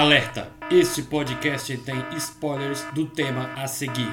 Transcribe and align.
Alerta! 0.00 0.50
Este 0.70 1.02
podcast 1.02 1.76
tem 1.76 2.02
spoilers 2.16 2.86
do 2.94 3.04
tema 3.04 3.50
a 3.54 3.66
seguir. 3.66 4.10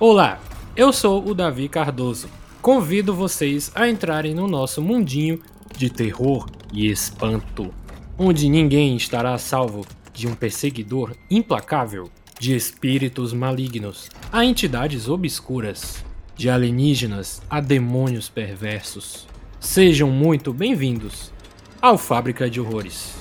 Olá, 0.00 0.40
eu 0.74 0.90
sou 0.90 1.22
o 1.28 1.34
Davi 1.34 1.68
Cardoso. 1.68 2.30
Convido 2.62 3.14
vocês 3.14 3.70
a 3.74 3.86
entrarem 3.86 4.34
no 4.34 4.48
nosso 4.48 4.80
mundinho 4.80 5.38
de 5.76 5.90
terror 5.90 6.48
e 6.72 6.90
espanto, 6.90 7.74
onde 8.16 8.48
ninguém 8.48 8.96
estará 8.96 9.36
salvo 9.36 9.84
de 10.14 10.26
um 10.26 10.34
perseguidor 10.34 11.14
implacável, 11.30 12.10
de 12.40 12.56
espíritos 12.56 13.34
malignos 13.34 14.08
a 14.32 14.46
entidades 14.46 15.10
obscuras 15.10 16.02
de 16.42 16.50
alienígenas 16.50 17.40
a 17.48 17.60
demônios 17.60 18.28
perversos. 18.28 19.28
Sejam 19.60 20.10
muito 20.10 20.52
bem-vindos 20.52 21.32
ao 21.80 21.96
Fábrica 21.96 22.50
de 22.50 22.60
Horrores. 22.60 23.14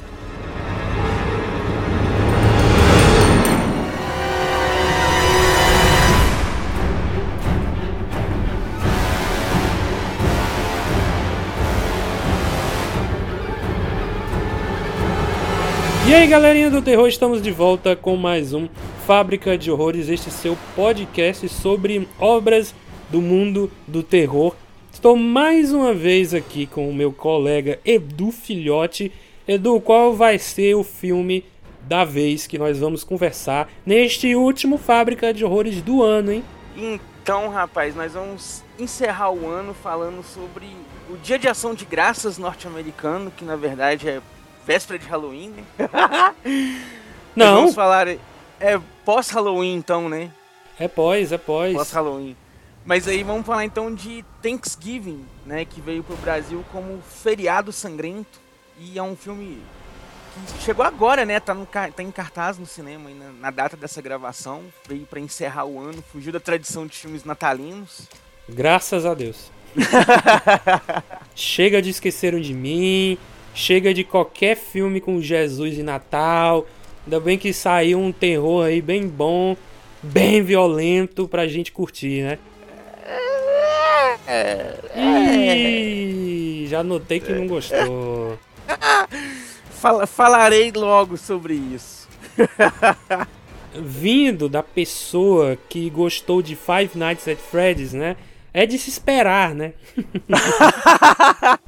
E 16.08 16.14
aí, 16.16 16.26
galerinha 16.26 16.72
do 16.72 16.82
terror, 16.82 17.08
estamos 17.08 17.40
de 17.40 17.52
volta 17.52 17.96
com 17.96 18.16
mais 18.16 18.52
um 18.52 18.68
Fábrica 19.06 19.56
de 19.56 19.70
Horrores, 19.70 20.10
este 20.10 20.32
seu 20.32 20.58
podcast 20.76 21.48
sobre 21.50 22.08
obras 22.20 22.74
do 23.12 23.22
mundo 23.22 23.70
do 23.86 24.02
terror. 24.02 24.56
Estou 24.92 25.16
mais 25.16 25.74
uma 25.74 25.94
vez 25.94 26.34
aqui 26.34 26.66
com 26.66 26.90
o 26.90 26.94
meu 26.94 27.12
colega 27.12 27.80
Edu 27.84 28.32
Filhote. 28.32 29.12
Edu, 29.48 29.80
qual 29.82 30.14
vai 30.14 30.40
ser 30.40 30.76
o 30.76 30.84
filme 30.84 31.44
da 31.82 32.06
vez 32.06 32.48
que 32.48 32.58
nós 32.58 32.80
vamos 32.80 33.04
conversar 33.04 33.70
neste 33.86 34.36
último 34.36 34.78
Fábrica 34.78 35.34
de 35.34 35.44
Horrores 35.44 35.82
do 35.82 36.02
ano, 36.02 36.32
hein? 36.32 36.44
Então, 36.78 37.50
rapaz, 37.50 37.96
nós 37.96 38.14
vamos 38.14 38.64
encerrar 38.80 39.32
o 39.32 39.48
ano 39.50 39.74
falando 39.74 40.24
sobre 40.24 40.66
o 41.10 41.18
Dia 41.18 41.38
de 41.38 41.48
Ação 41.48 41.74
de 41.74 41.84
Graças 41.86 42.38
norte-americano, 42.38 43.32
que 43.32 43.44
na 43.44 43.56
verdade 43.56 44.08
é 44.08 44.22
véspera 44.66 44.98
de 44.98 45.08
Halloween, 45.08 45.50
né? 45.50 46.36
Não. 47.36 47.56
vamos 47.56 47.76
falar. 47.76 48.08
É 48.08 48.80
pós-Halloween, 49.04 49.76
então, 49.76 50.08
né? 50.08 50.32
É 50.80 50.88
pós, 50.88 51.32
é 51.32 51.38
pós. 51.38 51.74
Pós-Halloween. 51.74 52.36
Mas 52.86 53.08
aí 53.08 53.24
vamos 53.24 53.46
falar 53.46 53.64
então 53.64 53.94
de 53.94 54.26
Thanksgiving, 54.42 55.24
né, 55.46 55.66
que 55.66 55.80
veio 55.80 56.04
pro 56.04 56.16
Brasil 56.18 56.66
como 56.72 57.02
Feriado 57.02 57.72
Sangrento 57.72 58.40
e 58.80 58.98
é 58.98 59.04
um 59.04 59.16
filme 59.16 59.60
que 60.58 60.64
chegou 60.64 60.84
agora, 60.84 61.24
né, 61.26 61.40
tá, 61.40 61.54
no, 61.54 61.66
tá 61.66 61.92
em 62.00 62.12
cartaz 62.12 62.58
no 62.58 62.66
cinema 62.66 63.10
na, 63.12 63.32
na 63.34 63.52
data 63.52 63.78
dessa 63.78 64.02
gravação, 64.02 64.64
veio 64.88 65.06
para 65.06 65.20
encerrar 65.20 65.66
o 65.66 65.80
ano, 65.80 66.04
fugiu 66.12 66.32
da 66.32 66.40
tradição 66.40 66.88
de 66.88 66.96
filmes 66.96 67.24
natalinos. 67.24 68.08
Graças 68.50 69.06
a 69.06 69.14
Deus. 69.14 69.52
chega 71.36 71.82
de 71.82 71.92
Esqueceram 71.92 72.40
de 72.42 72.54
Mim, 72.54 73.18
chega 73.54 73.94
de 73.94 74.04
qualquer 74.04 74.58
filme 74.58 75.00
com 75.00 75.22
Jesus 75.22 75.78
e 75.78 75.84
Natal. 75.84 76.66
Ainda 77.06 77.20
bem 77.20 77.38
que 77.38 77.54
saiu 77.54 78.00
um 78.00 78.12
terror 78.12 78.66
aí 78.66 78.82
bem 78.82 79.08
bom, 79.08 79.56
bem 80.02 80.42
violento 80.42 81.28
pra 81.28 81.48
gente 81.48 81.72
curtir, 81.72 82.24
né? 82.24 82.40
Ih, 84.96 86.68
já 86.68 86.84
notei 86.84 87.20
que 87.20 87.32
não 87.32 87.48
gostou. 87.48 88.38
Fala, 89.72 90.06
falarei 90.06 90.72
logo 90.72 91.18
sobre 91.18 91.56
isso. 91.56 92.08
Vindo 93.74 94.48
da 94.48 94.62
pessoa 94.62 95.58
que 95.70 95.90
gostou 95.90 96.42
de 96.42 96.56
Five 96.56 96.92
Nights 96.96 97.28
at 97.28 97.40
Freddy's, 97.40 97.94
né? 97.94 98.16
É 98.54 98.66
de 98.66 98.78
se 98.78 98.90
esperar, 98.90 99.56
né? 99.56 99.74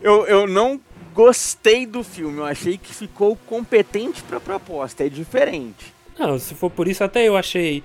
eu, 0.00 0.26
eu 0.26 0.46
não 0.46 0.80
gostei 1.14 1.86
do 1.86 2.04
filme, 2.04 2.38
eu 2.38 2.44
achei 2.44 2.78
que 2.78 2.94
ficou 2.94 3.36
competente 3.46 4.22
pra 4.22 4.38
proposta, 4.38 5.04
é 5.04 5.08
diferente. 5.08 5.92
Não, 6.18 6.38
se 6.38 6.54
for 6.54 6.70
por 6.70 6.86
isso, 6.86 7.02
até 7.02 7.26
eu 7.26 7.36
achei 7.36 7.82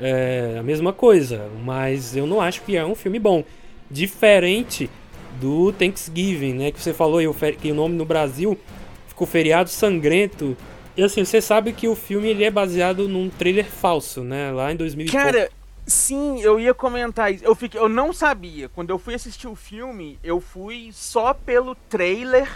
é, 0.00 0.56
a 0.58 0.62
mesma 0.62 0.92
coisa, 0.94 1.50
mas 1.62 2.16
eu 2.16 2.26
não 2.26 2.40
acho 2.40 2.62
que 2.62 2.76
é 2.76 2.84
um 2.84 2.94
filme 2.94 3.18
bom. 3.18 3.44
Diferente 3.90 4.88
do 5.38 5.72
Thanksgiving, 5.72 6.54
né? 6.54 6.72
Que 6.72 6.80
você 6.80 6.94
falou 6.94 7.20
que 7.60 7.70
o 7.70 7.74
nome 7.74 7.96
no 7.96 8.06
Brasil 8.06 8.58
ficou 9.06 9.26
Feriado 9.26 9.68
Sangrento. 9.68 10.56
E 10.96 11.02
assim, 11.02 11.24
você 11.24 11.40
sabe 11.40 11.72
que 11.72 11.86
o 11.86 11.94
filme 11.94 12.28
ele 12.28 12.44
é 12.44 12.50
baseado 12.50 13.08
num 13.08 13.28
trailer 13.28 13.66
falso, 13.66 14.22
né? 14.22 14.50
Lá 14.50 14.72
em 14.72 14.76
2000 14.76 15.12
Cara, 15.12 15.50
sim, 15.86 16.40
eu 16.40 16.58
ia 16.58 16.72
comentar 16.72 17.32
isso. 17.32 17.44
Eu, 17.44 17.54
fiquei, 17.54 17.78
eu 17.78 17.88
não 17.88 18.12
sabia. 18.12 18.70
Quando 18.70 18.90
eu 18.90 18.98
fui 18.98 19.14
assistir 19.14 19.48
o 19.48 19.54
filme, 19.54 20.18
eu 20.24 20.40
fui 20.40 20.90
só 20.92 21.34
pelo 21.34 21.74
trailer 21.74 22.48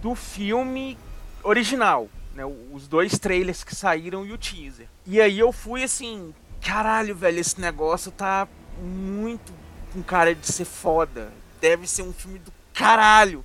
do 0.00 0.14
filme 0.14 0.96
original. 1.42 2.08
Né, 2.34 2.44
os 2.72 2.88
dois 2.88 3.16
trailers 3.16 3.62
que 3.62 3.76
saíram 3.76 4.26
e 4.26 4.32
o 4.32 4.38
teaser. 4.38 4.88
E 5.06 5.20
aí 5.20 5.38
eu 5.38 5.52
fui 5.52 5.84
assim, 5.84 6.34
caralho, 6.64 7.14
velho, 7.14 7.38
esse 7.38 7.60
negócio 7.60 8.10
tá 8.10 8.48
muito 8.82 9.52
com 9.92 10.02
cara 10.02 10.34
de 10.34 10.46
ser 10.46 10.64
foda. 10.64 11.32
Deve 11.60 11.86
ser 11.86 12.02
um 12.02 12.12
filme 12.12 12.38
do 12.38 12.52
caralho. 12.72 13.44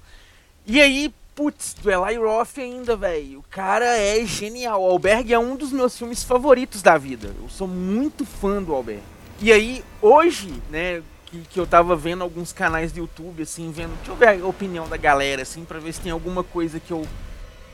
E 0.65 0.81
aí, 0.81 1.13
putz, 1.35 1.73
do 1.73 1.91
Eli 1.91 2.17
Roth 2.17 2.57
ainda, 2.57 2.95
velho. 2.95 3.39
O 3.39 3.43
cara 3.43 3.85
é 3.97 4.25
genial. 4.25 4.81
O 4.81 4.89
Alberg 4.89 5.33
é 5.33 5.37
um 5.37 5.55
dos 5.55 5.71
meus 5.71 5.97
filmes 5.97 6.23
favoritos 6.23 6.81
da 6.81 6.97
vida. 6.97 7.33
Eu 7.39 7.49
sou 7.49 7.67
muito 7.67 8.25
fã 8.25 8.63
do 8.63 8.73
Alberg. 8.73 9.03
E 9.41 9.51
aí, 9.51 9.83
hoje, 10.01 10.53
né, 10.69 11.01
que, 11.25 11.39
que 11.41 11.59
eu 11.59 11.67
tava 11.67 11.95
vendo 11.95 12.23
alguns 12.23 12.51
canais 12.51 12.91
do 12.91 12.99
YouTube, 12.99 13.43
assim, 13.43 13.71
vendo. 13.71 13.95
Deixa 13.97 14.11
eu 14.11 14.15
ver 14.15 14.41
a 14.41 14.47
opinião 14.47 14.87
da 14.87 14.97
galera, 14.97 15.43
assim, 15.43 15.63
pra 15.63 15.79
ver 15.79 15.93
se 15.93 16.01
tem 16.01 16.11
alguma 16.11 16.43
coisa 16.43 16.79
que 16.79 16.91
eu 16.91 17.07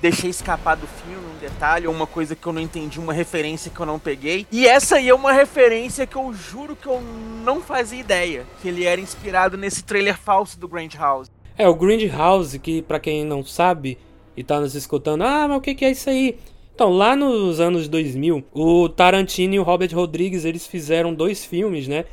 deixei 0.02 0.30
escapar 0.30 0.76
do 0.76 0.88
filme, 0.88 1.26
um 1.36 1.40
detalhe, 1.40 1.88
ou 1.88 1.94
uma 1.94 2.08
coisa 2.08 2.36
que 2.36 2.46
eu 2.46 2.54
não 2.54 2.62
entendi, 2.62 3.00
uma 3.00 3.14
referência 3.14 3.72
que 3.72 3.80
eu 3.80 3.86
não 3.86 4.00
peguei. 4.00 4.46
E 4.52 4.68
essa 4.68 4.98
aí 4.98 5.10
é 5.10 5.14
uma 5.14 5.32
referência 5.32 6.06
que 6.06 6.16
eu 6.16 6.34
juro 6.34 6.76
que 6.76 6.88
eu 6.88 7.02
não 7.44 7.62
fazia 7.62 8.00
ideia, 8.00 8.46
que 8.62 8.68
ele 8.68 8.84
era 8.84 9.00
inspirado 9.00 9.58
nesse 9.58 9.84
trailer 9.84 10.18
falso 10.18 10.60
do 10.60 10.68
Grand 10.68 10.90
House. 10.98 11.30
É, 11.58 11.68
o 11.68 11.74
Grand 11.74 12.06
House, 12.12 12.58
que 12.58 12.82
para 12.82 13.00
quem 13.00 13.24
não 13.24 13.44
sabe 13.44 13.98
e 14.36 14.44
tá 14.44 14.60
nos 14.60 14.76
escutando, 14.76 15.24
ah, 15.24 15.48
mas 15.48 15.58
o 15.58 15.62
que, 15.62 15.74
que 15.74 15.86
é 15.86 15.92
isso 15.92 16.10
aí? 16.10 16.38
Então, 16.74 16.90
lá 16.90 17.16
nos 17.16 17.62
anos 17.62 17.88
2000, 17.88 18.44
o 18.54 18.90
Tarantino 18.90 19.54
e 19.54 19.60
o 19.60 19.64
Robert 19.64 19.96
Rodrigues, 19.96 20.44
eles 20.44 20.68
fizeram 20.68 21.14
dois 21.14 21.46
filmes, 21.46 21.88
né? 21.88 22.04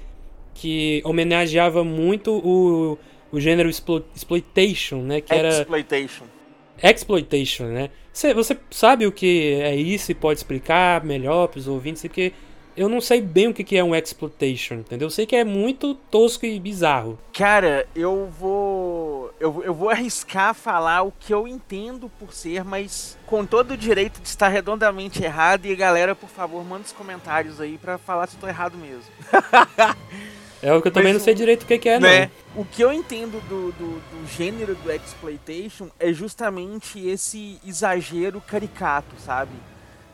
Que 0.54 1.03
homenageava 1.04 1.82
muito 1.82 2.31
o, 2.32 2.97
o 3.32 3.41
gênero 3.41 3.69
explo, 3.69 4.04
exploitation, 4.14 4.99
né? 4.99 5.20
Que 5.20 5.34
era 5.34 5.49
exploitation, 5.49 6.26
né? 7.66 7.91
Você, 8.12 8.34
você 8.34 8.59
sabe 8.70 9.06
o 9.06 9.12
que 9.12 9.54
é 9.62 9.75
isso 9.75 10.10
e 10.10 10.15
pode 10.15 10.38
explicar 10.38 11.04
melhor 11.04 11.48
para 11.48 11.59
os 11.59 11.69
ouvintes? 11.69 12.03
Porque 12.03 12.32
eu 12.76 12.88
não 12.88 13.00
sei 13.00 13.20
bem 13.20 13.48
o 13.48 13.54
que 13.54 13.76
é 13.76 13.84
um 13.84 13.94
exploitation, 13.94 14.76
entendeu? 14.76 15.06
Eu 15.06 15.10
sei 15.10 15.26
que 15.26 15.37
é 15.37 15.44
muito 15.44 15.94
tosco 15.94 16.47
e 16.47 16.59
bizarro. 16.59 17.19
Cara, 17.32 17.87
eu 17.94 18.26
vou. 18.38 19.32
Eu, 19.38 19.62
eu 19.65 19.75
vou 19.75 19.91
arriscar 19.91 20.54
falar 20.54 21.03
o 21.03 21.12
que 21.12 21.32
eu 21.32 21.47
entendo 21.47 22.10
por 22.19 22.32
ser, 22.32 22.65
mas 22.65 23.19
com 23.26 23.44
todo 23.44 23.72
o 23.72 23.76
direito 23.76 24.20
de 24.20 24.28
estar 24.28 24.49
redondamente 24.49 25.22
errado. 25.22 25.66
E 25.66 25.76
galera, 25.76 26.14
por 26.14 26.28
favor, 26.28 26.64
manda 26.64 26.84
os 26.84 26.93
comentários 26.93 27.60
aí 27.60 27.78
para 27.78 27.99
falar 27.99 28.26
se 28.26 28.37
eu 28.37 28.41
tô 28.41 28.49
errado 28.49 28.76
mesmo. 28.76 29.10
É 30.62 30.72
o 30.72 30.80
que 30.80 30.88
eu 30.88 30.92
também 30.92 31.12
Mas, 31.12 31.20
não 31.20 31.24
sei 31.24 31.34
direito 31.34 31.64
o 31.64 31.66
que, 31.66 31.76
que 31.76 31.88
é, 31.88 31.98
né? 31.98 32.30
não. 32.54 32.62
O 32.62 32.64
que 32.64 32.82
eu 32.82 32.92
entendo 32.92 33.40
do, 33.48 33.72
do, 33.72 34.00
do, 34.00 34.26
gênero 34.28 34.76
do 34.76 34.92
exploitation 34.92 35.88
é 35.98 36.12
justamente 36.12 37.04
esse 37.04 37.58
exagero 37.66 38.40
caricato, 38.40 39.16
sabe? 39.19 39.50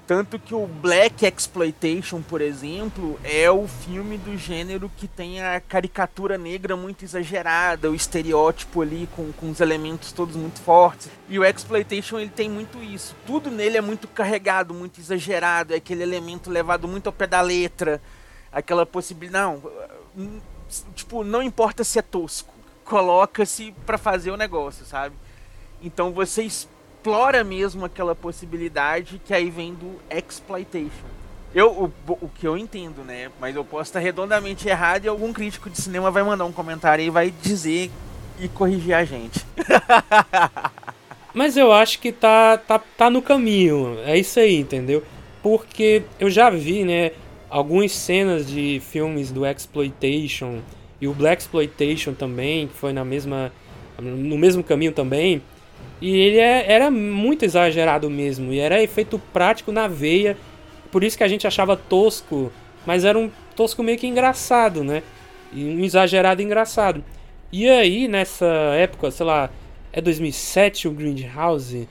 Tanto 0.06 0.38
que 0.38 0.55
o 0.55 0.67
Black 0.67 1.26
Exploitation, 1.26 2.23
por 2.23 2.40
exemplo, 2.40 3.20
é 3.23 3.50
o 3.50 3.69
filme 3.69 4.17
do 4.17 4.38
gênero 4.38 4.90
que 4.96 5.06
tem 5.06 5.43
a 5.43 5.61
caricatura 5.61 6.38
negra 6.38 6.75
muito 6.75 7.05
exagerada, 7.05 7.90
o 7.90 7.94
estereótipo 7.94 8.81
ali 8.81 9.06
com, 9.14 9.31
com 9.32 9.50
os 9.50 9.61
elementos 9.61 10.11
todos 10.12 10.34
muito 10.34 10.61
fortes. 10.61 11.11
E 11.28 11.38
o 11.38 11.44
Exploitation 11.44 12.19
ele 12.19 12.31
tem 12.31 12.49
muito 12.49 12.82
isso. 12.82 13.14
Tudo 13.26 13.50
nele 13.50 13.76
é 13.76 13.82
muito 13.82 14.08
carregado, 14.08 14.73
muito 14.73 14.99
exagerado, 14.99 15.75
é 15.75 15.76
aquele 15.76 16.05
elemento 16.05 16.49
levado 16.49 16.88
muito 16.88 17.08
ao 17.08 17.12
pé 17.12 17.26
da 17.26 17.43
letra, 17.43 18.00
aquela 18.50 18.87
possibilidade. 18.87 19.44
Não, 19.44 19.62
tipo, 20.94 21.25
não 21.25 21.43
importa 21.43 21.85
se 21.85 21.99
é 21.99 22.03
tosco, 22.03 22.53
coloca-se 22.85 23.75
para 23.87 23.99
fazer 23.99 24.31
o 24.31 24.37
negócio, 24.37 24.85
sabe? 24.85 25.15
Então 25.82 26.12
você 26.12 26.43
explora 26.43 27.44
mesmo 27.44 27.85
aquela 27.85 28.15
possibilidade 28.15 29.20
que 29.25 29.32
aí 29.32 29.50
vem 29.50 29.75
do 29.75 30.00
exploitation. 30.11 31.19
Eu, 31.55 31.70
o, 31.70 32.12
o, 32.12 32.29
que 32.29 32.47
eu 32.47 32.59
entendo, 32.59 33.03
né? 33.03 33.31
Mas 33.41 33.56
eu 33.56 33.65
posso 33.65 33.88
estar 33.88 34.00
redondamente 34.00 34.69
errado 34.69 35.05
e 35.05 35.09
algum 35.09 35.32
crítico 35.32 35.70
de 35.70 35.81
cinema 35.81 36.11
vai 36.11 36.23
mandar 36.23 36.44
um 36.44 36.53
comentário 36.53 37.03
e 37.03 37.09
vai 37.09 37.31
dizer 37.31 37.91
e 38.38 38.49
corrigir 38.49 38.94
a 38.94 39.05
gente. 39.05 39.44
Mas 41.32 41.56
eu 41.56 41.73
acho 41.73 42.00
que 42.00 42.12
tá, 42.12 42.59
tá, 42.59 42.79
tá 42.79 43.09
no 43.09 43.23
caminho. 43.23 43.99
É 44.05 44.19
isso 44.19 44.38
aí, 44.38 44.56
entendeu? 44.56 45.03
Porque 45.43 46.03
eu 46.19 46.29
já 46.29 46.50
vi, 46.50 46.85
né? 46.85 47.12
Algumas 47.50 47.93
cenas 47.93 48.47
de 48.47 48.81
filmes 48.81 49.31
do 49.31 49.47
Exploitation 49.47 50.59
e 51.00 51.09
o 51.09 51.15
Black 51.15 51.43
Exploitation 51.43 52.12
também, 52.12 52.67
que 52.67 52.75
foi 52.75 52.93
na 52.93 53.05
mesma, 53.05 53.53
no 53.99 54.37
mesmo 54.37 54.62
caminho 54.62 54.93
também. 54.93 55.41
E 56.00 56.11
ele 56.11 56.39
é, 56.39 56.71
era 56.71 56.91
muito 56.91 57.45
exagerado 57.45 58.11
mesmo. 58.11 58.53
E 58.53 58.59
era 58.59 58.83
efeito 58.83 59.19
prático 59.33 59.73
na 59.73 59.89
veia 59.89 60.37
por 60.91 61.05
isso 61.05 61.17
que 61.17 61.25
a 61.25 61.29
gente 61.29 61.47
achava 61.47 61.77
tosco, 61.77 62.50
mas 62.87 63.05
era 63.05 63.19
um 63.19 63.31
tosco 63.55 63.83
meio 63.83 63.99
que 63.99 64.06
engraçado, 64.06 64.83
né? 64.83 65.03
E 65.53 65.65
um 65.65 65.85
exagerado 65.85 66.43
engraçado. 66.43 67.05
E 67.53 67.69
aí, 67.69 68.09
nessa 68.09 68.47
época, 68.47 69.11
sei 69.11 69.27
lá, 69.27 69.50
é 69.93 70.00
2007 70.00 70.89
o 70.89 70.93
Grindhouse? 70.93 71.89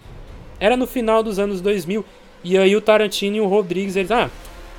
Era 0.60 0.76
no 0.76 0.88
final 0.88 1.22
dos 1.22 1.40
anos 1.40 1.62
2000. 1.62 2.04
E 2.44 2.58
aí 2.58 2.76
o 2.76 2.82
Tarantino 2.82 3.38
e 3.38 3.42
o 3.42 3.48
Rodrigues, 3.48 3.96
eles, 3.96 4.12
ah, 4.12 4.30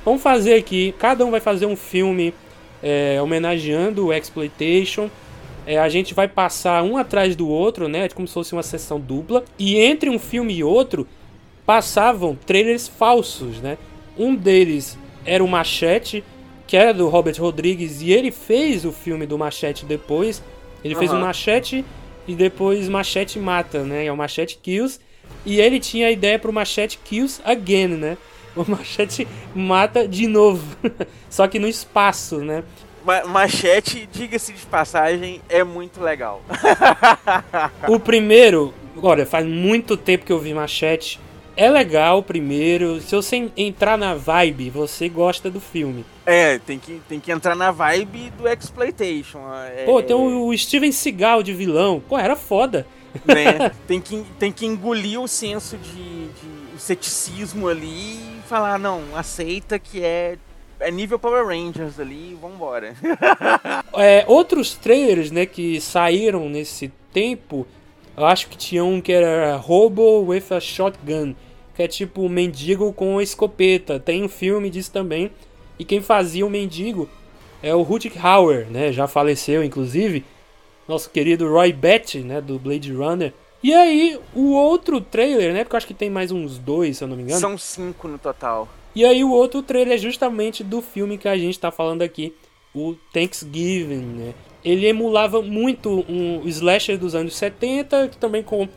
vamos 0.09 0.23
fazer 0.23 0.55
aqui, 0.55 0.95
cada 0.97 1.23
um 1.23 1.29
vai 1.29 1.39
fazer 1.39 1.67
um 1.67 1.75
filme 1.75 2.33
é, 2.81 3.21
homenageando 3.21 4.07
o 4.07 4.13
Exploitation. 4.13 5.07
É, 5.67 5.77
a 5.77 5.87
gente 5.87 6.15
vai 6.15 6.27
passar 6.27 6.81
um 6.81 6.97
atrás 6.97 7.35
do 7.35 7.47
outro, 7.47 7.87
né? 7.87 8.09
Como 8.09 8.27
se 8.27 8.33
fosse 8.33 8.53
uma 8.53 8.63
sessão 8.63 8.99
dupla. 8.99 9.43
E 9.59 9.77
entre 9.77 10.09
um 10.09 10.17
filme 10.17 10.55
e 10.55 10.63
outro, 10.63 11.07
passavam 11.63 12.35
trailers 12.35 12.87
falsos, 12.87 13.59
né? 13.59 13.77
Um 14.17 14.33
deles 14.33 14.97
era 15.23 15.43
o 15.43 15.47
Machete, 15.47 16.23
que 16.65 16.75
era 16.75 16.91
do 16.91 17.07
Robert 17.07 17.39
Rodrigues, 17.39 18.01
e 18.01 18.11
ele 18.11 18.31
fez 18.31 18.85
o 18.85 18.91
filme 18.91 19.27
do 19.27 19.37
Machete 19.37 19.85
depois. 19.85 20.41
Ele 20.83 20.95
uhum. 20.95 20.99
fez 20.99 21.11
o 21.11 21.17
Machete 21.17 21.85
e 22.27 22.33
depois 22.33 22.89
Machete 22.89 23.37
Mata, 23.37 23.83
né? 23.83 24.07
É 24.07 24.11
o 24.11 24.17
Machete 24.17 24.57
Kills. 24.57 24.99
E 25.45 25.61
ele 25.61 25.79
tinha 25.79 26.07
a 26.07 26.11
ideia 26.11 26.39
pro 26.39 26.51
Machete 26.51 26.97
Kills 27.05 27.39
Again, 27.45 27.89
né? 27.89 28.17
O 28.55 28.69
Machete 28.69 29.27
mata 29.53 30.07
de 30.07 30.27
novo. 30.27 30.65
Só 31.29 31.47
que 31.47 31.59
no 31.59 31.67
espaço, 31.67 32.39
né? 32.39 32.63
Machete, 33.27 34.07
diga-se 34.11 34.53
de 34.53 34.65
passagem, 34.65 35.41
é 35.49 35.63
muito 35.63 36.01
legal. 36.01 36.41
o 37.87 37.99
primeiro, 37.99 38.73
olha, 39.01 39.25
faz 39.25 39.45
muito 39.45 39.95
tempo 39.95 40.25
que 40.25 40.31
eu 40.31 40.39
vi 40.39 40.53
Machete 40.53 41.19
é 41.59 41.69
legal 41.69 42.23
primeiro. 42.23 43.01
Se 43.01 43.13
você 43.13 43.51
entrar 43.57 43.97
na 43.97 44.15
vibe, 44.15 44.69
você 44.69 45.09
gosta 45.09 45.51
do 45.51 45.59
filme. 45.59 46.05
É, 46.25 46.57
tem 46.57 46.79
que, 46.79 47.01
tem 47.09 47.19
que 47.19 47.29
entrar 47.33 47.53
na 47.53 47.69
vibe 47.69 48.31
do 48.37 48.47
Exploitation. 48.47 49.39
É, 49.75 49.83
Pô, 49.83 50.01
tem 50.01 50.15
o 50.15 50.57
Steven 50.57 50.91
Seagal 50.93 51.43
de 51.43 51.53
vilão. 51.53 52.01
Pô, 52.07 52.17
era 52.17 52.37
foda. 52.37 52.87
Né? 53.25 53.71
tem, 53.85 53.99
que, 53.99 54.23
tem 54.39 54.53
que 54.53 54.65
engolir 54.65 55.19
o 55.19 55.27
senso 55.27 55.75
de, 55.75 56.27
de 56.27 56.68
o 56.68 56.68
ceticismo 56.79 57.67
ali 57.67 58.15
e 58.15 58.41
falar, 58.47 58.79
não, 58.79 59.03
aceita 59.15 59.77
que 59.77 60.03
é 60.03 60.37
é 60.79 60.89
nível 60.89 61.19
Power 61.19 61.45
Rangers 61.45 61.99
ali, 61.99 62.37
vambora. 62.41 62.95
é, 63.97 64.23
outros 64.27 64.75
trailers, 64.75 65.29
né, 65.29 65.45
que 65.45 65.81
saíram 65.81 66.47
nesse 66.47 66.89
tempo, 67.11 67.67
eu 68.15 68.25
acho 68.25 68.47
que 68.47 68.57
tinha 68.57 68.83
um 68.83 69.01
que 69.01 69.11
era 69.11 69.57
Robo 69.57 70.25
with 70.25 70.45
a 70.51 70.59
Shotgun, 70.59 71.35
que 71.75 71.83
é 71.83 71.87
tipo 71.87 72.21
o 72.21 72.29
mendigo 72.29 72.91
com 72.93 73.21
escopeta. 73.21 73.99
Tem 73.99 74.23
um 74.23 74.29
filme 74.29 74.69
disso 74.69 74.91
também. 74.91 75.31
E 75.77 75.85
quem 75.85 76.01
fazia 76.01 76.45
o 76.45 76.49
mendigo 76.49 77.09
é 77.63 77.73
o 77.73 77.81
Rutger 77.81 78.25
Hauer, 78.25 78.67
né? 78.69 78.91
Já 78.91 79.07
faleceu, 79.07 79.63
inclusive. 79.63 80.25
Nosso 80.87 81.09
querido 81.09 81.49
Roy 81.49 81.71
Batty, 81.71 82.19
né? 82.19 82.41
Do 82.41 82.59
Blade 82.59 82.91
Runner. 82.91 83.33
E 83.61 83.73
aí, 83.73 84.19
o 84.33 84.53
outro 84.53 85.01
trailer, 85.01 85.53
né? 85.53 85.63
Porque 85.63 85.75
eu 85.75 85.77
acho 85.77 85.87
que 85.87 85.93
tem 85.93 86.09
mais 86.09 86.31
uns 86.31 86.57
dois, 86.57 86.97
se 86.97 87.03
eu 87.03 87.07
não 87.07 87.15
me 87.15 87.23
engano. 87.23 87.39
São 87.39 87.57
cinco 87.57 88.07
no 88.07 88.17
total. 88.17 88.67
E 88.95 89.05
aí, 89.05 89.23
o 89.23 89.31
outro 89.31 89.61
trailer 89.61 89.95
é 89.95 89.97
justamente 89.97 90.63
do 90.63 90.81
filme 90.81 91.17
que 91.17 91.27
a 91.27 91.37
gente 91.37 91.59
tá 91.59 91.71
falando 91.71 92.01
aqui, 92.01 92.33
o 92.73 92.95
Thanksgiving, 93.13 94.05
né? 94.05 94.33
Ele 94.63 94.87
emulava 94.87 95.41
muito 95.41 96.05
um 96.09 96.47
slasher 96.47 96.97
dos 96.97 97.15
anos 97.15 97.35
70, 97.35 98.09
também 98.19 98.43
com 98.43 98.67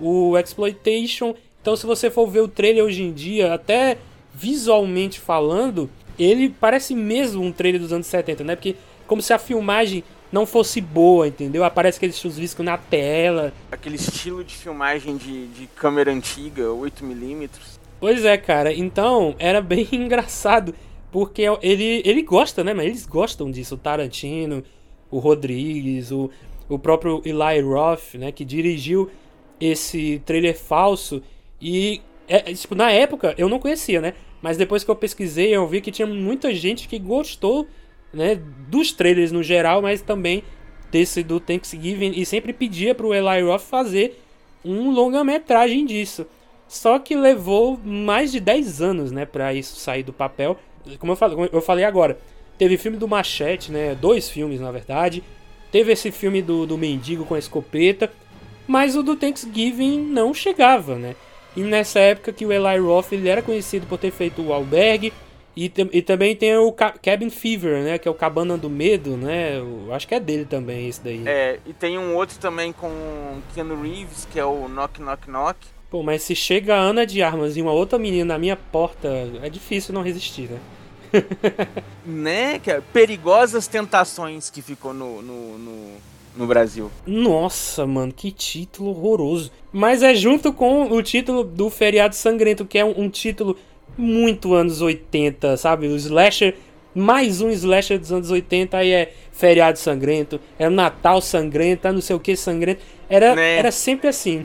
o 0.00 0.36
Exploitation 0.38 1.34
então, 1.66 1.74
se 1.74 1.84
você 1.84 2.08
for 2.08 2.28
ver 2.28 2.38
o 2.38 2.46
trailer 2.46 2.84
hoje 2.84 3.02
em 3.02 3.12
dia, 3.12 3.52
até 3.52 3.98
visualmente 4.32 5.18
falando, 5.18 5.90
ele 6.16 6.48
parece 6.48 6.94
mesmo 6.94 7.42
um 7.42 7.50
trailer 7.50 7.80
dos 7.80 7.92
anos 7.92 8.06
70, 8.06 8.44
né? 8.44 8.54
Porque 8.54 8.76
como 9.04 9.20
se 9.20 9.32
a 9.32 9.38
filmagem 9.38 10.04
não 10.36 10.44
fosse 10.44 10.82
boa, 10.82 11.26
entendeu? 11.26 11.64
Aparece 11.64 11.96
aqueles 11.96 12.18
chuviscos 12.18 12.64
na 12.64 12.76
tela. 12.76 13.54
Aquele 13.72 13.96
estilo 13.96 14.44
de 14.44 14.54
filmagem 14.54 15.16
de, 15.16 15.46
de 15.46 15.66
câmera 15.68 16.12
antiga, 16.12 16.64
8mm. 16.64 17.48
Pois 17.98 18.22
é, 18.22 18.36
cara. 18.36 18.70
Então, 18.72 19.34
era 19.38 19.62
bem 19.62 19.88
engraçado. 19.92 20.74
Porque 21.10 21.44
ele, 21.62 22.02
ele 22.04 22.20
gosta, 22.20 22.62
né? 22.62 22.74
Mas 22.74 22.86
eles 22.86 23.06
gostam 23.06 23.50
disso. 23.50 23.76
O 23.76 23.78
Tarantino, 23.78 24.62
o 25.10 25.18
Rodrigues, 25.18 26.12
o, 26.12 26.30
o 26.68 26.78
próprio 26.78 27.22
Eli 27.24 27.62
Roth, 27.62 28.14
né? 28.16 28.30
Que 28.30 28.44
dirigiu 28.44 29.10
esse 29.58 30.20
trailer 30.26 30.58
falso. 30.58 31.22
E, 31.58 32.02
é, 32.28 32.40
tipo, 32.52 32.74
na 32.74 32.90
época 32.90 33.34
eu 33.38 33.48
não 33.48 33.58
conhecia, 33.58 34.02
né? 34.02 34.12
Mas 34.42 34.58
depois 34.58 34.84
que 34.84 34.90
eu 34.90 34.96
pesquisei, 34.96 35.56
eu 35.56 35.66
vi 35.66 35.80
que 35.80 35.90
tinha 35.90 36.06
muita 36.06 36.54
gente 36.54 36.86
que 36.86 36.98
gostou, 36.98 37.66
né? 38.16 38.40
Dos 38.68 38.92
trailers 38.92 39.30
no 39.30 39.42
geral, 39.42 39.82
mas 39.82 40.00
também 40.00 40.42
desse 40.90 41.22
do 41.22 41.38
Thanksgiving. 41.38 42.12
E 42.16 42.24
sempre 42.24 42.52
pedia 42.52 42.94
pro 42.94 43.14
Eli 43.14 43.42
Roth 43.42 43.62
fazer 43.62 44.20
um 44.64 44.90
longa-metragem 44.90 45.84
disso. 45.84 46.26
Só 46.66 46.98
que 46.98 47.14
levou 47.14 47.78
mais 47.84 48.32
de 48.32 48.40
10 48.40 48.82
anos, 48.82 49.12
né? 49.12 49.24
Pra 49.24 49.54
isso 49.54 49.76
sair 49.76 50.02
do 50.02 50.12
papel. 50.12 50.58
Como 50.98 51.12
eu 51.12 51.16
falei, 51.16 51.48
eu 51.52 51.62
falei 51.62 51.84
agora, 51.84 52.18
teve 52.58 52.76
filme 52.76 52.96
do 52.96 53.06
Machete, 53.06 53.70
né? 53.70 53.94
Dois 53.94 54.28
filmes, 54.28 54.60
na 54.60 54.72
verdade. 54.72 55.22
Teve 55.70 55.92
esse 55.92 56.10
filme 56.10 56.42
do, 56.42 56.66
do 56.66 56.78
Mendigo 56.78 57.24
com 57.24 57.34
a 57.34 57.38
escopeta. 57.38 58.10
Mas 58.66 58.96
o 58.96 59.02
do 59.02 59.14
Thanksgiving 59.14 60.00
não 60.00 60.34
chegava, 60.34 60.96
né? 60.96 61.14
E 61.56 61.60
nessa 61.60 62.00
época 62.00 62.32
que 62.32 62.44
o 62.44 62.52
Eli 62.52 62.78
Roth 62.78 63.12
ele 63.12 63.28
era 63.28 63.40
conhecido 63.40 63.86
por 63.86 63.98
ter 63.98 64.10
feito 64.10 64.42
o 64.42 64.52
Albergue 64.52 65.12
e, 65.56 65.72
e 65.92 66.02
também 66.02 66.36
tem 66.36 66.54
o 66.56 66.70
Cabin 66.70 67.30
Fever, 67.30 67.82
né, 67.82 67.98
que 67.98 68.06
é 68.06 68.10
o 68.10 68.14
Cabana 68.14 68.58
do 68.58 68.68
Medo, 68.68 69.16
né? 69.16 69.58
Eu 69.58 69.92
acho 69.94 70.06
que 70.06 70.14
é 70.14 70.20
dele 70.20 70.44
também 70.44 70.86
esse 70.86 71.00
daí. 71.00 71.22
É, 71.24 71.58
e 71.64 71.72
tem 71.72 71.96
um 71.96 72.14
outro 72.14 72.38
também 72.38 72.72
com 72.72 72.90
Keanu 73.54 73.80
Reeves, 73.80 74.28
que 74.30 74.38
é 74.38 74.44
o 74.44 74.68
Knock 74.68 75.00
Knock 75.00 75.30
Knock. 75.30 75.58
Pô, 75.88 76.02
mas 76.02 76.22
se 76.22 76.34
chega 76.34 76.74
a 76.74 76.78
Ana 76.78 77.06
de 77.06 77.22
Armas 77.22 77.56
e 77.56 77.62
uma 77.62 77.72
outra 77.72 77.98
menina 77.98 78.34
na 78.34 78.38
minha 78.38 78.56
porta, 78.56 79.08
é 79.42 79.48
difícil 79.48 79.94
não 79.94 80.02
resistir, 80.02 80.50
né? 80.50 80.60
né? 82.04 82.58
Que 82.58 82.72
é 82.72 82.80
Perigosas 82.92 83.66
Tentações 83.66 84.50
que 84.50 84.60
ficou 84.60 84.92
no, 84.92 85.22
no, 85.22 85.58
no 85.58 85.96
no 86.36 86.46
Brasil. 86.46 86.90
Nossa, 87.06 87.86
mano, 87.86 88.12
que 88.12 88.30
título 88.30 88.90
horroroso. 88.90 89.50
Mas 89.72 90.02
é 90.02 90.14
junto 90.14 90.52
com 90.52 90.92
o 90.92 91.02
título 91.02 91.42
do 91.42 91.70
Feriado 91.70 92.14
Sangrento, 92.14 92.66
que 92.66 92.78
é 92.78 92.84
um, 92.84 93.04
um 93.04 93.08
título 93.08 93.56
muito 93.96 94.54
anos 94.54 94.80
80, 94.80 95.56
sabe? 95.56 95.86
O 95.86 95.96
slasher, 95.96 96.54
mais 96.94 97.40
um 97.40 97.50
slasher 97.50 97.98
dos 97.98 98.12
anos 98.12 98.30
80, 98.30 98.76
aí 98.76 98.90
é 98.90 99.12
Feriado 99.32 99.78
Sangrento, 99.78 100.40
é 100.58 100.68
Natal 100.68 101.20
Sangrento, 101.20 101.86
é 101.86 101.92
não 101.92 102.00
sei 102.00 102.16
o 102.16 102.20
que 102.20 102.36
Sangrento. 102.36 102.80
Era, 103.08 103.34
né? 103.34 103.58
era 103.58 103.70
sempre 103.70 104.08
assim. 104.08 104.44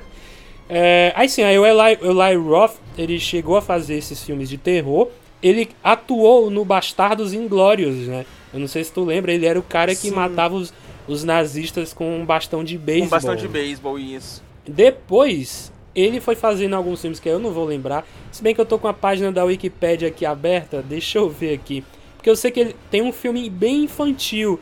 é, 0.68 1.12
aí 1.14 1.28
sim, 1.28 1.42
aí 1.42 1.58
o 1.58 1.66
Eli, 1.66 1.98
Eli 2.00 2.36
Roth, 2.36 2.76
ele 2.96 3.18
chegou 3.18 3.56
a 3.56 3.62
fazer 3.62 3.96
esses 3.96 4.22
filmes 4.22 4.48
de 4.48 4.58
terror. 4.58 5.08
Ele 5.42 5.68
atuou 5.82 6.50
no 6.50 6.64
Bastardos 6.64 7.34
Inglórios, 7.34 8.06
né? 8.06 8.24
Eu 8.54 8.60
não 8.60 8.68
sei 8.68 8.84
se 8.84 8.92
tu 8.92 9.04
lembra, 9.04 9.32
ele 9.32 9.46
era 9.46 9.58
o 9.58 9.62
cara 9.62 9.92
que 9.92 10.08
Sim. 10.08 10.12
matava 10.12 10.54
os, 10.54 10.72
os 11.08 11.24
nazistas 11.24 11.92
com 11.92 12.20
um 12.20 12.24
bastão 12.24 12.62
de 12.62 12.78
beisebol. 12.78 13.06
Um 13.06 13.10
bastão 13.10 13.34
de 13.34 13.48
beisebol, 13.48 13.98
isso. 13.98 14.42
Depois, 14.66 15.71
ele 15.94 16.20
foi 16.20 16.34
fazendo 16.34 16.74
alguns 16.74 17.00
filmes 17.00 17.20
que 17.20 17.28
eu 17.28 17.38
não 17.38 17.50
vou 17.52 17.64
lembrar. 17.64 18.06
Se 18.30 18.42
bem 18.42 18.54
que 18.54 18.60
eu 18.60 18.66
tô 18.66 18.78
com 18.78 18.88
a 18.88 18.94
página 18.94 19.30
da 19.30 19.44
Wikipedia 19.44 20.08
aqui 20.08 20.24
aberta, 20.24 20.82
deixa 20.82 21.18
eu 21.18 21.28
ver 21.28 21.54
aqui. 21.54 21.84
Porque 22.16 22.30
eu 22.30 22.36
sei 22.36 22.50
que 22.50 22.60
ele 22.60 22.76
tem 22.90 23.02
um 23.02 23.12
filme 23.12 23.48
bem 23.50 23.84
infantil 23.84 24.58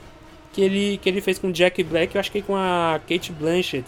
que 0.52 0.60
ele, 0.60 0.98
que 0.98 1.08
ele 1.08 1.20
fez 1.20 1.38
com 1.38 1.52
Jack 1.52 1.82
Black, 1.84 2.14
eu 2.14 2.20
acho 2.20 2.32
que 2.32 2.42
com 2.42 2.56
a 2.56 3.00
Kate 3.08 3.32
Blanchett, 3.32 3.84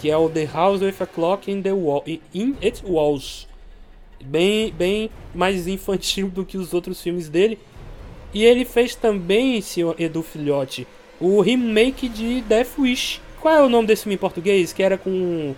que 0.00 0.10
é 0.10 0.16
o 0.16 0.28
The 0.28 0.48
House 0.52 0.80
with 0.80 0.94
a 1.00 1.06
Clock 1.06 1.50
in, 1.50 1.62
the 1.62 1.72
wall, 1.72 2.02
in 2.06 2.56
Its 2.60 2.82
Walls. 2.84 3.46
Bem, 4.24 4.72
bem 4.72 5.10
mais 5.34 5.68
infantil 5.68 6.28
do 6.28 6.44
que 6.44 6.56
os 6.56 6.72
outros 6.72 7.00
filmes 7.00 7.28
dele. 7.28 7.58
E 8.32 8.42
ele 8.42 8.64
fez 8.64 8.94
também, 8.94 9.60
senhor 9.60 9.94
Edu 9.98 10.22
Filhote, 10.22 10.86
o 11.20 11.40
remake 11.40 12.08
de 12.08 12.40
Death 12.40 12.78
Wish. 12.78 13.20
Qual 13.40 13.54
é 13.54 13.62
o 13.62 13.68
nome 13.68 13.86
desse 13.86 14.04
filme 14.04 14.14
em 14.14 14.18
português? 14.18 14.72
Que 14.72 14.82
era 14.82 14.96
com 14.96 15.54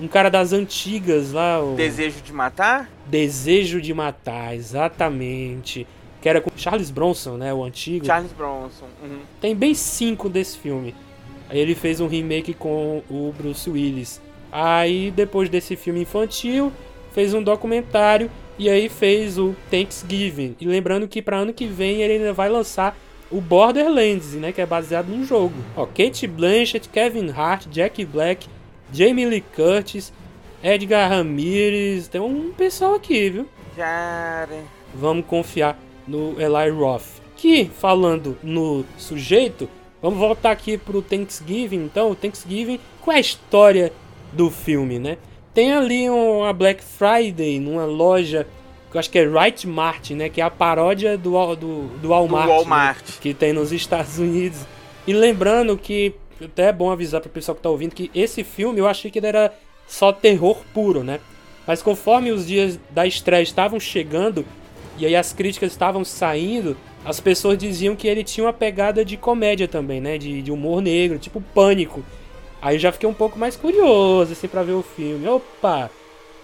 um 0.00 0.08
cara 0.08 0.28
das 0.28 0.52
antigas 0.52 1.32
lá. 1.32 1.62
O... 1.62 1.74
Desejo 1.74 2.20
de 2.20 2.32
Matar? 2.32 2.90
Desejo 3.06 3.80
de 3.80 3.92
Matar, 3.92 4.54
exatamente. 4.54 5.86
Que 6.20 6.28
era 6.28 6.40
com 6.40 6.50
Charles 6.56 6.90
Bronson, 6.90 7.36
né? 7.36 7.52
O 7.52 7.64
antigo. 7.64 8.06
Charles 8.06 8.32
Bronson. 8.32 8.86
Uhum. 9.02 9.20
Tem 9.40 9.54
bem 9.54 9.74
cinco 9.74 10.28
desse 10.28 10.58
filme. 10.58 10.94
Aí 11.48 11.58
ele 11.58 11.74
fez 11.74 12.00
um 12.00 12.06
remake 12.06 12.52
com 12.54 13.02
o 13.08 13.32
Bruce 13.36 13.68
Willis. 13.68 14.20
Aí 14.50 15.10
depois 15.10 15.48
desse 15.48 15.76
filme 15.76 16.02
infantil, 16.02 16.72
fez 17.12 17.34
um 17.34 17.42
documentário 17.42 18.30
e 18.58 18.68
aí 18.68 18.88
fez 18.88 19.38
o 19.38 19.54
Thanksgiving. 19.70 20.56
E 20.60 20.66
lembrando 20.66 21.06
que 21.06 21.22
para 21.22 21.38
ano 21.38 21.52
que 21.52 21.66
vem 21.66 22.02
ele 22.02 22.14
ainda 22.14 22.32
vai 22.32 22.48
lançar 22.48 22.96
o 23.30 23.40
Borderlands, 23.40 24.32
né, 24.34 24.52
que 24.52 24.60
é 24.60 24.66
baseado 24.66 25.08
num 25.08 25.24
jogo. 25.24 25.54
Ó, 25.76 25.86
Kate 25.86 26.26
Blanchett, 26.26 26.88
Kevin 26.88 27.30
Hart, 27.30 27.66
Jack 27.66 28.04
Black, 28.04 28.48
Jamie 28.92 29.26
Lee 29.26 29.44
Curtis, 29.54 30.12
Edgar 30.62 31.10
Ramirez, 31.10 32.08
tem 32.08 32.20
um 32.20 32.52
pessoal 32.52 32.94
aqui, 32.94 33.30
viu? 33.30 33.48
Cara. 33.76 34.64
Vamos 34.94 35.26
confiar 35.26 35.78
no 36.06 36.34
Eli 36.40 36.70
Roth. 36.70 37.20
Que, 37.36 37.66
falando 37.66 38.36
no 38.42 38.84
sujeito, 38.96 39.68
vamos 40.02 40.18
voltar 40.18 40.50
aqui 40.50 40.76
pro 40.76 41.02
Thanksgiving. 41.02 41.84
Então, 41.84 42.10
o 42.10 42.14
Thanksgiving, 42.14 42.80
qual 43.00 43.14
é 43.14 43.18
a 43.18 43.20
história 43.20 43.92
do 44.32 44.50
filme, 44.50 44.98
né? 44.98 45.18
Tem 45.54 45.72
ali 45.72 46.08
uma 46.08 46.52
Black 46.52 46.82
Friday 46.82 47.58
numa 47.60 47.84
loja 47.84 48.46
que 48.90 48.96
eu 48.96 48.98
acho 48.98 49.10
que 49.10 49.18
é 49.18 49.28
Right 49.28 49.66
Mart, 49.66 50.10
né? 50.10 50.28
Que 50.28 50.40
é 50.40 50.44
a 50.44 50.50
paródia 50.50 51.16
do, 51.16 51.54
do, 51.54 51.82
do 51.98 52.08
Walmart, 52.08 52.46
do 52.46 52.52
Walmart. 52.52 53.06
Né? 53.06 53.14
que 53.20 53.34
tem 53.34 53.52
nos 53.52 53.70
Estados 53.70 54.18
Unidos. 54.18 54.60
E 55.06 55.12
lembrando 55.12 55.76
que, 55.76 56.14
até 56.44 56.68
é 56.68 56.72
bom 56.72 56.90
avisar 56.90 57.20
para 57.20 57.28
o 57.28 57.32
pessoal 57.32 57.56
que 57.56 57.62
tá 57.62 57.70
ouvindo, 57.70 57.94
que 57.94 58.10
esse 58.14 58.44
filme 58.44 58.78
eu 58.78 58.86
achei 58.86 59.10
que 59.10 59.18
ele 59.18 59.26
era 59.26 59.52
só 59.86 60.12
terror 60.12 60.58
puro, 60.72 61.02
né? 61.02 61.20
Mas 61.66 61.82
conforme 61.82 62.30
os 62.30 62.46
dias 62.46 62.78
da 62.90 63.06
estreia 63.06 63.42
estavam 63.42 63.78
chegando, 63.78 64.44
e 64.96 65.06
aí 65.06 65.14
as 65.14 65.32
críticas 65.32 65.72
estavam 65.72 66.04
saindo, 66.04 66.76
as 67.04 67.20
pessoas 67.20 67.58
diziam 67.58 67.94
que 67.94 68.08
ele 68.08 68.24
tinha 68.24 68.46
uma 68.46 68.52
pegada 68.52 69.04
de 69.04 69.16
comédia 69.16 69.68
também, 69.68 70.00
né? 70.00 70.18
De, 70.18 70.42
de 70.42 70.50
humor 70.50 70.80
negro, 70.80 71.18
tipo 71.18 71.40
pânico. 71.40 72.02
Aí 72.60 72.76
eu 72.76 72.80
já 72.80 72.90
fiquei 72.90 73.08
um 73.08 73.14
pouco 73.14 73.38
mais 73.38 73.56
curioso, 73.56 74.32
assim, 74.32 74.48
pra 74.48 74.62
ver 74.62 74.72
o 74.72 74.82
filme. 74.82 75.26
Opa, 75.28 75.90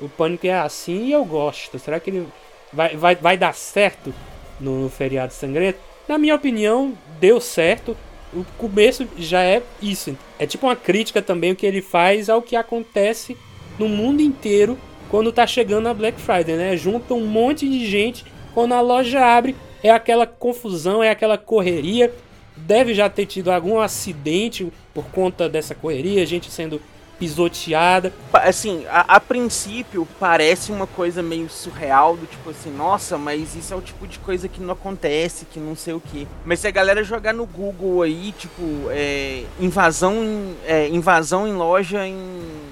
o 0.01 0.09
Pânico 0.09 0.47
é 0.47 0.53
assim 0.53 1.07
e 1.07 1.13
eu 1.13 1.25
gosto. 1.25 1.79
Será 1.79 1.99
que 1.99 2.11
ele 2.11 2.29
vai, 2.73 2.97
vai, 2.97 3.15
vai 3.17 3.37
dar 3.37 3.55
certo 3.55 4.15
no, 4.61 4.83
no 4.83 4.89
feriado 4.89 5.33
sangrento? 5.33 5.79
Na 6.09 6.19
minha 6.19 6.35
opinião, 6.35 6.93
deu 7.19 7.41
certo. 7.41 7.97
O 8.35 8.45
começo 8.59 9.07
já 9.17 9.43
é 9.43 9.63
isso. 9.81 10.17
É 10.39 10.47
tipo 10.47 10.67
uma 10.67 10.77
crítica 10.77 11.23
também 11.23 11.53
o 11.53 11.57
que 11.57 11.67
ele 11.67 11.81
faz 11.81 12.29
ao 12.29 12.43
que 12.43 12.57
acontece 12.57 13.37
no 13.79 13.89
mundo 13.89 14.21
inteiro 14.21 14.79
quando 15.11 15.33
tá 15.33 15.47
chegando 15.47 15.89
a 15.89 15.95
Black 15.95 16.21
Friday, 16.21 16.57
né? 16.57 16.77
Junta 16.77 17.15
um 17.15 17.27
monte 17.27 17.69
de 17.69 17.87
gente, 17.87 18.25
quando 18.53 18.73
a 18.73 18.81
loja 18.81 19.25
abre, 19.25 19.55
é 19.83 19.91
aquela 19.91 20.27
confusão, 20.27 21.03
é 21.03 21.11
aquela 21.11 21.39
correria 21.39 22.13
deve 22.57 22.95
já 22.95 23.09
ter 23.09 23.27
tido 23.27 23.51
algum 23.51 23.79
acidente 23.79 24.67
por 24.93 25.05
conta 25.07 25.49
dessa 25.49 25.75
correria, 25.75 26.25
gente 26.25 26.51
sendo 26.51 26.81
pisoteada. 27.19 28.13
Assim, 28.33 28.85
a, 28.89 29.17
a, 29.17 29.21
princípio 29.21 30.07
parece 30.19 30.73
uma 30.73 30.87
coisa 30.87 31.23
meio 31.23 31.49
surreal, 31.49 32.17
do 32.17 32.27
tipo 32.27 32.51
assim, 32.51 32.71
nossa, 32.71 33.17
mas 33.17 33.55
isso 33.55 33.73
é 33.73 33.77
o 33.77 33.81
tipo 33.81 34.07
de 34.07 34.19
coisa 34.19 34.49
que 34.49 34.61
não 34.61 34.73
acontece, 34.73 35.47
que 35.47 35.59
não 35.59 35.77
sei 35.77 35.95
o 35.95 36.01
que. 36.01 36.27
Mas 36.45 36.61
se 36.61 36.69
a 36.69 36.71
galera 36.71 37.03
jogar 37.03 37.33
no 37.33 37.47
Google 37.47 38.03
aí, 38.03 38.33
tipo, 38.33 38.63
é, 38.91 39.45
invasão, 39.59 40.25
em, 40.25 40.57
é, 40.67 40.89
invasão 40.89 41.47
em 41.47 41.55
loja 41.55 42.07
em, 42.07 42.17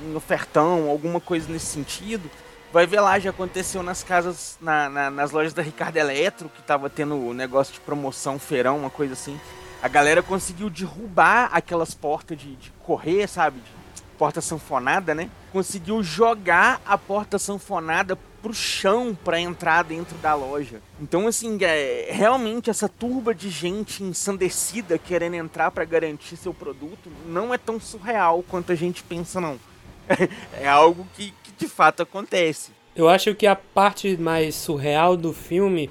em 0.07 0.15
ofertão, 0.15 0.89
alguma 0.89 1.21
coisa 1.21 1.51
nesse 1.51 1.67
sentido, 1.67 2.31
vai 2.73 2.87
ver 2.87 3.01
lá, 3.01 3.19
já 3.19 3.31
aconteceu 3.31 3.83
nas 3.83 4.03
casas, 4.03 4.57
na, 4.61 4.89
na, 4.89 5.11
nas 5.11 5.31
lojas 5.31 5.53
da 5.53 5.63
Ricardo 5.63 5.97
Eletro, 5.97 6.49
que 6.49 6.63
tava 6.63 6.89
tendo 6.91 7.33
negócio 7.33 7.75
de 7.75 7.81
promoção, 7.81 8.39
feirão, 8.39 8.79
uma 8.79 8.91
coisa 8.91 9.13
assim 9.15 9.39
a 9.83 9.89
galera 9.89 10.23
conseguiu 10.23 10.71
derrubar 10.71 11.51
aquelas 11.53 11.93
portas 11.93 12.39
de, 12.39 12.55
de 12.55 12.71
correr, 12.85 13.27
sabe? 13.27 13.59
De 13.59 13.82
porta 14.23 14.41
sanfonada, 14.41 15.17
né? 15.17 15.29
Conseguiu 15.50 16.00
jogar 16.00 16.81
a 16.87 16.97
porta 16.97 17.41
sanfonada 17.41 18.17
pro 18.41 18.55
chão 18.55 19.19
para 19.25 19.41
entrar 19.41 19.83
dentro 19.83 20.17
da 20.19 20.33
loja. 20.33 20.81
Então, 21.00 21.26
assim, 21.26 21.59
é, 21.61 22.07
realmente 22.09 22.71
essa 22.71 22.88
turba 22.88 23.35
de 23.35 23.50
gente 23.50 24.05
ensandecida 24.05 24.97
querendo 24.97 25.35
entrar 25.35 25.73
para 25.73 25.85
garantir 25.85 26.37
seu 26.37 26.55
produto 26.55 27.11
não 27.26 27.52
é 27.52 27.59
tão 27.59 27.81
surreal 27.81 28.45
quanto 28.49 28.71
a 28.71 28.76
gente 28.76 29.02
pensa, 29.02 29.41
não. 29.41 29.59
é 30.57 30.69
algo 30.69 31.05
que, 31.17 31.35
que 31.43 31.50
de 31.59 31.67
fato 31.67 32.05
acontece. 32.05 32.71
Eu 32.95 33.09
acho 33.09 33.35
que 33.35 33.45
a 33.45 33.57
parte 33.57 34.17
mais 34.17 34.55
surreal 34.55 35.17
do 35.17 35.33
filme, 35.33 35.91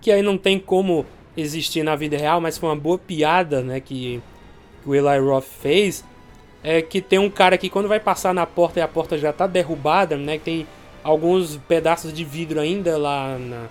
que 0.00 0.10
aí 0.10 0.20
não 0.20 0.36
tem 0.36 0.58
como 0.58 1.06
existir 1.36 1.84
na 1.84 1.94
vida 1.94 2.16
real, 2.16 2.40
mas 2.40 2.58
foi 2.58 2.70
uma 2.70 2.74
boa 2.74 2.98
piada, 2.98 3.62
né, 3.62 3.78
que, 3.78 4.20
que 4.82 4.88
o 4.88 4.96
Eli 4.96 5.20
Roth 5.20 5.44
fez, 5.44 6.04
é 6.68 6.82
que 6.82 7.00
tem 7.00 7.18
um 7.18 7.30
cara 7.30 7.56
que 7.56 7.70
quando 7.70 7.88
vai 7.88 7.98
passar 7.98 8.34
na 8.34 8.44
porta 8.44 8.78
e 8.78 8.82
a 8.82 8.86
porta 8.86 9.16
já 9.16 9.32
tá 9.32 9.46
derrubada, 9.46 10.18
né, 10.18 10.38
tem 10.38 10.66
alguns 11.02 11.56
pedaços 11.66 12.12
de 12.12 12.22
vidro 12.26 12.60
ainda 12.60 12.98
lá 12.98 13.38
na 13.38 13.68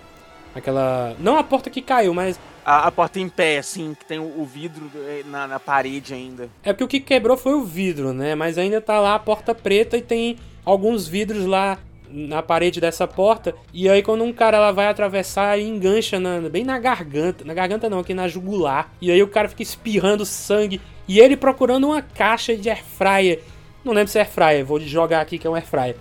aquela, 0.52 1.14
não 1.20 1.38
a 1.38 1.44
porta 1.44 1.70
que 1.70 1.80
caiu, 1.80 2.12
mas 2.12 2.40
a, 2.64 2.88
a 2.88 2.90
porta 2.90 3.20
em 3.20 3.28
pé, 3.28 3.58
assim, 3.58 3.94
que 3.94 4.04
tem 4.04 4.18
o, 4.18 4.40
o 4.40 4.44
vidro 4.44 4.90
é, 5.06 5.22
na, 5.24 5.46
na 5.46 5.60
parede 5.60 6.12
ainda. 6.12 6.50
É 6.64 6.72
porque 6.72 6.82
o 6.82 6.88
que 6.88 6.98
quebrou 6.98 7.36
foi 7.36 7.54
o 7.54 7.62
vidro, 7.62 8.12
né, 8.12 8.34
mas 8.34 8.58
ainda 8.58 8.80
tá 8.80 8.98
lá 8.98 9.14
a 9.14 9.18
porta 9.20 9.54
preta 9.54 9.96
e 9.96 10.02
tem 10.02 10.36
alguns 10.64 11.06
vidros 11.06 11.46
lá 11.46 11.78
na 12.10 12.42
parede 12.42 12.80
dessa 12.80 13.06
porta. 13.06 13.54
E 13.72 13.88
aí 13.88 14.02
quando 14.02 14.24
um 14.24 14.32
cara 14.32 14.58
lá 14.58 14.72
vai 14.72 14.86
atravessar 14.86 15.58
e 15.58 15.68
engancha 15.68 16.18
na, 16.18 16.40
bem 16.48 16.64
na 16.64 16.78
garganta. 16.78 17.44
Na 17.44 17.54
garganta 17.54 17.88
não, 17.88 17.98
aqui 18.00 18.14
na 18.14 18.28
jugular. 18.28 18.92
E 19.00 19.10
aí 19.10 19.22
o 19.22 19.28
cara 19.28 19.48
fica 19.48 19.62
espirrando 19.62 20.24
sangue. 20.24 20.80
E 21.06 21.20
ele 21.20 21.36
procurando 21.36 21.86
uma 21.88 22.02
caixa 22.02 22.56
de 22.56 22.68
airfryer. 22.68 23.40
Não 23.84 23.92
lembro 23.92 24.10
se 24.10 24.18
é 24.18 24.22
airfryer, 24.22 24.64
vou 24.64 24.80
jogar 24.80 25.20
aqui 25.20 25.38
que 25.38 25.46
é 25.46 25.50
um 25.50 25.54
airfryer. 25.54 25.96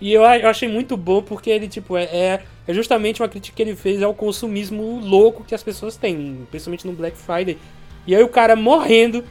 E 0.00 0.12
eu, 0.12 0.22
eu 0.22 0.48
achei 0.48 0.68
muito 0.68 0.96
bom 0.96 1.22
porque 1.22 1.50
ele, 1.50 1.68
tipo, 1.68 1.96
é, 1.96 2.04
é, 2.04 2.42
é, 2.66 2.74
justamente 2.74 3.20
uma 3.20 3.28
crítica 3.28 3.56
que 3.56 3.62
ele 3.62 3.74
fez 3.74 4.02
ao 4.02 4.14
consumismo 4.14 5.00
louco 5.00 5.44
que 5.44 5.54
as 5.54 5.62
pessoas 5.62 5.96
têm, 5.96 6.46
principalmente 6.50 6.86
no 6.86 6.92
Black 6.92 7.16
Friday. 7.16 7.58
E 8.06 8.14
aí 8.14 8.22
o 8.22 8.28
cara 8.28 8.54
morrendo, 8.54 9.24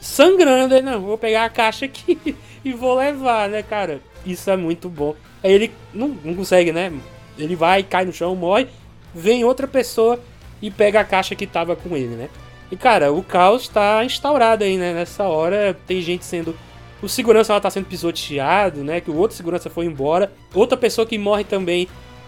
sangrando, 0.00 0.74
aí, 0.74 0.82
não, 0.82 1.00
vou 1.00 1.18
pegar 1.18 1.44
a 1.44 1.50
caixa 1.50 1.84
aqui 1.84 2.36
e 2.64 2.72
vou 2.72 2.94
levar, 2.94 3.48
né, 3.48 3.62
cara? 3.62 4.00
Isso 4.24 4.50
é 4.50 4.56
muito 4.56 4.88
bom. 4.88 5.14
Aí 5.42 5.52
ele 5.52 5.72
não, 5.92 6.16
não 6.24 6.34
consegue, 6.34 6.72
né? 6.72 6.92
Ele 7.38 7.56
vai, 7.56 7.82
cai 7.82 8.04
no 8.04 8.12
chão, 8.12 8.34
morre. 8.34 8.68
Vem 9.14 9.44
outra 9.44 9.66
pessoa 9.66 10.20
e 10.60 10.70
pega 10.70 11.00
a 11.00 11.04
caixa 11.04 11.34
que 11.34 11.46
tava 11.46 11.76
com 11.76 11.96
ele, 11.96 12.14
né? 12.16 12.28
E 12.70 12.76
cara, 12.76 13.12
o 13.12 13.22
caos 13.22 13.68
tá 13.68 14.04
instaurado 14.04 14.64
aí, 14.64 14.76
né? 14.76 14.94
Nessa 14.94 15.24
hora 15.24 15.76
tem 15.86 16.00
gente 16.00 16.24
sendo. 16.24 16.56
O 17.02 17.08
segurança 17.08 17.52
ela 17.52 17.60
tá 17.60 17.70
sendo 17.70 17.86
pisoteado, 17.86 18.82
né? 18.82 19.00
Que 19.00 19.10
o 19.10 19.16
outro 19.16 19.36
segurança 19.36 19.68
foi 19.68 19.84
embora. 19.84 20.32
Outra 20.54 20.76
pessoa 20.76 21.06
que 21.06 21.18
morre 21.18 21.44
também 21.44 21.86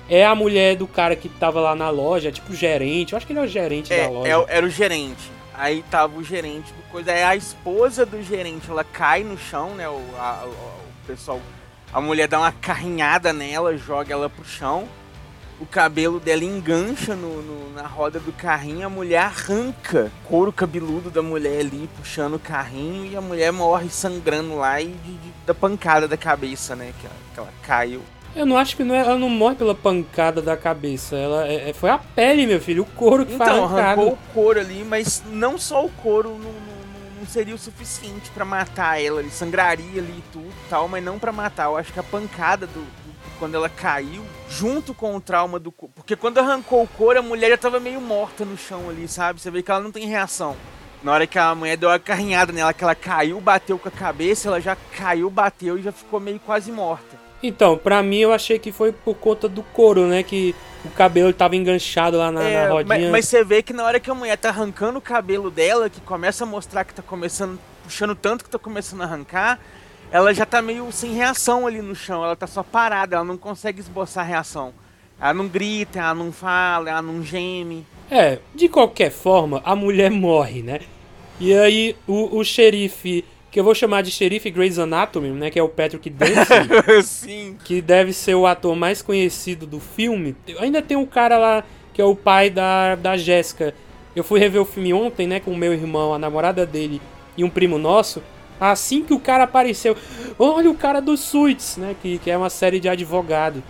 é 0.09 0.25
a 0.25 0.35
mulher 0.35 0.77
do 0.77 0.87
cara 0.87 1.17
que 1.17 1.29
tava 1.29 1.61
lá 1.61 1.75
na 1.75 1.89
loja, 1.89 2.31
tipo 2.31 2.55
gerente. 2.55 3.13
Eu 3.13 3.17
acho 3.17 3.27
que 3.27 3.33
ele 3.33 3.41
é 3.41 3.43
o 3.43 3.49
gerente 3.49 3.93
é, 3.93 4.03
da 4.03 4.11
loja. 4.11 4.29
É, 4.29 4.57
era 4.57 4.67
o 4.67 4.71
gerente. 4.71 5.31
Aí 5.55 5.83
tava 5.91 6.19
o 6.19 6.23
gerente 6.23 6.73
do 6.73 6.83
coisa. 6.91 7.11
Aí 7.11 7.23
a 7.23 7.35
esposa 7.35 8.05
do 8.05 8.23
gerente, 8.23 8.71
ela 8.71 8.85
cai 8.85 9.25
no 9.25 9.39
chão, 9.39 9.75
né? 9.75 9.89
O, 9.89 10.01
a, 10.19 10.45
o 10.47 11.07
pessoal 11.07 11.41
a 11.97 12.01
mulher 12.03 12.29
dá 12.29 12.39
uma 12.39 12.53
carrinhada 12.53 13.33
nela, 13.33 13.75
joga 13.75 14.13
ela 14.13 14.29
pro 14.29 14.45
chão. 14.45 14.87
O 15.59 15.65
cabelo 15.65 16.21
dela 16.21 16.45
engancha 16.45 17.15
no, 17.15 17.41
no, 17.41 17.73
na 17.73 17.87
roda 17.87 18.21
do 18.21 18.33
carrinho. 18.33 18.87
A 18.87 18.91
mulher 18.91 19.21
arranca 19.21 20.13
o 20.23 20.29
couro 20.29 20.53
cabeludo 20.53 21.11
da 21.11 21.23
mulher 21.23 21.61
ali, 21.61 21.89
puxando 21.97 22.35
o 22.35 22.39
carrinho. 22.39 23.11
E 23.11 23.17
a 23.17 23.21
mulher 23.23 23.51
morre 23.51 23.89
sangrando 23.89 24.57
lá 24.57 24.79
e 24.79 24.89
de, 24.89 25.13
de, 25.15 25.33
da 25.47 25.55
pancada 25.55 26.07
da 26.07 26.19
cabeça, 26.19 26.77
né? 26.77 26.93
Que 27.01 27.07
ela, 27.07 27.17
que 27.33 27.41
ela 27.41 27.53
caiu. 27.63 28.03
Eu 28.35 28.45
não 28.45 28.59
acho 28.59 28.77
que 28.77 28.85
não 28.85 28.95
é, 28.95 28.99
ela 28.99 29.19
não 29.19 29.31
morre 29.31 29.55
pela 29.55 29.75
pancada 29.75 30.43
da 30.43 30.55
cabeça. 30.55 31.17
Ela 31.17 31.49
é, 31.49 31.71
é 31.71 31.73
foi 31.73 31.89
a 31.89 31.97
pele, 31.97 32.47
meu 32.47 32.61
filho, 32.61 32.83
o 32.83 32.87
couro 32.87 33.25
que 33.25 33.33
então, 33.33 33.47
foi 33.47 33.57
arrancado. 33.57 33.81
arrancou 33.81 34.13
o 34.13 34.35
couro 34.35 34.61
ali, 34.61 34.85
mas 34.85 35.23
não 35.31 35.57
só 35.57 35.83
o 35.83 35.89
couro 35.89 36.29
no, 36.29 36.37
no 36.37 36.76
seria 37.29 37.55
o 37.55 37.59
suficiente 37.59 38.31
para 38.31 38.45
matar 38.45 39.03
ela. 39.03 39.21
Ele 39.21 39.31
sangraria 39.31 40.01
ali 40.01 40.19
e 40.19 40.25
tudo 40.33 40.53
tal, 40.69 40.89
mas 40.89 41.03
não 41.03 41.19
para 41.19 41.33
matar. 41.33 41.65
Eu 41.65 41.77
acho 41.77 41.93
que 41.93 42.01
a 42.01 42.03
pancada 42.03 42.67
do, 42.67 42.81
do, 42.81 43.17
quando 43.39 43.55
ela 43.55 43.69
caiu, 43.69 44.25
junto 44.49 44.95
com 44.95 45.15
o 45.15 45.21
trauma 45.21 45.59
do 45.59 45.71
Porque 45.71 46.17
quando 46.17 46.39
arrancou 46.39 46.83
o 46.83 46.89
couro, 46.89 47.19
a 47.19 47.23
mulher 47.23 47.51
já 47.51 47.59
tava 47.59 47.81
meio 47.81 48.01
morta 48.01 48.45
no 48.45 48.57
chão 48.57 48.89
ali, 48.89 49.07
sabe? 49.09 49.41
Você 49.41 49.51
vê 49.51 49.63
que 49.63 49.71
ela 49.71 49.81
não 49.81 49.93
tem 49.93 50.07
reação. 50.07 50.57
Na 51.03 51.13
hora 51.13 51.27
que 51.27 51.39
a 51.39 51.55
mulher 51.55 51.77
deu 51.77 51.89
uma 51.89 51.99
carrinhada 51.99 52.53
nela, 52.53 52.73
que 52.73 52.83
ela 52.83 52.95
caiu, 52.95 53.41
bateu 53.41 53.79
com 53.79 53.89
a 53.89 53.93
cabeça, 53.93 54.49
ela 54.49 54.61
já 54.61 54.77
caiu, 54.97 55.31
bateu 55.31 55.79
e 55.79 55.83
já 55.83 55.93
ficou 55.93 56.19
meio 56.19 56.41
quase 56.41 56.73
morta. 56.73 57.17
Então, 57.43 57.77
pra 57.77 58.03
mim 58.03 58.19
eu 58.19 58.33
achei 58.33 58.59
que 58.59 58.73
foi 58.73 58.93
por 58.93 59.15
conta 59.15 59.49
do 59.49 59.63
couro, 59.63 60.07
né? 60.07 60.23
Que 60.23 60.55
o 60.87 60.91
cabelo 60.95 61.33
tava 61.33 61.57
enganchado 61.57 62.19
lá 62.19 62.31
na, 62.31 62.43
é, 62.43 62.67
na 62.67 62.73
rodinha. 62.73 62.87
Mas, 62.87 63.11
mas, 63.11 63.25
você 63.27 63.45
vê 63.45 63.63
que 63.63 63.73
na 63.73 63.85
hora 63.85 64.01
que 64.01 64.11
a 64.11 64.15
mulher 64.15 64.37
tá 64.37 64.49
arrancando 64.49 64.99
o 64.99 65.03
cabelo 65.03 65.51
dela, 65.51 65.91
que 65.91 66.01
começa 66.01 66.45
a 66.45 66.47
mostrar 66.47 66.85
que 66.85 66.95
tá 66.95 67.03
começando, 67.03 67.59
puxando 67.85 68.15
tanto 68.15 68.45
que 68.45 68.51
tá 68.51 68.59
começando 68.59 69.03
a 69.03 69.05
arrancar, 69.05 69.59
ela 70.11 70.33
já 70.33 70.47
tá 70.47 70.63
meio 70.63 70.91
sem 70.93 71.13
reação 71.15 71.67
ali 71.67 71.83
no 71.83 71.95
chão, 71.95 72.25
ela 72.25 72.37
tá 72.37 72.47
só 72.47 72.63
parada, 72.63 73.17
ela 73.17 73.25
não 73.25 73.37
consegue 73.37 73.81
esboçar 73.81 74.25
a 74.25 74.29
reação. 74.29 74.73
Ela 75.21 75.35
não 75.35 75.49
grita, 75.49 75.99
ela 75.99 76.15
não 76.15 76.33
fala, 76.33 76.91
ela 76.91 77.03
não 77.03 77.23
geme. 77.23 77.87
É, 78.11 78.39
de 78.55 78.69
qualquer 78.69 79.11
forma, 79.11 79.61
a 79.65 79.75
mulher 79.75 80.11
morre, 80.13 80.63
né? 80.63 80.81
E 81.41 81.53
aí 81.53 81.97
o, 82.07 82.39
o 82.39 82.45
xerife, 82.45 83.25
que 83.51 83.61
eu 83.61 83.65
vou 83.65 83.75
chamar 83.75 84.03
de 84.03 84.11
xerife 84.11 84.51
Grey's 84.51 84.79
Anatomy, 84.79 85.31
né? 85.31 85.51
Que 85.51 85.59
é 85.59 85.63
o 85.63 85.69
Patrick 85.69 86.11
Dempsey. 86.11 87.03
Sim. 87.03 87.57
Que 87.65 87.81
deve 87.81 88.13
ser 88.13 88.35
o 88.35 88.47
ator 88.47 88.77
mais 88.77 89.03
conhecido 89.03 89.67
do 89.67 89.81
filme. 89.81 90.37
Ainda 90.59 90.83
tem 90.83 90.97
um 90.97 91.07
cara 91.07 91.39
lá 91.39 91.65
que 91.95 92.03
é 92.03 92.05
o 92.05 92.15
pai 92.15 92.51
da, 92.51 92.95
da 92.95 93.17
Jéssica. 93.17 93.75
Eu 94.15 94.25
fui 94.25 94.39
rever 94.39 94.61
o 94.61 94.65
filme 94.65 94.93
ontem, 94.93 95.27
né? 95.27 95.41
Com 95.41 95.53
o 95.53 95.57
meu 95.57 95.73
irmão, 95.73 96.13
a 96.13 96.19
namorada 96.19 96.67
dele 96.67 97.01
e 97.37 97.45
um 97.45 97.51
primo 97.51 97.79
nosso. 97.79 98.23
Assim 98.61 99.03
que 99.03 99.13
o 99.13 99.21
cara 99.21 99.45
apareceu, 99.45 99.97
olha 100.39 100.71
o 100.71 100.75
cara 100.75 101.01
do 101.01 101.17
Suits, 101.17 101.77
né? 101.77 101.95
Que, 102.01 102.19
que 102.19 102.31
é 102.31 102.37
uma 102.37 102.51
série 102.51 102.81
de 102.81 102.89
advogado. 102.89 103.63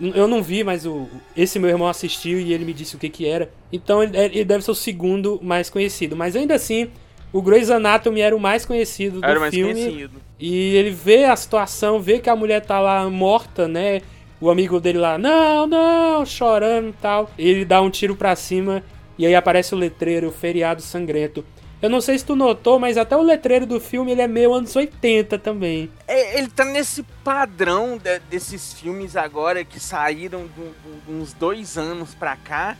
Eu 0.00 0.26
não 0.26 0.42
vi, 0.42 0.64
mas 0.64 0.86
o, 0.86 1.06
esse 1.36 1.58
meu 1.58 1.68
irmão 1.68 1.86
assistiu 1.86 2.40
e 2.40 2.54
ele 2.54 2.64
me 2.64 2.72
disse 2.72 2.96
o 2.96 2.98
que 2.98 3.10
que 3.10 3.26
era. 3.26 3.50
Então 3.70 4.02
ele, 4.02 4.16
ele 4.16 4.44
deve 4.44 4.64
ser 4.64 4.70
o 4.70 4.74
segundo 4.74 5.38
mais 5.42 5.68
conhecido. 5.68 6.16
Mas 6.16 6.34
ainda 6.34 6.54
assim, 6.54 6.90
o 7.32 7.40
Grey's 7.42 7.70
Anatomy 7.70 8.20
era 8.20 8.34
o 8.34 8.40
mais 8.40 8.64
conhecido 8.64 9.20
do 9.20 9.26
Era 9.26 9.38
o 9.38 9.40
mais 9.40 9.54
filme. 9.54 9.72
conhecido. 9.74 10.20
E 10.38 10.74
ele 10.76 10.90
vê 10.90 11.24
a 11.24 11.36
situação, 11.36 12.00
vê 12.00 12.18
que 12.18 12.30
a 12.30 12.36
mulher 12.36 12.60
tá 12.64 12.80
lá 12.80 13.08
morta, 13.10 13.68
né? 13.68 14.00
O 14.40 14.48
amigo 14.50 14.80
dele 14.80 14.98
lá, 14.98 15.18
não, 15.18 15.66
não, 15.66 16.24
chorando 16.24 16.88
e 16.88 16.92
tal. 16.94 17.30
Ele 17.38 17.64
dá 17.64 17.80
um 17.82 17.90
tiro 17.90 18.16
pra 18.16 18.34
cima 18.34 18.82
e 19.18 19.26
aí 19.26 19.34
aparece 19.34 19.74
o 19.74 19.78
letreiro, 19.78 20.30
feriado 20.32 20.80
sangrento. 20.80 21.44
Eu 21.82 21.88
não 21.88 22.00
sei 22.00 22.18
se 22.18 22.24
tu 22.26 22.34
notou, 22.36 22.78
mas 22.78 22.98
até 22.98 23.16
o 23.16 23.22
letreiro 23.22 23.64
do 23.66 23.80
filme 23.80 24.12
ele 24.12 24.20
é 24.22 24.28
meio 24.28 24.52
anos 24.52 24.74
80 24.76 25.38
também. 25.38 25.90
É, 26.08 26.38
ele 26.38 26.48
tá 26.48 26.64
nesse 26.64 27.02
padrão 27.24 27.96
de- 27.96 28.18
desses 28.30 28.72
filmes 28.74 29.16
agora 29.16 29.64
que 29.64 29.80
saíram 29.80 30.42
de, 30.46 30.62
de 31.06 31.12
uns 31.20 31.32
dois 31.32 31.78
anos 31.78 32.14
pra 32.14 32.36
cá, 32.36 32.76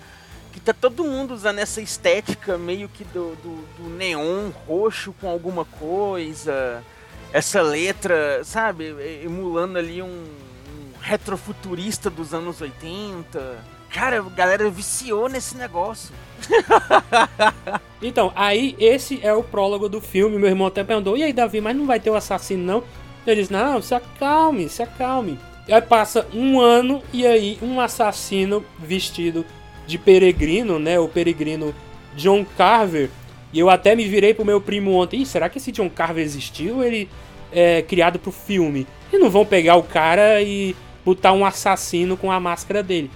que 0.52 0.60
tá 0.60 0.72
todo 0.72 1.04
mundo 1.04 1.34
usando 1.34 1.58
essa 1.58 1.80
estética 1.80 2.58
meio 2.58 2.88
que 2.88 3.04
do, 3.04 3.36
do, 3.36 3.64
do 3.78 3.90
neon 3.90 4.50
roxo 4.66 5.14
com 5.20 5.28
alguma 5.28 5.64
coisa, 5.64 6.82
essa 7.32 7.62
letra, 7.62 8.42
sabe, 8.44 8.94
emulando 9.24 9.78
ali 9.78 10.02
um, 10.02 10.06
um 10.06 10.92
retrofuturista 11.00 12.10
dos 12.10 12.34
anos 12.34 12.60
80. 12.60 13.58
Cara, 13.90 14.20
a 14.20 14.22
galera 14.22 14.70
viciou 14.70 15.28
nesse 15.28 15.56
negócio. 15.56 16.14
Então, 18.02 18.32
aí 18.34 18.74
esse 18.78 19.20
é 19.22 19.32
o 19.32 19.42
prólogo 19.42 19.88
do 19.88 20.00
filme. 20.00 20.38
Meu 20.38 20.48
irmão 20.48 20.66
até 20.66 20.82
perguntou: 20.82 21.16
e 21.16 21.22
aí, 21.22 21.32
Davi, 21.32 21.60
mas 21.60 21.76
não 21.76 21.86
vai 21.86 22.00
ter 22.00 22.10
o 22.10 22.14
assassino 22.14 22.64
não? 22.64 22.84
Ele 23.26 23.42
disse: 23.42 23.52
não, 23.52 23.82
se 23.82 23.94
acalme, 23.94 24.68
se 24.68 24.82
acalme. 24.82 25.38
Aí 25.68 25.82
passa 25.82 26.26
um 26.32 26.58
ano 26.58 27.02
e 27.12 27.26
aí 27.26 27.58
um 27.62 27.80
assassino 27.80 28.64
vestido 28.78 29.44
de 29.86 29.98
peregrino, 29.98 30.78
né? 30.78 30.98
O 30.98 31.08
peregrino 31.08 31.74
John 32.16 32.44
Carver. 32.56 33.10
E 33.52 33.58
eu 33.58 33.68
até 33.68 33.96
me 33.96 34.04
virei 34.04 34.32
pro 34.34 34.44
meu 34.44 34.60
primo 34.60 34.92
ontem: 34.92 35.22
Ih, 35.22 35.26
será 35.26 35.48
que 35.48 35.58
esse 35.58 35.72
John 35.72 35.90
Carver 35.90 36.24
existiu 36.24 36.82
ele 36.82 37.08
é 37.52 37.82
criado 37.82 38.18
pro 38.18 38.30
filme? 38.30 38.86
E 39.12 39.18
não 39.18 39.28
vão 39.28 39.44
pegar 39.44 39.76
o 39.76 39.82
cara 39.82 40.40
e 40.42 40.76
botar 41.04 41.32
um 41.32 41.44
assassino 41.44 42.16
com 42.16 42.30
a 42.30 42.38
máscara 42.38 42.82
dele. 42.82 43.10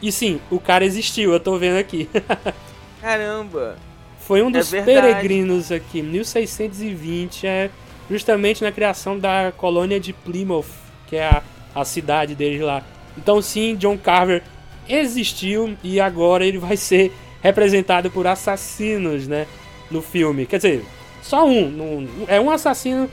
E 0.00 0.10
sim, 0.12 0.40
o 0.50 0.58
cara 0.60 0.84
existiu, 0.84 1.32
eu 1.32 1.40
tô 1.40 1.56
vendo 1.58 1.78
aqui. 1.78 2.08
Caramba! 3.00 3.76
Foi 4.20 4.42
um 4.42 4.48
É 4.48 4.52
dos 4.52 4.70
verdade. 4.70 5.00
peregrinos 5.00 5.72
aqui, 5.72 6.00
1620, 6.02 7.46
é 7.46 7.70
justamente 8.08 8.62
na 8.62 8.70
criação 8.70 9.18
da 9.18 9.52
colônia 9.56 9.98
de 9.98 10.12
Plymouth, 10.12 10.66
que 11.08 11.16
é 11.16 11.24
a, 11.26 11.42
a 11.74 11.84
cidade 11.84 12.34
deles 12.34 12.60
lá. 12.60 12.82
Então 13.16 13.42
sim, 13.42 13.74
John 13.76 13.98
Carver 13.98 14.42
existiu 14.88 15.76
e 15.82 16.00
agora 16.00 16.44
ele 16.44 16.58
vai 16.58 16.76
ser 16.76 17.12
representado 17.42 18.10
por 18.10 18.26
assassinos, 18.26 19.26
né, 19.26 19.46
no 19.90 20.00
filme. 20.02 20.46
Quer 20.46 20.56
dizer, 20.56 20.84
só 21.22 21.46
um, 21.46 22.06
é 22.28 22.40
um 22.40 22.50
assassino 22.50 23.08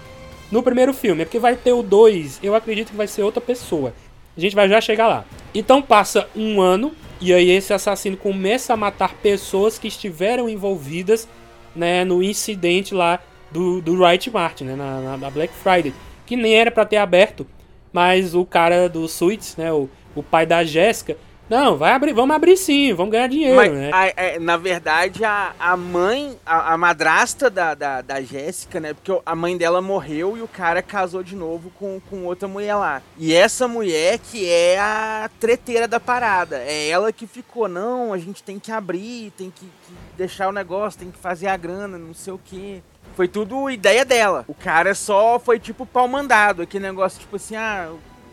no 0.51 0.63
primeiro 0.63 0.93
filme, 0.93 1.21
é 1.21 1.25
porque 1.25 1.39
vai 1.39 1.55
ter 1.55 1.73
o 1.73 1.83
dois, 1.83 2.39
eu 2.41 2.55
acredito 2.55 2.91
que 2.91 2.95
vai 2.97 3.07
ser 3.07 3.23
outra 3.23 3.41
pessoa. 3.41 3.93
A 4.35 4.39
gente 4.39 4.55
vai 4.55 4.67
já 4.69 4.79
chegar 4.81 5.07
lá. 5.07 5.25
Então 5.53 5.81
passa 5.81 6.27
um 6.35 6.61
ano 6.61 6.91
e 7.19 7.33
aí 7.33 7.49
esse 7.49 7.73
assassino 7.73 8.15
começa 8.15 8.73
a 8.73 8.77
matar 8.77 9.13
pessoas 9.15 9.77
que 9.77 9.87
estiveram 9.87 10.47
envolvidas 10.47 11.27
né, 11.75 12.03
no 12.05 12.23
incidente 12.23 12.93
lá 12.95 13.19
do, 13.51 13.81
do 13.81 13.93
Wright 14.01 14.29
Martin, 14.31 14.63
né, 14.65 14.75
na, 14.75 15.17
na- 15.17 15.29
Black 15.29 15.53
Friday. 15.53 15.93
Que 16.25 16.35
nem 16.35 16.53
era 16.55 16.71
pra 16.71 16.85
ter 16.85 16.97
aberto, 16.97 17.45
mas 17.91 18.33
o 18.33 18.45
cara 18.45 18.87
do 18.87 19.07
Suits, 19.07 19.55
né, 19.57 19.71
o, 19.73 19.89
o 20.15 20.23
pai 20.23 20.45
da 20.45 20.63
Jéssica, 20.63 21.17
não, 21.49 21.77
vai 21.77 21.91
abrir, 21.93 22.13
vamos 22.13 22.35
abrir 22.35 22.55
sim, 22.57 22.93
vamos 22.93 23.11
ganhar 23.11 23.27
dinheiro, 23.27 23.55
Mas, 23.55 23.71
né? 23.73 23.89
a- 23.93 24.07
é, 24.15 24.39
na 24.39 24.55
verdade, 24.57 25.23
a, 25.25 25.53
a 25.59 25.75
mãe, 25.75 26.37
a, 26.45 26.73
a 26.73 26.77
madrasta 26.77 27.49
da, 27.49 27.73
da, 27.73 28.01
da 28.01 28.21
Jéssica, 28.21 28.79
né? 28.79 28.93
Porque 28.93 29.11
a 29.25 29.35
mãe 29.35 29.57
dela 29.57 29.81
morreu 29.81 30.37
e 30.37 30.41
o 30.41 30.47
cara 30.47 30.81
casou 30.81 31.23
de 31.23 31.35
novo 31.35 31.71
com, 31.71 31.99
com 32.09 32.25
outra 32.25 32.47
mulher 32.47 32.75
lá. 32.75 33.01
E 33.17 33.33
essa 33.33 33.67
mulher 33.67 34.19
que 34.19 34.47
é 34.47 34.77
a 34.79 35.29
treteira 35.39 35.87
da 35.87 35.99
parada. 35.99 36.57
É 36.63 36.89
ela 36.89 37.11
que 37.11 37.25
ficou, 37.25 37.67
não, 37.67 38.13
a 38.13 38.17
gente 38.17 38.43
tem 38.43 38.59
que 38.59 38.71
abrir, 38.71 39.31
tem 39.37 39.49
que, 39.49 39.65
que 39.65 39.93
deixar 40.17 40.47
o 40.49 40.51
negócio, 40.51 40.99
tem 40.99 41.09
que 41.11 41.17
fazer 41.17 41.47
a 41.47 41.57
grana, 41.57 41.97
não 41.97 42.13
sei 42.13 42.33
o 42.33 42.39
quê. 42.43 42.81
Foi 43.15 43.27
tudo 43.27 43.69
ideia 43.69 44.05
dela. 44.05 44.45
O 44.47 44.53
cara 44.53 44.93
só 44.95 45.39
foi 45.39 45.59
tipo 45.59 45.85
pau 45.85 46.07
mandado. 46.07 46.61
Aquele 46.61 46.85
negócio 46.85 47.19
tipo 47.19 47.35
assim, 47.35 47.55
ah, 47.55 47.89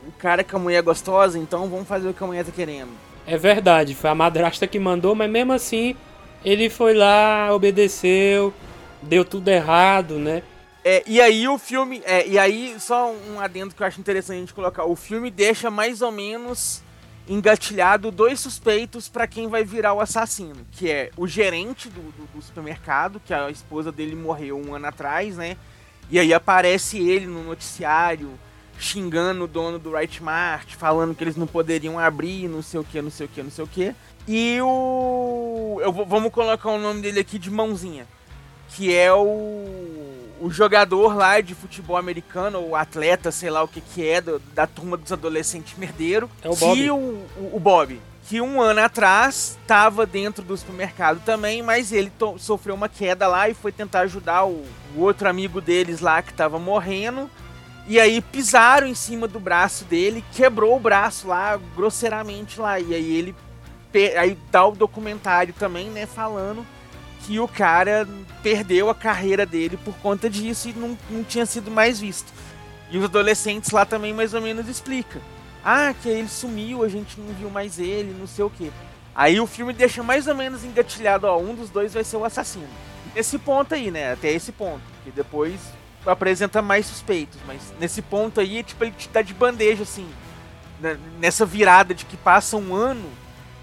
o 0.06 0.12
cara 0.12 0.44
com 0.44 0.56
a 0.56 0.60
mulher 0.60 0.78
é 0.78 0.82
gostosa, 0.82 1.38
então 1.38 1.68
vamos 1.68 1.86
fazer 1.88 2.08
o 2.08 2.14
que 2.14 2.22
a 2.22 2.26
mulher 2.26 2.44
tá 2.44 2.52
querendo. 2.52 2.90
É 3.26 3.36
verdade, 3.36 3.94
foi 3.94 4.10
a 4.10 4.14
madrasta 4.14 4.66
que 4.66 4.78
mandou, 4.78 5.14
mas 5.14 5.30
mesmo 5.30 5.52
assim 5.52 5.96
ele 6.44 6.70
foi 6.70 6.94
lá, 6.94 7.52
obedeceu, 7.52 8.54
deu 9.02 9.24
tudo 9.24 9.48
errado, 9.48 10.18
né? 10.18 10.42
É, 10.84 11.02
e 11.04 11.20
aí 11.20 11.48
o 11.48 11.58
filme. 11.58 12.00
É, 12.04 12.24
e 12.28 12.38
aí, 12.38 12.76
só 12.78 13.12
um 13.12 13.40
adendo 13.40 13.74
que 13.74 13.82
eu 13.82 13.86
acho 13.86 13.98
interessante 13.98 14.36
a 14.36 14.40
gente 14.40 14.54
colocar. 14.54 14.84
O 14.84 14.94
filme 14.94 15.28
deixa 15.32 15.68
mais 15.68 16.00
ou 16.00 16.12
menos 16.12 16.80
engatilhado 17.28 18.12
dois 18.12 18.38
suspeitos 18.38 19.08
pra 19.08 19.26
quem 19.26 19.48
vai 19.48 19.64
virar 19.64 19.94
o 19.94 20.00
assassino. 20.00 20.64
Que 20.70 20.88
é 20.88 21.10
o 21.16 21.26
gerente 21.26 21.88
do, 21.88 22.00
do- 22.12 22.28
do 22.36 22.40
supermercado, 22.42 23.20
que 23.26 23.34
a 23.34 23.50
esposa 23.50 23.90
dele 23.90 24.14
morreu 24.14 24.56
um 24.64 24.76
ano 24.76 24.86
atrás, 24.86 25.36
né? 25.36 25.56
E 26.08 26.20
aí 26.20 26.32
aparece 26.32 26.98
ele 26.98 27.26
no 27.26 27.42
noticiário 27.42 28.30
xingando 28.78 29.44
o 29.44 29.48
dono 29.48 29.78
do 29.78 29.94
Right 29.96 30.22
Mart, 30.22 30.74
falando 30.76 31.14
que 31.14 31.24
eles 31.24 31.36
não 31.36 31.46
poderiam 31.46 31.98
abrir, 31.98 32.48
não 32.48 32.62
sei 32.62 32.80
o 32.80 32.84
que, 32.84 33.00
não 33.02 33.10
sei 33.10 33.26
o 33.26 33.28
que, 33.28 33.42
não 33.42 33.50
sei 33.50 33.64
o 33.64 33.68
que. 33.68 33.94
E 34.28 34.58
o. 34.60 35.78
Eu 35.82 35.92
vou, 35.92 36.04
vamos 36.06 36.32
colocar 36.32 36.70
o 36.70 36.78
nome 36.78 37.00
dele 37.02 37.20
aqui 37.20 37.38
de 37.38 37.50
mãozinha 37.50 38.06
que 38.70 38.94
é 38.94 39.10
o, 39.12 39.24
o 40.40 40.50
jogador 40.50 41.14
lá 41.16 41.40
de 41.40 41.54
futebol 41.54 41.96
americano, 41.96 42.58
ou 42.60 42.76
atleta, 42.76 43.30
sei 43.30 43.48
lá 43.48 43.62
o 43.62 43.68
que 43.68 43.80
que 43.80 44.06
é, 44.06 44.20
do- 44.20 44.38
da 44.54 44.66
turma 44.66 44.96
dos 44.96 45.10
adolescentes 45.12 45.78
merdeiro. 45.78 46.28
É 46.42 46.48
o 46.50 46.54
Bob. 46.56 46.76
Que 46.76 46.90
o, 46.90 46.94
o, 46.96 47.50
o 47.54 47.60
Bob, 47.60 47.98
que 48.28 48.40
um 48.40 48.60
ano 48.60 48.80
atrás 48.80 49.56
estava 49.62 50.04
dentro 50.04 50.44
do 50.44 50.54
supermercado 50.56 51.22
também, 51.24 51.62
mas 51.62 51.92
ele 51.92 52.12
sofreu 52.38 52.74
uma 52.74 52.88
queda 52.88 53.26
lá 53.28 53.48
e 53.48 53.54
foi 53.54 53.70
tentar 53.72 54.00
ajudar 54.00 54.44
o, 54.44 54.64
o 54.94 55.00
outro 55.00 55.28
amigo 55.28 55.60
deles 55.60 56.00
lá 56.00 56.20
que 56.20 56.32
estava 56.32 56.58
morrendo. 56.58 57.30
E 57.88 58.00
aí 58.00 58.20
pisaram 58.20 58.86
em 58.86 58.94
cima 58.94 59.28
do 59.28 59.38
braço 59.38 59.84
dele, 59.84 60.24
quebrou 60.32 60.76
o 60.76 60.80
braço 60.80 61.28
lá 61.28 61.56
grosseiramente 61.76 62.60
lá. 62.60 62.80
E 62.80 62.94
aí 62.94 63.16
ele 63.16 63.34
aí 64.18 64.36
dá 64.50 64.66
o 64.66 64.72
documentário 64.72 65.54
também, 65.58 65.88
né, 65.88 66.04
falando 66.04 66.66
que 67.22 67.40
o 67.40 67.48
cara 67.48 68.06
perdeu 68.42 68.90
a 68.90 68.94
carreira 68.94 69.46
dele 69.46 69.78
por 69.78 69.94
conta 69.96 70.28
disso 70.28 70.68
e 70.68 70.72
não, 70.72 70.96
não 71.10 71.24
tinha 71.24 71.46
sido 71.46 71.70
mais 71.70 71.98
visto. 71.98 72.32
E 72.90 72.98
os 72.98 73.04
adolescentes 73.04 73.70
lá 73.70 73.84
também 73.84 74.12
mais 74.12 74.34
ou 74.34 74.40
menos 74.40 74.68
explica. 74.68 75.20
Ah, 75.64 75.92
que 76.00 76.08
ele 76.08 76.28
sumiu, 76.28 76.84
a 76.84 76.88
gente 76.88 77.18
não 77.18 77.34
viu 77.34 77.50
mais 77.50 77.78
ele, 77.78 78.14
não 78.16 78.26
sei 78.26 78.44
o 78.44 78.50
que. 78.50 78.70
Aí 79.14 79.40
o 79.40 79.46
filme 79.46 79.72
deixa 79.72 80.02
mais 80.02 80.26
ou 80.28 80.34
menos 80.34 80.64
engatilhado, 80.64 81.26
ó, 81.26 81.38
um 81.38 81.54
dos 81.54 81.70
dois 81.70 81.94
vai 81.94 82.04
ser 82.04 82.16
o 82.16 82.24
assassino. 82.24 82.68
Nesse 83.14 83.38
ponto 83.38 83.74
aí, 83.74 83.90
né, 83.90 84.12
até 84.12 84.30
esse 84.30 84.52
ponto. 84.52 84.82
Que 85.02 85.10
depois 85.10 85.58
apresenta 86.06 86.62
mais 86.62 86.86
suspeitos, 86.86 87.38
mas 87.46 87.60
nesse 87.80 88.00
ponto 88.02 88.40
aí, 88.40 88.62
tipo, 88.62 88.84
ele 88.84 88.92
te 88.92 89.08
dá 89.08 89.22
de 89.22 89.34
bandeja, 89.34 89.82
assim. 89.82 90.06
né, 90.80 90.98
Nessa 91.18 91.44
virada 91.44 91.94
de 91.94 92.04
que 92.04 92.16
passa 92.16 92.56
um 92.56 92.74
ano, 92.74 93.08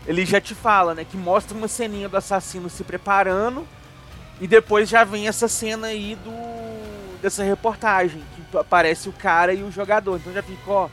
ele 0.06 0.26
já 0.26 0.42
te 0.42 0.54
fala, 0.54 0.94
né? 0.94 1.06
Que 1.10 1.18
mostra 1.18 1.58
uma 1.58 1.68
ceninha 1.68 2.10
do 2.10 2.18
assassino 2.18 2.70
se 2.70 2.84
preparando 2.84 3.66
e 4.42 4.48
depois 4.48 4.90
já 4.90 5.04
vem 5.04 5.28
essa 5.28 5.48
cena 5.48 5.88
aí 5.88 6.16
do 6.24 6.32
dessa 7.22 7.42
reportagem 7.42 8.22
que 8.36 8.58
aparece 8.58 9.08
o 9.08 9.14
cara 9.14 9.54
e 9.54 9.64
o 9.64 9.72
jogador. 9.72 10.18
Então 10.18 10.34
já 10.34 10.44
fica, 10.44 10.70
ó, 10.70 10.90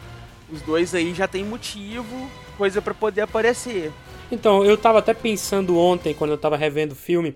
os 0.48 0.62
dois 0.62 0.94
aí 0.94 1.12
já 1.12 1.26
tem 1.26 1.44
motivo, 1.44 2.30
coisa 2.56 2.80
pra 2.80 2.94
poder 2.94 3.22
aparecer. 3.22 3.92
Então, 4.30 4.64
eu 4.64 4.76
tava 4.76 5.00
até 5.00 5.12
pensando 5.12 5.76
ontem, 5.76 6.14
quando 6.14 6.30
eu 6.30 6.38
tava 6.38 6.56
revendo 6.56 6.92
o 6.92 6.96
filme, 6.96 7.34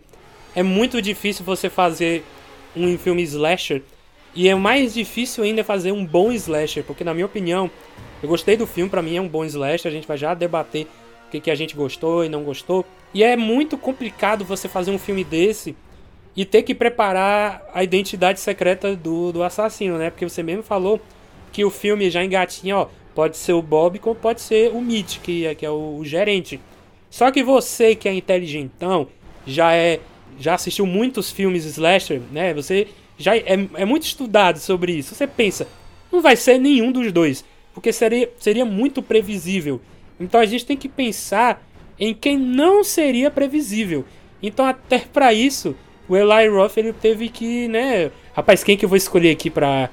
é 0.54 0.62
muito 0.62 1.02
difícil 1.02 1.44
você 1.44 1.68
fazer 1.68 2.24
um 2.76 2.96
filme 2.96 3.22
slasher, 3.22 3.82
e 4.34 4.48
é 4.48 4.54
mais 4.54 4.94
difícil 4.94 5.44
ainda 5.44 5.62
fazer 5.62 5.92
um 5.92 6.04
bom 6.04 6.32
slasher, 6.32 6.82
porque 6.84 7.04
na 7.04 7.14
minha 7.14 7.26
opinião, 7.26 7.70
eu 8.22 8.28
gostei 8.28 8.56
do 8.56 8.66
filme, 8.66 8.90
pra 8.90 9.02
mim 9.02 9.16
é 9.16 9.20
um 9.20 9.28
bom 9.28 9.44
slasher, 9.44 9.90
a 9.90 9.94
gente 9.94 10.08
vai 10.08 10.16
já 10.16 10.34
debater 10.34 10.86
que, 11.30 11.40
que 11.40 11.50
a 11.50 11.54
gente 11.54 11.74
gostou 11.74 12.24
e 12.24 12.28
não 12.28 12.42
gostou. 12.42 12.84
E 13.12 13.22
é 13.22 13.36
muito 13.36 13.76
complicado 13.76 14.44
você 14.44 14.68
fazer 14.68 14.90
um 14.90 14.98
filme 14.98 15.24
desse 15.24 15.76
e 16.36 16.44
ter 16.44 16.62
que 16.62 16.74
preparar 16.74 17.62
a 17.72 17.84
identidade 17.84 18.40
secreta 18.40 18.96
do, 18.96 19.32
do 19.32 19.42
assassino, 19.42 19.98
né? 19.98 20.10
Porque 20.10 20.28
você 20.28 20.42
mesmo 20.42 20.62
falou 20.62 21.00
que 21.52 21.64
o 21.64 21.70
filme 21.70 22.10
já 22.10 22.24
engatinha, 22.24 22.76
ó, 22.76 22.88
pode 23.14 23.36
ser 23.36 23.52
o 23.52 23.62
Bob 23.62 23.98
como 24.00 24.16
pode 24.16 24.40
ser 24.40 24.72
o 24.72 24.80
Mitch, 24.80 25.18
que 25.20 25.46
é, 25.46 25.54
que 25.54 25.64
é 25.64 25.70
o, 25.70 25.98
o 25.98 26.04
gerente. 26.04 26.60
Só 27.08 27.30
que 27.30 27.42
você 27.42 27.94
que 27.94 28.08
é 28.08 28.14
inteligentão, 28.14 29.06
já 29.46 29.72
é 29.72 30.00
já 30.38 30.54
assistiu 30.54 30.84
muitos 30.84 31.30
filmes 31.30 31.64
slasher, 31.64 32.20
né? 32.32 32.52
Você 32.54 32.88
já 33.18 33.36
é, 33.36 33.68
é 33.74 33.84
muito 33.84 34.04
estudado 34.04 34.58
sobre 34.58 34.92
isso. 34.92 35.14
Você 35.14 35.26
pensa, 35.26 35.66
não 36.10 36.20
vai 36.20 36.36
ser 36.36 36.58
nenhum 36.58 36.92
dos 36.92 37.12
dois, 37.12 37.44
porque 37.72 37.92
seria, 37.92 38.30
seria 38.38 38.64
muito 38.64 39.02
previsível. 39.02 39.80
Então 40.18 40.40
a 40.40 40.46
gente 40.46 40.64
tem 40.64 40.76
que 40.76 40.88
pensar 40.88 41.62
em 41.98 42.14
quem 42.14 42.38
não 42.38 42.82
seria 42.84 43.30
previsível. 43.30 44.04
Então 44.42 44.64
até 44.64 44.98
para 44.98 45.32
isso, 45.32 45.76
o 46.08 46.16
Eli 46.16 46.48
Roth 46.48 46.76
ele 46.76 46.92
teve 46.92 47.28
que, 47.28 47.68
né, 47.68 48.10
rapaz, 48.34 48.62
quem 48.62 48.76
que 48.76 48.84
eu 48.84 48.88
vou 48.88 48.96
escolher 48.96 49.30
aqui 49.30 49.50
para 49.50 49.90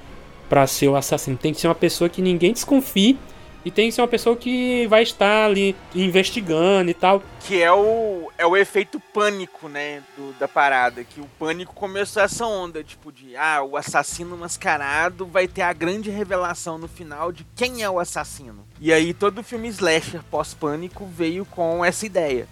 para 0.50 0.68
ser 0.68 0.90
o 0.90 0.98
assassino? 0.98 1.38
Tem 1.38 1.54
que 1.54 1.62
ser 1.62 1.70
uma 1.70 1.76
pessoa 1.76 2.10
que 2.10 2.22
ninguém 2.22 2.52
desconfie 2.52 3.18
e 3.64 3.70
tem 3.70 3.90
que 3.90 3.96
ser 3.96 4.02
uma 4.02 4.08
pessoa 4.08 4.36
que 4.36 4.88
vai 4.88 5.04
estar 5.04 5.46
ali 5.46 5.76
investigando 5.94 6.90
e 6.90 6.94
tal. 6.94 7.22
Que 7.42 7.62
é 7.62 7.72
o, 7.72 8.32
é 8.38 8.46
o 8.46 8.58
efeito 8.58 9.00
pânico, 9.14 9.70
né? 9.70 10.02
Do, 10.18 10.34
da 10.40 10.48
parada. 10.48 11.04
Que 11.04 11.22
o 11.22 11.30
pânico 11.38 11.74
começou 11.74 12.24
essa 12.24 12.46
onda, 12.46 12.84
tipo, 12.84 13.12
de 13.12 13.36
ah, 13.36 13.62
o 13.64 13.78
assassino 13.78 14.36
mascarado 14.36 15.26
vai 15.26 15.48
ter 15.48 15.62
a 15.62 15.74
grande 15.74 16.10
revelação 16.10 16.78
no 16.78 16.88
final 16.88 17.32
de 17.32 17.46
quem 17.56 17.84
é 17.84 17.90
o 17.90 18.00
assassino. 18.00 18.66
E 18.80 18.92
aí 18.92 19.14
todo 19.14 19.44
filme 19.44 19.68
slasher 19.68 20.22
pós-pânico 20.30 21.06
veio 21.06 21.46
com 21.46 21.86
essa 21.86 22.06
ideia. 22.06 22.48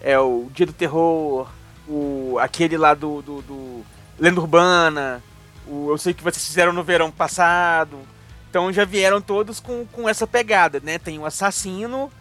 É 0.00 0.18
o 0.18 0.48
Dia 0.52 0.66
do 0.66 0.72
Terror, 0.72 1.48
o, 1.88 2.36
aquele 2.40 2.76
lá 2.76 2.94
do, 2.94 3.20
do, 3.22 3.42
do 3.42 3.84
Lenda 4.18 4.40
Urbana, 4.40 5.22
o 5.66 5.90
Eu 5.90 5.98
Sei 5.98 6.14
Que 6.14 6.22
Vocês 6.22 6.44
Fizeram 6.44 6.72
no 6.72 6.84
Verão 6.84 7.10
Passado 7.10 7.98
então 8.52 8.70
já 8.70 8.84
vieram 8.84 9.18
todos 9.18 9.60
com, 9.60 9.86
com 9.86 10.06
essa 10.06 10.26
pegada, 10.26 10.78
né? 10.78 10.98
Tem 10.98 11.18
um 11.18 11.24
assassino, 11.24 12.12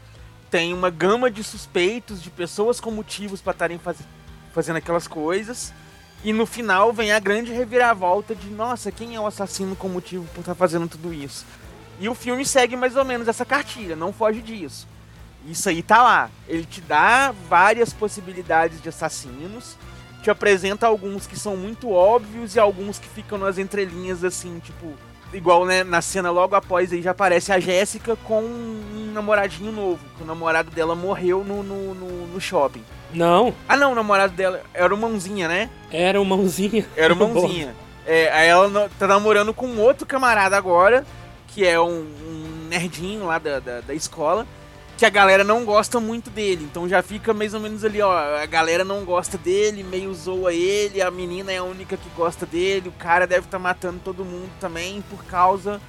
tem 0.50 0.74
uma 0.74 0.90
gama 0.90 1.30
de 1.30 1.44
suspeitos, 1.44 2.24
de 2.24 2.30
pessoas 2.30 2.80
com 2.80 2.90
motivos 2.90 3.42
para 3.42 3.52
estarem 3.52 3.78
faz, 3.78 3.98
fazendo 4.54 4.78
aquelas 4.78 5.10
coisas. 5.10 5.74
E 6.24 6.32
no 6.32 6.46
final 6.46 6.94
vem 6.94 7.12
a 7.12 7.20
grande 7.20 7.52
reviravolta 7.52 8.34
de, 8.34 8.50
nossa, 8.50 8.94
quem 8.94 9.14
é 9.14 9.20
o 9.20 9.28
assassino 9.28 9.76
com 9.76 9.90
motivo 9.90 10.24
por 10.34 10.40
estar 10.40 10.54
tá 10.54 10.56
fazendo 10.56 10.88
tudo 10.88 11.14
isso? 11.14 11.46
E 12.00 12.08
o 12.08 12.16
filme 12.16 12.46
segue 12.46 12.78
mais 12.78 12.96
ou 12.96 13.04
menos 13.04 13.28
essa 13.28 13.44
cartilha, 13.44 13.98
não 13.98 14.14
foge 14.14 14.42
disso. 14.42 14.88
Isso 15.46 15.68
aí 15.68 15.84
tá 15.84 16.02
lá. 16.02 16.30
Ele 16.48 16.64
te 16.64 16.80
dá 16.80 17.36
várias 17.50 17.92
possibilidades 17.92 18.82
de 18.82 18.88
assassinos, 18.88 19.76
te 20.24 20.32
apresenta 20.32 20.88
alguns 20.88 21.28
que 21.28 21.38
são 21.38 21.58
muito 21.58 21.92
óbvios 21.92 22.56
e 22.56 22.60
alguns 22.60 23.00
que 23.00 23.10
ficam 23.10 23.38
nas 23.38 23.58
entrelinhas 23.58 24.24
assim, 24.24 24.60
tipo, 24.60 24.96
igual 25.34 25.66
né, 25.66 25.84
na 25.84 26.02
cena 26.02 26.32
logo 26.32 26.56
após 26.56 26.92
aí 26.92 27.02
já 27.02 27.12
aparece 27.12 27.52
a 27.52 27.60
Jéssica 27.60 28.16
com 28.16 28.42
um 28.42 29.12
namoradinho 29.14 29.72
novo. 29.72 30.00
Que 30.18 30.24
o 30.24 30.26
namorado 30.26 30.72
dela 30.72 30.96
morreu 30.96 31.44
no, 31.44 31.64
no, 31.64 31.94
no, 31.94 32.28
no 32.28 32.42
shopping. 32.42 32.84
Não. 33.14 33.54
Ah 33.68 33.76
não, 33.76 33.92
o 33.92 33.96
namorado 33.96 34.34
dela 34.34 34.62
era 34.74 34.94
o 34.94 34.98
Mãozinha, 34.98 35.48
né? 35.48 35.70
Era 35.92 36.22
o 36.22 36.26
Mãozinha. 36.26 36.86
Era 36.96 37.14
o 37.14 37.16
Mãozinha. 37.18 37.76
é, 38.06 38.32
aí 38.32 38.48
ela 38.48 38.90
tá 38.98 39.08
namorando 39.08 39.54
com 39.54 39.78
outro 39.78 40.06
camarada 40.06 40.58
agora, 40.58 41.06
que 41.48 41.66
é 41.66 41.80
um, 41.80 42.06
um 42.06 42.68
nerdinho 42.70 43.26
lá 43.26 43.38
da, 43.38 43.60
da, 43.60 43.82
da 43.82 43.94
escola 43.94 44.48
que 45.02 45.06
a 45.08 45.10
galera 45.10 45.44
não 45.44 45.66
gosta 45.66 46.00
muito 46.00 46.30
dele. 46.30 46.64
Então 46.64 46.88
já 46.88 47.02
fica 47.02 47.34
mais 47.34 47.56
ou 47.56 47.60
menos 47.60 47.84
ali, 47.84 48.00
ó. 48.04 48.16
A 48.38 48.46
galera 48.46 48.86
não 48.86 49.04
gosta 49.04 49.36
dele, 49.36 49.82
meio 49.82 50.14
zoa 50.14 50.54
ele, 50.54 51.02
a 51.02 51.10
menina 51.10 51.52
é 51.52 51.58
a 51.58 51.64
única 51.64 51.98
que 51.98 52.08
gosta 52.16 52.46
dele, 52.46 52.90
o 52.90 52.92
cara 52.92 53.26
deve 53.26 53.48
estar 53.48 53.58
tá 53.58 53.64
matando 53.64 54.00
todo 54.04 54.24
mundo 54.24 54.52
também 54.60 55.04
por 55.10 55.26
causa, 55.26 55.82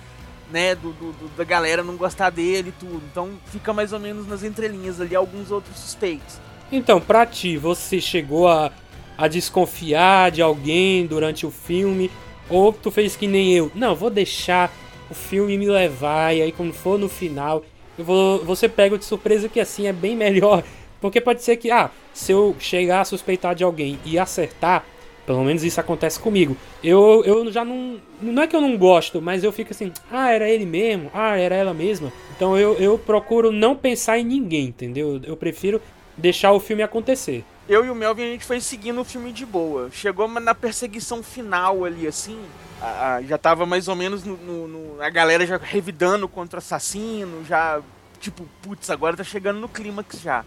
né, 0.50 0.74
do, 0.74 0.92
do, 0.92 1.12
do, 1.12 1.36
da 1.36 1.44
galera 1.44 1.82
não 1.82 1.94
gostar 1.94 2.30
dele 2.30 2.70
e 2.70 2.80
tudo. 2.80 3.02
Então 3.10 3.32
fica 3.48 3.70
mais 3.74 3.92
ou 3.92 4.00
menos 4.00 4.26
nas 4.26 4.42
entrelinhas 4.42 4.98
ali 4.98 5.14
alguns 5.14 5.50
outros 5.50 5.78
suspeitos. 5.78 6.40
Então, 6.72 6.98
pra 6.98 7.26
ti, 7.26 7.58
você 7.58 8.00
chegou 8.00 8.48
a, 8.48 8.72
a 9.18 9.28
desconfiar 9.28 10.30
de 10.30 10.40
alguém 10.40 11.04
durante 11.04 11.44
o 11.44 11.50
filme? 11.50 12.10
Ou 12.48 12.72
tu 12.72 12.90
fez 12.90 13.14
que 13.14 13.26
nem 13.26 13.52
eu? 13.52 13.70
Não, 13.74 13.94
vou 13.94 14.08
deixar 14.08 14.72
o 15.10 15.14
filme 15.14 15.58
me 15.58 15.66
levar, 15.66 16.34
e 16.34 16.40
aí 16.40 16.50
quando 16.50 16.72
for 16.72 16.98
no 16.98 17.10
final 17.10 17.62
você 17.98 18.68
pega 18.68 18.98
de 18.98 19.04
surpresa 19.04 19.48
que 19.48 19.60
assim 19.60 19.86
é 19.86 19.92
bem 19.92 20.16
melhor. 20.16 20.62
Porque 21.00 21.20
pode 21.20 21.42
ser 21.42 21.56
que, 21.56 21.70
ah, 21.70 21.90
se 22.14 22.30
eu 22.30 22.54
chegar 22.60 23.00
a 23.00 23.04
suspeitar 23.04 23.56
de 23.56 23.64
alguém 23.64 23.98
e 24.04 24.16
acertar, 24.16 24.84
pelo 25.26 25.42
menos 25.42 25.64
isso 25.64 25.80
acontece 25.80 26.18
comigo. 26.18 26.56
Eu, 26.82 27.22
eu 27.24 27.50
já 27.50 27.64
não. 27.64 28.00
Não 28.20 28.42
é 28.42 28.46
que 28.46 28.54
eu 28.54 28.60
não 28.60 28.76
gosto, 28.76 29.20
mas 29.20 29.42
eu 29.42 29.50
fico 29.50 29.72
assim, 29.72 29.92
ah, 30.10 30.30
era 30.30 30.48
ele 30.48 30.64
mesmo, 30.64 31.10
ah, 31.12 31.36
era 31.36 31.56
ela 31.56 31.74
mesma. 31.74 32.12
Então 32.36 32.56
eu, 32.56 32.74
eu 32.74 32.96
procuro 32.98 33.50
não 33.50 33.76
pensar 33.76 34.18
em 34.18 34.24
ninguém, 34.24 34.66
entendeu? 34.66 35.20
Eu 35.24 35.36
prefiro 35.36 35.82
deixar 36.16 36.52
o 36.52 36.60
filme 36.60 36.82
acontecer. 36.82 37.44
Eu 37.68 37.84
e 37.84 37.90
o 37.90 37.94
Melvin 37.94 38.22
a 38.22 38.26
gente 38.26 38.44
foi 38.44 38.60
seguindo 38.60 39.00
o 39.00 39.04
filme 39.04 39.32
de 39.32 39.46
boa. 39.46 39.88
Chegou 39.92 40.28
na 40.28 40.54
perseguição 40.54 41.22
final 41.22 41.84
ali, 41.84 42.06
assim 42.06 42.38
a, 42.82 43.14
a, 43.14 43.22
já 43.22 43.38
tava 43.38 43.64
mais 43.64 43.86
ou 43.86 43.94
menos 43.94 44.24
no, 44.24 44.36
no, 44.36 44.68
no, 44.68 45.02
a 45.02 45.08
galera 45.08 45.46
já 45.46 45.56
revidando 45.56 46.28
contra 46.28 46.56
o 46.56 46.58
assassino, 46.58 47.44
já 47.44 47.80
tipo, 48.20 48.48
putz, 48.60 48.90
agora 48.90 49.16
tá 49.16 49.24
chegando 49.24 49.60
no 49.60 49.68
clímax 49.68 50.20
já. 50.20 50.44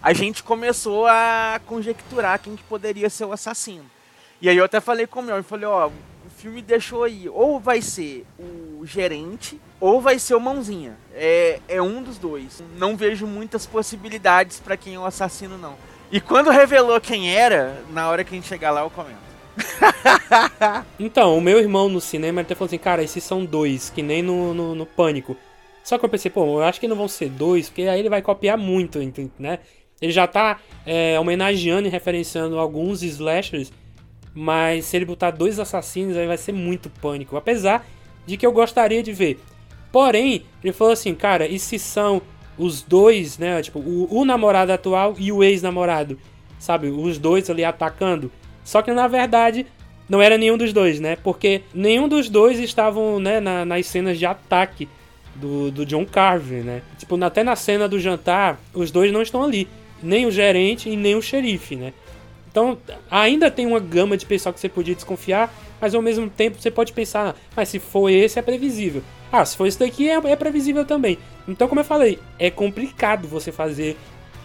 A 0.00 0.12
gente 0.12 0.42
começou 0.42 1.06
a 1.06 1.60
conjecturar 1.66 2.38
quem 2.38 2.56
que 2.56 2.62
poderia 2.64 3.10
ser 3.10 3.24
o 3.24 3.32
assassino. 3.32 3.84
E 4.40 4.48
aí 4.48 4.56
eu 4.56 4.64
até 4.64 4.80
falei 4.80 5.06
com 5.06 5.20
o 5.20 5.22
meu, 5.22 5.36
eu 5.36 5.44
falei, 5.44 5.66
ó, 5.66 5.88
o 5.88 6.30
filme 6.36 6.60
deixou 6.60 7.04
aí, 7.04 7.28
ou 7.28 7.60
vai 7.60 7.80
ser 7.80 8.26
o 8.38 8.84
gerente, 8.84 9.60
ou 9.78 10.00
vai 10.00 10.18
ser 10.18 10.34
o 10.34 10.40
mãozinha. 10.40 10.96
É, 11.14 11.60
é 11.68 11.82
um 11.82 12.02
dos 12.02 12.18
dois. 12.18 12.62
Não 12.76 12.96
vejo 12.96 13.26
muitas 13.26 13.66
possibilidades 13.66 14.58
para 14.58 14.76
quem 14.76 14.94
é 14.94 14.98
o 14.98 15.04
assassino, 15.04 15.56
não. 15.58 15.76
E 16.10 16.20
quando 16.20 16.50
revelou 16.50 17.00
quem 17.00 17.34
era, 17.34 17.82
na 17.90 18.08
hora 18.08 18.24
que 18.24 18.34
a 18.34 18.36
gente 18.36 18.48
chegar 18.48 18.72
lá, 18.72 18.80
eu 18.82 18.90
comento. 18.90 19.31
então, 20.98 21.36
o 21.36 21.40
meu 21.40 21.58
irmão 21.58 21.88
no 21.88 22.00
cinema 22.00 22.40
até 22.40 22.54
falou 22.54 22.66
assim, 22.66 22.78
cara, 22.78 23.02
esses 23.02 23.22
são 23.22 23.44
dois, 23.44 23.90
que 23.90 24.02
nem 24.02 24.22
no, 24.22 24.54
no, 24.54 24.74
no, 24.74 24.86
Pânico. 24.86 25.36
Só 25.84 25.98
que 25.98 26.04
eu 26.04 26.08
pensei, 26.08 26.30
pô, 26.30 26.44
eu 26.44 26.62
acho 26.62 26.80
que 26.80 26.88
não 26.88 26.96
vão 26.96 27.08
ser 27.08 27.28
dois, 27.28 27.68
porque 27.68 27.82
aí 27.82 28.00
ele 28.00 28.08
vai 28.08 28.22
copiar 28.22 28.56
muito, 28.56 28.98
né? 29.38 29.58
Ele 30.00 30.12
já 30.12 30.26
tá 30.26 30.58
é, 30.86 31.18
homenageando 31.18 31.86
e 31.86 31.90
referenciando 31.90 32.58
alguns 32.58 33.02
slashers, 33.02 33.72
mas 34.34 34.86
se 34.86 34.96
ele 34.96 35.04
botar 35.04 35.30
dois 35.30 35.58
assassinos, 35.58 36.16
aí 36.16 36.26
vai 36.26 36.38
ser 36.38 36.52
muito 36.52 36.88
pânico. 36.88 37.36
Apesar 37.36 37.86
de 38.26 38.36
que 38.36 38.46
eu 38.46 38.52
gostaria 38.52 39.02
de 39.02 39.12
ver. 39.12 39.40
Porém, 39.90 40.44
ele 40.62 40.72
falou 40.72 40.92
assim, 40.92 41.14
cara, 41.14 41.46
e 41.46 41.58
se 41.58 41.78
são 41.78 42.22
os 42.56 42.82
dois, 42.82 43.38
né? 43.38 43.60
Tipo, 43.62 43.78
o, 43.78 44.08
o 44.10 44.24
namorado 44.24 44.72
atual 44.72 45.14
e 45.18 45.30
o 45.30 45.42
ex-namorado, 45.42 46.18
sabe? 46.58 46.88
Os 46.88 47.18
dois 47.18 47.48
ali 47.50 47.64
atacando. 47.64 48.30
Só 48.64 48.82
que 48.82 48.92
na 48.92 49.08
verdade 49.08 49.66
não 50.08 50.20
era 50.20 50.36
nenhum 50.36 50.56
dos 50.56 50.72
dois, 50.72 51.00
né? 51.00 51.16
Porque 51.16 51.62
nenhum 51.72 52.08
dos 52.08 52.28
dois 52.28 52.58
estavam 52.58 53.18
né, 53.18 53.40
na, 53.40 53.64
nas 53.64 53.86
cenas 53.86 54.18
de 54.18 54.26
ataque 54.26 54.88
do, 55.34 55.70
do 55.70 55.86
John 55.86 56.04
Carver, 56.04 56.62
né? 56.62 56.82
Tipo, 56.98 57.22
até 57.24 57.42
na 57.42 57.56
cena 57.56 57.88
do 57.88 57.98
jantar, 57.98 58.60
os 58.74 58.90
dois 58.90 59.12
não 59.12 59.22
estão 59.22 59.42
ali. 59.42 59.68
Nem 60.02 60.26
o 60.26 60.30
gerente 60.30 60.90
e 60.90 60.96
nem 60.96 61.14
o 61.14 61.22
xerife, 61.22 61.76
né? 61.76 61.92
Então, 62.50 62.76
ainda 63.10 63.50
tem 63.50 63.66
uma 63.66 63.80
gama 63.80 64.14
de 64.14 64.26
pessoal 64.26 64.52
que 64.52 64.60
você 64.60 64.68
podia 64.68 64.94
desconfiar, 64.94 65.52
mas 65.80 65.94
ao 65.94 66.02
mesmo 66.02 66.28
tempo 66.28 66.60
você 66.60 66.70
pode 66.70 66.92
pensar, 66.92 67.30
ah, 67.30 67.34
mas 67.56 67.70
se 67.70 67.78
for 67.78 68.10
esse 68.10 68.38
é 68.38 68.42
previsível. 68.42 69.02
Ah, 69.32 69.42
se 69.46 69.56
for 69.56 69.66
esse 69.66 69.78
daqui 69.78 70.10
é, 70.10 70.16
é 70.16 70.36
previsível 70.36 70.84
também. 70.84 71.16
Então, 71.48 71.66
como 71.66 71.80
eu 71.80 71.84
falei, 71.84 72.18
é 72.38 72.50
complicado 72.50 73.26
você 73.26 73.50
fazer 73.50 73.96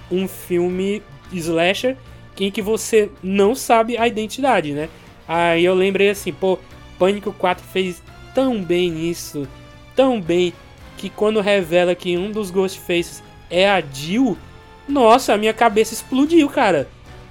um 0.10 0.26
filme 0.26 1.04
slasher 1.34 1.98
em 2.46 2.52
que 2.52 2.62
você 2.62 3.10
não 3.24 3.56
sabe 3.56 3.98
a 3.98 4.08
identidade, 4.08 4.74
né? 4.74 4.90
Aí 5.28 5.66
eu 5.66 5.74
lembrei 5.74 6.10
assim, 6.10 6.32
pô, 6.32 6.58
Pânico 6.98 7.34
4 7.34 7.64
fez 7.66 8.02
tão 8.34 8.64
bem 8.64 9.10
isso, 9.10 9.48
tão 9.96 10.22
bem, 10.22 10.54
que 10.98 11.10
quando 11.10 11.42
revela 11.42 11.94
que 11.94 12.18
um 12.18 12.32
dos 12.32 12.50
Ghostfaces 12.50 13.24
é 13.50 13.70
a 13.70 13.82
Jill, 13.82 14.38
nossa, 14.88 15.34
a 15.34 15.38
minha 15.38 15.54
cabeça 15.54 15.94
explodiu, 15.94 16.50
cara. 16.50 16.88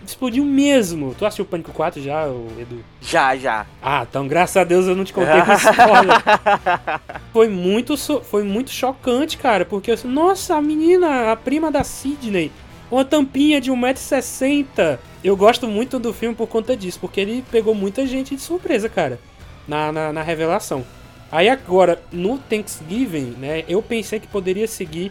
Explodiu 0.07 0.45
mesmo. 0.45 1.17
Tu 1.19 1.27
assistiu 1.27 1.45
Pânico 1.45 1.73
4 1.73 2.01
já, 2.01 2.29
Edu? 2.59 2.85
Já, 3.01 3.35
já. 3.37 3.67
Ah, 3.83 4.07
então 4.09 4.29
graças 4.29 4.57
a 4.57 4.63
Deus 4.63 4.87
eu 4.87 4.95
não 4.95 5.05
te 5.05 5.13
contei 5.13 5.43
com 5.43 5.53
spoiler. 5.53 6.23
foi 7.33 7.49
muito, 7.49 7.97
foi 8.23 8.45
muito 8.45 8.71
chocante, 8.71 9.37
cara, 9.37 9.65
porque 9.65 9.91
eu, 9.91 9.99
nossa, 10.05 10.55
a 10.55 10.63
menina, 10.63 11.33
a 11.33 11.37
prima 11.37 11.73
da 11.73 11.83
Sidney, 11.83 12.53
uma 12.91 13.05
tampinha 13.05 13.61
de 13.61 13.71
1,60m. 13.71 14.99
Eu 15.23 15.37
gosto 15.37 15.67
muito 15.67 15.99
do 15.99 16.13
filme 16.13 16.35
por 16.35 16.47
conta 16.47 16.77
disso, 16.77 17.01
porque 17.01 17.21
ele 17.21 17.45
pegou 17.51 17.75
muita 17.75 18.07
gente 18.07 18.37
de 18.37 18.43
surpresa, 18.43 18.89
cara, 18.89 19.19
na, 19.67 19.91
na, 19.91 20.13
na 20.13 20.23
revelação. 20.23 20.85
Aí 21.31 21.49
agora, 21.49 22.01
no 22.13 22.39
Thanksgiving, 22.39 23.35
né, 23.39 23.65
eu 23.69 23.83
pensei 23.83 24.21
que 24.21 24.29
poderia 24.29 24.69
seguir 24.69 25.11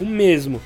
o 0.00 0.06
mesmo. 0.06 0.60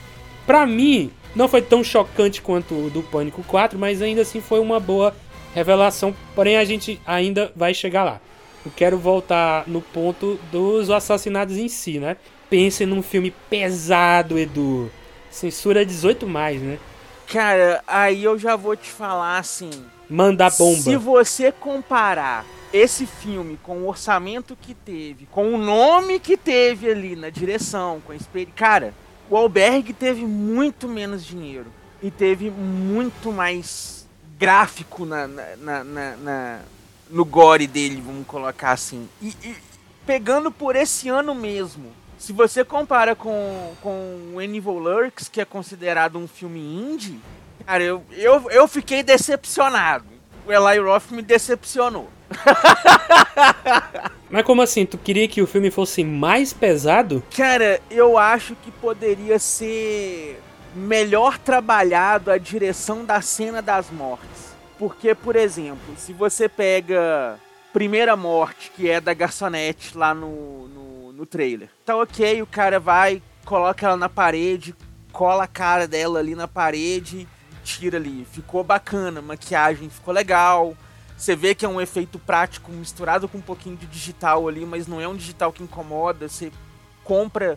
Pra 0.47 0.67
mim, 0.67 1.11
não 1.35 1.49
foi 1.49 1.63
tão 1.63 1.83
chocante 1.83 2.43
quanto 2.43 2.75
o 2.75 2.91
do 2.91 3.03
Pânico 3.03 3.43
4, 3.45 3.79
mas 3.79 4.03
ainda 4.03 4.23
assim 4.23 4.41
foi 4.41 4.61
uma 4.61 4.79
boa 4.79 5.15
revelação. 5.55 6.15
Porém, 6.35 6.57
a 6.57 6.65
gente 6.65 7.01
ainda 7.07 7.51
vai 7.57 7.73
chegar 7.73 8.05
lá. 8.05 8.21
Eu 8.65 8.73
quero 8.75 8.99
voltar 8.99 9.65
no 9.67 9.81
ponto 9.81 10.39
dos 10.51 10.91
assassinatos 10.91 11.57
em 11.57 11.69
si, 11.69 11.99
né? 11.99 12.17
Pense 12.51 12.85
num 12.85 13.03
filme 13.03 13.33
pesado, 13.49 14.39
Edu. 14.39 14.91
Censura 15.33 15.85
18 15.85 16.27
mais, 16.27 16.61
né? 16.61 16.79
Cara, 17.27 17.83
aí 17.87 18.23
eu 18.23 18.39
já 18.39 18.55
vou 18.55 18.77
te 18.77 18.91
falar 18.91 19.39
assim. 19.39 19.71
Manda 20.09 20.51
bomba. 20.51 20.81
Se 20.81 20.97
você 20.97 21.51
comparar 21.51 22.45
esse 22.73 23.07
filme 23.07 23.59
com 23.63 23.79
o 23.79 23.89
orçamento 23.89 24.57
que 24.61 24.75
teve, 24.75 25.27
com 25.31 25.55
o 25.55 25.59
nome 25.59 26.19
que 26.21 26.37
teve 26.37 26.91
ali 26.91 27.17
na 27.17 27.31
direção, 27.31 28.01
com 28.05 28.13
a 28.13 28.17
experiência. 28.17 28.55
Cara, 28.57 28.95
o 29.29 29.37
Alberg 29.37 29.93
teve 29.93 30.25
muito 30.25 30.89
menos 30.89 31.25
dinheiro 31.25 31.67
e 32.03 32.11
teve 32.11 32.51
muito 32.51 33.31
mais 33.33 34.07
gráfico 34.39 35.05
na, 35.05 35.27
na, 35.27 35.85
na, 35.85 36.17
na 36.17 36.61
no 37.11 37.25
gore 37.25 37.67
dele, 37.67 38.03
vamos 38.05 38.27
colocar 38.27 38.73
assim. 38.73 39.09
E, 39.21 39.29
e, 39.45 39.55
pegando 40.07 40.51
por 40.51 40.75
esse 40.75 41.09
ano 41.09 41.35
mesmo, 41.35 41.93
se 42.23 42.33
você 42.33 42.65
compara 42.65 43.17
com, 43.17 43.75
com 43.83 44.41
Evil 44.41 44.79
Lurks, 44.79 45.29
que 45.29 45.41
é 45.41 45.45
considerado 45.45 46.17
um 46.17 46.29
filme 46.29 46.61
indie, 46.61 47.19
cara, 47.67 47.83
eu, 47.83 48.01
eu, 48.13 48.49
eu 48.49 48.69
fiquei 48.69 49.03
decepcionado. 49.03 50.05
O 50.47 50.53
Eli 50.53 50.79
Roth 50.79 51.11
me 51.11 51.21
decepcionou. 51.21 52.09
Mas 54.31 54.45
como 54.45 54.63
assim? 54.63 54.87
Tu 54.87 54.97
queria 54.99 55.27
que 55.27 55.43
o 55.43 55.49
filme 55.49 55.69
fosse 55.69 56.05
mais 56.05 56.53
pesado? 56.53 57.25
Cara, 57.37 57.81
eu 57.91 58.17
acho 58.17 58.55
que 58.55 58.71
poderia 58.71 59.41
ser 59.41 60.41
melhor 60.77 61.39
trabalhado 61.39 62.31
a 62.31 62.39
direção 62.39 63.05
da 63.05 63.21
cena 63.21 63.61
das 63.61 63.91
mortes. 63.91 64.55
Porque, 64.79 65.13
por 65.13 65.35
exemplo, 65.35 65.95
se 65.97 66.13
você 66.13 66.49
pega 66.49 67.37
Primeira 67.73 68.15
Morte, 68.15 68.71
que 68.77 68.89
é 68.89 69.01
da 69.01 69.13
garçonete 69.13 69.97
lá 69.97 70.15
no, 70.15 70.69
no, 70.69 70.82
no 71.23 71.27
trailer, 71.27 71.71
tá 71.87 71.97
ok, 71.97 72.43
o 72.43 72.47
cara 72.47 72.81
vai, 72.81 73.23
coloca 73.45 73.87
ela 73.87 73.97
na 73.97 74.09
parede, 74.09 74.75
cola 75.13 75.45
a 75.45 75.49
cara 75.49 75.87
dela 75.87 76.19
ali 76.19 76.35
na 76.35 76.49
parede, 76.49 77.29
tira 77.63 77.97
ali. 77.97 78.27
Ficou 78.31 78.65
bacana, 78.65 79.23
maquiagem 79.23 79.89
ficou 79.89 80.13
legal 80.13 80.77
você 81.23 81.37
vê 81.37 81.55
que 81.55 81.65
é 81.65 81.69
um 81.69 81.81
efeito 81.81 82.19
prático 82.19 82.73
misturado 82.73 83.29
com 83.29 83.39
um 83.39 83.43
pouquinho 83.43 83.77
de 83.77 83.87
digital 83.87 84.49
ali, 84.49 84.67
mas 84.67 84.89
não 84.89 85.01
é 85.01 85.07
um 85.07 85.15
digital 85.15 85.53
que 85.53 85.63
incomoda. 85.63 86.29
Você 86.29 86.51
compra 87.05 87.57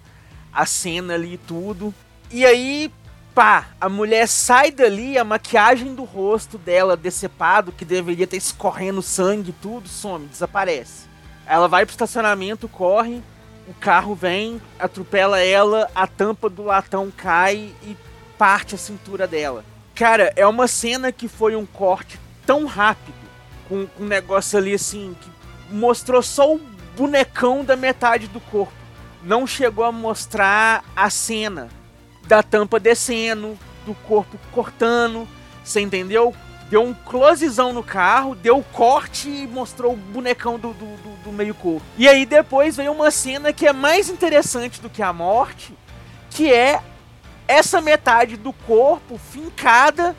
a 0.54 0.68
cena 0.68 1.16
ali 1.16 1.34
e 1.34 1.38
tudo. 1.40 1.92
E 2.30 2.46
aí, 2.46 2.94
pá, 3.34 3.70
a 3.82 3.90
mulher 3.90 4.28
sai 4.28 4.70
dali, 4.70 5.18
a 5.18 5.24
maquiagem 5.24 5.96
do 5.96 6.04
rosto 6.04 6.60
dela 6.60 6.96
decepado, 6.96 7.72
que 7.72 7.84
deveria 7.84 8.26
estar 8.26 8.38
escorrendo 8.38 9.02
sangue 9.02 9.50
e 9.50 9.54
tudo, 9.54 9.90
some, 9.90 10.28
desaparece. 10.28 11.08
Ela 11.48 11.68
vai 11.68 11.88
pro 11.88 11.94
estacionamento, 11.94 12.70
corre, 12.70 13.24
o 13.68 13.74
carro 13.74 14.14
vem, 14.14 14.62
atropela 14.80 15.40
ela, 15.40 15.90
a 15.96 16.06
tampa 16.06 16.50
do 16.50 16.64
latão 16.64 17.12
cai 17.16 17.74
e 17.84 17.98
parte 18.38 18.76
a 18.76 18.78
cintura 18.78 19.28
dela. 19.28 19.64
Cara, 19.96 20.32
é 20.36 20.46
uma 20.46 20.68
cena 20.68 21.12
que 21.12 21.28
foi 21.28 21.56
um 21.56 21.66
corte 21.66 22.20
tão 22.46 22.66
rápido 22.66 23.16
com, 23.68 23.88
com 23.88 24.04
um 24.04 24.08
negócio 24.08 24.58
ali 24.58 24.74
assim 24.74 25.16
que 25.20 25.30
mostrou 25.74 26.22
só 26.22 26.54
o 26.54 26.62
bonecão 26.96 27.64
da 27.64 27.76
metade 27.76 28.28
do 28.28 28.40
corpo. 28.40 28.74
Não 29.24 29.48
chegou 29.48 29.84
a 29.84 29.92
mostrar 29.92 30.84
a 30.96 31.10
cena 31.10 31.70
da 32.28 32.44
tampa 32.44 32.80
descendo, 32.80 33.58
do 33.86 33.94
corpo 33.94 34.38
cortando, 34.52 35.28
você 35.64 35.82
entendeu? 35.82 36.36
Deu 36.70 36.82
um 36.82 36.94
closezão 36.94 37.72
no 37.72 37.84
carro, 37.84 38.36
deu 38.36 38.64
corte 38.74 39.30
e 39.30 39.48
mostrou 39.48 39.94
o 39.94 39.98
bonecão 39.98 40.58
do, 40.58 40.74
do, 40.74 40.86
do, 40.98 41.24
do 41.26 41.32
meio 41.32 41.54
corpo. 41.54 41.86
E 41.98 42.08
aí 42.08 42.26
depois 42.26 42.76
veio 42.76 42.92
uma 42.92 43.12
cena 43.12 43.54
que 43.54 43.68
é 43.68 43.74
mais 43.74 44.10
interessante 44.10 44.82
do 44.82 44.90
que 44.90 45.04
a 45.04 45.14
morte, 45.14 45.76
que 46.32 46.52
é 46.52 46.82
essa 47.48 47.80
metade 47.80 48.36
do 48.36 48.52
corpo 48.52 49.18
fincada 49.18 50.16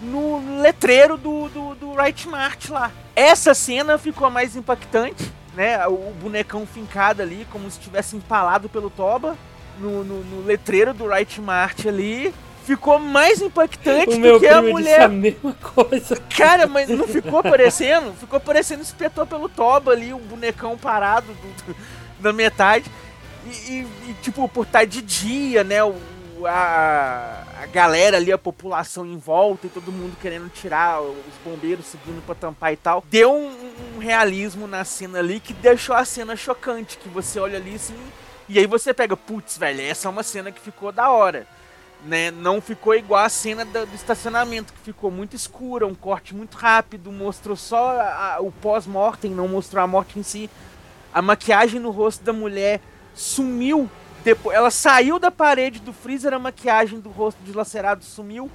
no 0.00 0.60
letreiro 0.60 1.16
do, 1.16 1.48
do, 1.48 1.74
do 1.74 1.94
Right 1.94 2.26
Mart 2.28 2.70
lá. 2.70 2.90
Essa 3.14 3.54
cena 3.54 3.98
ficou 3.98 4.30
mais 4.30 4.56
impactante, 4.56 5.30
né? 5.54 5.86
O 5.86 6.12
bonecão 6.20 6.66
fincado 6.66 7.22
ali, 7.22 7.46
como 7.52 7.70
se 7.70 7.78
tivesse 7.78 8.16
empalado 8.16 8.68
pelo 8.68 8.90
Toba 8.90 9.36
no, 9.78 10.02
no, 10.02 10.24
no 10.24 10.44
letreiro 10.44 10.92
do 10.92 11.06
Right 11.06 11.40
Mart 11.40 11.86
ali. 11.86 12.34
Ficou 12.64 12.98
mais 12.98 13.40
impactante 13.40 14.18
do 14.18 14.38
que 14.38 14.46
a 14.46 14.62
mulher. 14.62 15.02
a 15.02 15.08
mesma 15.08 15.52
coisa. 15.54 16.16
Cara, 16.36 16.66
mas 16.66 16.88
não 16.88 17.08
ficou 17.08 17.40
aparecendo? 17.40 18.14
Ficou 18.14 18.36
aparecendo 18.36 18.82
espetou 18.82 19.26
pelo 19.26 19.48
Toba 19.48 19.92
ali, 19.92 20.12
o 20.12 20.18
bonecão 20.18 20.78
parado 20.78 21.26
do, 21.32 21.72
do, 21.72 21.76
da 22.20 22.32
metade. 22.32 22.90
E, 23.46 23.50
e, 23.50 23.86
e, 24.10 24.16
tipo, 24.22 24.48
por 24.48 24.64
estar 24.64 24.84
de 24.84 25.02
dia, 25.02 25.64
né? 25.64 25.82
O, 25.82 25.96
a, 26.46 27.44
a 27.62 27.66
galera 27.66 28.16
ali, 28.16 28.32
a 28.32 28.38
população 28.38 29.04
em 29.06 29.16
volta 29.16 29.66
e 29.66 29.70
todo 29.70 29.92
mundo 29.92 30.16
querendo 30.20 30.48
tirar, 30.48 31.00
os 31.00 31.34
bombeiros 31.44 31.86
subindo 31.86 32.24
pra 32.24 32.34
tampar 32.34 32.72
e 32.72 32.76
tal. 32.76 33.04
Deu 33.10 33.32
um, 33.32 33.72
um 33.96 33.98
realismo 33.98 34.66
na 34.66 34.84
cena 34.84 35.18
ali 35.18 35.40
que 35.40 35.52
deixou 35.52 35.94
a 35.94 36.04
cena 36.04 36.36
chocante, 36.36 36.98
que 36.98 37.08
você 37.08 37.38
olha 37.38 37.58
ali 37.58 37.74
assim, 37.74 37.96
e 38.48 38.58
aí 38.58 38.66
você 38.66 38.92
pega, 38.92 39.16
putz, 39.16 39.56
velho, 39.56 39.80
essa 39.80 40.08
é 40.08 40.10
uma 40.10 40.22
cena 40.22 40.50
que 40.50 40.60
ficou 40.60 40.92
da 40.92 41.10
hora. 41.10 41.46
Né? 42.04 42.30
Não 42.30 42.60
ficou 42.60 42.94
igual 42.94 43.24
a 43.24 43.28
cena 43.28 43.64
do, 43.64 43.94
estacionamento, 43.94 44.72
que 44.72 44.80
ficou 44.80 45.10
muito 45.10 45.36
escura, 45.36 45.86
um 45.86 45.94
corte 45.94 46.34
muito 46.34 46.56
rápido, 46.56 47.12
mostrou 47.12 47.56
só 47.56 48.00
a, 48.00 48.38
o 48.40 48.50
pós-mortem, 48.50 49.30
não 49.30 49.46
mostrou 49.46 49.82
a 49.82 49.86
morte 49.86 50.18
em 50.18 50.22
si. 50.22 50.50
A 51.14 51.22
maquiagem 51.22 51.78
no 51.78 51.90
rosto 51.90 52.24
da 52.24 52.32
mulher 52.32 52.80
sumiu 53.14 53.88
depois, 54.24 54.56
ela 54.56 54.70
saiu 54.70 55.18
da 55.18 55.30
parede 55.30 55.80
do 55.80 55.92
freezer, 55.92 56.32
a 56.32 56.38
maquiagem 56.38 57.00
do 57.00 57.10
rosto 57.10 57.38
dilacerado 57.42 58.04
sumiu. 58.04 58.50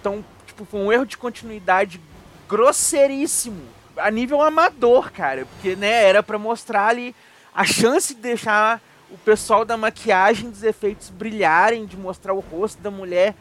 Então, 0.00 0.24
tipo, 0.46 0.64
foi 0.64 0.80
um 0.80 0.90
erro 0.90 1.04
de 1.04 1.18
continuidade 1.18 2.00
grosseiríssimo. 2.48 3.62
A 3.96 4.10
nível 4.10 4.40
amador, 4.40 5.12
cara. 5.12 5.44
Porque, 5.44 5.76
né, 5.76 6.04
era 6.04 6.22
para 6.22 6.38
mostrar 6.38 6.88
ali 6.88 7.14
a 7.54 7.64
chance 7.64 8.14
de 8.14 8.20
deixar 8.22 8.80
o 9.12 9.18
pessoal 9.18 9.64
da 9.64 9.76
maquiagem 9.76 10.50
dos 10.50 10.62
efeitos 10.62 11.10
brilharem, 11.10 11.84
de 11.84 11.96
mostrar 11.96 12.32
o 12.32 12.40
rosto 12.40 12.80
da 12.82 12.90
mulher, 12.90 13.34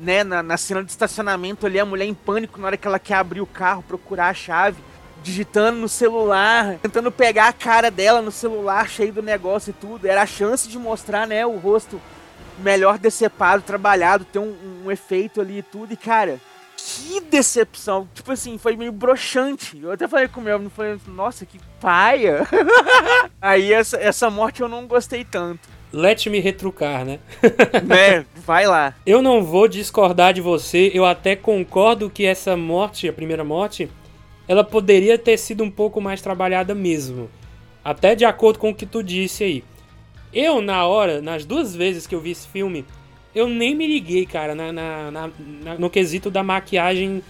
né, 0.00 0.24
na, 0.24 0.42
na 0.42 0.56
cena 0.56 0.82
de 0.82 0.90
estacionamento 0.90 1.66
ali, 1.66 1.78
a 1.78 1.84
mulher 1.84 2.06
em 2.06 2.14
pânico 2.14 2.58
na 2.58 2.68
hora 2.68 2.76
que 2.76 2.86
ela 2.86 2.98
quer 2.98 3.14
abrir 3.14 3.42
o 3.42 3.46
carro, 3.46 3.82
procurar 3.82 4.28
a 4.28 4.34
chave 4.34 4.82
digitando 5.22 5.78
no 5.78 5.88
celular, 5.88 6.78
tentando 6.80 7.12
pegar 7.12 7.48
a 7.48 7.52
cara 7.52 7.90
dela 7.90 8.22
no 8.22 8.30
celular, 8.32 8.88
cheio 8.88 9.12
do 9.12 9.22
negócio 9.22 9.70
e 9.70 9.74
tudo. 9.74 10.06
Era 10.06 10.22
a 10.22 10.26
chance 10.26 10.66
de 10.66 10.78
mostrar, 10.78 11.26
né, 11.26 11.44
o 11.44 11.58
rosto 11.58 12.00
melhor 12.58 12.98
decepado, 12.98 13.62
trabalhado, 13.62 14.24
ter 14.24 14.38
um, 14.38 14.56
um 14.84 14.90
efeito 14.90 15.40
ali 15.40 15.58
e 15.58 15.62
tudo. 15.62 15.92
E, 15.92 15.96
cara, 15.96 16.40
que 16.80 17.20
decepção. 17.20 18.08
Tipo 18.14 18.32
assim, 18.32 18.58
foi 18.58 18.76
meio 18.76 18.92
broxante. 18.92 19.78
Eu 19.80 19.92
até 19.92 20.08
falei 20.08 20.28
com 20.28 20.40
o 20.40 20.44
meu, 20.44 20.70
falei, 20.70 20.98
nossa, 21.06 21.44
que 21.44 21.58
paia. 21.80 22.46
Aí 23.40 23.72
essa, 23.72 23.96
essa 23.96 24.30
morte 24.30 24.60
eu 24.60 24.68
não 24.68 24.86
gostei 24.86 25.24
tanto. 25.24 25.68
Let 25.92 26.26
me 26.26 26.38
retrucar, 26.38 27.04
né? 27.04 27.18
né? 27.84 28.24
Vai 28.46 28.66
lá. 28.66 28.94
Eu 29.04 29.20
não 29.20 29.44
vou 29.44 29.66
discordar 29.66 30.32
de 30.32 30.40
você, 30.40 30.90
eu 30.94 31.04
até 31.04 31.34
concordo 31.34 32.08
que 32.08 32.24
essa 32.24 32.56
morte, 32.56 33.08
a 33.08 33.12
primeira 33.12 33.42
morte, 33.42 33.90
ela 34.46 34.62
poderia 34.62 35.18
ter 35.18 35.36
sido 35.36 35.64
um 35.64 35.70
pouco 35.70 36.00
mais 36.00 36.22
trabalhada 36.22 36.74
mesmo. 36.74 37.28
Até 37.84 38.14
de 38.14 38.24
acordo 38.24 38.58
com 38.58 38.70
o 38.70 38.74
que 38.74 38.86
tu 38.86 39.02
disse 39.02 39.42
aí. 39.42 39.64
Eu, 40.32 40.60
na 40.60 40.86
hora, 40.86 41.20
nas 41.20 41.44
duas 41.44 41.74
vezes 41.74 42.06
que 42.06 42.14
eu 42.14 42.20
vi 42.20 42.30
esse 42.30 42.46
filme, 42.46 42.84
eu 43.34 43.48
nem 43.48 43.74
me 43.74 43.86
liguei, 43.86 44.26
cara, 44.26 44.54
na, 44.54 44.72
na, 44.72 45.10
na, 45.10 45.30
no 45.78 45.88
quesito 45.88 46.30
da 46.30 46.42
maquiagem 46.42 47.22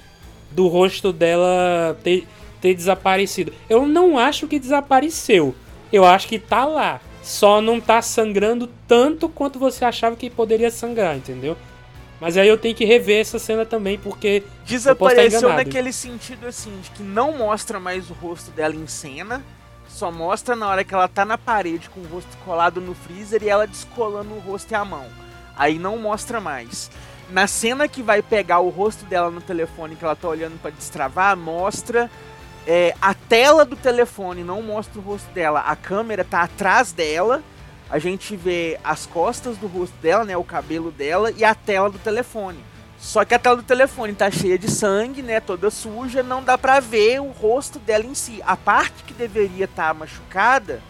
do 0.50 0.66
rosto 0.66 1.12
dela 1.12 1.98
ter, 2.02 2.26
ter 2.60 2.74
desaparecido. 2.74 3.52
Eu 3.68 3.86
não 3.86 4.18
acho 4.18 4.46
que 4.46 4.58
desapareceu. 4.58 5.54
Eu 5.92 6.04
acho 6.04 6.28
que 6.28 6.38
tá 6.38 6.64
lá. 6.64 7.00
Só 7.22 7.60
não 7.60 7.80
tá 7.80 8.00
sangrando 8.00 8.68
tanto 8.88 9.28
quanto 9.28 9.58
você 9.58 9.84
achava 9.84 10.16
que 10.16 10.30
poderia 10.30 10.70
sangrar, 10.70 11.16
entendeu? 11.16 11.56
Mas 12.18 12.36
aí 12.36 12.48
eu 12.48 12.58
tenho 12.58 12.74
que 12.74 12.84
rever 12.84 13.20
essa 13.20 13.38
cena 13.38 13.64
também, 13.64 13.98
porque. 13.98 14.42
Desapareceu 14.64 15.48
naquele 15.48 15.92
sentido 15.92 16.46
assim, 16.46 16.70
de 16.80 16.90
que 16.90 17.02
não 17.02 17.36
mostra 17.36 17.78
mais 17.78 18.10
o 18.10 18.14
rosto 18.14 18.50
dela 18.50 18.74
em 18.74 18.86
cena. 18.86 19.42
Só 19.88 20.10
mostra 20.10 20.54
na 20.54 20.68
hora 20.68 20.84
que 20.84 20.94
ela 20.94 21.08
tá 21.08 21.24
na 21.24 21.36
parede 21.36 21.90
com 21.90 22.00
o 22.00 22.06
rosto 22.06 22.36
colado 22.44 22.80
no 22.80 22.94
freezer 22.94 23.42
e 23.42 23.48
ela 23.48 23.66
descolando 23.66 24.34
o 24.34 24.38
rosto 24.38 24.70
e 24.70 24.74
a 24.74 24.84
mão. 24.84 25.06
Aí 25.60 25.78
não 25.78 25.98
mostra 25.98 26.40
mais. 26.40 26.90
Na 27.28 27.46
cena 27.46 27.86
que 27.86 28.02
vai 28.02 28.22
pegar 28.22 28.60
o 28.60 28.70
rosto 28.70 29.04
dela 29.04 29.30
no 29.30 29.40
telefone 29.40 29.94
que 29.94 30.04
ela 30.04 30.16
tá 30.16 30.26
olhando 30.26 30.58
para 30.60 30.70
destravar, 30.70 31.36
mostra 31.36 32.10
é, 32.66 32.94
a 33.00 33.12
tela 33.12 33.64
do 33.64 33.76
telefone, 33.76 34.42
não 34.42 34.62
mostra 34.62 34.98
o 34.98 35.02
rosto 35.02 35.30
dela. 35.32 35.60
A 35.60 35.76
câmera 35.76 36.24
tá 36.24 36.40
atrás 36.40 36.92
dela 36.92 37.42
a 37.90 37.98
gente 37.98 38.36
vê 38.36 38.78
as 38.84 39.04
costas 39.04 39.58
do 39.58 39.66
rosto 39.66 39.96
dela, 40.00 40.24
né, 40.24 40.36
o 40.36 40.44
cabelo 40.44 40.92
dela 40.92 41.32
e 41.32 41.44
a 41.44 41.54
tela 41.54 41.90
do 41.90 41.98
telefone. 41.98 42.64
Só 42.96 43.24
que 43.24 43.34
a 43.34 43.38
tela 43.38 43.56
do 43.56 43.62
telefone 43.64 44.14
tá 44.14 44.30
cheia 44.30 44.56
de 44.56 44.70
sangue, 44.70 45.22
né, 45.22 45.40
toda 45.40 45.70
suja, 45.70 46.22
não 46.22 46.42
dá 46.42 46.56
pra 46.56 46.78
ver 46.78 47.20
o 47.20 47.30
rosto 47.30 47.80
dela 47.80 48.06
em 48.06 48.14
si. 48.14 48.40
A 48.46 48.56
parte 48.56 49.02
que 49.02 49.12
deveria 49.12 49.64
estar 49.64 49.88
tá 49.88 49.94
machucada 49.94 50.80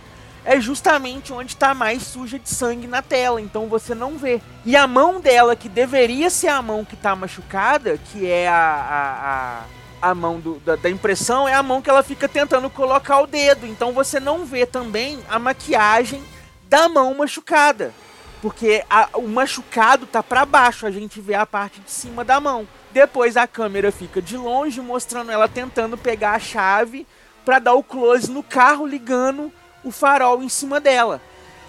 é 0.45 0.61
justamente 0.61 1.33
onde 1.33 1.53
está 1.53 1.75
mais 1.75 2.03
suja 2.03 2.39
de 2.39 2.49
sangue 2.49 2.87
na 2.87 3.03
tela, 3.03 3.41
então 3.41 3.69
você 3.69 3.95
não 3.95 4.17
vê. 4.17 4.41
E 4.65 4.77
a 4.77 4.87
mão 4.87 5.21
dela, 5.21 5.55
que 5.55 5.69
deveria 5.69 6.31
ser 6.31 6.49
a 6.49 6.63
mão 6.63 6.85
que 6.85 6.95
está 6.95 7.15
machucada, 7.15 7.99
que 7.99 8.27
é 8.27 8.49
a, 8.49 9.65
a, 10.03 10.09
a, 10.09 10.11
a 10.11 10.15
mão 10.15 10.41
do, 10.41 10.55
da, 10.61 10.77
da, 10.77 10.89
impressão, 10.89 11.49
é 11.49 11.55
a 11.55 11.63
mão 11.63 11.83
que 11.83 11.91
ela 11.91 12.03
fica 12.03 12.29
tentando 12.29 12.71
colocar 12.71 13.21
o 13.21 13.27
dedo. 13.27 13.67
Então 13.67 13.93
você 13.93 14.19
não 14.19 14.45
vê 14.45 14.65
também 14.65 15.21
a 15.29 15.39
maquiagem 15.39 16.23
da 16.69 16.89
mão 16.89 17.15
machucada. 17.15 17.93
Porque 18.41 18.83
a, 18.89 19.11
o 19.15 19.29
machucado 19.29 20.07
tá 20.07 20.23
para 20.23 20.47
baixo, 20.47 20.87
a 20.87 20.91
gente 20.91 21.21
vê 21.21 21.35
a 21.35 21.45
parte 21.45 21.81
de 21.81 21.91
cima 21.91 22.25
da 22.25 22.41
mão. 22.41 22.67
Depois 22.91 23.37
a 23.37 23.47
câmera 23.47 23.93
fica 23.93 24.23
de 24.23 24.37
longe, 24.37 24.81
mostrando 24.81 25.31
ela 25.31 25.47
tentando 25.47 25.99
pegar 25.99 26.33
a 26.33 26.39
chave 26.39 27.07
para 27.45 27.59
dar 27.59 27.75
o 27.75 27.83
close 27.83 28.31
no 28.31 28.43
carro 28.43 28.87
ligando 28.87 29.53
o 29.85 29.91
farol 29.91 30.43
em 30.43 30.49
cima 30.49 30.81
dela. 30.81 31.21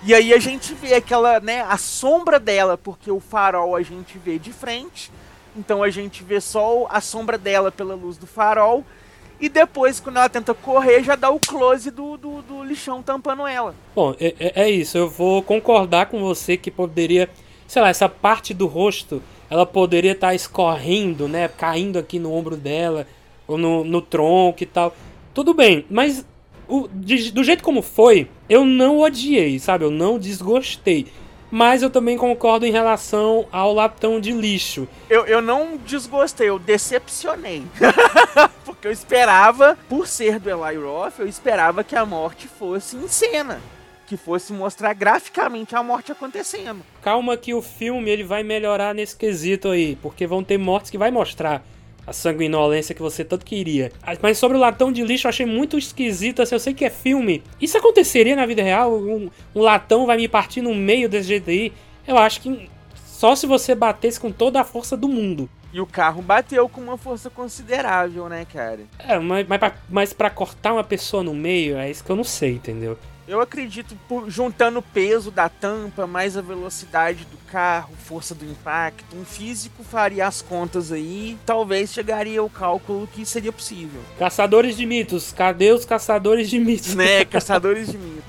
E 0.03 0.15
aí 0.15 0.33
a 0.33 0.39
gente 0.39 0.73
vê 0.73 0.95
aquela, 0.95 1.39
né, 1.39 1.61
a 1.61 1.77
sombra 1.77 2.39
dela, 2.39 2.77
porque 2.77 3.11
o 3.11 3.19
farol 3.19 3.75
a 3.75 3.83
gente 3.83 4.17
vê 4.17 4.39
de 4.39 4.51
frente. 4.51 5.11
Então 5.55 5.83
a 5.83 5.89
gente 5.89 6.23
vê 6.23 6.41
só 6.41 6.87
a 6.89 6.99
sombra 6.99 7.37
dela 7.37 7.71
pela 7.71 7.93
luz 7.93 8.17
do 8.17 8.25
farol. 8.25 8.83
E 9.39 9.49
depois, 9.49 9.99
quando 9.99 10.17
ela 10.17 10.29
tenta 10.29 10.53
correr, 10.53 11.03
já 11.03 11.15
dá 11.15 11.29
o 11.29 11.39
close 11.39 11.89
do, 11.89 12.15
do, 12.15 12.41
do 12.43 12.63
lixão 12.63 13.01
tampando 13.01 13.45
ela. 13.47 13.73
Bom, 13.95 14.15
é, 14.19 14.35
é, 14.39 14.63
é 14.63 14.69
isso. 14.69 14.97
Eu 14.97 15.09
vou 15.09 15.41
concordar 15.41 16.07
com 16.07 16.19
você 16.19 16.55
que 16.55 16.69
poderia, 16.69 17.27
sei 17.67 17.81
lá, 17.81 17.89
essa 17.89 18.07
parte 18.07 18.53
do 18.53 18.67
rosto, 18.67 19.21
ela 19.49 19.65
poderia 19.65 20.11
estar 20.11 20.27
tá 20.27 20.35
escorrendo, 20.35 21.27
né? 21.27 21.47
Caindo 21.47 21.97
aqui 21.97 22.19
no 22.19 22.31
ombro 22.31 22.55
dela, 22.55 23.07
ou 23.47 23.57
no, 23.57 23.83
no 23.83 24.01
tronco 24.01 24.61
e 24.61 24.65
tal. 24.67 24.95
Tudo 25.33 25.55
bem, 25.55 25.85
mas 25.89 26.23
o, 26.71 26.87
de, 26.87 27.31
do 27.31 27.43
jeito 27.43 27.63
como 27.63 27.81
foi, 27.81 28.29
eu 28.47 28.63
não 28.63 28.99
odiei, 28.99 29.59
sabe? 29.59 29.83
Eu 29.83 29.91
não 29.91 30.17
desgostei. 30.17 31.07
Mas 31.51 31.83
eu 31.83 31.89
também 31.89 32.17
concordo 32.17 32.65
em 32.65 32.71
relação 32.71 33.45
ao 33.51 33.73
latão 33.73 34.21
de 34.21 34.31
lixo. 34.31 34.87
Eu, 35.09 35.25
eu 35.25 35.41
não 35.41 35.77
desgostei, 35.85 36.47
eu 36.47 36.57
decepcionei. 36.57 37.63
Porque 38.63 38.87
eu 38.87 38.91
esperava, 38.91 39.77
por 39.89 40.07
ser 40.07 40.39
do 40.39 40.49
Eli 40.49 40.77
Roth, 40.77 41.19
eu 41.19 41.27
esperava 41.27 41.83
que 41.83 41.93
a 41.93 42.05
morte 42.05 42.47
fosse 42.47 42.95
em 42.95 43.07
cena 43.09 43.59
que 44.07 44.17
fosse 44.17 44.51
mostrar 44.51 44.91
graficamente 44.91 45.73
a 45.73 45.81
morte 45.81 46.11
acontecendo. 46.11 46.81
Calma 47.01 47.37
que 47.37 47.53
o 47.53 47.61
filme 47.61 48.11
ele 48.11 48.25
vai 48.25 48.43
melhorar 48.43 48.93
nesse 48.93 49.15
quesito 49.15 49.69
aí, 49.69 49.97
porque 50.01 50.27
vão 50.27 50.43
ter 50.43 50.57
mortes 50.57 50.91
que 50.91 50.97
vai 50.97 51.09
mostrar 51.09 51.63
a 52.05 52.13
sanguinolência 52.13 52.95
que 52.95 53.01
você 53.01 53.23
tanto 53.23 53.45
queria. 53.45 53.91
Mas 54.21 54.37
sobre 54.37 54.57
o 54.57 54.59
latão 54.59 54.91
de 54.91 55.03
lixo 55.03 55.27
eu 55.27 55.29
achei 55.29 55.45
muito 55.45 55.77
esquisito, 55.77 56.41
assim, 56.41 56.55
eu 56.55 56.59
sei 56.59 56.73
que 56.73 56.85
é 56.85 56.89
filme. 56.89 57.43
Isso 57.61 57.77
aconteceria 57.77 58.35
na 58.35 58.45
vida 58.45 58.61
real? 58.61 58.93
Um, 58.93 59.29
um 59.55 59.61
latão 59.61 60.05
vai 60.05 60.17
me 60.17 60.27
partir 60.27 60.61
no 60.61 60.73
meio 60.73 61.07
desse 61.07 61.27
jeito 61.27 61.49
aí? 61.49 61.71
Eu 62.07 62.17
acho 62.17 62.41
que 62.41 62.69
só 62.95 63.35
se 63.35 63.45
você 63.45 63.75
batesse 63.75 64.19
com 64.19 64.31
toda 64.31 64.59
a 64.59 64.63
força 64.63 64.97
do 64.97 65.07
mundo. 65.07 65.49
E 65.73 65.79
o 65.79 65.85
carro 65.85 66.21
bateu 66.21 66.67
com 66.67 66.81
uma 66.81 66.97
força 66.97 67.29
considerável, 67.29 68.27
né, 68.27 68.45
cara? 68.51 68.81
É, 68.99 69.17
mas, 69.19 69.47
mas, 69.47 69.59
pra, 69.59 69.73
mas 69.89 70.13
pra 70.13 70.29
cortar 70.29 70.73
uma 70.73 70.83
pessoa 70.83 71.23
no 71.23 71.33
meio, 71.33 71.77
é 71.77 71.89
isso 71.89 72.03
que 72.03 72.09
eu 72.09 72.15
não 72.15 72.25
sei, 72.25 72.53
entendeu? 72.55 72.97
Eu 73.27 73.39
acredito, 73.39 73.95
por, 74.09 74.29
juntando 74.29 74.79
o 74.79 74.81
peso 74.81 75.31
da 75.31 75.47
tampa, 75.47 76.05
mais 76.05 76.35
a 76.35 76.41
velocidade 76.41 77.23
do 77.25 77.37
carro, 77.51 77.93
força 77.97 78.33
do 78.33 78.45
impacto, 78.45 79.15
um 79.15 79.25
físico 79.25 79.83
faria 79.83 80.25
as 80.25 80.41
contas 80.41 80.91
aí, 80.91 81.37
talvez 81.45 81.91
chegaria 81.91 82.39
ao 82.39 82.49
cálculo 82.49 83.07
que 83.07 83.25
seria 83.25 83.51
possível. 83.51 84.01
Caçadores 84.17 84.77
de 84.77 84.85
mitos, 84.85 85.33
cadê 85.33 85.71
os 85.71 85.83
caçadores 85.83 86.49
de 86.49 86.59
mitos? 86.59 86.95
Né, 86.95 87.25
caçadores 87.25 87.91
de 87.91 87.97
mitos. 87.97 88.21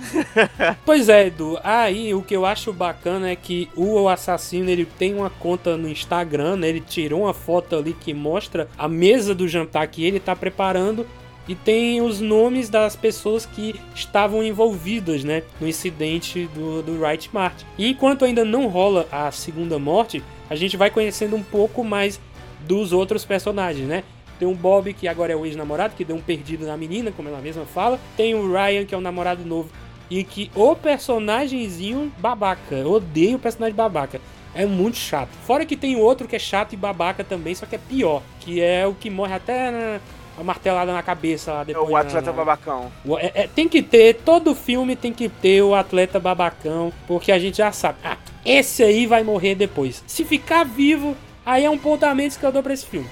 pois 0.85 1.09
é, 1.09 1.27
Edu, 1.27 1.59
aí 1.63 2.13
o 2.15 2.23
que 2.23 2.35
eu 2.35 2.45
acho 2.45 2.73
bacana 2.73 3.31
é 3.31 3.37
que 3.37 3.71
o 3.77 4.09
assassino, 4.09 4.69
ele 4.69 4.85
tem 4.85 5.15
uma 5.15 5.31
conta 5.31 5.77
no 5.77 5.89
Instagram, 5.89 6.57
né? 6.57 6.69
Ele 6.69 6.81
tirou 6.81 7.23
uma 7.23 7.35
foto 7.35 7.77
ali 7.77 7.93
que 7.93 8.13
mostra 8.13 8.69
a 8.77 8.89
mesa 8.89 9.35
do 9.35 9.47
jantar 9.47 9.87
que 9.87 10.05
ele 10.05 10.19
tá 10.19 10.35
preparando 10.35 11.07
e 11.49 11.55
tem 11.55 12.01
os 12.01 12.21
nomes 12.21 12.69
das 12.69 12.95
pessoas 12.95 13.45
que 13.45 13.75
estavam 13.95 14.43
envolvidas 14.43 15.25
né, 15.25 15.43
no 15.61 15.67
incidente 15.67 16.49
do, 16.55 16.83
do 16.83 17.01
Wright 17.01 17.31
Martin. 17.33 17.65
E 17.77 17.91
enquanto 17.91 18.25
ainda 18.25 18.45
não 18.45 18.69
rola 18.69 19.07
a 19.11 19.31
segunda 19.31 19.79
morte, 19.79 20.23
a 20.49 20.55
gente 20.55 20.77
vai 20.77 20.91
conhecendo 20.91 21.35
um 21.35 21.43
pouco 21.43 21.83
mais 21.83 22.21
dos 22.61 22.93
outros 22.93 23.25
personagens, 23.25 23.89
né? 23.89 24.05
Tem 24.39 24.49
o 24.49 24.55
Bob, 24.55 24.93
que 24.93 25.07
agora 25.07 25.33
é 25.33 25.37
o 25.37 25.47
ex-namorado, 25.47 25.95
que 25.97 26.05
deu 26.05 26.17
um 26.17 26.21
perdido 26.21 26.67
na 26.67 26.77
menina, 26.77 27.13
como 27.13 27.29
ela 27.29 27.41
mesma 27.41 27.65
fala. 27.65 27.99
Tem 28.17 28.35
o 28.35 28.53
Ryan, 28.53 28.85
que 28.85 28.95
é 28.95 28.99
o 28.99 29.01
namorado 29.01 29.45
novo. 29.45 29.71
E 30.11 30.25
que 30.25 30.51
o 30.55 30.75
personagemzinho 30.75 32.13
babaca. 32.19 32.75
Eu 32.75 32.93
odeio 32.93 33.37
o 33.37 33.41
personagem 33.41 33.75
babaca. 33.75 34.21
É 34.55 34.67
muito 34.67 34.97
chato. 34.97 35.31
Fora 35.47 35.65
que 35.65 35.77
tem 35.77 35.97
outro 35.97 36.27
que 36.27 36.37
é 36.37 36.39
chato 36.39 36.73
e 36.73 36.77
babaca 36.77 37.25
também, 37.25 37.55
só 37.55 37.67
que 37.67 37.77
é 37.77 37.79
pior. 37.79 38.23
Que 38.41 38.61
é 38.61 38.87
o 38.87 38.95
que 38.95 39.09
morre 39.09 39.35
até 39.35 39.71
na, 39.71 40.01
a 40.39 40.43
martelada 40.43 40.93
na 40.93 41.03
cabeça 41.03 41.53
lá 41.53 41.65
depois. 41.65 41.89
É 41.89 41.93
o 41.93 41.97
atleta 41.97 42.27
na, 42.27 42.33
babacão. 42.33 42.93
É, 43.19 43.43
é, 43.43 43.47
tem 43.49 43.69
que 43.69 43.83
ter, 43.83 44.15
todo 44.25 44.55
filme 44.55 44.97
tem 44.97 45.13
que 45.13 45.29
ter 45.29 45.63
o 45.63 45.75
atleta 45.75 46.19
babacão, 46.19 46.93
porque 47.07 47.33
a 47.33 47.39
gente 47.39 47.59
já 47.59 47.73
sabe. 47.73 47.99
Ah, 48.05 48.17
esse 48.45 48.83
aí 48.83 49.07
vai 49.07 49.23
morrer 49.23 49.55
depois. 49.55 50.03
Se 50.07 50.25
ficar 50.25 50.65
vivo, 50.65 51.17
aí 51.45 51.65
é 51.65 51.71
um 51.71 51.79
ponto 51.79 52.05
a 52.05 52.15
menos 52.15 52.37
que 52.37 52.45
eu 52.45 52.53
dou 52.53 52.63
pra 52.63 52.73
esse 52.73 52.87
filme. 52.87 53.09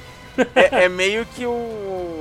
é, 0.54 0.84
é 0.84 0.88
meio 0.88 1.26
que 1.26 1.44
o 1.46 2.19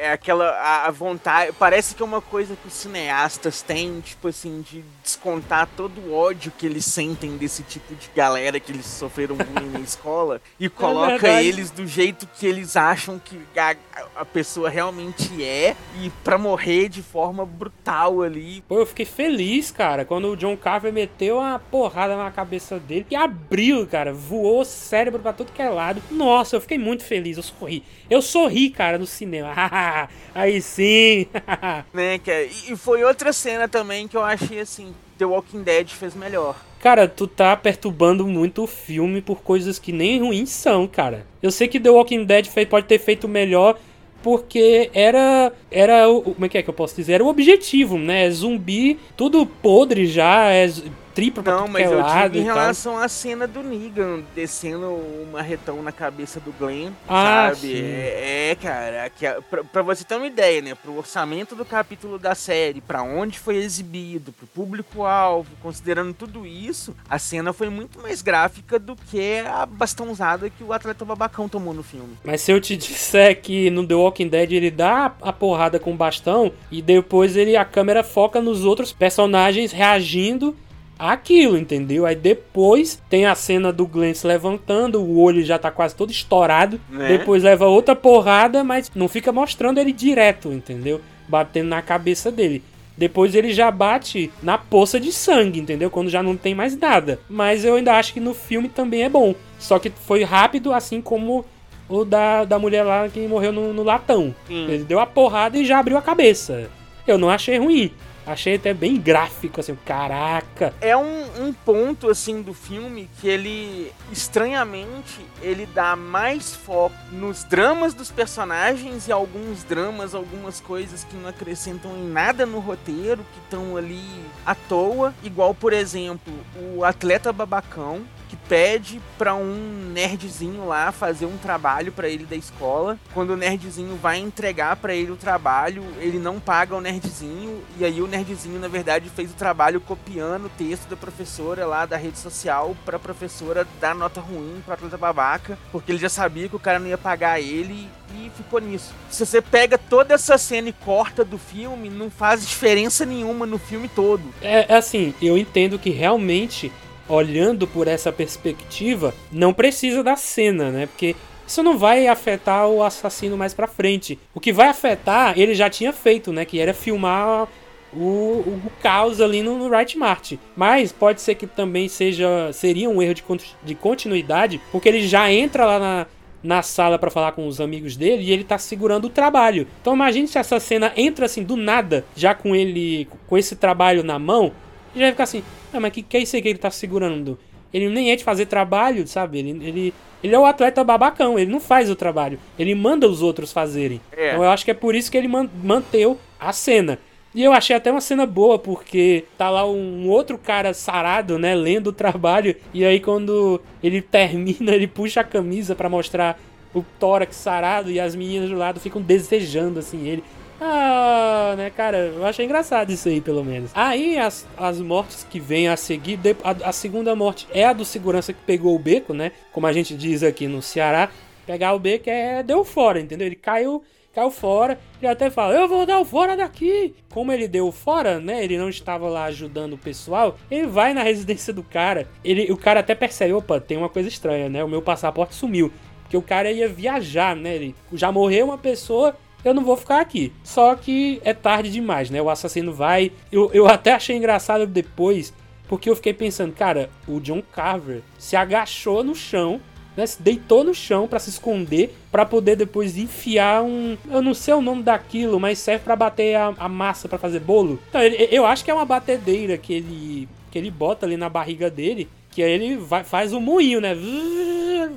é 0.00 0.12
aquela 0.12 0.48
a, 0.50 0.86
a, 0.86 0.90
vontade. 0.90 1.52
Parece 1.58 1.94
que 1.94 2.02
é 2.02 2.04
uma 2.04 2.22
coisa 2.22 2.56
que 2.56 2.66
os 2.66 2.72
cineastas 2.72 3.60
têm, 3.60 4.00
tipo 4.00 4.28
assim, 4.28 4.62
de 4.62 4.82
descontar 5.02 5.68
todo 5.76 6.00
o 6.00 6.14
ódio 6.14 6.52
que 6.56 6.64
eles 6.64 6.86
sentem 6.86 7.36
desse 7.36 7.62
tipo 7.62 7.94
de 7.94 8.08
galera 8.14 8.58
que 8.58 8.72
eles 8.72 8.86
sofreram 8.86 9.36
bullying 9.36 9.70
na 9.70 9.80
escola 9.80 10.40
e 10.58 10.66
é 10.66 10.68
coloca 10.68 11.28
é 11.28 11.44
eles 11.44 11.70
do 11.70 11.86
jeito 11.86 12.26
que 12.26 12.46
eles 12.46 12.76
acham 12.76 13.18
que 13.18 13.38
a, 13.56 13.76
a 14.16 14.24
pessoa 14.24 14.70
realmente 14.70 15.44
é 15.44 15.76
e 16.00 16.10
para 16.24 16.38
morrer 16.38 16.88
de 16.88 17.02
forma 17.02 17.44
brutal 17.44 18.22
ali. 18.22 18.62
Pô, 18.66 18.78
eu 18.78 18.86
fiquei 18.86 19.04
feliz, 19.04 19.70
cara, 19.70 20.04
quando 20.04 20.28
o 20.28 20.36
John 20.36 20.56
Carver 20.56 20.92
meteu 20.92 21.38
uma 21.38 21.58
porrada 21.58 22.16
na 22.16 22.30
cabeça 22.30 22.78
dele 22.78 23.06
e 23.10 23.16
abriu, 23.16 23.86
cara, 23.86 24.12
voou 24.14 24.62
o 24.62 24.64
cérebro 24.64 25.20
para 25.20 25.32
todo 25.32 25.52
que 25.52 25.60
é 25.60 25.68
lado. 25.68 26.02
Nossa, 26.10 26.56
eu 26.56 26.60
fiquei 26.60 26.78
muito 26.78 27.04
feliz, 27.04 27.36
eu 27.36 27.42
sorri. 27.42 27.82
Eu 28.08 28.22
sorri, 28.22 28.70
cara, 28.70 28.98
no 28.98 29.06
cinema. 29.06 29.52
aí 30.34 30.60
sim. 30.60 31.26
né, 31.92 32.18
cara? 32.18 32.44
E 32.44 32.76
foi 32.76 33.04
outra 33.04 33.32
cena 33.32 33.68
também 33.68 34.08
que 34.08 34.16
eu 34.16 34.22
achei 34.22 34.60
assim, 34.60 34.94
The 35.18 35.24
Walking 35.24 35.62
Dead 35.62 35.88
fez 35.88 36.14
melhor. 36.14 36.56
Cara, 36.80 37.06
tu 37.06 37.26
tá 37.26 37.54
perturbando 37.56 38.26
muito 38.26 38.62
o 38.62 38.66
filme 38.66 39.20
por 39.20 39.42
coisas 39.42 39.78
que 39.78 39.92
nem 39.92 40.20
ruins 40.20 40.50
são, 40.50 40.86
cara. 40.86 41.26
Eu 41.42 41.50
sei 41.50 41.68
que 41.68 41.78
The 41.78 41.90
Walking 41.90 42.24
Dead 42.24 42.46
pode 42.68 42.86
ter 42.86 42.98
feito 42.98 43.28
melhor 43.28 43.78
porque 44.22 44.90
era 44.92 45.52
era 45.70 46.08
o 46.08 46.22
como 46.22 46.44
é 46.44 46.48
que 46.48 46.58
é 46.58 46.62
que 46.62 46.70
eu 46.70 46.74
posso 46.74 46.96
dizer? 46.96 47.14
Era 47.14 47.24
o 47.24 47.28
objetivo, 47.28 47.98
né? 47.98 48.30
Zumbi, 48.30 48.98
tudo 49.16 49.46
podre 49.46 50.06
já, 50.06 50.50
é 50.50 50.68
tripla 51.14 51.42
pra 51.42 51.54
Não, 51.54 51.68
mas 51.68 51.90
é 51.90 51.94
eu 51.94 52.02
digo 52.02 52.38
em 52.38 52.44
relação 52.44 52.98
à 52.98 53.08
cena 53.08 53.46
do 53.46 53.62
Negan 53.62 54.22
descendo 54.34 54.86
o 54.86 55.28
marretão 55.32 55.82
na 55.82 55.92
cabeça 55.92 56.40
do 56.40 56.52
Glenn, 56.52 56.92
ah, 57.08 57.52
sabe? 57.54 57.80
É, 57.80 58.50
é, 58.50 58.54
cara, 58.54 59.10
que, 59.10 59.26
pra, 59.48 59.64
pra, 59.64 59.82
você 59.82 60.04
ter 60.04 60.16
uma 60.16 60.26
ideia, 60.26 60.60
né? 60.62 60.74
Pro 60.74 60.96
orçamento 60.96 61.54
do 61.54 61.64
capítulo 61.64 62.18
da 62.18 62.34
série, 62.34 62.80
para 62.80 63.02
onde 63.02 63.38
foi 63.38 63.56
exibido, 63.56 64.32
pro 64.32 64.46
público-alvo, 64.46 65.50
considerando 65.62 66.14
tudo 66.14 66.46
isso, 66.46 66.94
a 67.08 67.18
cena 67.18 67.52
foi 67.52 67.68
muito 67.68 68.00
mais 68.00 68.22
gráfica 68.22 68.78
do 68.78 68.96
que 68.96 69.38
a 69.40 69.66
bastãozada 69.66 70.50
que 70.50 70.64
o 70.64 70.72
atleta 70.72 71.04
babacão 71.04 71.48
tomou 71.48 71.74
no 71.74 71.82
filme. 71.82 72.16
Mas 72.24 72.40
se 72.40 72.52
eu 72.52 72.60
te 72.60 72.76
disser 72.76 73.40
que 73.40 73.70
no 73.70 73.86
The 73.86 73.94
Walking 73.94 74.28
Dead 74.28 74.52
ele 74.52 74.70
dá 74.70 75.14
a 75.20 75.32
porrada 75.32 75.78
com 75.78 75.92
o 75.92 75.96
bastão 75.96 76.52
e 76.70 76.80
depois 76.80 77.36
ele 77.36 77.56
a 77.56 77.64
câmera 77.64 78.02
foca 78.02 78.40
nos 78.40 78.64
outros 78.64 78.92
personagens 78.92 79.72
reagindo 79.72 80.56
aquilo, 81.00 81.56
entendeu? 81.56 82.04
Aí 82.04 82.14
depois 82.14 83.00
tem 83.08 83.24
a 83.24 83.34
cena 83.34 83.72
do 83.72 83.86
Glenn 83.86 84.12
se 84.12 84.26
levantando, 84.26 85.00
o 85.00 85.18
olho 85.20 85.42
já 85.42 85.58
tá 85.58 85.70
quase 85.70 85.94
todo 85.94 86.10
estourado. 86.10 86.80
Né? 86.90 87.18
Depois 87.18 87.42
leva 87.42 87.66
outra 87.66 87.96
porrada, 87.96 88.62
mas 88.62 88.90
não 88.94 89.08
fica 89.08 89.32
mostrando 89.32 89.78
ele 89.78 89.92
direto, 89.92 90.52
entendeu? 90.52 91.00
Batendo 91.26 91.68
na 91.68 91.80
cabeça 91.80 92.30
dele. 92.30 92.62
Depois 92.96 93.34
ele 93.34 93.54
já 93.54 93.70
bate 93.70 94.30
na 94.42 94.58
poça 94.58 95.00
de 95.00 95.10
sangue, 95.10 95.58
entendeu? 95.58 95.90
Quando 95.90 96.10
já 96.10 96.22
não 96.22 96.36
tem 96.36 96.54
mais 96.54 96.76
nada. 96.76 97.18
Mas 97.30 97.64
eu 97.64 97.76
ainda 97.76 97.94
acho 97.94 98.12
que 98.12 98.20
no 98.20 98.34
filme 98.34 98.68
também 98.68 99.04
é 99.04 99.08
bom. 99.08 99.34
Só 99.58 99.78
que 99.78 99.88
foi 99.88 100.22
rápido, 100.22 100.70
assim 100.70 101.00
como 101.00 101.46
o 101.88 102.04
da, 102.04 102.44
da 102.44 102.58
mulher 102.58 102.82
lá 102.82 103.08
que 103.08 103.26
morreu 103.26 103.52
no, 103.52 103.72
no 103.72 103.82
latão. 103.82 104.34
Hum. 104.50 104.66
Ele 104.68 104.84
deu 104.84 105.00
a 105.00 105.06
porrada 105.06 105.56
e 105.56 105.64
já 105.64 105.78
abriu 105.78 105.96
a 105.96 106.02
cabeça. 106.02 106.68
Eu 107.06 107.16
não 107.16 107.30
achei 107.30 107.58
ruim. 107.58 107.90
Achei 108.30 108.54
até 108.54 108.72
bem 108.72 108.96
gráfico, 108.96 109.58
assim, 109.58 109.76
caraca. 109.84 110.72
É 110.80 110.96
um, 110.96 111.46
um 111.46 111.52
ponto, 111.52 112.08
assim, 112.08 112.42
do 112.42 112.54
filme 112.54 113.10
que 113.20 113.28
ele, 113.28 113.92
estranhamente, 114.12 115.20
ele 115.42 115.66
dá 115.66 115.96
mais 115.96 116.54
foco 116.54 116.94
nos 117.10 117.42
dramas 117.42 117.92
dos 117.92 118.10
personagens 118.12 119.08
e 119.08 119.12
alguns 119.12 119.64
dramas, 119.64 120.14
algumas 120.14 120.60
coisas 120.60 121.02
que 121.02 121.16
não 121.16 121.28
acrescentam 121.28 121.90
em 121.96 122.08
nada 122.08 122.46
no 122.46 122.60
roteiro, 122.60 123.24
que 123.32 123.40
estão 123.40 123.76
ali 123.76 124.04
à 124.46 124.54
toa. 124.54 125.12
Igual, 125.24 125.52
por 125.52 125.72
exemplo, 125.72 126.32
o 126.72 126.84
atleta 126.84 127.32
babacão, 127.32 128.02
que 128.30 128.36
pede 128.36 129.00
para 129.18 129.34
um 129.34 129.90
nerdzinho 129.92 130.64
lá 130.64 130.92
fazer 130.92 131.26
um 131.26 131.36
trabalho 131.36 131.90
para 131.90 132.08
ele 132.08 132.24
da 132.24 132.36
escola. 132.36 132.96
Quando 133.12 133.30
o 133.30 133.36
nerdzinho 133.36 133.96
vai 133.96 134.18
entregar 134.18 134.76
para 134.76 134.94
ele 134.94 135.10
o 135.10 135.16
trabalho, 135.16 135.82
ele 135.98 136.20
não 136.20 136.38
paga 136.38 136.76
o 136.76 136.80
nerdzinho 136.80 137.60
e 137.76 137.84
aí 137.84 138.00
o 138.00 138.06
nerdzinho 138.06 138.60
na 138.60 138.68
verdade 138.68 139.10
fez 139.10 139.32
o 139.32 139.34
trabalho 139.34 139.80
copiando 139.80 140.46
o 140.46 140.50
texto 140.50 140.88
da 140.88 140.96
professora 140.96 141.66
lá 141.66 141.84
da 141.84 141.96
rede 141.96 142.18
social 142.18 142.76
para 142.84 143.00
professora 143.00 143.66
dar 143.80 143.96
nota 143.96 144.20
ruim 144.20 144.62
para 144.64 144.74
atleta 144.74 144.96
babaca, 144.96 145.58
porque 145.72 145.90
ele 145.90 145.98
já 145.98 146.08
sabia 146.08 146.48
que 146.48 146.54
o 146.54 146.60
cara 146.60 146.78
não 146.78 146.86
ia 146.86 146.98
pagar 146.98 147.40
ele 147.40 147.88
e 148.14 148.30
ficou 148.36 148.60
nisso. 148.60 148.94
Se 149.10 149.26
você 149.26 149.42
pega 149.42 149.76
toda 149.76 150.14
essa 150.14 150.38
cena 150.38 150.68
e 150.68 150.72
corta 150.72 151.24
do 151.24 151.36
filme, 151.36 151.90
não 151.90 152.08
faz 152.10 152.46
diferença 152.46 153.04
nenhuma 153.04 153.44
no 153.44 153.58
filme 153.58 153.88
todo. 153.88 154.22
É, 154.40 154.72
é 154.72 154.76
assim, 154.76 155.12
eu 155.20 155.36
entendo 155.36 155.80
que 155.80 155.90
realmente 155.90 156.70
olhando 157.10 157.66
por 157.66 157.88
essa 157.88 158.12
perspectiva, 158.12 159.14
não 159.30 159.52
precisa 159.52 160.02
da 160.02 160.16
cena, 160.16 160.70
né? 160.70 160.86
Porque 160.86 161.16
isso 161.46 161.62
não 161.62 161.76
vai 161.76 162.06
afetar 162.06 162.68
o 162.68 162.82
assassino 162.82 163.36
mais 163.36 163.52
pra 163.52 163.66
frente. 163.66 164.18
O 164.34 164.40
que 164.40 164.52
vai 164.52 164.68
afetar, 164.68 165.38
ele 165.38 165.54
já 165.54 165.68
tinha 165.68 165.92
feito, 165.92 166.32
né? 166.32 166.44
Que 166.44 166.60
era 166.60 166.72
filmar 166.72 167.48
o, 167.92 167.98
o, 167.98 168.62
o 168.66 168.72
caos 168.80 169.20
ali 169.20 169.42
no, 169.42 169.58
no 169.58 169.68
Right 169.68 169.98
Mart. 169.98 170.34
Mas 170.56 170.92
pode 170.92 171.20
ser 171.20 171.34
que 171.34 171.46
também 171.46 171.88
seja 171.88 172.52
seria 172.52 172.88
um 172.88 173.02
erro 173.02 173.14
de, 173.14 173.24
de 173.64 173.74
continuidade, 173.74 174.60
porque 174.70 174.88
ele 174.88 175.06
já 175.06 175.32
entra 175.32 175.66
lá 175.66 175.78
na, 175.78 176.06
na 176.42 176.62
sala 176.62 176.98
para 176.98 177.10
falar 177.10 177.32
com 177.32 177.46
os 177.46 177.60
amigos 177.60 177.96
dele 177.96 178.24
e 178.24 178.32
ele 178.32 178.44
tá 178.44 178.58
segurando 178.58 179.06
o 179.06 179.10
trabalho. 179.10 179.66
Então 179.80 179.94
imagine 179.94 180.28
se 180.28 180.38
essa 180.38 180.60
cena 180.60 180.92
entra 180.96 181.26
assim 181.26 181.42
do 181.42 181.56
nada, 181.56 182.04
já 182.16 182.34
com 182.34 182.54
ele 182.54 183.08
com 183.26 183.36
esse 183.36 183.56
trabalho 183.56 184.02
na 184.02 184.18
mão, 184.18 184.52
e 184.94 184.98
já 184.98 185.06
vai 185.06 185.12
ficar 185.12 185.24
assim, 185.24 185.42
ah, 185.72 185.80
mas 185.80 185.92
que, 185.92 186.02
que 186.02 186.16
é 186.16 186.20
isso 186.20 186.36
aí 186.36 186.42
que 186.42 186.48
ele 186.48 186.58
tá 186.58 186.70
segurando? 186.70 187.38
Ele 187.72 187.88
nem 187.88 188.10
é 188.10 188.16
de 188.16 188.24
fazer 188.24 188.46
trabalho, 188.46 189.06
sabe? 189.06 189.38
Ele, 189.38 189.50
ele, 189.50 189.94
ele 190.22 190.34
é 190.34 190.38
o 190.38 190.44
atleta 190.44 190.82
babacão, 190.82 191.38
ele 191.38 191.50
não 191.50 191.60
faz 191.60 191.88
o 191.88 191.94
trabalho. 191.94 192.38
Ele 192.58 192.74
manda 192.74 193.08
os 193.08 193.22
outros 193.22 193.52
fazerem. 193.52 194.00
É. 194.16 194.30
Então 194.30 194.42
eu 194.42 194.50
acho 194.50 194.64
que 194.64 194.70
é 194.70 194.74
por 194.74 194.94
isso 194.94 195.10
que 195.10 195.16
ele 195.16 195.28
man, 195.28 195.48
manteu 195.62 196.18
a 196.38 196.52
cena. 196.52 196.98
E 197.32 197.44
eu 197.44 197.52
achei 197.52 197.76
até 197.76 197.92
uma 197.92 198.00
cena 198.00 198.26
boa, 198.26 198.58
porque 198.58 199.24
tá 199.38 199.48
lá 199.48 199.64
um 199.64 200.08
outro 200.08 200.36
cara 200.36 200.74
sarado, 200.74 201.38
né, 201.38 201.54
lendo 201.54 201.88
o 201.88 201.92
trabalho, 201.92 202.56
e 202.74 202.84
aí 202.84 202.98
quando 202.98 203.60
ele 203.80 204.02
termina, 204.02 204.72
ele 204.74 204.88
puxa 204.88 205.20
a 205.20 205.24
camisa 205.24 205.76
para 205.76 205.88
mostrar 205.88 206.40
o 206.74 206.84
tórax 206.98 207.36
sarado 207.36 207.90
e 207.90 208.00
as 208.00 208.16
meninas 208.16 208.50
do 208.50 208.56
lado 208.56 208.80
ficam 208.80 209.00
desejando 209.00 209.78
assim 209.78 210.08
ele. 210.08 210.24
Ah, 210.60 211.54
né, 211.56 211.70
cara, 211.70 211.96
eu 211.96 212.26
achei 212.26 212.44
engraçado 212.44 212.90
isso 212.90 213.08
aí, 213.08 213.20
pelo 213.20 213.42
menos. 213.42 213.70
Aí 213.74 214.18
as, 214.18 214.46
as 214.58 214.78
mortes 214.80 215.26
que 215.28 215.40
vêm 215.40 215.68
a 215.68 215.76
seguir, 215.76 216.18
a, 216.44 216.68
a 216.68 216.72
segunda 216.72 217.16
morte 217.16 217.48
é 217.50 217.64
a 217.64 217.72
do 217.72 217.84
segurança 217.84 218.32
que 218.32 218.40
pegou 218.44 218.76
o 218.76 218.78
beco, 218.78 219.14
né? 219.14 219.32
Como 219.52 219.66
a 219.66 219.72
gente 219.72 219.96
diz 219.96 220.22
aqui 220.22 220.46
no 220.46 220.60
Ceará, 220.60 221.08
pegar 221.46 221.72
o 221.72 221.78
beco 221.78 222.10
é 222.10 222.42
deu 222.42 222.64
fora, 222.64 223.00
entendeu? 223.00 223.26
Ele 223.26 223.36
caiu 223.36 223.82
caiu 224.14 224.30
fora. 224.30 224.78
Ele 225.00 225.10
até 225.10 225.30
fala: 225.30 225.54
Eu 225.54 225.68
vou 225.68 225.86
dar 225.86 225.98
o 225.98 226.04
fora 226.04 226.36
daqui. 226.36 226.94
Como 227.10 227.32
ele 227.32 227.48
deu 227.48 227.70
fora, 227.72 228.18
né? 228.18 228.44
Ele 228.44 228.58
não 228.58 228.68
estava 228.68 229.08
lá 229.08 229.24
ajudando 229.24 229.74
o 229.74 229.78
pessoal. 229.78 230.36
Ele 230.50 230.66
vai 230.66 230.92
na 230.92 231.02
residência 231.02 231.52
do 231.52 231.62
cara. 231.62 232.08
Ele, 232.24 232.52
o 232.52 232.56
cara 232.56 232.80
até 232.80 232.94
percebe: 232.94 233.32
opa, 233.32 233.60
tem 233.60 233.76
uma 233.76 233.88
coisa 233.88 234.08
estranha, 234.08 234.48
né? 234.48 234.62
O 234.62 234.68
meu 234.68 234.82
passaporte 234.82 235.34
sumiu. 235.34 235.72
Porque 236.02 236.16
o 236.16 236.22
cara 236.22 236.50
ia 236.50 236.68
viajar, 236.68 237.36
né? 237.36 237.54
Ele 237.54 237.74
já 237.92 238.10
morreu 238.10 238.46
uma 238.46 238.58
pessoa 238.58 239.16
eu 239.44 239.54
não 239.54 239.64
vou 239.64 239.76
ficar 239.76 240.00
aqui. 240.00 240.32
Só 240.42 240.74
que 240.74 241.20
é 241.24 241.32
tarde 241.32 241.70
demais, 241.70 242.10
né? 242.10 242.20
O 242.20 242.30
assassino 242.30 242.72
vai. 242.72 243.12
Eu, 243.30 243.50
eu 243.52 243.66
até 243.66 243.92
achei 243.92 244.16
engraçado 244.16 244.66
depois, 244.66 245.32
porque 245.68 245.88
eu 245.88 245.96
fiquei 245.96 246.12
pensando, 246.12 246.52
cara, 246.52 246.90
o 247.06 247.20
John 247.20 247.42
Carver 247.42 248.02
se 248.18 248.36
agachou 248.36 249.02
no 249.02 249.14
chão. 249.14 249.60
Né, 249.96 250.06
se 250.06 250.22
deitou 250.22 250.62
no 250.62 250.72
chão 250.72 251.08
para 251.08 251.18
se 251.18 251.30
esconder, 251.30 251.92
para 252.12 252.24
poder 252.24 252.54
depois 252.54 252.96
enfiar 252.96 253.60
um, 253.64 253.98
eu 254.08 254.22
não 254.22 254.32
sei 254.32 254.54
o 254.54 254.62
nome 254.62 254.84
daquilo, 254.84 255.40
mas 255.40 255.58
serve 255.58 255.82
para 255.82 255.96
bater 255.96 256.36
a, 256.36 256.54
a 256.56 256.68
massa 256.68 257.08
para 257.08 257.18
fazer 257.18 257.40
bolo. 257.40 257.76
Então, 257.88 258.00
ele, 258.00 258.28
eu 258.30 258.46
acho 258.46 258.64
que 258.64 258.70
é 258.70 258.74
uma 258.74 258.84
batedeira 258.84 259.58
que 259.58 259.72
ele 259.72 260.28
que 260.50 260.58
ele 260.58 260.70
bota 260.70 261.06
ali 261.06 261.16
na 261.16 261.28
barriga 261.28 261.70
dele, 261.70 262.08
que 262.30 262.42
aí 262.42 262.52
ele 262.52 262.76
vai, 262.76 263.04
faz 263.04 263.32
um 263.32 263.40
moinho, 263.40 263.80
né? 263.80 263.96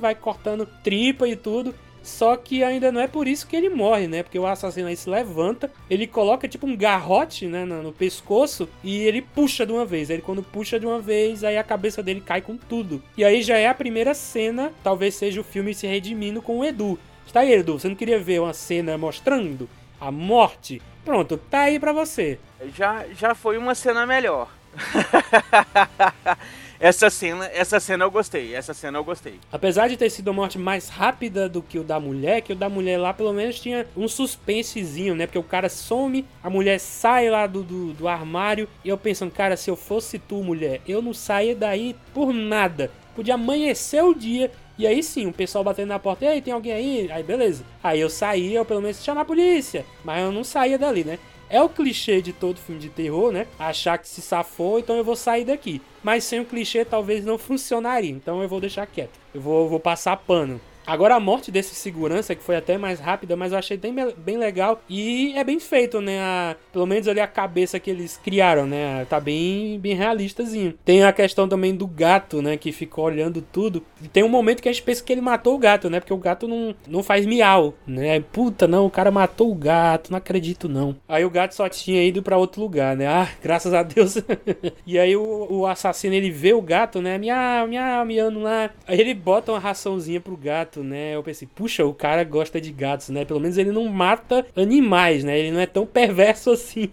Vai 0.00 0.14
cortando 0.14 0.68
tripa 0.82 1.26
e 1.28 1.36
tudo. 1.36 1.74
Só 2.04 2.36
que 2.36 2.62
ainda 2.62 2.92
não 2.92 3.00
é 3.00 3.08
por 3.08 3.26
isso 3.26 3.46
que 3.46 3.56
ele 3.56 3.70
morre, 3.70 4.06
né? 4.06 4.22
Porque 4.22 4.38
o 4.38 4.46
assassino 4.46 4.88
aí 4.88 4.96
se 4.96 5.08
levanta, 5.08 5.72
ele 5.88 6.06
coloca 6.06 6.46
tipo 6.46 6.66
um 6.66 6.76
garrote, 6.76 7.46
né, 7.46 7.64
no, 7.64 7.82
no 7.82 7.92
pescoço 7.92 8.68
e 8.82 8.98
ele 8.98 9.22
puxa 9.22 9.64
de 9.64 9.72
uma 9.72 9.86
vez. 9.86 10.10
Ele 10.10 10.20
quando 10.20 10.42
puxa 10.42 10.78
de 10.78 10.84
uma 10.84 11.00
vez, 11.00 11.42
aí 11.42 11.56
a 11.56 11.64
cabeça 11.64 12.02
dele 12.02 12.20
cai 12.20 12.42
com 12.42 12.58
tudo. 12.58 13.02
E 13.16 13.24
aí 13.24 13.42
já 13.42 13.56
é 13.56 13.66
a 13.66 13.74
primeira 13.74 14.12
cena, 14.12 14.70
talvez 14.82 15.14
seja 15.14 15.40
o 15.40 15.44
filme 15.44 15.74
se 15.74 15.86
redimindo 15.86 16.42
com 16.42 16.58
o 16.58 16.64
Edu. 16.64 16.98
Está 17.26 17.40
aí, 17.40 17.52
Edu, 17.54 17.78
você 17.78 17.88
não 17.88 17.96
queria 17.96 18.18
ver 18.18 18.40
uma 18.40 18.52
cena 18.52 18.98
mostrando 18.98 19.66
a 19.98 20.10
morte? 20.10 20.82
Pronto, 21.06 21.38
tá 21.38 21.60
aí 21.60 21.80
pra 21.80 21.92
você. 21.92 22.38
Já, 22.76 23.06
já 23.18 23.34
foi 23.34 23.56
uma 23.56 23.74
cena 23.74 24.04
melhor. 24.04 24.50
essa 26.78 27.08
cena, 27.10 27.46
essa 27.52 27.78
cena 27.80 28.04
eu 28.04 28.10
gostei, 28.10 28.54
essa 28.54 28.74
cena 28.74 28.98
eu 28.98 29.04
gostei. 29.04 29.38
Apesar 29.52 29.88
de 29.88 29.96
ter 29.96 30.10
sido 30.10 30.30
a 30.30 30.32
morte 30.32 30.58
mais 30.58 30.88
rápida 30.88 31.48
do 31.48 31.62
que 31.62 31.78
o 31.78 31.84
da 31.84 31.98
mulher, 32.00 32.42
que 32.42 32.52
o 32.52 32.56
da 32.56 32.68
mulher 32.68 32.98
lá 32.98 33.12
pelo 33.12 33.32
menos 33.32 33.60
tinha 33.60 33.86
um 33.96 34.08
suspensezinho, 34.08 35.14
né? 35.14 35.26
Porque 35.26 35.38
o 35.38 35.42
cara 35.42 35.68
some, 35.68 36.26
a 36.42 36.50
mulher 36.50 36.78
sai 36.78 37.30
lá 37.30 37.46
do, 37.46 37.62
do, 37.62 37.92
do 37.92 38.08
armário, 38.08 38.68
e 38.84 38.88
eu 38.88 38.98
pensando, 38.98 39.30
cara, 39.30 39.56
se 39.56 39.70
eu 39.70 39.76
fosse 39.76 40.18
tu, 40.18 40.42
mulher, 40.42 40.80
eu 40.86 41.00
não 41.00 41.14
saia 41.14 41.54
daí 41.54 41.96
por 42.12 42.32
nada. 42.32 42.90
Podia 43.14 43.34
amanhecer 43.34 44.02
o 44.02 44.12
dia 44.12 44.50
e 44.76 44.88
aí 44.88 45.04
sim, 45.04 45.26
o 45.28 45.32
pessoal 45.32 45.62
batendo 45.62 45.88
na 45.88 46.00
porta, 46.00 46.24
e 46.24 46.28
aí, 46.28 46.42
tem 46.42 46.52
alguém 46.52 46.72
aí? 46.72 47.08
Aí 47.12 47.22
beleza. 47.22 47.64
Aí 47.82 48.00
eu 48.00 48.10
saía, 48.10 48.58
eu 48.58 48.64
pelo 48.64 48.82
menos 48.82 49.02
chamar 49.02 49.20
a 49.20 49.24
polícia. 49.24 49.86
Mas 50.02 50.20
eu 50.20 50.32
não 50.32 50.42
saía 50.42 50.76
dali, 50.76 51.04
né? 51.04 51.18
É 51.54 51.62
o 51.62 51.68
clichê 51.68 52.20
de 52.20 52.32
todo 52.32 52.58
filme 52.58 52.80
de 52.80 52.88
terror, 52.88 53.30
né? 53.30 53.46
Achar 53.56 53.96
que 53.96 54.08
se 54.08 54.20
safou, 54.20 54.80
então 54.80 54.96
eu 54.96 55.04
vou 55.04 55.14
sair 55.14 55.44
daqui. 55.44 55.80
Mas 56.02 56.24
sem 56.24 56.40
o 56.40 56.44
clichê 56.44 56.84
talvez 56.84 57.24
não 57.24 57.38
funcionaria, 57.38 58.10
então 58.10 58.42
eu 58.42 58.48
vou 58.48 58.60
deixar 58.60 58.84
quieto. 58.88 59.16
Eu 59.32 59.40
vou, 59.40 59.68
vou 59.68 59.78
passar 59.78 60.16
pano. 60.16 60.60
Agora 60.86 61.14
a 61.14 61.20
morte 61.20 61.50
desse 61.50 61.74
segurança, 61.74 62.34
que 62.34 62.42
foi 62.42 62.56
até 62.56 62.76
mais 62.76 63.00
rápida, 63.00 63.36
mas 63.36 63.52
eu 63.52 63.58
achei 63.58 63.76
bem, 63.76 63.94
bem 64.18 64.36
legal 64.36 64.82
e 64.88 65.32
é 65.34 65.42
bem 65.42 65.58
feito, 65.58 66.00
né? 66.00 66.20
A, 66.20 66.56
pelo 66.72 66.86
menos 66.86 67.08
ali 67.08 67.20
a 67.20 67.26
cabeça 67.26 67.80
que 67.80 67.90
eles 67.90 68.20
criaram, 68.22 68.66
né? 68.66 69.06
Tá 69.06 69.18
bem, 69.18 69.78
bem 69.80 69.94
realistazinho. 69.94 70.74
Tem 70.84 71.02
a 71.02 71.12
questão 71.12 71.48
também 71.48 71.74
do 71.74 71.86
gato, 71.86 72.42
né? 72.42 72.56
Que 72.56 72.70
ficou 72.70 73.06
olhando 73.06 73.40
tudo. 73.40 73.82
E 74.02 74.08
tem 74.08 74.22
um 74.22 74.28
momento 74.28 74.62
que 74.62 74.68
a 74.68 74.72
gente 74.72 74.82
pensa 74.82 75.02
que 75.02 75.12
ele 75.12 75.20
matou 75.22 75.54
o 75.54 75.58
gato, 75.58 75.88
né? 75.88 76.00
Porque 76.00 76.12
o 76.12 76.18
gato 76.18 76.46
não, 76.46 76.74
não 76.86 77.02
faz 77.02 77.24
miau, 77.24 77.74
né? 77.86 78.20
Puta, 78.20 78.68
não, 78.68 78.84
o 78.84 78.90
cara 78.90 79.10
matou 79.10 79.50
o 79.50 79.54
gato, 79.54 80.10
não 80.10 80.18
acredito 80.18 80.68
não. 80.68 80.96
Aí 81.08 81.24
o 81.24 81.30
gato 81.30 81.54
só 81.54 81.68
tinha 81.68 82.02
ido 82.04 82.22
para 82.22 82.36
outro 82.36 82.60
lugar, 82.60 82.94
né? 82.94 83.06
Ah, 83.06 83.28
graças 83.42 83.72
a 83.72 83.82
Deus. 83.82 84.16
e 84.86 84.98
aí 84.98 85.16
o, 85.16 85.46
o 85.50 85.66
assassino, 85.66 86.14
ele 86.14 86.30
vê 86.30 86.52
o 86.52 86.60
gato, 86.60 87.00
né? 87.00 87.16
Miau, 87.16 87.66
miau, 87.66 88.04
miando 88.04 88.40
lá. 88.40 88.70
Aí 88.86 89.00
ele 89.00 89.14
bota 89.14 89.52
uma 89.52 89.58
raçãozinha 89.58 90.20
pro 90.20 90.36
gato 90.36 90.73
gato, 90.74 90.82
né? 90.82 91.14
Eu 91.14 91.22
pensei, 91.22 91.46
puxa, 91.54 91.84
o 91.84 91.94
cara 91.94 92.24
gosta 92.24 92.60
de 92.60 92.72
gatos, 92.72 93.10
né? 93.10 93.24
Pelo 93.24 93.40
menos 93.40 93.56
ele 93.56 93.70
não 93.70 93.86
mata 93.86 94.44
animais, 94.56 95.22
né? 95.22 95.38
Ele 95.38 95.52
não 95.52 95.60
é 95.60 95.66
tão 95.66 95.86
perverso 95.86 96.50
assim. 96.52 96.90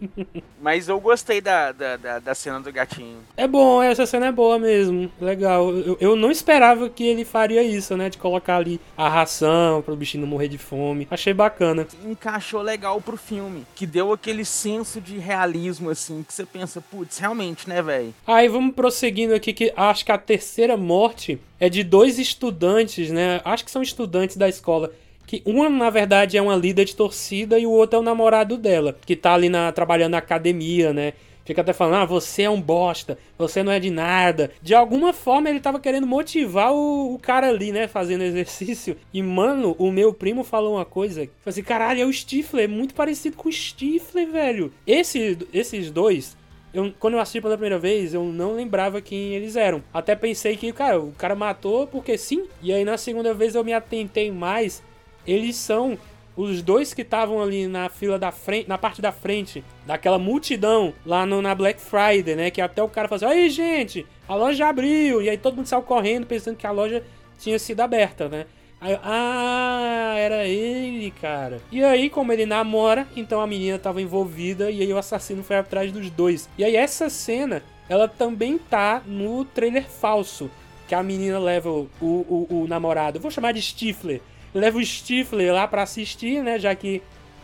Mas 0.62 0.88
eu 0.88 1.00
gostei 1.00 1.42
da, 1.42 1.72
da, 1.72 1.98
da, 1.98 2.20
da 2.20 2.36
cena 2.36 2.60
do 2.60 2.72
gatinho. 2.72 3.18
É 3.36 3.48
bom, 3.48 3.82
essa 3.82 4.06
cena 4.06 4.28
é 4.28 4.32
boa 4.32 4.60
mesmo. 4.60 5.12
Legal. 5.20 5.72
Eu, 5.72 5.98
eu 6.00 6.16
não 6.16 6.30
esperava 6.30 6.90
que 6.90 7.04
ele 7.04 7.26
faria 7.26 7.64
isso, 7.64 7.98
né? 7.98 8.10
De 8.10 8.18
colocar 8.18 8.58
ali 8.58 8.80
a 8.96 9.10
ração 9.10 9.82
para 9.82 9.94
o 9.94 9.98
bichinho 9.98 10.22
não 10.22 10.30
morrer 10.30 10.48
de 10.48 10.58
fome. 10.58 11.08
Achei 11.10 11.34
bacana. 11.34 11.88
Encaixou 12.06 12.62
legal 12.62 13.02
pro 13.02 13.18
filme. 13.18 13.66
Que 13.76 13.88
deu 13.88 14.12
aquele 14.14 14.46
senso 14.46 15.02
de 15.02 15.18
realismo, 15.18 15.90
assim, 15.90 16.24
que 16.24 16.34
você 16.34 16.46
pensa, 16.46 16.82
putz, 16.82 17.18
realmente, 17.18 17.68
né, 17.68 17.82
velho? 17.82 18.14
Aí 18.28 18.48
vamos 18.48 18.76
prosseguindo 18.76 19.34
aqui, 19.34 19.54
que 19.54 19.74
acho 19.76 20.06
que 20.06 20.12
a 20.12 20.18
terceira 20.18 20.78
morte 20.78 21.40
é 21.62 21.70
de 21.70 21.84
dois 21.84 22.18
estudantes, 22.18 23.12
né? 23.12 23.40
Acho 23.46 23.64
que 23.64 23.70
são 23.70 23.84
estudantes 23.84 24.36
da 24.36 24.50
escola. 24.50 24.92
Que 25.28 25.44
uma, 25.46 25.70
na 25.70 25.92
verdade, 25.92 26.36
é 26.36 26.42
uma 26.42 26.56
líder 26.56 26.86
de 26.86 26.96
torcida 26.96 27.60
e 27.60 27.68
o 27.68 27.72
outro 27.72 27.98
é 27.98 28.00
o 28.00 28.04
namorado 28.04 28.58
dela, 28.58 28.98
que 29.06 29.16
tá 29.16 29.36
ali 29.36 29.48
na, 29.48 29.72
trabalhando 29.72 30.14
na 30.14 30.18
academia, 30.18 30.92
né? 30.92 31.14
Fica 31.46 31.62
até 31.62 31.72
falando, 31.72 32.02
ah, 32.02 32.06
você 32.06 32.44
é 32.44 32.50
um 32.50 32.60
bosta, 32.60 33.18
você 33.38 33.62
não 33.62 33.72
é 33.72 33.80
de 33.80 33.92
nada. 33.92 34.52
De 34.62 34.74
alguma 34.74 35.14
forma 35.14 35.50
ele 35.50 35.60
tava 35.60 35.80
querendo 35.80 36.08
motivar 36.08 36.74
o, 36.74 37.14
o 37.14 37.20
cara 37.20 37.50
ali, 37.50 37.72
né, 37.72 37.88
fazendo 37.88 38.24
exercício. 38.26 38.98
E, 39.14 39.22
mano, 39.22 39.76
o 39.78 39.92
meu 39.92 40.14
primo 40.14 40.44
falou 40.44 40.76
uma 40.76 40.86
coisa, 40.86 41.22
falou 41.22 41.32
assim, 41.46 41.64
caralho, 41.64 42.02
é 42.02 42.06
o 42.06 42.14
Stifler, 42.14 42.66
é 42.66 42.68
muito 42.68 42.96
parecido 42.96 43.38
com 43.38 43.50
o 43.50 43.52
Stifler, 43.52 44.32
velho. 44.32 44.74
Esse, 44.86 45.38
esses 45.54 45.92
dois, 45.92 46.36
eu, 46.74 46.94
quando 47.00 47.16
eu 47.16 47.20
assisti 47.20 47.42
pela 47.42 47.56
primeira 47.56 47.78
vez, 47.78 48.14
eu 48.14 48.24
não 48.24 48.56
lembrava 48.56 49.02
quem 49.02 49.36
eles 49.36 49.56
eram. 49.56 49.84
Até 49.94 50.16
pensei 50.16 50.56
que, 50.56 50.72
cara, 50.72 51.00
o 51.00 51.12
cara 51.14 51.36
matou 51.36 51.86
porque 51.86 52.18
sim. 52.18 52.48
E 52.62 52.72
aí 52.72 52.86
na 52.86 52.98
segunda 52.98 53.34
vez 53.34 53.56
eu 53.56 53.64
me 53.64 53.74
atentei 53.74 54.32
mais. 54.32 54.82
Eles 55.28 55.56
são 55.58 55.98
os 56.36 56.62
dois 56.62 56.94
que 56.94 57.02
estavam 57.02 57.42
ali 57.42 57.68
na 57.68 57.90
fila 57.90 58.18
da 58.18 58.32
frente, 58.32 58.70
na 58.70 58.78
parte 58.78 59.02
da 59.02 59.12
frente, 59.12 59.64
daquela 59.86 60.18
multidão 60.18 60.94
lá 61.06 61.26
no, 61.26 61.42
na 61.42 61.54
Black 61.54 61.82
Friday, 61.82 62.36
né? 62.36 62.50
Que 62.50 62.62
até 62.62 62.82
o 62.82 62.88
cara 62.88 63.14
assim: 63.14 63.26
aí, 63.26 63.50
gente, 63.50 64.06
a 64.28 64.36
loja 64.36 64.68
abriu. 64.68 65.22
E 65.22 65.30
aí 65.30 65.38
todo 65.38 65.58
mundo 65.58 65.68
saiu 65.68 65.82
correndo 65.82 66.26
pensando 66.26 66.56
que 66.56 66.66
a 66.66 66.72
loja 66.72 67.04
tinha 67.38 67.60
sido 67.60 67.82
aberta, 67.82 68.30
né? 68.30 68.46
Aí, 68.82 68.98
ah, 69.04 70.16
era 70.18 70.48
ele, 70.48 71.12
cara. 71.12 71.62
E 71.72 71.84
aí, 71.84 72.10
como 72.10 72.34
ele 72.34 72.48
namora, 72.48 73.08
então 73.16 73.40
a 73.40 73.46
menina 73.46 73.78
tava 73.78 74.02
envolvida 74.02 74.72
e 74.72 74.82
aí 74.82 74.92
o 74.92 74.98
assassino 74.98 75.44
foi 75.44 75.58
atrás 75.58 75.92
dos 75.92 76.10
dois. 76.10 76.50
E 76.58 76.64
aí 76.64 76.76
essa 76.76 77.08
cena, 77.08 77.62
ela 77.88 78.08
também 78.08 78.58
tá 78.58 79.04
no 79.06 79.46
trailer 79.46 79.88
falso. 79.88 80.50
Que 80.88 80.96
a 80.96 81.04
menina 81.04 81.38
leva 81.38 81.70
o, 81.70 81.88
o, 82.02 82.48
o, 82.50 82.68
namorado, 82.68 83.20
vou 83.20 83.32
chamar 83.32 83.54
de 83.54 83.62
Stifler, 83.62 84.20
leva 84.54 84.78
o 84.78 84.84
Stifler 84.84 85.54
lá 85.54 85.68
para 85.68 85.84
assistir, 85.84 86.44
né? 86.44 86.60
Já 86.60 86.76
que 86.76 87.02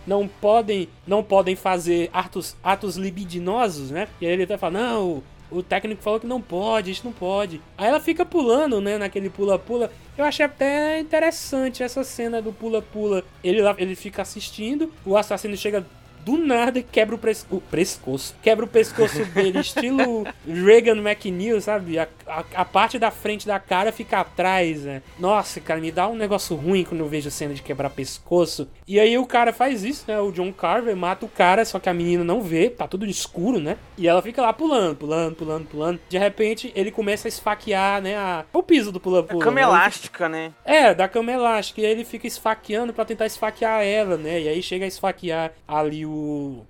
não 0.07 0.27
podem 0.27 0.89
não 1.05 1.23
podem 1.23 1.55
fazer 1.55 2.09
atos, 2.11 2.57
atos 2.63 2.97
libidinosos, 2.97 3.91
né? 3.91 4.07
E 4.19 4.25
aí 4.25 4.33
ele 4.33 4.43
até 4.43 4.57
fala, 4.57 4.79
não, 4.79 5.23
o 5.49 5.63
técnico 5.63 6.01
falou 6.01 6.19
que 6.19 6.27
não 6.27 6.41
pode, 6.41 6.91
isso 6.91 7.05
não 7.05 7.13
pode. 7.13 7.61
Aí 7.77 7.87
ela 7.87 7.99
fica 7.99 8.25
pulando, 8.25 8.81
né, 8.81 8.97
naquele 8.97 9.29
pula-pula. 9.29 9.91
Eu 10.17 10.25
achei 10.25 10.45
até 10.45 10.99
interessante 10.99 11.83
essa 11.83 12.03
cena 12.03 12.41
do 12.41 12.51
pula-pula. 12.51 13.23
Ele, 13.43 13.61
ele 13.77 13.95
fica 13.95 14.23
assistindo, 14.23 14.91
o 15.05 15.15
assassino 15.15 15.55
chega 15.55 15.85
do 16.27 16.37
nada 16.37 16.81
quebra 16.81 17.15
o, 17.15 17.17
pres 17.17 17.47
o 17.49 17.61
pescoço. 17.61 18.35
Quebra 18.43 18.65
o 18.65 18.67
pescoço 18.67 19.23
dele, 19.33 19.59
estilo 19.59 20.25
Reagan 20.45 20.97
McNeil, 20.97 21.61
sabe? 21.61 21.97
A, 21.97 22.05
a, 22.27 22.43
a, 22.53 22.65
parte 22.65 22.99
da 22.99 23.09
frente 23.09 23.47
da 23.47 23.57
cara 23.61 23.93
fica 23.93 24.19
atrás, 24.19 24.81
né? 24.83 25.01
Nossa, 25.17 25.61
cara, 25.61 25.79
me 25.79 25.89
dá 25.89 26.05
um 26.05 26.17
negócio 26.17 26.53
ruim 26.57 26.83
quando 26.83 26.99
eu 26.99 27.07
vejo 27.07 27.31
cena 27.31 27.53
de 27.53 27.61
quebrar 27.61 27.91
pescoço. 27.91 28.67
E 28.85 28.99
aí 28.99 29.17
o 29.17 29.25
cara 29.25 29.53
faz 29.53 29.85
isso, 29.85 30.03
né? 30.05 30.19
O 30.19 30.33
John 30.33 30.51
Carver 30.51 30.97
mata 30.97 31.25
o 31.25 31.29
cara, 31.29 31.63
só 31.63 31.79
que 31.79 31.87
a 31.87 31.93
menina 31.93 32.25
não 32.25 32.41
vê, 32.41 32.69
tá 32.69 32.85
tudo 32.89 33.05
escuro, 33.05 33.57
né? 33.57 33.77
E 33.97 34.05
ela 34.05 34.21
fica 34.21 34.41
lá 34.41 34.51
pulando, 34.51 34.97
pulando, 34.97 35.35
pulando, 35.35 35.65
pulando. 35.65 35.99
De 36.09 36.17
repente, 36.17 36.73
ele 36.75 36.91
começa 36.91 37.27
a 37.27 37.29
esfaquear, 37.29 38.01
né? 38.01 38.17
A... 38.17 38.43
O 38.51 38.61
piso 38.61 38.91
do 38.91 38.99
pula-pula. 38.99 39.41
A 39.41 39.45
cama 39.45 39.61
né? 39.61 39.61
elástica, 39.61 40.27
né? 40.27 40.51
É, 40.65 40.93
da 40.93 41.07
cama 41.07 41.31
elástica. 41.31 41.79
E 41.79 41.85
aí 41.85 41.91
ele 41.91 42.03
fica 42.03 42.27
esfaqueando 42.27 42.93
para 42.93 43.05
tentar 43.05 43.25
esfaquear 43.25 43.81
ela, 43.81 44.17
né? 44.17 44.41
E 44.41 44.49
aí 44.49 44.61
chega 44.61 44.83
a 44.83 44.87
esfaquear 44.89 45.53
ali 45.65 46.05
o 46.05 46.16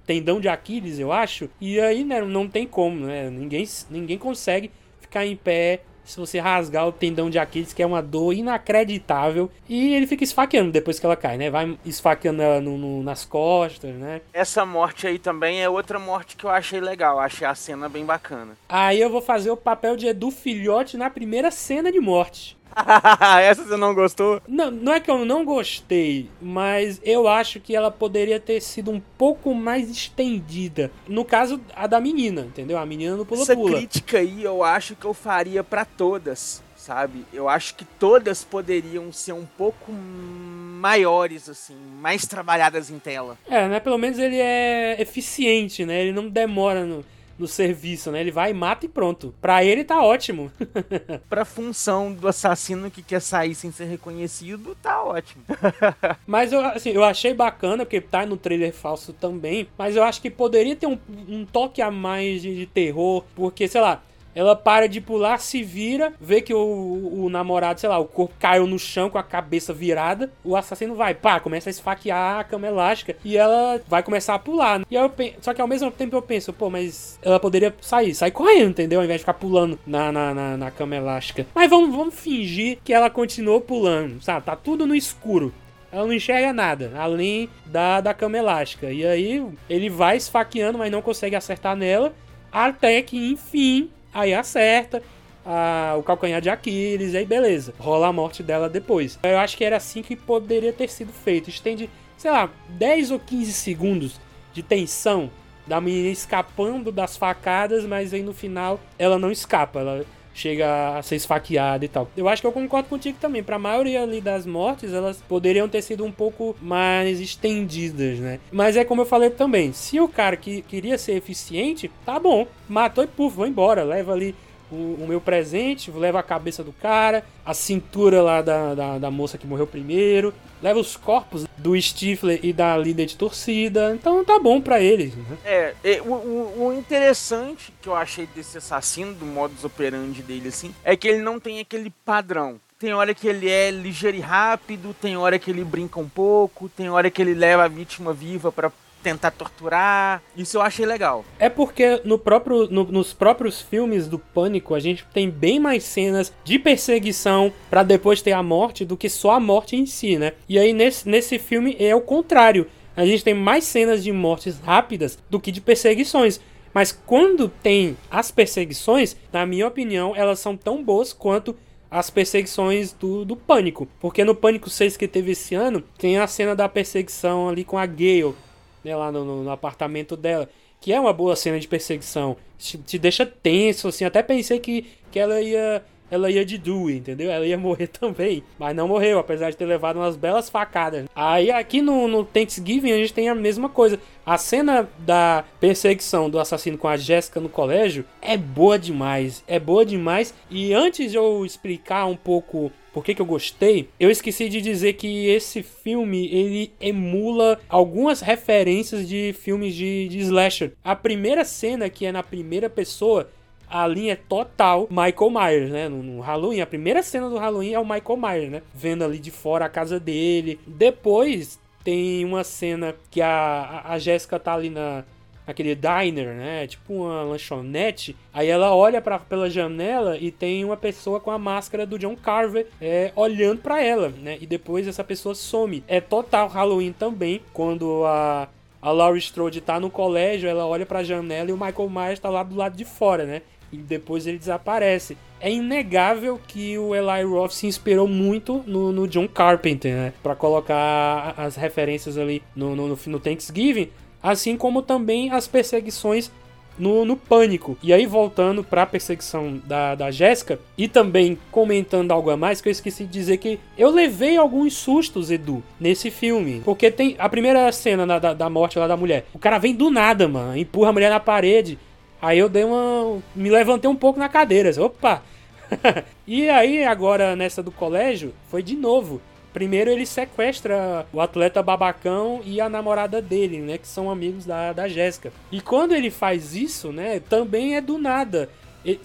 tendão 0.05 0.39
de 0.39 0.47
Aquiles, 0.47 0.99
eu 0.99 1.11
acho. 1.11 1.49
E 1.59 1.79
aí, 1.79 2.03
né, 2.03 2.21
não 2.21 2.47
tem 2.47 2.65
como, 2.65 3.05
né? 3.05 3.29
Ninguém, 3.29 3.67
ninguém 3.89 4.17
consegue 4.17 4.71
ficar 4.99 5.25
em 5.25 5.35
pé 5.35 5.81
se 6.07 6.17
você 6.17 6.39
rasgar 6.39 6.87
o 6.87 6.91
tendão 6.91 7.29
de 7.29 7.37
Aquiles, 7.37 7.73
que 7.73 7.83
é 7.83 7.85
uma 7.85 8.01
dor 8.01 8.33
inacreditável. 8.33 9.51
E 9.67 9.93
ele 9.93 10.07
fica 10.07 10.23
esfaqueando 10.23 10.71
depois 10.71 10.99
que 10.99 11.05
ela 11.05 11.17
cai, 11.17 11.37
né? 11.37 11.49
Vai 11.49 11.77
esfaqueando 11.85 12.41
ela 12.41 12.61
no, 12.61 12.77
no, 12.77 13.03
nas 13.03 13.25
costas, 13.25 13.93
né? 13.93 14.21
Essa 14.31 14.65
morte 14.65 15.05
aí 15.05 15.19
também 15.19 15.61
é 15.61 15.69
outra 15.69 15.99
morte 15.99 16.37
que 16.37 16.45
eu 16.45 16.49
achei 16.49 16.79
legal. 16.79 17.19
Achei 17.19 17.45
a 17.45 17.53
cena 17.53 17.89
bem 17.89 18.05
bacana. 18.05 18.57
Aí 18.69 19.01
eu 19.01 19.09
vou 19.09 19.21
fazer 19.21 19.51
o 19.51 19.57
papel 19.57 19.97
de 19.97 20.07
Edu 20.07 20.31
Filhote 20.31 20.95
na 20.95 21.09
primeira 21.09 21.51
cena 21.51 21.91
de 21.91 21.99
morte. 21.99 22.57
Essa 23.41 23.63
você 23.63 23.77
não 23.77 23.93
gostou? 23.93 24.41
Não, 24.47 24.69
não 24.71 24.93
é 24.93 24.99
que 24.99 25.09
eu 25.09 25.25
não 25.25 25.43
gostei, 25.43 26.29
mas 26.41 26.99
eu 27.03 27.27
acho 27.27 27.59
que 27.59 27.75
ela 27.75 27.91
poderia 27.91 28.39
ter 28.39 28.61
sido 28.61 28.91
um 28.91 29.01
pouco 29.17 29.53
mais 29.53 29.89
estendida. 29.89 30.91
No 31.07 31.25
caso, 31.25 31.59
a 31.75 31.87
da 31.87 31.99
menina, 31.99 32.41
entendeu? 32.41 32.77
A 32.77 32.85
menina 32.85 33.15
no 33.15 33.25
pula-pula. 33.25 33.69
Essa 33.69 33.77
crítica 33.77 34.19
aí 34.19 34.43
eu 34.43 34.63
acho 34.63 34.95
que 34.95 35.05
eu 35.05 35.13
faria 35.13 35.63
para 35.63 35.85
todas, 35.85 36.61
sabe? 36.75 37.25
Eu 37.33 37.49
acho 37.49 37.75
que 37.75 37.85
todas 37.85 38.43
poderiam 38.43 39.11
ser 39.11 39.33
um 39.33 39.45
pouco 39.45 39.91
maiores, 39.91 41.49
assim, 41.49 41.75
mais 41.99 42.25
trabalhadas 42.25 42.89
em 42.89 42.99
tela. 42.99 43.37
É, 43.49 43.67
né? 43.67 43.79
Pelo 43.79 43.97
menos 43.97 44.19
ele 44.19 44.37
é 44.37 44.95
eficiente, 44.99 45.85
né? 45.85 46.01
Ele 46.01 46.11
não 46.11 46.29
demora 46.29 46.85
no 46.85 47.03
no 47.37 47.47
serviço, 47.47 48.11
né? 48.11 48.21
Ele 48.21 48.31
vai, 48.31 48.53
mata 48.53 48.85
e 48.85 48.89
pronto. 48.89 49.33
Pra 49.41 49.63
ele 49.63 49.83
tá 49.83 50.01
ótimo. 50.01 50.51
pra 51.29 51.45
função 51.45 52.13
do 52.13 52.27
assassino 52.27 52.89
que 52.91 53.01
quer 53.01 53.21
sair 53.21 53.55
sem 53.55 53.71
ser 53.71 53.85
reconhecido, 53.85 54.75
tá 54.81 55.03
ótimo. 55.03 55.43
mas 56.25 56.51
eu, 56.51 56.65
assim, 56.65 56.89
eu 56.91 57.03
achei 57.03 57.33
bacana, 57.33 57.85
porque 57.85 58.01
tá 58.01 58.25
no 58.25 58.37
trailer 58.37 58.73
falso 58.73 59.13
também, 59.13 59.67
mas 59.77 59.95
eu 59.95 60.03
acho 60.03 60.21
que 60.21 60.29
poderia 60.29 60.75
ter 60.75 60.87
um, 60.87 60.97
um 61.27 61.45
toque 61.45 61.81
a 61.81 61.91
mais 61.91 62.41
de, 62.41 62.55
de 62.55 62.65
terror, 62.65 63.23
porque, 63.35 63.67
sei 63.67 63.81
lá, 63.81 64.01
ela 64.37 64.55
para 64.55 64.87
de 64.87 65.01
pular, 65.01 65.39
se 65.39 65.63
vira, 65.63 66.13
vê 66.21 66.41
que 66.41 66.53
o, 66.53 67.23
o, 67.23 67.27
namorado, 67.27 67.79
sei 67.79 67.89
lá, 67.89 67.97
o 67.97 68.05
corpo 68.05 68.35
caiu 68.39 68.67
no 68.67 68.77
chão 68.77 69.09
com 69.09 69.17
a 69.17 69.23
cabeça 69.23 69.73
virada. 69.73 70.31
O 70.43 70.55
assassino 70.55 70.93
vai, 70.93 71.15
pá, 71.15 71.39
começa 71.39 71.69
a 71.69 71.71
esfaquear 71.71 72.39
a 72.39 72.43
cama 72.43 72.67
elástica 72.67 73.15
e 73.25 73.35
ela 73.35 73.81
vai 73.87 74.03
começar 74.03 74.35
a 74.35 74.39
pular. 74.39 74.81
E 74.91 74.93
eu 74.93 75.09
penso, 75.09 75.37
só 75.41 75.55
que 75.55 75.61
ao 75.61 75.67
mesmo 75.67 75.89
tempo 75.89 76.15
eu 76.15 76.21
penso, 76.21 76.53
pô, 76.53 76.69
mas 76.69 77.17
ela 77.23 77.39
poderia 77.39 77.73
sair, 77.81 78.13
sair 78.13 78.29
correndo, 78.29 78.69
entendeu? 78.69 78.99
Ao 78.99 79.05
invés 79.05 79.21
de 79.21 79.23
ficar 79.23 79.33
pulando 79.33 79.79
na, 79.87 80.11
na, 80.11 80.35
na, 80.35 80.55
na 80.55 80.69
cama 80.69 80.95
elástica. 80.95 81.47
Mas 81.55 81.67
vamos, 81.67 81.95
vamos 81.95 82.13
fingir 82.13 82.77
que 82.83 82.93
ela 82.93 83.09
continuou 83.09 83.59
pulando, 83.59 84.21
sabe? 84.21 84.45
Tá 84.45 84.55
tudo 84.55 84.85
no 84.85 84.93
escuro 84.93 85.51
ela 85.89 86.05
não 86.05 86.13
enxerga 86.13 86.51
nada, 86.51 86.91
além 86.97 87.49
da, 87.65 88.01
da 88.01 88.13
cama 88.13 88.37
elástica. 88.37 88.91
E 88.91 89.05
aí 89.05 89.43
ele 89.69 89.89
vai 89.89 90.17
esfaqueando, 90.17 90.77
mas 90.77 90.91
não 90.91 91.01
consegue 91.01 91.35
acertar 91.35 91.77
nela. 91.77 92.13
Até 92.51 93.01
que, 93.01 93.31
enfim, 93.31 93.89
aí 94.13 94.33
acerta 94.33 95.01
a, 95.45 95.95
o 95.97 96.03
calcanhar 96.03 96.41
de 96.41 96.49
Aquiles, 96.49 97.15
aí 97.15 97.25
beleza, 97.25 97.73
rola 97.79 98.07
a 98.07 98.13
morte 98.13 98.43
dela 98.43 98.69
depois. 98.69 99.17
Eu 99.23 99.37
acho 99.37 99.55
que 99.55 99.63
era 99.63 99.77
assim 99.77 100.01
que 100.01 100.15
poderia 100.15 100.73
ter 100.73 100.89
sido 100.89 101.13
feito. 101.13 101.49
Estende, 101.49 101.89
sei 102.17 102.31
lá, 102.31 102.49
10 102.69 103.11
ou 103.11 103.19
15 103.19 103.53
segundos 103.53 104.19
de 104.53 104.61
tensão 104.61 105.29
da 105.65 105.81
menina 105.81 106.09
escapando 106.09 106.91
das 106.91 107.17
facadas, 107.17 107.85
mas 107.85 108.13
aí 108.13 108.23
no 108.23 108.33
final 108.33 108.79
ela 108.97 109.19
não 109.19 109.31
escapa, 109.31 109.79
ela 109.79 110.05
chega 110.37 110.97
a 110.97 111.01
ser 111.01 111.15
esfaqueada 111.15 111.83
e 111.83 111.87
tal. 111.87 112.09
Eu 112.15 112.29
acho 112.29 112.41
que 112.41 112.47
eu 112.47 112.51
concordo 112.51 112.87
contigo 112.87 113.17
também. 113.19 113.41
Para 113.41 113.55
a 113.55 113.59
maioria 113.59 114.03
ali 114.03 114.21
das 114.21 114.45
mortes, 114.45 114.93
elas 114.93 115.17
poderiam 115.27 115.67
ter 115.67 115.81
sido 115.81 116.05
um 116.05 116.11
pouco 116.11 116.55
mais 116.61 117.19
estendidas, 117.19 118.19
né? 118.19 118.39
Mas 118.51 118.77
é 118.77 118.85
como 118.85 119.01
eu 119.01 119.05
falei 119.05 119.31
também, 119.31 119.73
se 119.73 119.99
o 119.99 120.07
cara 120.07 120.37
que 120.37 120.61
queria 120.61 120.97
ser 120.97 121.13
eficiente, 121.13 121.89
tá 122.05 122.19
bom, 122.19 122.45
matou 122.69 123.03
e 123.03 123.07
puf, 123.07 123.35
vou 123.35 123.47
embora, 123.47 123.83
leva 123.83 124.13
ali 124.13 124.35
o, 124.71 124.97
o, 124.99 125.05
meu 125.07 125.21
presente, 125.21 125.91
leva 125.91 126.19
a 126.19 126.23
cabeça 126.23 126.63
do 126.63 126.73
cara, 126.73 127.23
a 127.45 127.53
cintura 127.53 128.21
lá 128.21 128.41
da, 128.41 128.73
da, 128.73 128.97
da 128.97 129.11
moça 129.11 129.37
que 129.37 129.47
morreu 129.47 129.67
primeiro, 129.67 130.33
leva 130.61 130.79
os 130.79 130.95
corpos 130.95 131.45
do 131.57 131.79
Stifler 131.79 132.39
e 132.43 132.51
da 132.51 132.77
líder 132.77 133.05
de 133.05 133.15
torcida, 133.15 133.93
então 133.93 134.23
tá 134.23 134.39
bom 134.39 134.61
para 134.61 134.79
eles. 134.79 135.15
Né? 135.15 135.37
É, 135.45 135.73
é 135.83 136.01
o, 136.01 136.13
o, 136.13 136.67
o, 136.67 136.73
interessante 136.73 137.73
que 137.81 137.89
eu 137.89 137.95
achei 137.95 138.27
desse 138.27 138.57
assassino, 138.57 139.13
do 139.13 139.25
modus 139.25 139.63
operandi 139.63 140.21
dele, 140.21 140.49
assim, 140.49 140.73
é 140.83 140.95
que 140.95 141.07
ele 141.07 141.21
não 141.21 141.39
tem 141.39 141.59
aquele 141.59 141.91
padrão. 142.03 142.59
Tem 142.79 142.93
hora 142.93 143.13
que 143.13 143.27
ele 143.27 143.49
é 143.49 143.71
ligeiro 143.71 144.17
e 144.17 144.19
rápido, 144.19 144.95
tem 145.01 145.17
hora 145.17 145.39
que 145.39 145.49
ele 145.49 145.63
brinca 145.63 145.99
um 145.99 146.07
pouco, 146.07 146.69
tem 146.69 146.89
hora 146.89 147.09
que 147.09 147.19
ele 147.19 147.33
leva 147.33 147.63
a 147.63 147.67
vítima 147.67 148.13
viva 148.13 148.51
para 148.51 148.71
tentar 149.07 149.31
torturar. 149.31 150.21
Isso 150.35 150.57
eu 150.57 150.61
achei 150.61 150.85
legal. 150.85 151.23
É 151.39 151.47
porque 151.47 152.01
no 152.03 152.19
próprio, 152.19 152.67
no, 152.69 152.83
nos 152.83 153.13
próprios 153.13 153.61
filmes 153.61 154.05
do 154.05 154.19
Pânico 154.19 154.75
a 154.75 154.81
gente 154.81 155.05
tem 155.13 155.29
bem 155.29 155.61
mais 155.61 155.85
cenas 155.85 156.33
de 156.43 156.59
perseguição 156.59 157.53
para 157.69 157.83
depois 157.83 158.21
ter 158.21 158.33
a 158.33 158.43
morte 158.43 158.83
do 158.83 158.97
que 158.97 159.09
só 159.09 159.31
a 159.31 159.39
morte 159.39 159.77
em 159.77 159.85
si, 159.85 160.17
né? 160.17 160.33
E 160.49 160.59
aí 160.59 160.73
nesse, 160.73 161.07
nesse 161.07 161.39
filme 161.39 161.77
é 161.79 161.95
o 161.95 162.01
contrário. 162.01 162.67
A 162.97 163.05
gente 163.05 163.23
tem 163.23 163.33
mais 163.33 163.63
cenas 163.63 164.03
de 164.03 164.11
mortes 164.11 164.59
rápidas 164.59 165.17
do 165.29 165.39
que 165.39 165.53
de 165.53 165.61
perseguições. 165.61 166.41
Mas 166.73 166.91
quando 166.91 167.47
tem 167.47 167.95
as 168.11 168.29
perseguições, 168.29 169.15
na 169.31 169.45
minha 169.45 169.67
opinião, 169.67 170.13
elas 170.15 170.39
são 170.39 170.57
tão 170.57 170.83
boas 170.83 171.13
quanto 171.13 171.55
as 171.89 172.09
perseguições 172.09 172.91
do, 172.91 173.23
do 173.23 173.37
Pânico. 173.37 173.87
Porque 174.01 174.25
no 174.25 174.35
Pânico 174.35 174.69
6 174.69 174.97
que 174.97 175.07
teve 175.07 175.31
esse 175.31 175.55
ano, 175.55 175.81
tem 175.97 176.17
a 176.17 176.27
cena 176.27 176.55
da 176.55 176.67
perseguição 176.67 177.47
ali 177.47 177.63
com 177.63 177.77
a 177.77 177.85
Gale 177.85 178.35
né, 178.83 178.95
lá 178.95 179.11
no, 179.11 179.43
no, 179.43 179.49
apartamento 179.49 180.15
dela, 180.15 180.49
que 180.79 180.93
é 180.93 180.99
uma 180.99 181.13
boa 181.13 181.35
cena 181.35 181.59
de 181.59 181.67
perseguição. 181.67 182.37
Te, 182.57 182.77
te, 182.77 182.97
deixa 182.97 183.25
tenso, 183.25 183.87
assim. 183.87 184.05
Até 184.05 184.21
pensei 184.21 184.59
que, 184.59 184.85
que 185.11 185.19
ela 185.19 185.41
ia 185.41 185.83
ela 186.09 186.31
ia 186.31 186.45
de 186.45 186.57
Dewey, 186.57 186.97
entendeu? 186.97 187.29
Ela 187.29 187.45
ia 187.45 187.57
morrer 187.57 187.87
também, 187.91 188.43
mas 188.57 188.75
não 188.75 188.87
morreu, 188.87 189.19
apesar 189.19 189.49
de 189.49 189.57
ter 189.57 189.65
levado 189.65 189.97
umas 189.97 190.15
belas 190.15 190.49
facadas. 190.49 191.05
Aí 191.15 191.51
aqui 191.51 191.81
no, 191.81 192.07
no 192.07 192.23
Thanksgiving 192.23 192.91
a 192.91 192.97
gente 192.97 193.13
tem 193.13 193.29
a 193.29 193.35
mesma 193.35 193.69
coisa. 193.69 193.99
A 194.25 194.37
cena 194.37 194.89
da 194.99 195.43
perseguição 195.59 196.29
do 196.29 196.39
assassino 196.39 196.77
com 196.77 196.87
a 196.87 196.97
Jéssica 196.97 197.39
no 197.39 197.49
colégio 197.49 198.05
é 198.21 198.37
boa 198.37 198.77
demais, 198.79 199.43
é 199.47 199.59
boa 199.59 199.85
demais. 199.85 200.33
E 200.49 200.73
antes 200.73 201.11
de 201.11 201.17
eu 201.17 201.45
explicar 201.45 202.05
um 202.05 202.15
pouco 202.15 202.71
por 202.97 203.03
que, 203.03 203.13
que 203.13 203.21
eu 203.21 203.27
gostei, 203.27 203.89
eu 203.99 204.09
esqueci 204.09 204.49
de 204.49 204.59
dizer 204.59 204.93
que 204.93 205.27
esse 205.27 205.61
filme 205.61 206.27
ele 206.33 206.71
emula 206.81 207.59
algumas 207.69 208.21
referências 208.21 209.07
de 209.07 209.35
filmes 209.39 209.75
de, 209.75 210.07
de 210.07 210.17
slasher. 210.17 210.73
A 210.83 210.95
primeira 210.95 211.45
cena, 211.45 211.91
que 211.91 212.07
é 212.07 212.11
na 212.11 212.23
primeira 212.23 212.67
pessoa, 212.71 213.29
a 213.69 213.85
linha 213.85 214.13
é 214.13 214.15
total 214.15 214.87
Michael 214.89 215.29
Myers, 215.29 215.69
né? 215.69 215.87
No, 215.87 216.01
no, 216.01 216.21
Halloween, 216.21 216.61
a 216.61 216.65
primeira 216.65 217.03
cena 217.03 217.29
do 217.29 217.37
Halloween 217.37 217.73
é 217.73 217.79
o 217.79 217.87
Michael 217.87 218.17
Myers, 218.17 218.49
né? 218.49 218.63
Vendo 218.73 219.03
ali 219.03 219.19
de 219.19 219.29
fora 219.29 219.65
a 219.65 219.69
casa 219.69 219.99
dele. 219.99 220.59
Depois 220.65 221.59
tem 221.83 222.25
uma 222.25 222.43
cena 222.43 222.95
que 223.11 223.21
a, 223.21 223.83
a 223.85 223.99
Jéssica 223.99 224.39
tá 224.39 224.55
ali 224.55 224.71
na, 224.71 225.03
naquele 225.47 225.73
diner, 225.73 226.35
né? 226.35 226.67
Tipo 226.67 226.93
uma 227.05 227.23
lanchonete. 227.23 228.15
Aí 228.33 228.47
ela 228.47 228.75
olha 228.75 229.01
pra, 229.01 229.17
pela 229.17 229.49
janela 229.49 230.17
e 230.17 230.29
tem 230.29 230.65
uma 230.65 230.75
pessoa 230.75 231.19
com 231.21 231.31
a 231.31 231.39
máscara 231.39 231.85
do 231.85 231.97
John 231.97 232.15
Carver 232.15 232.67
é, 232.81 233.13
olhando 233.15 233.61
para 233.61 233.81
ela, 233.81 234.09
né? 234.09 234.37
E 234.41 234.45
depois 234.45 234.87
essa 234.87 235.03
pessoa 235.03 235.33
some. 235.33 235.83
É 235.87 236.01
total 236.01 236.49
Halloween 236.49 236.91
também, 236.91 237.41
quando 237.53 238.03
a, 238.05 238.49
a 238.81 238.91
Laurie 238.91 239.19
Strode 239.19 239.61
tá 239.61 239.79
no 239.79 239.89
colégio, 239.89 240.49
ela 240.49 240.67
olha 240.67 240.85
pra 240.85 241.03
janela 241.03 241.49
e 241.49 241.53
o 241.53 241.57
Michael 241.57 241.89
Myers 241.89 242.19
tá 242.19 242.29
lá 242.29 242.43
do 242.43 242.55
lado 242.55 242.75
de 242.75 242.83
fora, 242.83 243.25
né? 243.25 243.41
e 243.71 243.77
depois 243.77 244.25
ele 244.27 244.37
desaparece. 244.37 245.17
É 245.39 245.51
inegável 245.51 246.39
que 246.47 246.77
o 246.77 246.95
Eli 246.95 247.23
Roth 247.23 247.51
se 247.51 247.67
inspirou 247.67 248.07
muito 248.07 248.63
no, 248.65 248.91
no 248.91 249.07
John 249.07 249.27
Carpenter, 249.27 249.93
né? 249.93 250.13
Pra 250.23 250.35
colocar 250.35 251.33
as 251.37 251.55
referências 251.55 252.17
ali 252.17 252.41
no, 252.55 252.75
no, 252.75 252.87
no 252.87 253.19
Thanksgiving, 253.19 253.89
assim 254.21 254.57
como 254.57 254.81
também 254.81 255.31
as 255.31 255.47
perseguições 255.47 256.31
no, 256.77 257.03
no 257.03 257.17
Pânico. 257.17 257.77
E 257.81 257.91
aí, 257.91 258.05
voltando 258.05 258.63
para 258.63 258.83
a 258.83 258.85
perseguição 258.85 259.59
da, 259.65 259.95
da 259.95 260.11
Jéssica, 260.11 260.59
e 260.77 260.87
também 260.87 261.37
comentando 261.51 262.11
algo 262.11 262.29
a 262.29 262.37
mais, 262.37 262.61
que 262.61 262.69
eu 262.69 262.71
esqueci 262.71 263.03
de 263.03 263.11
dizer 263.11 263.37
que 263.37 263.59
eu 263.77 263.89
levei 263.89 264.37
alguns 264.37 264.73
sustos, 264.75 265.31
Edu, 265.31 265.63
nesse 265.79 266.11
filme. 266.11 266.61
Porque 266.63 266.91
tem 266.91 267.15
a 267.17 267.27
primeira 267.27 267.71
cena 267.71 268.05
da, 268.19 268.33
da 268.33 268.49
morte 268.49 268.79
lá 268.79 268.87
da 268.87 268.97
mulher. 268.97 269.25
O 269.33 269.39
cara 269.39 269.57
vem 269.57 269.73
do 269.73 269.89
nada, 269.89 270.27
mano, 270.27 270.57
empurra 270.57 270.89
a 270.89 270.93
mulher 270.93 271.09
na 271.09 271.19
parede. 271.19 271.79
Aí 272.21 272.39
eu 272.39 272.49
dei 272.49 272.63
uma. 272.63 273.19
Me 273.35 273.49
levantei 273.49 273.89
um 273.89 273.95
pouco 273.95 274.19
na 274.19 274.29
cadeira. 274.29 274.71
Opa! 274.81 275.21
e 276.25 276.49
aí, 276.49 276.83
agora 276.83 277.35
nessa 277.35 277.61
do 277.61 277.71
colégio, 277.71 278.33
foi 278.49 278.63
de 278.63 278.75
novo. 278.75 279.21
Primeiro 279.57 279.89
ele 279.89 280.05
sequestra 280.05 281.07
o 281.11 281.19
atleta 281.19 281.63
babacão 281.63 282.41
e 282.45 282.61
a 282.61 282.69
namorada 282.69 283.19
dele, 283.19 283.57
né? 283.57 283.79
Que 283.79 283.87
são 283.87 284.07
amigos 284.07 284.45
da, 284.45 284.71
da 284.71 284.87
Jéssica. 284.87 285.33
E 285.51 285.59
quando 285.59 285.95
ele 285.95 286.11
faz 286.11 286.53
isso, 286.53 286.91
né? 286.91 287.19
Também 287.27 287.75
é 287.75 287.81
do 287.81 287.97
nada. 287.97 288.49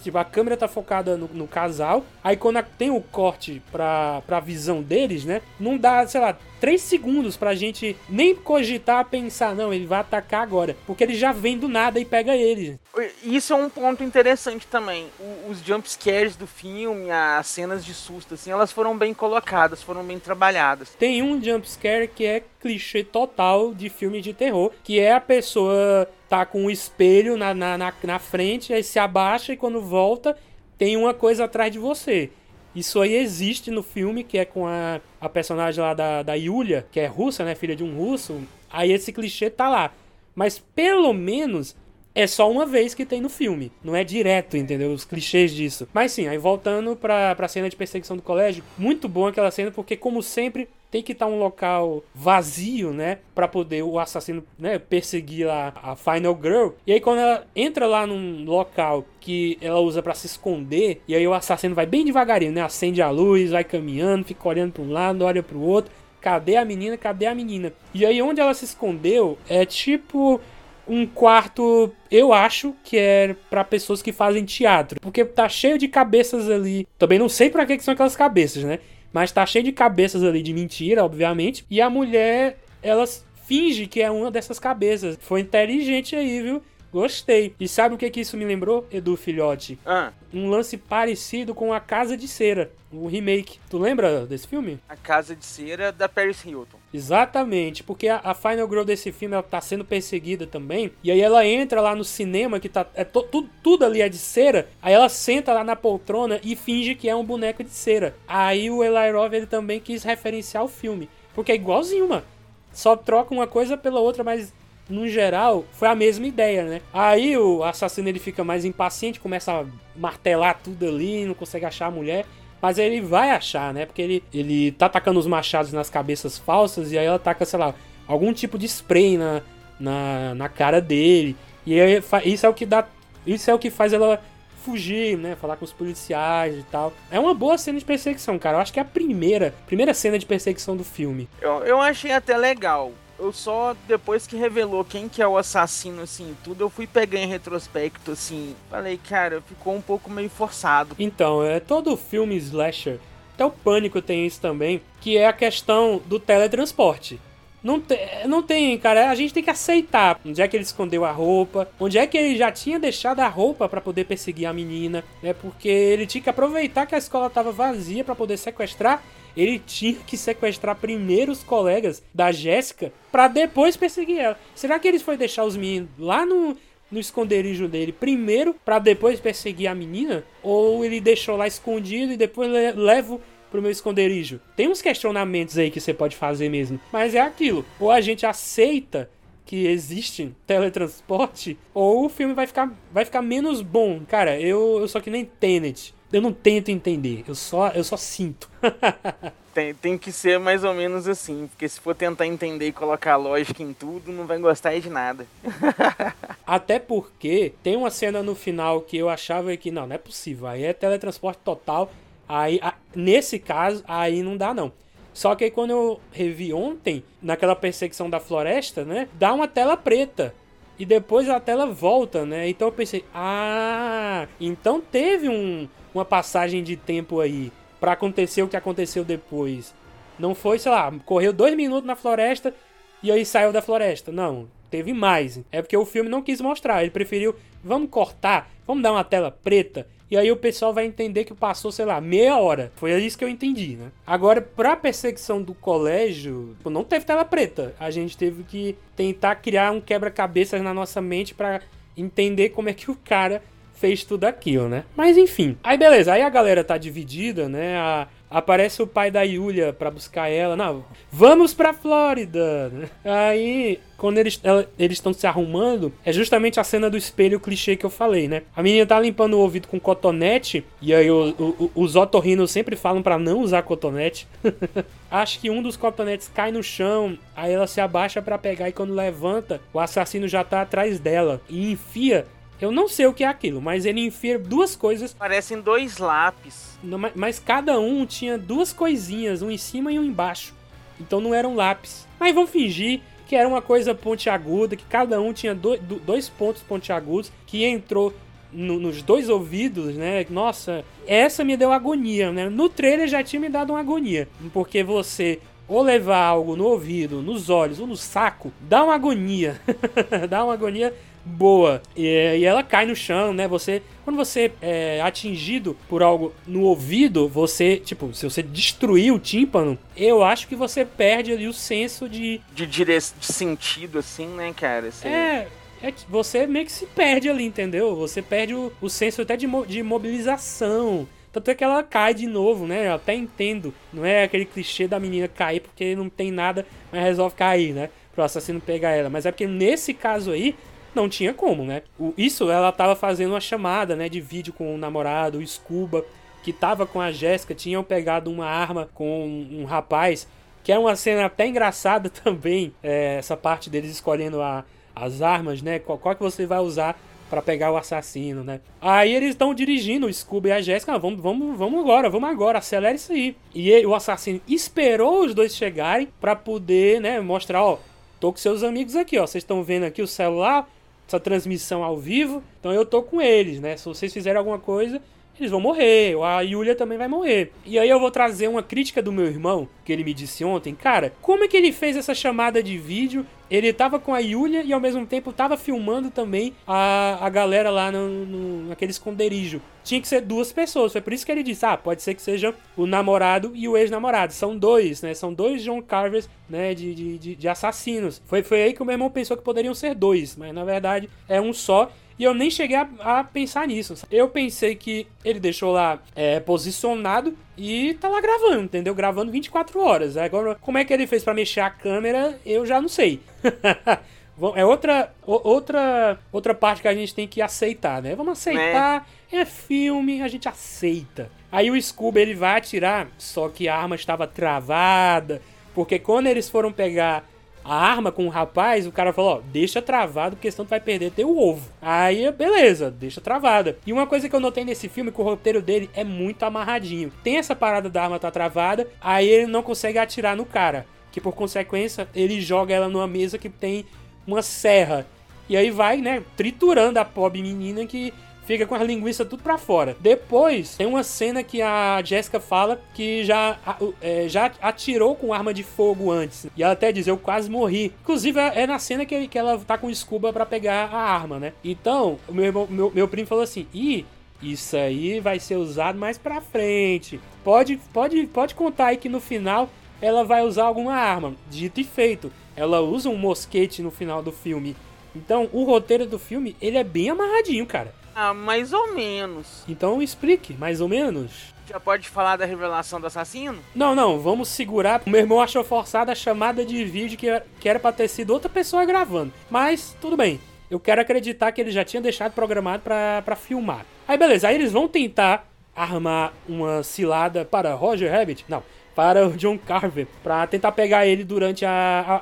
Tipo, 0.03 0.19
a 0.19 0.23
câmera 0.23 0.55
tá 0.55 0.67
focada 0.67 1.17
no, 1.17 1.27
no 1.33 1.47
casal. 1.47 2.05
Aí 2.23 2.37
quando 2.37 2.63
tem 2.77 2.91
o 2.91 3.01
corte 3.01 3.63
pra, 3.71 4.21
pra 4.27 4.39
visão 4.39 4.83
deles, 4.83 5.25
né? 5.25 5.41
Não 5.59 5.75
dá, 5.75 6.05
sei 6.05 6.21
lá, 6.21 6.37
3 6.63 6.81
segundos 6.81 7.35
pra 7.35 7.53
gente 7.53 7.93
nem 8.07 8.33
cogitar, 8.33 9.03
pensar, 9.09 9.53
não, 9.53 9.73
ele 9.73 9.85
vai 9.85 9.99
atacar 9.99 10.41
agora. 10.41 10.77
Porque 10.87 11.03
ele 11.03 11.13
já 11.13 11.33
vem 11.33 11.57
do 11.57 11.67
nada 11.67 11.99
e 11.99 12.05
pega 12.05 12.37
ele. 12.37 12.79
Isso 13.21 13.51
é 13.51 13.55
um 13.57 13.69
ponto 13.69 14.01
interessante 14.01 14.65
também. 14.67 15.07
O, 15.19 15.49
os 15.51 15.59
jump 15.59 15.85
scares 15.91 16.37
do 16.37 16.47
filme, 16.47 17.11
as 17.11 17.47
cenas 17.47 17.83
de 17.83 17.93
susto, 17.93 18.35
assim, 18.35 18.49
elas 18.49 18.71
foram 18.71 18.97
bem 18.97 19.13
colocadas, 19.13 19.83
foram 19.83 20.05
bem 20.05 20.17
trabalhadas. 20.17 20.95
Tem 20.97 21.21
um 21.21 21.43
jump 21.43 21.69
scare 21.69 22.07
que 22.07 22.25
é 22.25 22.41
clichê 22.61 23.03
total 23.03 23.73
de 23.73 23.89
filme 23.89 24.21
de 24.21 24.33
terror, 24.33 24.71
que 24.85 25.01
é 25.01 25.11
a 25.11 25.19
pessoa 25.19 26.09
tá 26.29 26.45
com 26.45 26.63
um 26.63 26.69
espelho 26.69 27.35
na, 27.35 27.53
na, 27.53 27.77
na, 27.77 27.93
na 28.01 28.19
frente, 28.19 28.71
aí 28.71 28.85
se 28.85 28.97
abaixa 28.97 29.51
e 29.51 29.57
quando 29.57 29.81
volta 29.81 30.37
tem 30.77 30.95
uma 30.95 31.13
coisa 31.13 31.43
atrás 31.43 31.73
de 31.73 31.77
você. 31.77 32.31
Isso 32.75 32.99
aí 33.01 33.13
existe 33.15 33.69
no 33.69 33.83
filme, 33.83 34.23
que 34.23 34.37
é 34.37 34.45
com 34.45 34.65
a, 34.65 34.99
a 35.21 35.29
personagem 35.29 35.81
lá 35.81 35.93
da, 35.93 36.23
da 36.23 36.33
Yulia, 36.33 36.85
que 36.91 36.99
é 36.99 37.05
russa, 37.05 37.43
né? 37.45 37.55
Filha 37.55 37.75
de 37.75 37.83
um 37.83 37.95
russo. 37.95 38.41
Aí 38.69 38.91
esse 38.91 39.11
clichê 39.11 39.49
tá 39.49 39.69
lá. 39.69 39.91
Mas 40.35 40.57
pelo 40.57 41.13
menos 41.13 41.75
é 42.15 42.27
só 42.27 42.49
uma 42.49 42.65
vez 42.65 42.93
que 42.93 43.05
tem 43.05 43.21
no 43.21 43.29
filme. 43.29 43.71
Não 43.83 43.95
é 43.95 44.03
direto, 44.03 44.57
entendeu? 44.57 44.91
Os 44.91 45.05
clichês 45.05 45.51
disso. 45.51 45.87
Mas 45.93 46.11
sim, 46.11 46.27
aí 46.27 46.37
voltando 46.37 46.95
pra, 46.95 47.35
pra 47.35 47.47
cena 47.47 47.69
de 47.69 47.75
perseguição 47.75 48.15
do 48.15 48.23
colégio, 48.23 48.63
muito 48.77 49.07
bom 49.07 49.27
aquela 49.27 49.51
cena, 49.51 49.71
porque 49.71 49.95
como 49.95 50.21
sempre, 50.21 50.67
tem 50.93 51.01
que 51.01 51.13
estar 51.13 51.25
tá 51.25 51.31
um 51.31 51.39
local 51.39 52.03
vazio, 52.13 52.93
né? 52.93 53.17
Pra 53.33 53.47
poder 53.47 53.81
o 53.81 53.97
assassino 53.97 54.43
né, 54.59 54.77
perseguir 54.77 55.49
a, 55.49 55.73
a 55.81 55.95
Final 55.95 56.39
Girl. 56.39 56.69
E 56.85 56.93
aí, 56.93 57.01
quando 57.01 57.17
ela 57.17 57.47
entra 57.55 57.87
lá 57.87 58.05
num 58.05 58.45
local 58.45 59.03
que 59.19 59.57
ela 59.59 59.79
usa 59.79 60.03
para 60.03 60.13
se 60.13 60.27
esconder, 60.27 61.01
e 61.07 61.15
aí 61.15 61.27
o 61.27 61.33
assassino 61.33 61.73
vai 61.73 61.87
bem 61.87 62.05
devagarinho, 62.05 62.51
né? 62.51 62.61
Acende 62.61 63.01
a 63.01 63.09
luz, 63.09 63.49
vai 63.49 63.63
caminhando, 63.63 64.23
fica 64.23 64.47
olhando 64.47 64.73
para 64.73 64.83
um 64.83 64.91
lado, 64.91 65.25
olha 65.25 65.41
para 65.41 65.57
o 65.57 65.61
outro. 65.63 65.91
Cadê 66.21 66.57
a 66.57 66.63
menina? 66.63 66.95
Cadê 66.95 67.25
a 67.25 67.33
menina? 67.33 67.73
E 67.91 68.05
aí, 68.05 68.21
onde 68.21 68.39
ela 68.39 68.53
se 68.53 68.63
escondeu 68.63 69.35
é 69.49 69.65
tipo 69.65 70.39
um 70.87 71.07
quarto, 71.07 71.91
eu 72.11 72.33
acho 72.33 72.75
que 72.83 72.97
é 72.97 73.35
para 73.49 73.63
pessoas 73.63 74.01
que 74.01 74.11
fazem 74.11 74.43
teatro, 74.43 74.99
porque 74.99 75.23
tá 75.23 75.47
cheio 75.47 75.77
de 75.77 75.87
cabeças 75.87 76.49
ali. 76.49 76.87
Também 76.99 77.17
não 77.17 77.29
sei 77.29 77.49
para 77.49 77.65
que, 77.65 77.77
que 77.77 77.83
são 77.83 77.93
aquelas 77.93 78.15
cabeças, 78.15 78.63
né? 78.63 78.79
Mas 79.13 79.31
tá 79.31 79.45
cheio 79.45 79.63
de 79.63 79.71
cabeças 79.71 80.23
ali 80.23 80.41
de 80.41 80.51
mentira, 80.51 81.05
obviamente. 81.05 81.65
E 81.69 81.79
a 81.79 81.89
mulher, 81.89 82.57
ela 82.81 83.05
finge 83.45 83.85
que 83.85 84.01
é 84.01 84.09
uma 84.09 84.31
dessas 84.31 84.57
cabeças. 84.57 85.17
Foi 85.21 85.41
inteligente 85.41 86.15
aí, 86.15 86.41
viu? 86.41 86.61
Gostei. 86.91 87.55
E 87.59 87.67
sabe 87.67 87.95
o 87.95 87.97
que, 87.97 88.09
que 88.09 88.21
isso 88.21 88.37
me 88.37 88.45
lembrou, 88.45 88.87
Edu 88.91 89.15
Filhote? 89.15 89.79
Ah. 89.85 90.11
Um 90.33 90.49
lance 90.49 90.77
parecido 90.77 91.53
com 91.55 91.73
A 91.73 91.79
Casa 91.79 92.15
de 92.15 92.27
Cera, 92.27 92.71
o 92.91 93.07
remake. 93.07 93.59
Tu 93.69 93.79
lembra 93.79 94.25
desse 94.27 94.47
filme? 94.47 94.79
A 94.87 94.95
Casa 94.95 95.35
de 95.35 95.45
Cera 95.45 95.91
da 95.91 96.07
Paris 96.07 96.43
Hilton. 96.45 96.82
Exatamente, 96.93 97.83
porque 97.83 98.07
a, 98.07 98.21
a 98.23 98.33
Final 98.35 98.69
Girl 98.69 98.83
desse 98.83 99.11
filme 99.11 99.33
ela 99.33 99.41
tá 99.41 99.59
sendo 99.59 99.83
perseguida 99.83 100.45
também. 100.45 100.91
E 101.03 101.09
aí 101.09 101.19
ela 101.19 101.45
entra 101.45 101.81
lá 101.81 101.95
no 101.95 102.03
cinema, 102.03 102.59
que 102.59 102.69
tá. 102.69 102.85
É 102.93 103.03
to, 103.03 103.23
tudo, 103.23 103.49
tudo 103.63 103.83
ali 103.83 104.01
é 104.01 104.07
de 104.07 104.17
cera. 104.17 104.67
Aí 104.81 104.93
ela 104.93 105.09
senta 105.09 105.51
lá 105.53 105.63
na 105.63 105.75
poltrona 105.75 106.39
e 106.43 106.55
finge 106.55 106.93
que 106.93 107.09
é 107.09 107.15
um 107.15 107.25
boneco 107.25 107.63
de 107.63 107.71
cera. 107.71 108.15
Aí 108.27 108.69
o 108.69 108.83
Eli 108.83 109.11
Roth 109.11 109.33
ele 109.33 109.47
também 109.47 109.79
quis 109.79 110.03
referenciar 110.03 110.63
o 110.63 110.67
filme. 110.67 111.09
Porque 111.33 111.51
é 111.51 111.55
igualzinho, 111.55 112.07
mano. 112.07 112.23
Só 112.71 112.95
troca 112.95 113.33
uma 113.33 113.47
coisa 113.47 113.75
pela 113.75 113.99
outra, 113.99 114.23
mas 114.23 114.53
no 114.89 115.07
geral, 115.07 115.65
foi 115.71 115.87
a 115.87 115.95
mesma 115.95 116.27
ideia, 116.27 116.63
né? 116.63 116.81
Aí 116.93 117.37
o 117.37 117.63
assassino 117.63 118.09
ele 118.09 118.19
fica 118.19 118.43
mais 118.43 118.65
impaciente, 118.65 119.19
começa 119.19 119.51
a 119.51 119.65
martelar 119.95 120.59
tudo 120.61 120.85
ali, 120.85 121.25
não 121.25 121.33
consegue 121.33 121.65
achar 121.65 121.87
a 121.87 121.91
mulher. 121.91 122.25
Mas 122.63 122.77
ele 122.77 123.01
vai 123.01 123.31
achar, 123.31 123.73
né? 123.73 123.85
Porque 123.85 124.01
ele, 124.01 124.23
ele 124.33 124.71
tá 124.71 124.85
atacando 124.85 125.19
os 125.19 125.27
machados 125.27 125.73
nas 125.73 125.89
cabeças 125.89 126.37
falsas 126.37 126.93
e 126.93 126.97
aí 126.97 127.05
ela 127.05 127.17
ataca, 127.17 127.43
sei 127.43 127.59
lá, 127.59 127.75
algum 128.07 128.31
tipo 128.31 128.57
de 128.57 128.65
spray 128.65 129.17
na, 129.17 129.41
na, 129.77 130.33
na 130.33 130.47
cara 130.47 130.79
dele. 130.79 131.35
E 131.65 131.77
aí, 131.77 132.01
isso 132.23 132.45
é 132.45 132.49
o 132.49 132.53
que 132.53 132.65
dá. 132.65 132.87
Isso 133.27 133.51
é 133.51 133.53
o 133.53 133.59
que 133.59 133.69
faz 133.69 133.91
ela 133.91 134.23
fugir, 134.63 135.17
né? 135.17 135.35
Falar 135.35 135.57
com 135.57 135.65
os 135.65 135.73
policiais 135.73 136.57
e 136.57 136.63
tal. 136.63 136.93
É 137.11 137.19
uma 137.19 137.33
boa 137.33 137.57
cena 137.57 137.77
de 137.77 137.83
perseguição, 137.83 138.39
cara. 138.39 138.55
Eu 138.55 138.61
acho 138.61 138.71
que 138.71 138.79
é 138.79 138.81
a 138.81 138.85
primeira, 138.85 139.53
primeira 139.67 139.93
cena 139.93 140.17
de 140.17 140.25
perseguição 140.25 140.77
do 140.77 140.85
filme. 140.85 141.27
Eu, 141.41 141.65
eu 141.65 141.81
achei 141.81 142.13
até 142.13 142.37
legal 142.37 142.93
eu 143.23 143.33
só, 143.33 143.75
depois 143.87 144.27
que 144.27 144.35
revelou 144.35 144.83
quem 144.83 145.07
que 145.07 145.21
é 145.21 145.27
o 145.27 145.37
assassino, 145.37 146.01
assim, 146.01 146.35
tudo, 146.43 146.63
eu 146.63 146.69
fui 146.69 146.85
pegar 146.85 147.19
em 147.19 147.27
retrospecto, 147.27 148.11
assim, 148.11 148.55
falei, 148.69 148.97
cara, 148.97 149.41
ficou 149.41 149.75
um 149.75 149.81
pouco 149.81 150.09
meio 150.09 150.29
forçado. 150.29 150.95
Então, 150.99 151.43
é 151.43 151.59
todo 151.59 151.95
filme 151.97 152.35
slasher, 152.35 152.99
até 153.33 153.45
o 153.45 153.51
Pânico 153.51 154.01
tem 154.01 154.25
isso 154.25 154.39
também, 154.39 154.81
que 155.01 155.17
é 155.17 155.27
a 155.27 155.33
questão 155.33 156.01
do 156.05 156.19
teletransporte. 156.19 157.19
Não, 157.63 157.79
te, 157.79 157.97
não 158.27 158.43
tem, 158.43 158.77
cara. 158.77 159.09
A 159.09 159.15
gente 159.15 159.33
tem 159.33 159.41
que 159.41 159.49
aceitar 159.49 160.19
onde 160.25 160.41
é 160.41 160.47
que 160.47 160.57
ele 160.57 160.65
escondeu 160.65 161.05
a 161.05 161.11
roupa, 161.11 161.69
onde 161.79 161.97
é 161.97 162.05
que 162.05 162.17
ele 162.17 162.35
já 162.35 162.51
tinha 162.51 162.77
deixado 162.77 163.21
a 163.21 163.27
roupa 163.29 163.69
para 163.69 163.79
poder 163.79 164.03
perseguir 164.03 164.47
a 164.47 164.53
menina, 164.53 165.01
né? 165.21 165.33
Porque 165.33 165.69
ele 165.69 166.05
tinha 166.05 166.21
que 166.21 166.29
aproveitar 166.29 166.85
que 166.85 166.93
a 166.93 166.97
escola 166.97 167.29
tava 167.29 167.53
vazia 167.53 168.03
para 168.03 168.15
poder 168.15 168.35
sequestrar 168.35 169.01
ele 169.35 169.59
tinha 169.59 169.95
que 169.95 170.17
sequestrar 170.17 170.75
primeiro 170.75 171.31
os 171.31 171.43
colegas 171.43 172.03
da 172.13 172.31
Jéssica 172.31 172.93
para 173.11 173.27
depois 173.27 173.75
perseguir 173.77 174.19
ela. 174.19 174.39
Será 174.55 174.79
que 174.79 174.87
eles 174.87 175.01
foi 175.01 175.17
deixar 175.17 175.43
os 175.43 175.55
meninos 175.55 175.89
lá 175.97 176.25
no, 176.25 176.55
no 176.91 176.99
esconderijo 176.99 177.67
dele 177.67 177.91
primeiro 177.91 178.55
para 178.65 178.79
depois 178.79 179.19
perseguir 179.19 179.67
a 179.67 179.75
menina? 179.75 180.23
Ou 180.41 180.83
ele 180.85 181.01
deixou 181.01 181.35
lá 181.35 181.47
escondido 181.47 182.13
e 182.13 182.17
depois 182.17 182.49
le 182.49 182.71
levo 182.73 183.19
pro 183.51 183.61
meu 183.61 183.71
esconderijo? 183.71 184.39
Tem 184.55 184.67
uns 184.67 184.81
questionamentos 184.81 185.57
aí 185.57 185.69
que 185.69 185.81
você 185.81 185.93
pode 185.93 186.15
fazer 186.15 186.49
mesmo. 186.49 186.79
Mas 186.91 187.15
é 187.15 187.21
aquilo. 187.21 187.65
Ou 187.79 187.91
a 187.91 188.01
gente 188.01 188.25
aceita 188.25 189.09
que 189.45 189.67
existe 189.67 190.33
teletransporte, 190.47 191.57
ou 191.73 192.05
o 192.05 192.09
filme 192.09 192.33
vai 192.33 192.47
ficar, 192.47 192.71
vai 192.91 193.05
ficar 193.05 193.21
menos 193.21 193.61
bom. 193.61 194.01
Cara, 194.07 194.39
eu, 194.39 194.79
eu 194.81 195.01
que 195.01 195.09
nem 195.09 195.25
Tenet. 195.25 195.93
Eu 196.13 196.21
não 196.21 196.31
tento 196.31 196.69
entender, 196.69 197.23
eu 197.27 197.33
só, 197.33 197.69
eu 197.69 197.83
só 197.83 197.97
sinto. 197.97 198.47
tem, 199.51 199.73
tem 199.73 199.97
que 199.97 200.11
ser 200.11 200.39
mais 200.39 200.63
ou 200.63 200.71
menos 200.71 201.07
assim, 201.07 201.47
porque 201.47 201.67
se 201.67 201.79
for 201.79 201.95
tentar 201.95 202.27
entender 202.27 202.67
e 202.67 202.71
colocar 202.71 203.15
lógica 203.15 203.63
em 203.63 203.73
tudo, 203.73 204.11
não 204.11 204.27
vai 204.27 204.37
gostar 204.37 204.79
de 204.79 204.91
nada. 204.91 205.25
Até 206.45 206.77
porque 206.77 207.53
tem 207.63 207.75
uma 207.75 207.89
cena 207.89 208.21
no 208.21 208.35
final 208.35 208.81
que 208.81 208.95
eu 208.95 209.09
achava 209.09 209.57
que 209.57 209.71
não, 209.71 209.87
não 209.87 209.95
é 209.95 209.97
possível, 209.97 210.45
aí 210.45 210.63
é 210.63 210.71
teletransporte 210.71 211.41
total. 211.43 211.91
Aí, 212.29 212.59
a, 212.61 212.75
nesse 212.95 213.39
caso, 213.39 213.83
aí 213.87 214.21
não 214.21 214.37
dá 214.37 214.53
não. 214.53 214.71
Só 215.15 215.33
que 215.33 215.45
aí 215.45 215.51
quando 215.51 215.71
eu 215.71 215.99
revi 216.11 216.53
ontem, 216.53 217.03
naquela 217.21 217.55
perseguição 217.55 218.07
da 218.07 218.19
floresta, 218.19 218.85
né? 218.85 219.09
Dá 219.15 219.33
uma 219.33 219.47
tela 219.47 219.75
preta. 219.75 220.33
E 220.77 220.85
depois 220.85 221.29
a 221.29 221.39
tela 221.39 221.67
volta, 221.67 222.25
né? 222.25 222.49
Então 222.49 222.67
eu 222.67 222.71
pensei, 222.71 223.05
ah, 223.13 224.27
então 224.39 224.81
teve 224.81 225.29
um, 225.29 225.67
uma 225.93 226.03
passagem 226.03 226.63
de 226.63 226.75
tempo 226.75 227.19
aí 227.19 227.51
para 227.79 227.91
acontecer 227.91 228.41
o 228.41 228.47
que 228.47 228.57
aconteceu 228.57 229.03
depois. 229.03 229.73
Não 230.17 230.33
foi, 230.33 230.57
sei 230.57 230.71
lá, 230.71 230.91
correu 231.05 231.33
dois 231.33 231.55
minutos 231.55 231.85
na 231.85 231.95
floresta 231.95 232.53
e 233.01 233.11
aí 233.11 233.25
saiu 233.25 233.51
da 233.51 233.61
floresta. 233.61 234.11
Não, 234.11 234.47
teve 234.71 234.93
mais. 234.93 235.39
É 235.51 235.61
porque 235.61 235.77
o 235.77 235.85
filme 235.85 236.09
não 236.09 236.21
quis 236.21 236.41
mostrar. 236.41 236.81
Ele 236.81 236.91
preferiu, 236.91 237.35
vamos 237.63 237.89
cortar, 237.89 238.49
vamos 238.65 238.81
dar 238.81 238.91
uma 238.91 239.03
tela 239.03 239.29
preta 239.29 239.87
e 240.13 240.17
aí 240.17 240.31
o 240.31 240.37
pessoal 240.37 240.71
vai 240.71 240.85
entender 240.85 241.23
que 241.23 241.33
passou, 241.33 241.71
sei 241.71 241.85
lá, 241.85 241.99
meia 241.99 242.37
hora. 242.37 242.71
Foi 242.75 242.93
isso 243.01 243.17
que 243.17 243.23
eu 243.23 243.29
entendi, 243.29 243.75
né? 243.75 243.91
Agora, 244.05 244.43
pra 244.43 244.75
perseguição 244.75 245.41
do 245.41 245.55
colégio, 245.55 246.55
não 246.65 246.83
teve 246.83 247.03
tela 247.03 247.25
preta. 247.25 247.73
A 247.79 247.89
gente 247.89 248.15
teve 248.15 248.43
que 248.43 248.75
tentar 248.95 249.37
criar 249.37 249.71
um 249.71 249.81
quebra-cabeças 249.81 250.61
na 250.61 250.71
nossa 250.71 251.01
mente 251.01 251.33
para 251.33 251.61
entender 251.97 252.49
como 252.49 252.69
é 252.69 252.73
que 252.73 252.91
o 252.91 252.95
cara 252.95 253.41
fez 253.73 254.03
tudo 254.03 254.25
aquilo, 254.25 254.69
né? 254.69 254.83
Mas 254.95 255.17
enfim. 255.17 255.57
Aí 255.63 255.79
beleza, 255.79 256.13
aí 256.13 256.21
a 256.21 256.29
galera 256.29 256.63
tá 256.63 256.77
dividida, 256.77 257.49
né? 257.49 257.75
A, 257.77 258.07
aparece 258.33 258.81
o 258.81 258.87
pai 258.87 259.11
da 259.11 259.21
Yulia 259.21 259.71
para 259.71 259.91
buscar 259.91 260.27
ela. 260.27 260.55
Não, 260.55 260.83
vamos 261.11 261.53
pra 261.53 261.73
Flórida. 261.73 262.89
Aí, 263.05 263.79
quando 263.95 264.17
eles 264.17 264.41
estão 264.79 265.13
se 265.13 265.27
arrumando, 265.27 265.93
é 266.03 266.11
justamente 266.11 266.59
a 266.59 266.63
cena 266.63 266.89
do 266.89 266.97
espelho 266.97 267.39
clichê 267.39 267.75
que 267.75 267.85
eu 267.85 267.89
falei, 267.89 268.27
né? 268.27 268.41
A 268.55 268.63
menina 268.63 268.85
tá 268.85 268.99
limpando 268.99 269.35
o 269.35 269.39
ouvido 269.39 269.67
com 269.67 269.79
cotonete, 269.79 270.65
e 270.81 270.93
aí 270.93 271.09
o, 271.09 271.29
o, 271.39 271.71
os 271.75 271.95
otorrinos 271.95 272.51
sempre 272.51 272.75
falam 272.75 273.03
para 273.03 273.19
não 273.19 273.39
usar 273.39 273.61
cotonete. 273.61 274.27
Acho 275.11 275.39
que 275.39 275.49
um 275.49 275.61
dos 275.61 275.77
cotonetes 275.77 276.29
cai 276.33 276.51
no 276.51 276.63
chão, 276.63 277.17
aí 277.35 277.53
ela 277.53 277.67
se 277.67 277.79
abaixa 277.79 278.19
para 278.19 278.37
pegar 278.37 278.67
e 278.67 278.73
quando 278.73 278.95
levanta, 278.95 279.61
o 279.71 279.79
assassino 279.79 280.27
já 280.27 280.43
tá 280.43 280.61
atrás 280.61 280.99
dela 280.99 281.39
e 281.47 281.71
enfia 281.71 282.25
eu 282.61 282.71
não 282.71 282.87
sei 282.87 283.05
o 283.07 283.13
que 283.13 283.23
é 283.23 283.27
aquilo, 283.27 283.61
mas 283.61 283.85
ele 283.85 284.05
enfia 284.05 284.39
duas 284.39 284.75
coisas. 284.75 285.13
Parecem 285.13 285.59
dois 285.59 285.97
lápis. 285.97 286.77
mas 287.15 287.39
cada 287.39 287.79
um 287.79 288.05
tinha 288.05 288.37
duas 288.37 288.71
coisinhas, 288.71 289.41
um 289.41 289.51
em 289.51 289.57
cima 289.57 289.91
e 289.91 289.99
um 289.99 290.03
embaixo. 290.03 290.53
Então 290.99 291.19
não 291.19 291.33
eram 291.33 291.55
lápis. 291.55 292.07
Mas 292.19 292.33
vamos 292.33 292.49
fingir 292.49 293.01
que 293.27 293.35
era 293.35 293.47
uma 293.47 293.61
coisa 293.61 293.95
pontiaguda, 293.95 294.75
que 294.75 294.85
cada 294.85 295.19
um 295.19 295.33
tinha 295.33 295.55
do, 295.55 295.77
do, 295.77 295.95
dois 295.95 296.29
pontos 296.29 296.61
pontiagudos, 296.61 297.31
que 297.47 297.63
entrou 297.65 298.13
no, 298.51 298.79
nos 298.79 299.01
dois 299.01 299.29
ouvidos, 299.29 299.95
né? 299.95 300.25
Nossa, 300.29 300.85
essa 301.07 301.43
me 301.43 301.57
deu 301.57 301.71
agonia, 301.71 302.31
né? 302.31 302.49
No 302.49 302.69
trailer 302.69 303.07
já 303.07 303.23
tinha 303.23 303.39
me 303.39 303.49
dado 303.49 303.71
uma 303.71 303.79
agonia, 303.79 304.27
porque 304.53 304.83
você 304.83 305.39
ou 305.73 305.81
levar 305.81 306.23
algo 306.23 306.55
no 306.55 306.65
ouvido, 306.65 307.21
nos 307.21 307.49
olhos 307.49 307.79
ou 307.79 307.87
no 307.87 307.97
saco, 307.97 308.51
dá 308.61 308.83
uma 308.83 308.93
agonia. 308.93 309.59
dá 310.29 310.43
uma 310.43 310.53
agonia 310.53 310.93
boa. 311.25 311.81
E, 311.95 312.05
e, 312.05 312.45
ela 312.45 312.63
cai 312.63 312.85
no 312.85 312.95
chão, 312.95 313.33
né? 313.33 313.47
Você. 313.47 313.81
Quando 314.03 314.17
você 314.17 314.51
é 314.61 315.01
atingido 315.01 315.75
por 315.87 316.03
algo 316.03 316.33
no 316.45 316.61
ouvido, 316.61 317.27
você, 317.27 317.77
tipo, 317.77 318.13
se 318.13 318.23
você 318.23 318.43
destruir 318.43 319.13
o 319.13 319.19
tímpano, 319.19 319.77
eu 319.95 320.23
acho 320.23 320.47
que 320.47 320.55
você 320.55 320.85
perde 320.85 321.31
ali 321.31 321.47
o 321.47 321.53
senso 321.53 322.07
de. 322.07 322.41
De, 322.53 322.67
dire... 322.67 322.97
de 322.97 323.25
sentido, 323.25 323.99
assim, 323.99 324.27
né, 324.27 324.53
cara? 324.55 324.91
Você... 324.91 325.07
É. 325.07 325.47
É 325.81 325.91
que 325.91 326.05
você 326.07 326.47
meio 326.47 326.65
que 326.65 326.71
se 326.71 326.85
perde 326.85 327.29
ali, 327.29 327.43
entendeu? 327.43 327.93
Você 327.97 328.21
perde 328.21 328.55
o, 328.55 328.71
o 328.79 328.89
senso 328.89 329.21
até 329.21 329.35
de, 329.35 329.45
mo 329.45 329.65
de 329.65 329.83
mobilização. 329.83 331.05
Tanto 331.33 331.49
é 331.49 331.55
que 331.55 331.63
ela 331.63 331.81
cai 331.81 332.13
de 332.13 332.27
novo, 332.27 332.67
né? 332.67 332.87
Eu 332.87 332.93
até 332.93 333.15
entendo. 333.15 333.73
Não 333.91 334.05
é 334.05 334.23
aquele 334.23 334.45
clichê 334.45 334.87
da 334.87 334.99
menina 334.99 335.27
cair 335.27 335.59
porque 335.61 335.95
não 335.95 336.07
tem 336.07 336.31
nada, 336.31 336.63
mas 336.91 337.03
resolve 337.03 337.35
cair, 337.35 337.73
né? 337.73 337.89
Pro 338.13 338.23
assassino 338.23 338.61
pegar 338.61 338.91
ela. 338.91 339.09
Mas 339.09 339.25
é 339.25 339.31
porque 339.31 339.47
nesse 339.47 339.95
caso 339.95 340.29
aí, 340.29 340.55
não 340.93 341.09
tinha 341.09 341.33
como, 341.33 341.63
né? 341.65 341.81
O, 341.99 342.13
isso 342.15 342.51
ela 342.51 342.71
tava 342.71 342.95
fazendo 342.95 343.31
uma 343.31 343.41
chamada, 343.41 343.95
né, 343.95 344.07
de 344.07 344.21
vídeo 344.21 344.53
com 344.53 344.75
o 344.75 344.77
namorado, 344.77 345.39
o 345.39 345.47
Scuba, 345.47 346.05
que 346.43 346.53
tava 346.53 346.85
com 346.85 347.01
a 347.01 347.11
Jéssica, 347.11 347.55
tinham 347.55 347.83
pegado 347.83 348.29
uma 348.29 348.45
arma 348.45 348.87
com 348.93 349.25
um, 349.25 349.61
um 349.61 349.65
rapaz, 349.65 350.27
que 350.63 350.71
é 350.71 350.77
uma 350.77 350.95
cena 350.95 351.25
até 351.25 351.47
engraçada 351.47 352.09
também, 352.23 352.73
é, 352.83 353.15
essa 353.17 353.35
parte 353.35 353.71
deles 353.71 353.89
escolhendo 353.89 354.39
a, 354.39 354.63
as 354.95 355.23
armas, 355.23 355.63
né? 355.63 355.79
Qual, 355.79 355.97
qual 355.97 356.15
que 356.15 356.21
você 356.21 356.45
vai 356.45 356.59
usar 356.59 356.95
para 357.33 357.41
pegar 357.41 357.71
o 357.71 357.77
assassino, 357.77 358.43
né? 358.43 358.61
Aí 358.79 359.11
eles 359.11 359.29
estão 359.29 359.55
dirigindo 359.55 360.05
o 360.05 360.13
Scooby 360.13 360.49
e 360.49 360.51
a 360.51 360.61
Jéssica, 360.61 360.93
ah, 360.93 360.99
vamos, 360.99 361.19
vamos, 361.19 361.57
vamos 361.57 361.79
agora, 361.79 362.07
vamos 362.07 362.29
agora, 362.29 362.59
acelera 362.59 362.93
isso 362.93 363.11
aí. 363.11 363.35
E 363.55 363.71
ele, 363.71 363.87
o 363.87 363.95
assassino 363.95 364.39
esperou 364.47 365.25
os 365.25 365.33
dois 365.33 365.55
chegarem 365.55 366.07
para 366.21 366.35
poder, 366.35 367.01
né, 367.01 367.19
mostrar, 367.19 367.63
ó, 367.63 367.79
tô 368.19 368.31
com 368.31 368.37
seus 368.37 368.61
amigos 368.61 368.95
aqui, 368.95 369.17
ó, 369.17 369.25
vocês 369.25 369.43
estão 369.43 369.63
vendo 369.63 369.83
aqui 369.83 369.99
o 369.99 370.07
celular, 370.07 370.69
essa 371.07 371.19
transmissão 371.19 371.83
ao 371.83 371.97
vivo. 371.97 372.43
Então 372.59 372.71
eu 372.71 372.85
tô 372.85 373.01
com 373.01 373.19
eles, 373.19 373.59
né? 373.59 373.77
Se 373.77 373.85
vocês 373.85 374.13
fizerem 374.13 374.37
alguma 374.37 374.59
coisa, 374.59 375.01
eles 375.43 375.51
vão 375.51 375.59
morrer. 375.59 376.15
A 376.23 376.41
Yulia 376.41 376.75
também 376.75 376.97
vai 376.97 377.07
morrer. 377.07 377.51
E 377.65 377.77
aí 377.77 377.89
eu 377.89 377.99
vou 377.99 378.09
trazer 378.09 378.47
uma 378.47 378.63
crítica 378.63 379.01
do 379.01 379.11
meu 379.11 379.25
irmão, 379.25 379.67
que 379.85 379.91
ele 379.91 380.03
me 380.03 380.13
disse 380.13 380.43
ontem. 380.43 380.73
Cara, 380.73 381.13
como 381.21 381.43
é 381.43 381.47
que 381.47 381.57
ele 381.57 381.71
fez 381.71 381.95
essa 381.95 382.15
chamada 382.15 382.63
de 382.63 382.77
vídeo? 382.77 383.25
Ele 383.51 383.71
tava 383.71 383.99
com 383.99 384.13
a 384.13 384.19
Yulia 384.19 384.63
e 384.63 384.73
ao 384.73 384.79
mesmo 384.79 385.05
tempo 385.05 385.31
tava 385.31 385.55
filmando 385.57 386.09
também 386.09 386.53
a, 386.65 387.19
a 387.21 387.29
galera 387.29 387.69
lá 387.69 387.91
no, 387.91 388.25
no, 388.25 388.69
naquele 388.69 388.89
esconderijo. 388.89 389.61
Tinha 389.83 390.01
que 390.01 390.07
ser 390.07 390.21
duas 390.21 390.51
pessoas. 390.51 390.91
Foi 390.91 391.01
por 391.01 391.13
isso 391.13 391.25
que 391.25 391.31
ele 391.31 391.43
disse: 391.43 391.65
ah, 391.65 391.77
pode 391.77 392.01
ser 392.01 392.15
que 392.15 392.21
seja 392.21 392.55
o 392.75 392.87
namorado 392.87 393.51
e 393.53 393.67
o 393.67 393.77
ex-namorado. 393.77 394.33
São 394.33 394.57
dois, 394.57 395.03
né? 395.03 395.13
São 395.13 395.33
dois 395.33 395.61
John 395.61 395.81
Carvers, 395.81 396.27
né? 396.49 396.73
De, 396.73 396.95
de, 396.95 397.19
de, 397.19 397.35
de 397.35 397.47
assassinos. 397.47 398.21
Foi, 398.25 398.41
foi 398.41 398.63
aí 398.63 398.73
que 398.73 398.81
o 398.81 398.85
meu 398.85 398.93
irmão 398.93 399.11
pensou 399.11 399.37
que 399.37 399.43
poderiam 399.43 399.75
ser 399.75 399.93
dois, 399.93 400.35
mas 400.35 400.53
na 400.53 400.63
verdade 400.63 401.09
é 401.27 401.39
um 401.39 401.53
só. 401.53 401.91
E 402.17 402.23
eu 402.23 402.33
nem 402.33 402.49
cheguei 402.49 402.77
a, 402.77 402.87
a, 402.99 403.23
pensar 403.23 403.67
nisso. 403.67 403.95
Eu 404.11 404.29
pensei 404.29 404.75
que 404.75 405.07
ele 405.23 405.39
deixou 405.39 405.71
lá 405.71 405.99
é, 406.15 406.39
posicionado 406.39 407.35
e 407.57 407.95
tá 407.95 408.07
lá 408.07 408.21
gravando, 408.21 408.63
entendeu? 408.63 408.93
Gravando 408.93 409.31
24 409.31 409.79
horas. 409.79 410.17
Agora, 410.17 410.55
como 410.55 410.77
é 410.77 410.85
que 410.85 410.93
ele 410.93 411.07
fez 411.07 411.23
para 411.23 411.33
mexer 411.33 411.61
a 411.61 411.69
câmera, 411.69 412.39
eu 412.45 412.65
já 412.65 412.79
não 412.79 412.89
sei. 412.89 413.19
é 414.55 414.65
outra, 414.65 415.13
outra, 415.23 416.19
outra 416.31 416.53
parte 416.53 416.81
que 416.81 416.87
a 416.87 416.95
gente 416.95 417.13
tem 417.13 417.27
que 417.27 417.41
aceitar, 417.41 418.01
né? 418.01 418.15
Vamos 418.15 418.33
aceitar. 418.33 419.07
É. 419.31 419.37
é 419.37 419.45
filme, 419.45 420.21
a 420.21 420.27
gente 420.27 420.47
aceita. 420.47 421.29
Aí 421.51 421.69
o 421.69 421.81
Scooby 421.81 422.21
ele 422.21 422.35
vai 422.35 422.57
atirar, 422.57 423.07
só 423.17 423.49
que 423.49 423.67
a 423.67 423.75
arma 423.75 423.95
estava 423.95 424.27
travada. 424.27 425.41
Porque 425.73 425.97
quando 425.97 426.27
eles 426.27 426.49
foram 426.49 426.71
pegar 426.71 427.27
a 427.63 427.75
arma 427.75 428.11
com 428.11 428.25
o 428.25 428.29
rapaz, 428.29 428.85
o 428.85 428.91
cara 428.91 429.13
falou, 429.13 429.37
ó, 429.37 429.41
deixa 429.51 429.81
travado, 429.81 430.35
porque 430.35 430.51
senão 430.51 430.65
tu 430.65 430.69
vai 430.69 430.79
perder 430.79 431.11
teu 431.11 431.37
ovo. 431.37 431.69
Aí, 431.81 432.29
beleza, 432.31 432.91
deixa 432.91 433.21
travada. 433.21 433.77
E 433.85 433.93
uma 433.93 434.05
coisa 434.05 434.27
que 434.27 434.35
eu 434.35 434.39
notei 434.39 434.65
nesse 434.65 434.89
filme, 434.89 435.09
é 435.09 435.13
que 435.13 435.21
o 435.21 435.23
roteiro 435.23 435.61
dele 435.61 435.89
é 435.93 436.03
muito 436.03 436.43
amarradinho. 436.43 437.11
Tem 437.23 437.37
essa 437.37 437.55
parada 437.55 437.89
da 437.89 438.03
arma 438.03 438.19
tá 438.19 438.29
travada, 438.29 438.87
aí 438.99 439.27
ele 439.27 439.47
não 439.47 439.63
consegue 439.63 439.97
atirar 439.97 440.35
no 440.35 440.45
cara. 440.45 440.85
Que 441.11 441.21
por 441.21 441.33
consequência, 441.33 442.07
ele 442.13 442.41
joga 442.41 442.73
ela 442.73 442.89
numa 442.89 443.07
mesa 443.07 443.37
que 443.37 443.49
tem 443.49 443.85
uma 444.25 444.41
serra. 444.41 445.05
E 445.47 445.55
aí 445.55 445.69
vai, 445.69 445.97
né, 445.97 446.23
triturando 446.35 446.99
a 446.99 447.05
pobre 447.05 447.41
menina 447.41 447.85
que 447.85 448.13
fica 448.45 448.65
com 448.65 448.75
as 448.75 448.81
linguiças 448.83 449.27
tudo 449.27 449.43
pra 449.43 449.57
fora. 449.57 449.95
Depois, 449.99 450.75
tem 450.75 450.87
uma 450.87 451.03
cena 451.03 451.43
que 451.43 451.61
a 451.61 452.01
Jessica 452.03 452.39
fala 452.39 452.81
que 452.93 453.23
já, 453.23 453.57
é, 454.01 454.27
já 454.27 454.51
atirou 454.61 455.15
com 455.15 455.33
arma 455.33 455.53
de 455.53 455.63
fogo 455.63 456.11
antes. 456.11 456.47
E 456.55 456.63
ela 456.63 456.73
até 456.73 456.91
diz, 456.91 457.07
eu 457.07 457.17
quase 457.17 457.49
morri. 457.49 457.93
Inclusive, 458.01 458.39
é, 458.39 458.61
é 458.63 458.67
na 458.67 458.79
cena 458.79 459.05
que, 459.05 459.27
que 459.27 459.37
ela 459.37 459.57
tá 459.59 459.77
com 459.77 459.87
o 459.87 459.95
scuba 459.95 460.31
para 460.31 460.45
pegar 460.45 460.89
a 460.91 460.97
arma, 460.97 461.39
né? 461.39 461.53
Então, 461.63 462.19
o 462.27 462.33
meu, 462.33 462.45
irmão, 462.45 462.67
meu, 462.69 462.91
meu 462.93 463.07
primo 463.07 463.27
falou 463.27 463.43
assim, 463.43 463.67
ih, 463.73 464.05
isso 464.41 464.75
aí 464.75 465.19
vai 465.19 465.39
ser 465.39 465.55
usado 465.55 465.97
mais 465.97 466.17
pra 466.17 466.41
frente. 466.41 467.19
Pode, 467.43 467.77
pode, 467.93 468.25
pode 468.27 468.55
contar 468.55 468.87
aí 468.87 468.97
que 468.97 469.09
no 469.09 469.19
final 469.19 469.69
ela 470.01 470.23
vai 470.23 470.43
usar 470.43 470.65
alguma 470.65 470.93
arma. 470.93 471.33
Dito 471.49 471.79
e 471.79 471.83
feito. 471.83 472.31
Ela 472.55 472.81
usa 472.81 473.09
um 473.09 473.15
mosquete 473.15 473.81
no 473.81 473.89
final 473.89 474.21
do 474.21 474.31
filme. 474.31 474.75
Então, 475.15 475.47
o 475.53 475.63
roteiro 475.63 476.05
do 476.05 476.19
filme, 476.19 476.55
ele 476.61 476.77
é 476.77 476.83
bem 476.83 477.09
amarradinho, 477.09 477.65
cara. 477.65 477.93
Ah, 478.15 478.33
mais 478.33 478.73
ou 478.73 478.93
menos. 478.93 479.63
Então 479.67 480.01
explique, 480.01 480.53
mais 480.53 480.81
ou 480.81 480.87
menos. 480.87 481.53
Já 481.67 481.79
pode 481.79 482.09
falar 482.09 482.35
da 482.35 482.45
revelação 482.45 482.99
do 482.99 483.07
assassino? 483.07 483.57
Não, 483.73 483.95
não, 483.95 484.19
vamos 484.19 484.49
segurar. 484.49 485.01
O 485.05 485.09
meu 485.09 485.21
irmão 485.21 485.41
achou 485.41 485.63
forçada 485.63 486.11
a 486.11 486.15
chamada 486.15 486.65
de 486.65 486.83
vídeo 486.83 487.17
que 487.17 487.27
era, 487.27 487.45
que 487.59 487.69
era 487.69 487.79
pra 487.79 487.91
ter 487.91 488.07
sido 488.07 488.31
outra 488.31 488.49
pessoa 488.49 488.85
gravando. 488.85 489.31
Mas, 489.49 489.95
tudo 490.01 490.17
bem. 490.17 490.39
Eu 490.69 490.79
quero 490.79 491.01
acreditar 491.01 491.51
que 491.51 491.61
ele 491.61 491.71
já 491.71 491.85
tinha 491.85 492.01
deixado 492.01 492.33
programado 492.33 492.83
pra, 492.83 493.21
pra 493.23 493.35
filmar. 493.35 493.85
Aí, 494.07 494.17
beleza. 494.17 494.47
Aí 494.47 494.55
eles 494.55 494.71
vão 494.71 494.87
tentar 494.87 495.47
armar 495.75 496.33
uma 496.47 496.83
cilada 496.83 497.45
para 497.45 497.73
Roger 497.73 498.11
Rabbit. 498.11 498.45
Não, 498.49 498.61
para 498.95 499.27
o 499.27 499.31
John 499.37 499.57
Carver. 499.57 500.07
Pra 500.23 500.45
tentar 500.47 500.71
pegar 500.71 501.05
ele 501.07 501.23
durante 501.23 501.65
a, 501.65 501.71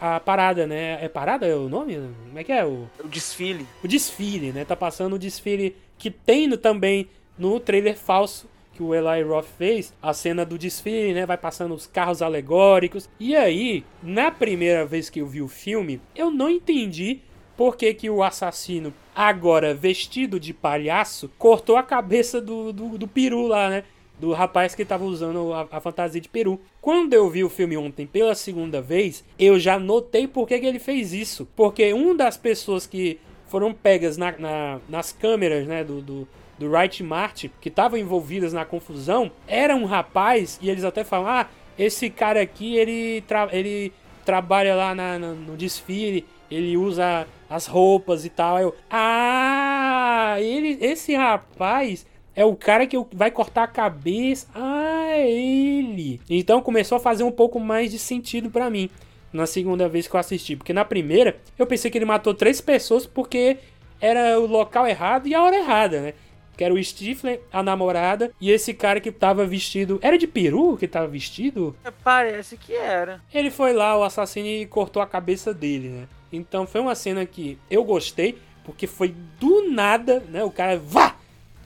a, 0.02 0.16
a 0.16 0.20
parada, 0.20 0.66
né? 0.68 0.98
É 1.04 1.08
parada 1.10 1.46
é 1.46 1.56
o 1.56 1.68
nome? 1.70 1.96
Como 2.28 2.40
é 2.40 2.44
que 2.44 2.52
é? 2.52 2.66
O, 2.66 2.88
O 3.04 3.08
desfile. 3.08 3.66
o 3.84 3.88
desfile, 3.88 4.52
né? 4.52 4.64
Tá 4.66 4.76
passando 4.76 5.14
o 5.14 5.20
desfile 5.20 5.76
que 5.98 6.10
tem 6.10 6.48
no- 6.48 6.58
também 6.58 7.08
no 7.38 7.60
trailer 7.60 7.98
falso 7.98 8.50
que 8.74 8.82
o 8.82 8.96
Eli 8.96 9.22
Roth 9.24 9.46
fez, 9.58 9.94
a 10.02 10.14
cena 10.14 10.46
do 10.46 10.58
desfile, 10.58 11.14
né? 11.14 11.26
Vai 11.26 11.38
passando 11.38 11.74
os 11.74 11.86
carros 11.88 12.22
alegóricos. 12.22 13.10
E 13.20 13.36
aí, 13.36 13.84
na 14.02 14.32
primeira 14.32 14.86
vez 14.86 15.10
que 15.10 15.20
eu 15.20 15.28
vi 15.28 15.42
o 15.42 15.48
filme, 15.50 16.00
eu 16.16 16.32
não 16.32 16.50
entendi 16.50 17.20
por 17.58 17.76
que, 17.76 17.94
que 17.94 18.10
o 18.10 18.24
assassino, 18.24 18.94
agora 19.14 19.74
vestido 19.74 20.40
de 20.40 20.54
palhaço, 20.54 21.30
cortou 21.38 21.76
a 21.76 21.84
cabeça 21.84 22.40
do, 22.42 22.72
do, 22.72 22.98
do 22.98 23.08
peru 23.08 23.46
lá, 23.46 23.70
né? 23.70 23.84
Do 24.22 24.34
rapaz 24.34 24.76
que 24.76 24.86
tava 24.86 25.04
usando 25.04 25.52
a, 25.52 25.68
a 25.72 25.82
fantasia 25.82 26.22
de 26.22 26.30
peru. 26.30 26.62
Quando 26.80 27.12
eu 27.14 27.28
vi 27.28 27.44
o 27.44 27.50
filme 27.50 27.76
ontem 27.76 28.06
pela 28.06 28.36
segunda 28.36 28.80
vez, 28.80 29.26
eu 29.40 29.60
já 29.60 29.80
notei 29.80 30.28
por 30.28 30.48
que, 30.48 30.60
que 30.60 30.66
ele 30.68 30.78
fez 30.78 31.12
isso. 31.12 31.48
Porque 31.56 31.92
uma 31.92 32.14
das 32.14 32.38
pessoas 32.38 32.86
que 32.86 33.20
foram 33.48 33.74
pegas 33.74 34.18
na- 34.18 34.38
na- 34.38 34.80
nas 34.88 35.12
câmeras, 35.12 35.66
né, 35.66 35.84
do, 35.84 36.02
do, 36.04 36.28
do 36.60 36.70
Wright 36.72 37.02
Martin, 37.04 37.50
que 37.60 37.68
estavam 37.70 37.98
envolvidas 37.98 38.54
na 38.54 38.64
confusão, 38.64 39.32
era 39.48 39.76
um 39.76 39.86
rapaz, 39.86 40.60
e 40.62 40.70
eles 40.70 40.84
até 40.84 41.04
falam, 41.04 41.28
ah, 41.28 41.48
esse 41.78 42.08
cara 42.12 42.42
aqui, 42.44 42.76
ele, 42.78 43.22
tra 43.28 43.50
ele 43.52 43.92
trabalha 44.24 44.76
lá 44.76 44.94
na- 44.94 45.18
na- 45.18 45.34
no 45.34 45.58
desfile, 45.58 46.26
ele 46.50 46.78
usa 46.78 47.28
as 47.50 47.66
roupas 47.66 48.24
e 48.24 48.30
tal. 48.30 48.60
Eu, 48.60 48.76
ah, 48.90 50.36
ele, 50.40 50.78
esse 50.80 51.16
rapaz 51.16 52.06
é 52.36 52.46
o 52.46 52.56
cara 52.56 52.88
que 52.88 52.98
vai 53.14 53.30
cortar 53.32 53.64
a 53.64 53.68
cabeça. 53.68 54.48
Ah, 54.56 55.08
é 55.12 55.30
ele. 55.30 56.22
Então 56.30 56.62
começou 56.62 56.96
a 56.98 57.00
fazer 57.00 57.24
um 57.24 57.32
pouco 57.32 57.60
mais 57.60 57.92
de 57.92 58.00
sentido 58.00 58.50
pra 58.50 58.70
mim 58.70 58.90
na 59.34 59.46
segunda 59.46 59.88
vez 59.88 60.08
que 60.08 60.16
eu 60.16 60.20
assisti. 60.20 60.56
Porque 60.56 60.74
na 60.74 60.86
primeira 60.86 61.38
eu 61.58 61.66
pensei 61.66 61.90
que 61.92 61.98
ele 61.98 62.06
matou 62.06 62.34
três 62.34 62.62
pessoas 62.62 63.06
porque 63.06 63.58
era 64.00 64.40
o 64.40 64.46
local 64.46 64.88
errado 64.88 65.28
e 65.28 65.36
a 65.36 65.44
hora 65.44 65.58
errada, 65.58 66.02
né? 66.02 66.14
Que 66.58 66.64
era 66.64 66.74
o 66.74 66.84
Stifler, 66.84 67.42
a 67.52 67.64
namorada 67.64 68.32
e 68.40 68.52
esse 68.52 68.74
cara 68.74 69.00
que 69.00 69.12
tava 69.12 69.46
vestido. 69.46 70.00
Era 70.02 70.18
de 70.18 70.28
peru 70.28 70.78
que 70.78 70.88
tava 70.88 71.08
vestido? 71.08 71.76
É, 71.84 71.92
Parece 72.04 72.58
que 72.58 72.74
era. 72.74 73.22
Ele 73.34 73.50
foi 73.50 73.74
lá, 73.74 73.98
o 73.98 74.04
assassino, 74.04 74.48
e 74.48 74.66
cortou 74.66 75.02
a 75.02 75.08
cabeça 75.08 75.54
dele, 75.54 75.90
né? 75.90 76.08
Então 76.32 76.66
foi 76.68 76.82
uma 76.82 76.96
cena 76.96 77.26
que 77.26 77.58
eu 77.70 77.84
gostei, 77.84 78.38
porque 78.64 78.86
foi 78.86 79.14
do 79.40 79.70
nada, 79.70 80.24
né? 80.30 80.44
O 80.44 80.52
cara, 80.52 80.78
vá! 80.78 81.16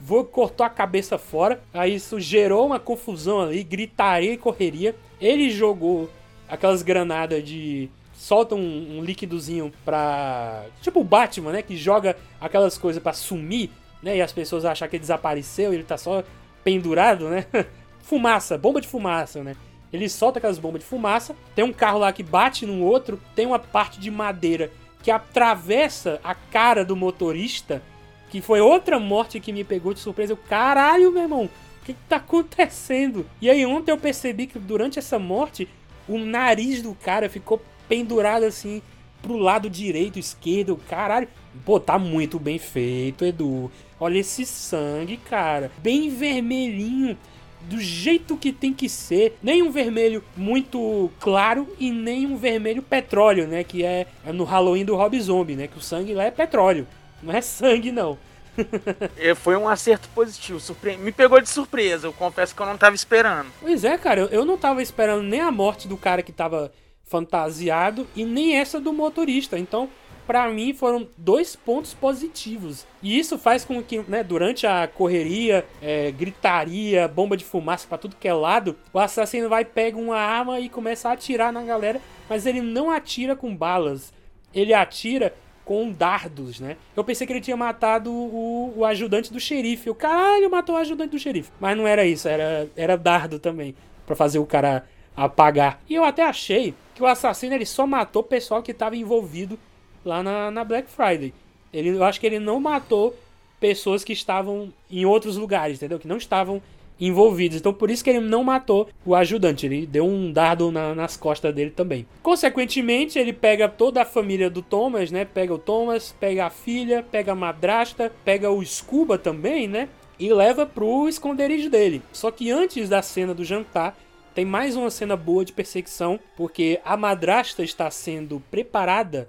Vou, 0.00 0.24
cortou 0.24 0.64
a 0.64 0.70
cabeça 0.70 1.18
fora. 1.18 1.60
Aí 1.72 1.94
isso 1.94 2.20
gerou 2.20 2.66
uma 2.66 2.78
confusão 2.78 3.40
ali, 3.40 3.62
gritaria 3.62 4.32
e 4.32 4.36
correria. 4.36 4.94
Ele 5.20 5.50
jogou 5.50 6.10
aquelas 6.48 6.82
granadas 6.82 7.44
de. 7.44 7.88
Solta 8.14 8.54
um, 8.54 8.98
um 8.98 9.04
líquidozinho 9.04 9.72
pra. 9.84 10.64
Tipo 10.80 11.00
o 11.00 11.04
Batman, 11.04 11.52
né? 11.52 11.62
Que 11.62 11.76
joga 11.76 12.16
aquelas 12.40 12.78
coisas 12.78 13.02
pra 13.02 13.12
sumir, 13.12 13.70
né? 14.02 14.16
E 14.16 14.22
as 14.22 14.32
pessoas 14.32 14.64
acham 14.64 14.88
que 14.88 14.96
ele 14.96 15.00
desapareceu 15.00 15.72
e 15.72 15.76
ele 15.76 15.84
tá 15.84 15.96
só 15.96 16.22
pendurado, 16.64 17.28
né? 17.28 17.46
fumaça, 18.02 18.56
bomba 18.56 18.80
de 18.80 18.88
fumaça, 18.88 19.42
né? 19.42 19.56
Ele 19.92 20.08
solta 20.08 20.38
aquelas 20.38 20.58
bombas 20.58 20.80
de 20.80 20.86
fumaça. 20.86 21.34
Tem 21.54 21.64
um 21.64 21.72
carro 21.72 21.98
lá 21.98 22.12
que 22.12 22.22
bate 22.22 22.66
no 22.66 22.82
outro. 22.82 23.20
Tem 23.34 23.46
uma 23.46 23.58
parte 23.58 24.00
de 24.00 24.10
madeira 24.10 24.70
que 25.02 25.10
atravessa 25.10 26.20
a 26.24 26.34
cara 26.34 26.84
do 26.84 26.96
motorista. 26.96 27.82
Que 28.30 28.40
foi 28.40 28.60
outra 28.60 28.98
morte 28.98 29.40
que 29.40 29.52
me 29.52 29.64
pegou 29.64 29.94
de 29.94 30.00
surpresa. 30.00 30.32
Eu, 30.32 30.36
caralho, 30.36 31.12
meu 31.12 31.22
irmão, 31.22 31.44
o 31.44 31.84
que, 31.84 31.92
que 31.92 31.98
tá 32.08 32.16
acontecendo? 32.16 33.26
E 33.40 33.48
aí 33.48 33.64
ontem 33.64 33.92
eu 33.92 33.98
percebi 33.98 34.46
que 34.46 34.58
durante 34.58 34.98
essa 34.98 35.18
morte, 35.18 35.68
o 36.08 36.18
nariz 36.18 36.82
do 36.82 36.94
cara 36.94 37.28
ficou 37.28 37.62
pendurado 37.88 38.44
assim 38.44 38.82
pro 39.22 39.36
lado 39.36 39.68
direito, 39.68 40.18
esquerdo. 40.18 40.78
Caralho, 40.88 41.28
pô, 41.64 41.80
tá 41.80 41.98
muito 41.98 42.38
bem 42.38 42.58
feito, 42.58 43.24
Edu. 43.24 43.70
Olha 43.98 44.18
esse 44.18 44.44
sangue, 44.44 45.16
cara. 45.16 45.70
Bem 45.78 46.10
vermelhinho 46.10 47.16
do 47.62 47.80
jeito 47.80 48.36
que 48.36 48.52
tem 48.52 48.72
que 48.72 48.88
ser. 48.88 49.36
Nem 49.42 49.62
um 49.62 49.70
vermelho 49.70 50.22
muito 50.36 51.10
claro 51.18 51.68
e 51.78 51.90
nem 51.90 52.26
um 52.26 52.36
vermelho 52.36 52.82
petróleo, 52.82 53.46
né? 53.46 53.64
Que 53.64 53.84
é, 53.84 54.06
no 54.32 54.44
Halloween 54.44 54.84
do 54.84 54.94
Rob 54.96 55.18
Zombie, 55.20 55.56
né? 55.56 55.66
Que 55.66 55.78
o 55.78 55.82
sangue 55.82 56.14
lá 56.14 56.24
é 56.24 56.30
petróleo. 56.30 56.86
Não 57.22 57.34
é 57.34 57.40
sangue, 57.40 57.90
não. 57.92 58.18
É, 59.18 59.34
Foi 59.34 59.54
um 59.56 59.68
acerto 59.68 60.08
positivo. 60.14 60.58
surpre- 60.58 60.96
Me 60.96 61.12
pegou 61.12 61.40
de 61.40 61.48
surpresa. 61.48 62.06
Eu 62.06 62.12
confesso 62.12 62.54
que 62.54 62.62
eu 62.62 62.66
não 62.66 62.78
tava 62.78 62.94
esperando. 62.94 63.48
Pois 63.60 63.84
é, 63.84 63.98
cara, 63.98 64.22
eu, 64.30 64.44
não 64.46 64.56
tava 64.56 64.82
esperando 64.82 65.22
nem 65.22 65.40
a 65.40 65.50
morte 65.50 65.86
do 65.86 65.96
cara 65.96 66.22
que 66.22 66.32
tava 66.32 66.72
fantasiado 67.04 68.06
e 68.16 68.24
nem 68.24 68.56
essa 68.56 68.80
do 68.80 68.92
motorista. 68.92 69.58
Então, 69.58 69.88
pra 70.26 70.48
mim, 70.48 70.72
foram 70.74 71.06
dois 71.16 71.54
pontos 71.54 71.92
positivos. 71.94 72.86
E 73.02 73.18
isso 73.18 73.38
faz 73.38 73.64
com 73.64 73.82
que, 73.82 73.98
né, 74.08 74.22
durante 74.24 74.66
a 74.66 74.86
correria, 74.88 75.66
é, 75.82 76.10
gritaria, 76.10 77.06
bomba 77.08 77.36
de 77.36 77.44
fumaça 77.44 77.86
pra 77.86 77.98
tudo 77.98 78.16
que 78.16 78.26
é 78.28 78.32
lado, 78.34 78.76
o 78.92 78.98
assassino 78.98 79.48
vai, 79.48 79.64
pega 79.64 79.96
uma 79.98 80.16
arma 80.18 80.58
e 80.60 80.68
começa 80.68 81.08
a 81.08 81.12
atirar 81.12 81.52
na 81.52 81.62
galera, 81.62 82.00
mas 82.28 82.44
ele 82.46 82.60
não 82.60 82.90
atira 82.90 83.36
com 83.36 83.54
balas. 83.54 84.12
Ele 84.54 84.72
atira 84.74 85.34
com 85.66 85.90
dardos, 85.90 86.60
né? 86.60 86.76
Eu 86.96 87.02
pensei 87.02 87.26
que 87.26 87.32
ele 87.32 87.40
tinha 87.40 87.56
matado 87.56 88.10
o, 88.12 88.72
o 88.76 88.84
ajudante 88.84 89.32
do 89.32 89.40
xerife. 89.40 89.90
O 89.90 89.94
caralho 89.96 90.48
matou 90.48 90.76
o 90.76 90.78
ajudante 90.78 91.10
do 91.10 91.18
xerife. 91.18 91.50
Mas 91.60 91.76
não 91.76 91.86
era 91.88 92.06
isso, 92.06 92.28
era, 92.28 92.70
era 92.76 92.96
dardo 92.96 93.40
também. 93.40 93.74
Pra 94.06 94.14
fazer 94.14 94.38
o 94.38 94.46
cara 94.46 94.86
apagar. 95.16 95.82
E 95.88 95.94
eu 95.96 96.04
até 96.04 96.22
achei 96.22 96.72
que 96.94 97.02
o 97.02 97.06
assassino 97.06 97.52
ele 97.52 97.66
só 97.66 97.84
matou 97.84 98.22
o 98.22 98.24
pessoal 98.24 98.62
que 98.62 98.72
tava 98.72 98.96
envolvido 98.96 99.58
lá 100.04 100.22
na, 100.22 100.52
na 100.52 100.62
Black 100.62 100.88
Friday. 100.88 101.34
Ele, 101.72 101.88
eu 101.88 102.04
acho 102.04 102.20
que 102.20 102.26
ele 102.26 102.38
não 102.38 102.60
matou 102.60 103.16
pessoas 103.58 104.04
que 104.04 104.12
estavam 104.12 104.72
em 104.88 105.04
outros 105.04 105.36
lugares, 105.36 105.78
entendeu? 105.78 105.98
Que 105.98 106.06
não 106.06 106.16
estavam 106.16 106.62
envolvidos. 107.00 107.58
Então 107.58 107.72
por 107.72 107.90
isso 107.90 108.02
que 108.02 108.10
ele 108.10 108.20
não 108.20 108.42
matou 108.44 108.88
o 109.04 109.14
ajudante. 109.14 109.66
Ele 109.66 109.86
deu 109.86 110.06
um 110.06 110.32
dardo 110.32 110.70
na- 110.72 110.94
nas 110.94 111.16
costas 111.16 111.54
dele 111.54 111.70
também. 111.70 112.06
Consequentemente, 112.22 113.18
ele 113.18 113.32
pega 113.32 113.68
toda 113.68 114.02
a 114.02 114.04
família 114.04 114.48
do 114.48 114.62
Thomas, 114.62 115.10
né? 115.10 115.24
Pega 115.24 115.52
o 115.52 115.58
Thomas, 115.58 116.14
pega 116.18 116.46
a 116.46 116.50
filha, 116.50 117.04
pega 117.10 117.32
a 117.32 117.34
madrasta, 117.34 118.12
pega 118.24 118.50
o 118.50 118.64
Scuba 118.64 119.18
também, 119.18 119.66
né? 119.68 119.88
E 120.18 120.32
leva 120.32 120.64
pro 120.64 121.08
esconderijo 121.08 121.68
dele. 121.68 122.00
Só 122.12 122.30
que 122.30 122.50
antes 122.50 122.88
da 122.88 123.02
cena 123.02 123.34
do 123.34 123.44
jantar, 123.44 123.96
tem 124.34 124.44
mais 124.44 124.76
uma 124.76 124.90
cena 124.90 125.16
boa 125.16 125.44
de 125.44 125.52
perseguição, 125.52 126.18
porque 126.36 126.80
a 126.84 126.96
madrasta 126.96 127.62
está 127.62 127.90
sendo 127.90 128.42
preparada 128.50 129.28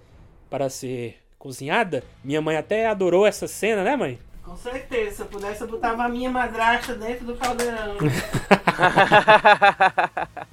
para 0.49 0.70
ser 0.70 1.15
cozinhada. 1.38 2.03
Minha 2.24 2.41
mãe 2.41 2.55
até 2.57 2.88
adorou 2.88 3.26
essa 3.26 3.47
cena, 3.47 3.84
né, 3.84 3.95
mãe? 3.95 4.20
Com 4.48 4.56
certeza, 4.56 5.18
se 5.18 5.22
eu 5.22 5.26
pudesse, 5.26 5.62
eu 5.62 5.68
botava 5.68 6.06
a 6.06 6.10
minha 6.10 6.30
madrasta 6.30 6.95
dentro 6.95 7.26
do 7.26 7.36
caldeirão. 7.36 7.98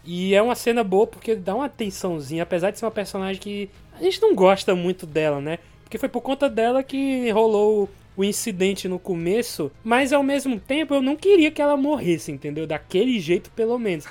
E 0.07 0.35
é 0.35 0.43
uma 0.43 0.55
cena 0.55 0.85
boa 0.85 1.07
porque 1.07 1.35
dá 1.35 1.55
uma 1.55 1.69
tensãozinha, 1.69 2.43
apesar 2.43 2.71
de 2.71 2.79
ser 2.79 2.85
uma 2.85 2.91
personagem 2.91 3.41
que 3.41 3.71
a 3.99 4.03
gente 4.03 4.21
não 4.21 4.35
gosta 4.35 4.75
muito 4.75 5.07
dela, 5.07 5.41
né? 5.41 5.59
Porque 5.83 5.97
foi 5.97 6.11
por 6.11 6.21
conta 6.21 6.47
dela 6.51 6.83
que 6.83 7.31
rolou 7.31 7.89
o 8.17 8.25
incidente 8.25 8.89
no 8.89 8.99
começo, 8.99 9.71
mas 9.83 10.13
ao 10.13 10.23
mesmo 10.23 10.59
tempo 10.59 10.95
eu 10.95 11.03
não 11.03 11.17
queria 11.17 11.51
que 11.51 11.61
ela 11.61 11.77
morresse, 11.77 12.31
entendeu? 12.33 12.67
Daquele 12.67 13.19
jeito, 13.19 13.51
pelo 13.51 13.79
menos. 13.79 14.07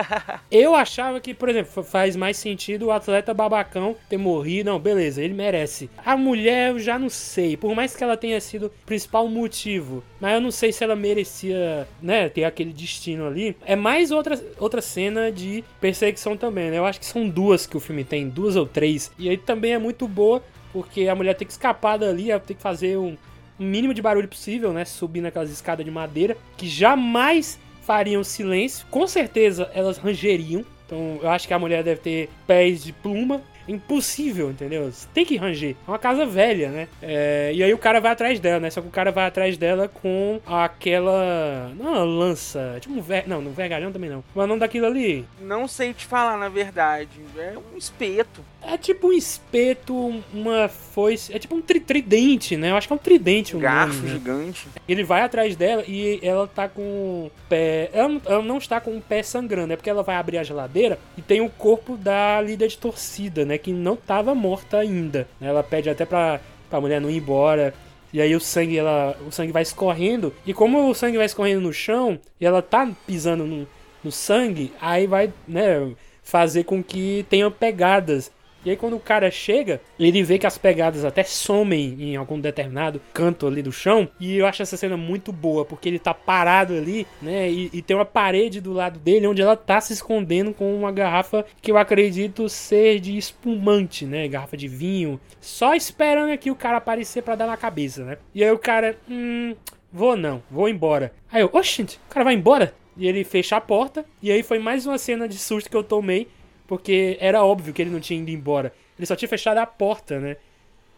eu 0.50 0.74
achava 0.74 1.20
que, 1.20 1.34
por 1.34 1.48
exemplo, 1.48 1.82
faz 1.82 2.16
mais 2.16 2.36
sentido 2.36 2.86
o 2.86 2.92
atleta 2.92 3.34
babacão 3.34 3.96
ter 4.08 4.16
morrido. 4.16 4.70
Não, 4.70 4.78
beleza, 4.78 5.22
ele 5.22 5.34
merece. 5.34 5.90
A 6.04 6.16
mulher 6.16 6.70
eu 6.70 6.78
já 6.78 6.98
não 6.98 7.08
sei, 7.08 7.56
por 7.56 7.74
mais 7.74 7.94
que 7.94 8.04
ela 8.04 8.16
tenha 8.16 8.40
sido 8.40 8.66
o 8.66 8.70
principal 8.86 9.28
motivo, 9.28 10.02
mas 10.20 10.34
eu 10.34 10.40
não 10.40 10.50
sei 10.50 10.72
se 10.72 10.84
ela 10.84 10.96
merecia, 10.96 11.86
né, 12.02 12.28
ter 12.28 12.44
aquele 12.44 12.72
destino 12.72 13.26
ali. 13.26 13.56
É 13.64 13.76
mais 13.76 14.10
outra, 14.10 14.40
outra 14.58 14.80
cena 14.80 15.30
de 15.30 15.64
perseguição 15.80 16.36
também, 16.36 16.70
né? 16.70 16.78
Eu 16.78 16.84
acho 16.84 17.00
que 17.00 17.06
são 17.06 17.28
duas 17.28 17.66
que 17.66 17.76
o 17.76 17.80
filme 17.80 18.04
tem, 18.04 18.28
duas 18.28 18.56
ou 18.56 18.66
três. 18.66 19.10
E 19.18 19.28
aí 19.28 19.36
também 19.36 19.72
é 19.72 19.78
muito 19.78 20.06
boa, 20.06 20.42
porque 20.72 21.08
a 21.08 21.14
mulher 21.14 21.34
tem 21.34 21.46
que 21.46 21.52
escapar 21.52 21.98
dali, 21.98 22.30
ela 22.30 22.40
tem 22.40 22.56
que 22.56 22.62
fazer 22.62 22.96
um 22.96 23.16
mínimo 23.58 23.94
de 23.94 24.02
barulho 24.02 24.28
possível, 24.28 24.72
né? 24.72 24.84
Subir 24.84 25.20
naquelas 25.20 25.50
escadas 25.50 25.84
de 25.84 25.90
madeira 25.90 26.36
que 26.56 26.68
jamais 26.68 27.58
fariam 27.82 28.22
silêncio. 28.22 28.86
Com 28.90 29.06
certeza 29.06 29.70
elas 29.74 29.98
rangeriam. 29.98 30.64
Então 30.86 31.18
eu 31.22 31.28
acho 31.30 31.46
que 31.46 31.54
a 31.54 31.58
mulher 31.58 31.82
deve 31.82 32.00
ter 32.00 32.30
pés 32.46 32.84
de 32.84 32.92
pluma. 32.92 33.42
Impossível, 33.68 34.50
entendeu? 34.50 34.90
Você 34.90 35.06
tem 35.12 35.24
que 35.24 35.36
ranger. 35.36 35.76
É 35.86 35.90
uma 35.90 35.98
casa 35.98 36.24
velha, 36.26 36.70
né? 36.70 36.88
É, 37.02 37.52
e 37.54 37.62
aí 37.62 37.72
o 37.74 37.78
cara 37.78 38.00
vai 38.00 38.12
atrás 38.12 38.40
dela, 38.40 38.58
né? 38.60 38.70
Só 38.70 38.80
que 38.80 38.88
o 38.88 38.90
cara 38.90 39.10
vai 39.12 39.26
atrás 39.26 39.56
dela 39.56 39.88
com 39.88 40.40
aquela. 40.46 41.70
Não, 41.76 41.92
uma 41.92 42.04
lança. 42.04 42.76
Tipo 42.80 42.94
um 42.94 43.00
ver... 43.02 43.24
Não, 43.26 43.40
no 43.40 43.50
vergalhão 43.50 43.92
também 43.92 44.10
não. 44.10 44.24
Mas 44.34 44.44
o 44.44 44.48
nome 44.48 44.60
daquilo 44.60 44.86
ali. 44.86 45.24
Não 45.40 45.66
sei 45.68 45.92
te 45.92 46.04
falar, 46.06 46.36
na 46.38 46.48
verdade. 46.48 47.08
É 47.36 47.52
um 47.56 47.76
espeto. 47.76 48.42
É 48.62 48.76
tipo 48.76 49.08
um 49.08 49.12
espeto, 49.12 50.22
uma 50.32 50.68
foice. 50.68 51.32
É 51.34 51.38
tipo 51.38 51.54
um 51.54 51.60
tri 51.62 51.80
tridente, 51.80 52.56
né? 52.56 52.70
Eu 52.70 52.76
acho 52.76 52.86
que 52.86 52.92
é 52.92 52.96
um 52.96 52.98
tridente 52.98 53.56
o 53.56 53.60
Garfo 53.60 53.94
nome, 53.94 54.08
né? 54.08 54.12
gigante. 54.14 54.68
Ele 54.88 55.04
vai 55.04 55.22
atrás 55.22 55.54
dela 55.56 55.84
e 55.86 56.18
ela 56.22 56.46
tá 56.46 56.68
com 56.68 56.82
o 56.82 57.30
pé. 57.48 57.90
Ela, 57.92 58.08
não- 58.08 58.22
ela 58.26 58.42
não 58.42 58.58
está 58.58 58.80
com 58.80 58.96
o 58.96 59.00
pé 59.00 59.22
sangrando, 59.22 59.72
é 59.72 59.76
porque 59.76 59.88
ela 59.90 60.02
vai 60.02 60.16
abrir 60.16 60.38
a 60.38 60.42
geladeira 60.42 60.98
e 61.16 61.22
tem 61.22 61.40
o 61.40 61.48
corpo 61.50 61.96
da 61.96 62.40
líder 62.40 62.68
de 62.68 62.78
torcida, 62.78 63.44
né? 63.44 63.57
Que 63.58 63.72
não 63.72 63.96
tava 63.96 64.34
morta 64.34 64.78
ainda. 64.78 65.28
né? 65.40 65.48
Ela 65.48 65.62
pede 65.62 65.90
até 65.90 66.04
pra, 66.04 66.40
pra 66.70 66.80
mulher 66.80 67.00
não 67.00 67.10
ir 67.10 67.16
embora. 67.16 67.74
E 68.12 68.20
aí 68.22 68.34
o 68.34 68.40
sangue, 68.40 68.78
ela, 68.78 69.16
o 69.26 69.30
sangue 69.30 69.52
vai 69.52 69.62
escorrendo. 69.62 70.32
E 70.46 70.54
como 70.54 70.88
o 70.88 70.94
sangue 70.94 71.18
vai 71.18 71.26
escorrendo 71.26 71.60
no 71.60 71.72
chão 71.72 72.18
e 72.40 72.46
ela 72.46 72.62
tá 72.62 72.88
pisando 73.06 73.44
no, 73.44 73.66
no 74.02 74.10
sangue, 74.10 74.72
aí 74.80 75.06
vai, 75.06 75.32
né, 75.46 75.92
fazer 76.22 76.64
com 76.64 76.82
que 76.82 77.26
tenha 77.28 77.50
pegadas. 77.50 78.30
E 78.68 78.72
aí 78.72 78.76
quando 78.76 78.96
o 78.96 79.00
cara 79.00 79.30
chega, 79.30 79.80
ele 79.98 80.22
vê 80.22 80.38
que 80.38 80.46
as 80.46 80.58
pegadas 80.58 81.02
até 81.02 81.24
somem 81.24 81.96
em 81.98 82.16
algum 82.16 82.38
determinado 82.38 83.00
canto 83.14 83.46
ali 83.46 83.62
do 83.62 83.72
chão. 83.72 84.06
E 84.20 84.36
eu 84.36 84.46
acho 84.46 84.60
essa 84.60 84.76
cena 84.76 84.94
muito 84.94 85.32
boa, 85.32 85.64
porque 85.64 85.88
ele 85.88 85.98
tá 85.98 86.12
parado 86.12 86.74
ali, 86.74 87.06
né? 87.22 87.50
E, 87.50 87.70
e 87.72 87.80
tem 87.80 87.96
uma 87.96 88.04
parede 88.04 88.60
do 88.60 88.74
lado 88.74 88.98
dele 88.98 89.26
onde 89.26 89.40
ela 89.40 89.56
tá 89.56 89.80
se 89.80 89.94
escondendo 89.94 90.52
com 90.52 90.76
uma 90.76 90.92
garrafa 90.92 91.46
que 91.62 91.70
eu 91.70 91.78
acredito 91.78 92.46
ser 92.50 93.00
de 93.00 93.16
espumante, 93.16 94.04
né? 94.04 94.28
Garrafa 94.28 94.54
de 94.54 94.68
vinho. 94.68 95.18
Só 95.40 95.74
esperando 95.74 96.30
aqui 96.30 96.50
o 96.50 96.54
cara 96.54 96.76
aparecer 96.76 97.22
pra 97.22 97.36
dar 97.36 97.46
na 97.46 97.56
cabeça, 97.56 98.04
né? 98.04 98.18
E 98.34 98.44
aí 98.44 98.50
o 98.50 98.58
cara, 98.58 98.98
hum, 99.08 99.56
vou 99.90 100.14
não, 100.14 100.42
vou 100.50 100.68
embora. 100.68 101.14
Aí 101.32 101.40
eu, 101.40 101.48
oxente, 101.54 101.98
o 102.06 102.12
cara 102.12 102.24
vai 102.24 102.34
embora? 102.34 102.74
E 102.98 103.06
ele 103.06 103.22
fecha 103.22 103.56
a 103.56 103.60
porta. 103.60 104.04
E 104.20 104.30
aí 104.30 104.42
foi 104.42 104.58
mais 104.58 104.84
uma 104.84 104.98
cena 104.98 105.28
de 105.28 105.38
susto 105.38 105.70
que 105.70 105.76
eu 105.76 105.84
tomei. 105.84 106.26
Porque 106.68 107.16
era 107.20 107.42
óbvio 107.44 107.74
que 107.74 107.82
ele 107.82 107.90
não 107.90 107.98
tinha 108.00 108.20
ido 108.20 108.30
embora. 108.30 108.72
Ele 108.98 109.06
só 109.06 109.16
tinha 109.16 109.28
fechado 109.28 109.58
a 109.58 109.66
porta, 109.66 110.20
né? 110.20 110.36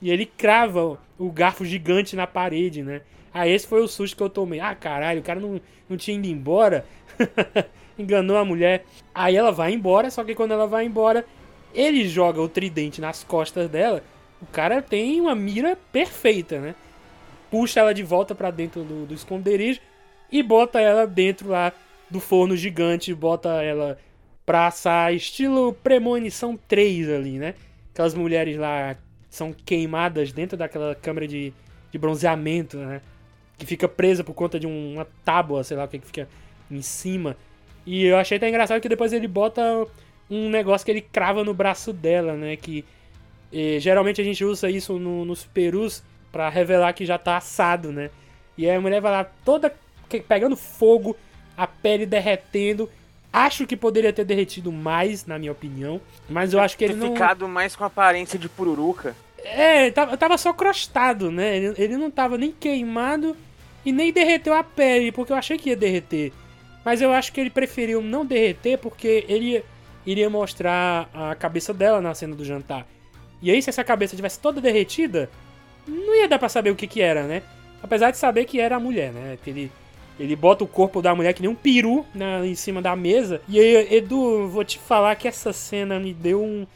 E 0.02 0.10
ele 0.10 0.26
crava 0.26 0.98
o- 1.18 1.30
garfo 1.30 1.64
gigante 1.64 2.16
na 2.16 2.26
parede, 2.26 2.82
né? 2.82 3.02
Ah, 3.32 3.48
esse 3.48 3.66
foi 3.66 3.80
o 3.80 3.88
susto 3.88 4.16
que 4.16 4.22
eu 4.22 4.28
tomei. 4.30 4.60
Ah, 4.60 4.74
caralho, 4.74 5.20
o 5.20 5.24
cara 5.24 5.40
não, 5.40 5.60
não 5.88 5.96
tinha 5.96 6.16
ido 6.18 6.26
embora. 6.26 6.84
Enganou 7.98 8.36
a 8.36 8.44
mulher. 8.44 8.84
Aí 9.14 9.36
ela 9.36 9.52
vai 9.52 9.72
embora, 9.72 10.10
só 10.10 10.24
que 10.24 10.34
quando 10.34 10.52
ela 10.52 10.66
vai 10.66 10.84
embora, 10.86 11.24
ele 11.74 12.08
joga 12.08 12.40
o 12.42 12.48
tridente 12.48 13.00
nas 13.00 13.22
costas 13.22 13.70
dela. 13.70 14.02
O 14.42 14.46
cara 14.46 14.82
tem 14.82 15.20
uma 15.20 15.34
mira 15.34 15.76
perfeita, 15.92 16.58
né? 16.58 16.74
Puxa 17.50 17.80
ela 17.80 17.94
de 17.94 18.02
volta 18.02 18.34
pra 18.34 18.50
dentro 18.50 18.82
do, 18.82 19.06
do 19.06 19.14
esconderijo 19.14 19.80
e 20.32 20.42
bota 20.42 20.80
ela 20.80 21.06
dentro 21.06 21.48
lá 21.50 21.72
do 22.08 22.20
forno 22.20 22.56
gigante, 22.56 23.12
bota 23.14 23.62
ela 23.62 23.98
pra 24.50 24.66
assar 24.66 25.14
estilo 25.14 25.72
Premonição 25.74 26.58
3 26.66 27.08
ali, 27.08 27.38
né? 27.38 27.54
Aquelas 27.94 28.14
mulheres 28.14 28.56
lá 28.56 28.96
são 29.28 29.52
queimadas 29.52 30.32
dentro 30.32 30.56
daquela 30.56 30.92
câmara 30.92 31.28
de, 31.28 31.52
de 31.92 31.96
bronzeamento, 31.98 32.76
né? 32.76 33.00
Que 33.56 33.64
fica 33.64 33.86
presa 33.86 34.24
por 34.24 34.34
conta 34.34 34.58
de 34.58 34.66
um- 34.66 34.94
uma 34.94 35.06
tábua, 35.24 35.62
sei 35.62 35.76
lá 35.76 35.84
o 35.84 35.88
que 35.88 36.00
que 36.00 36.06
fica 36.08 36.28
em 36.68 36.82
cima. 36.82 37.36
E 37.86 38.02
eu 38.06 38.16
achei 38.16 38.38
até 38.38 38.48
engraçado 38.48 38.80
que 38.80 38.88
depois 38.88 39.12
ele 39.12 39.28
bota 39.28 39.86
um 40.28 40.50
negócio 40.50 40.84
que 40.84 40.90
ele 40.90 41.00
crava 41.00 41.44
no 41.44 41.54
braço 41.54 41.92
dela, 41.92 42.34
né? 42.34 42.56
Que 42.56 42.84
eh, 43.52 43.78
geralmente 43.78 44.20
a 44.20 44.24
gente 44.24 44.44
usa 44.44 44.68
isso 44.68 44.98
no- 44.98 45.24
nos 45.24 45.44
perus 45.44 46.02
pra 46.32 46.48
revelar 46.48 46.92
que 46.92 47.06
já 47.06 47.18
tá 47.18 47.36
assado, 47.36 47.92
né? 47.92 48.10
E 48.58 48.68
aí 48.68 48.74
a 48.74 48.80
mulher 48.80 49.00
vai 49.00 49.12
lá 49.12 49.22
toda 49.44 49.72
pegando 50.26 50.56
fogo, 50.56 51.16
a 51.56 51.68
pele 51.68 52.04
derretendo. 52.04 52.90
Acho 53.32 53.66
que 53.66 53.76
poderia 53.76 54.12
ter 54.12 54.24
derretido 54.24 54.72
mais, 54.72 55.24
na 55.24 55.38
minha 55.38 55.52
opinião. 55.52 56.00
Mas 56.28 56.52
eu 56.52 56.60
acho 56.60 56.76
que 56.76 56.84
ele 56.84 56.94
não. 56.94 57.12
ficado 57.12 57.48
mais 57.48 57.76
com 57.76 57.84
aparência 57.84 58.38
de 58.38 58.48
pururuca. 58.48 59.14
É, 59.44 59.90
tava, 59.90 60.16
tava 60.16 60.36
só 60.36 60.52
crostado, 60.52 61.30
né? 61.30 61.56
Ele, 61.56 61.74
ele 61.78 61.96
não 61.96 62.10
tava 62.10 62.36
nem 62.36 62.52
queimado 62.52 63.36
e 63.84 63.92
nem 63.92 64.12
derreteu 64.12 64.52
a 64.52 64.62
pele, 64.62 65.12
porque 65.12 65.32
eu 65.32 65.36
achei 65.36 65.56
que 65.56 65.70
ia 65.70 65.76
derreter. 65.76 66.32
Mas 66.84 67.00
eu 67.00 67.12
acho 67.12 67.32
que 67.32 67.40
ele 67.40 67.50
preferiu 67.50 68.02
não 68.02 68.24
derreter 68.24 68.78
porque 68.78 69.24
ele 69.28 69.62
iria 70.04 70.28
mostrar 70.28 71.08
a 71.12 71.34
cabeça 71.34 71.72
dela 71.72 72.00
na 72.00 72.14
cena 72.14 72.34
do 72.34 72.44
jantar. 72.44 72.86
E 73.42 73.50
aí, 73.50 73.62
se 73.62 73.70
essa 73.70 73.84
cabeça 73.84 74.16
tivesse 74.16 74.38
toda 74.38 74.60
derretida, 74.60 75.30
não 75.86 76.14
ia 76.14 76.28
dar 76.28 76.38
pra 76.38 76.48
saber 76.48 76.70
o 76.70 76.76
que 76.76 76.86
que 76.86 77.00
era, 77.00 77.24
né? 77.24 77.42
Apesar 77.82 78.10
de 78.10 78.18
saber 78.18 78.44
que 78.44 78.60
era 78.60 78.76
a 78.76 78.80
mulher, 78.80 79.12
né? 79.12 79.38
Que 79.42 79.50
ele, 79.50 79.72
ele 80.20 80.36
bota 80.36 80.62
o 80.62 80.66
corpo 80.66 81.00
da 81.00 81.14
mulher 81.14 81.32
que 81.32 81.40
nem 81.40 81.50
um 81.50 81.54
peru 81.54 82.04
na, 82.14 82.46
em 82.46 82.54
cima 82.54 82.82
da 82.82 82.94
mesa. 82.94 83.40
E 83.48 83.58
aí, 83.58 83.94
Edu, 83.94 84.48
vou 84.48 84.62
te 84.62 84.78
falar 84.78 85.16
que 85.16 85.26
essa 85.26 85.50
cena 85.50 85.98
me 85.98 86.12
deu 86.12 86.42
um. 86.42 86.66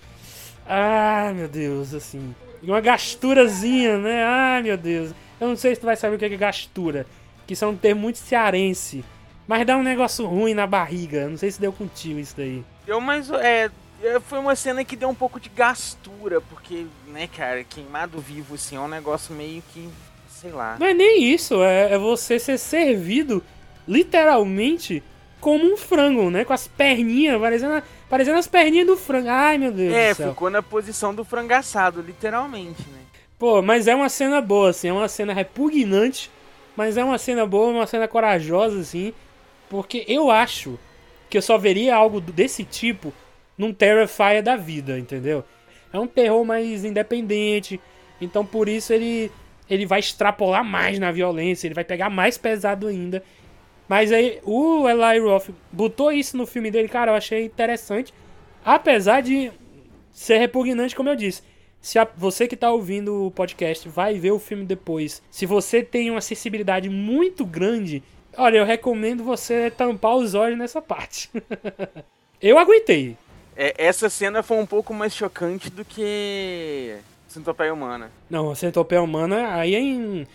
Ai, 0.66 1.34
meu 1.34 1.46
Deus, 1.46 1.92
assim. 1.92 2.34
Uma 2.62 2.80
gasturazinha, 2.80 3.98
né? 3.98 4.24
Ai, 4.24 4.62
meu 4.62 4.78
Deus. 4.78 5.10
Eu 5.38 5.48
não 5.48 5.56
sei 5.56 5.74
se 5.74 5.80
tu 5.82 5.84
vai 5.84 5.94
saber 5.94 6.16
o 6.16 6.18
que 6.18 6.24
é 6.24 6.28
gastura. 6.30 7.06
Que 7.46 7.52
isso 7.52 7.66
é 7.66 7.68
um 7.68 7.76
termo 7.76 8.00
muito 8.00 8.16
cearense. 8.16 9.04
Mas 9.46 9.66
dá 9.66 9.76
um 9.76 9.82
negócio 9.82 10.24
ruim 10.24 10.54
na 10.54 10.66
barriga. 10.66 11.28
Não 11.28 11.36
sei 11.36 11.50
se 11.50 11.60
deu 11.60 11.70
contigo 11.70 12.18
isso 12.18 12.34
daí. 12.34 12.64
Deu 12.86 12.98
mais. 12.98 13.28
É, 13.30 13.70
é, 14.02 14.20
foi 14.20 14.38
uma 14.38 14.56
cena 14.56 14.82
que 14.86 14.96
deu 14.96 15.10
um 15.10 15.14
pouco 15.14 15.38
de 15.38 15.50
gastura, 15.50 16.40
porque, 16.40 16.86
né, 17.08 17.26
cara, 17.26 17.62
queimado 17.62 18.18
vivo, 18.20 18.54
assim, 18.54 18.76
é 18.76 18.80
um 18.80 18.88
negócio 18.88 19.34
meio 19.34 19.62
que. 19.72 19.86
Sei 20.44 20.52
lá. 20.52 20.76
Não 20.78 20.86
é 20.86 20.92
nem 20.92 21.24
isso, 21.24 21.62
é, 21.62 21.94
é 21.94 21.98
você 21.98 22.38
ser 22.38 22.58
servido 22.58 23.42
literalmente 23.88 25.02
como 25.40 25.64
um 25.64 25.76
frango, 25.76 26.30
né? 26.30 26.44
Com 26.44 26.52
as 26.52 26.68
perninhas, 26.68 27.40
parecendo, 27.40 27.82
parecendo 28.10 28.38
as 28.38 28.46
perninhas 28.46 28.86
do 28.86 28.96
frango. 28.96 29.28
Ai, 29.28 29.56
meu 29.56 29.72
Deus 29.72 29.92
É, 29.92 30.12
do 30.12 30.16
céu. 30.16 30.30
ficou 30.30 30.50
na 30.50 30.62
posição 30.62 31.14
do 31.14 31.24
frangaçado, 31.24 32.02
literalmente, 32.02 32.82
né? 32.82 32.98
Pô, 33.38 33.62
mas 33.62 33.86
é 33.88 33.94
uma 33.94 34.08
cena 34.10 34.40
boa, 34.40 34.70
assim, 34.70 34.88
é 34.88 34.92
uma 34.92 35.08
cena 35.08 35.32
repugnante, 35.32 36.30
mas 36.76 36.96
é 36.96 37.04
uma 37.04 37.18
cena 37.18 37.46
boa, 37.46 37.68
uma 37.72 37.86
cena 37.86 38.06
corajosa, 38.06 38.80
assim, 38.80 39.12
porque 39.68 40.04
eu 40.06 40.30
acho 40.30 40.78
que 41.30 41.38
eu 41.38 41.42
só 41.42 41.56
veria 41.58 41.96
algo 41.96 42.20
desse 42.20 42.64
tipo 42.64 43.12
num 43.56 43.72
Terrifier 43.72 44.42
da 44.42 44.56
vida, 44.56 44.98
entendeu? 44.98 45.42
É 45.92 45.98
um 45.98 46.06
terror 46.06 46.44
mais 46.44 46.84
independente, 46.84 47.80
então 48.20 48.44
por 48.46 48.68
isso 48.68 48.92
ele, 48.92 49.30
ele 49.68 49.86
vai 49.86 50.00
extrapolar 50.00 50.64
mais 50.64 50.98
na 50.98 51.10
violência, 51.12 51.66
ele 51.66 51.74
vai 51.74 51.84
pegar 51.84 52.10
mais 52.10 52.36
pesado 52.38 52.86
ainda. 52.86 53.22
Mas 53.88 54.12
aí 54.12 54.40
o 54.44 54.88
Eli 54.88 55.18
Roth 55.20 55.50
botou 55.70 56.10
isso 56.10 56.36
no 56.36 56.46
filme 56.46 56.70
dele, 56.70 56.88
cara, 56.88 57.12
eu 57.12 57.16
achei 57.16 57.44
interessante, 57.44 58.12
apesar 58.64 59.20
de 59.20 59.50
ser 60.10 60.38
repugnante, 60.38 60.96
como 60.96 61.08
eu 61.08 61.16
disse. 61.16 61.42
Se 61.80 61.98
a- 61.98 62.08
você 62.16 62.48
que 62.48 62.56
tá 62.56 62.70
ouvindo 62.72 63.26
o 63.26 63.30
podcast 63.30 63.86
vai 63.88 64.14
ver 64.18 64.30
o 64.30 64.38
filme 64.38 64.64
depois, 64.64 65.22
se 65.30 65.44
você 65.44 65.82
tem 65.82 66.10
uma 66.10 66.20
sensibilidade 66.22 66.88
muito 66.88 67.44
grande, 67.44 68.02
olha, 68.38 68.56
eu 68.58 68.64
recomendo 68.64 69.22
você 69.22 69.70
tampar 69.70 70.16
os 70.16 70.34
olhos 70.34 70.58
nessa 70.58 70.80
parte. 70.80 71.28
eu 72.40 72.58
aguentei. 72.58 73.16
É, 73.56 73.74
essa 73.76 74.08
cena 74.08 74.42
foi 74.42 74.56
um 74.56 74.66
pouco 74.66 74.92
mais 74.94 75.14
chocante 75.14 75.68
do 75.70 75.84
que. 75.84 76.96
Centopeia 77.34 77.72
Humana. 77.74 78.10
Não, 78.30 78.50
a 78.50 78.54
centopeia 78.54 79.02
humana 79.02 79.54
aí 79.56 79.74
é 79.74 79.80
in- 79.80 80.26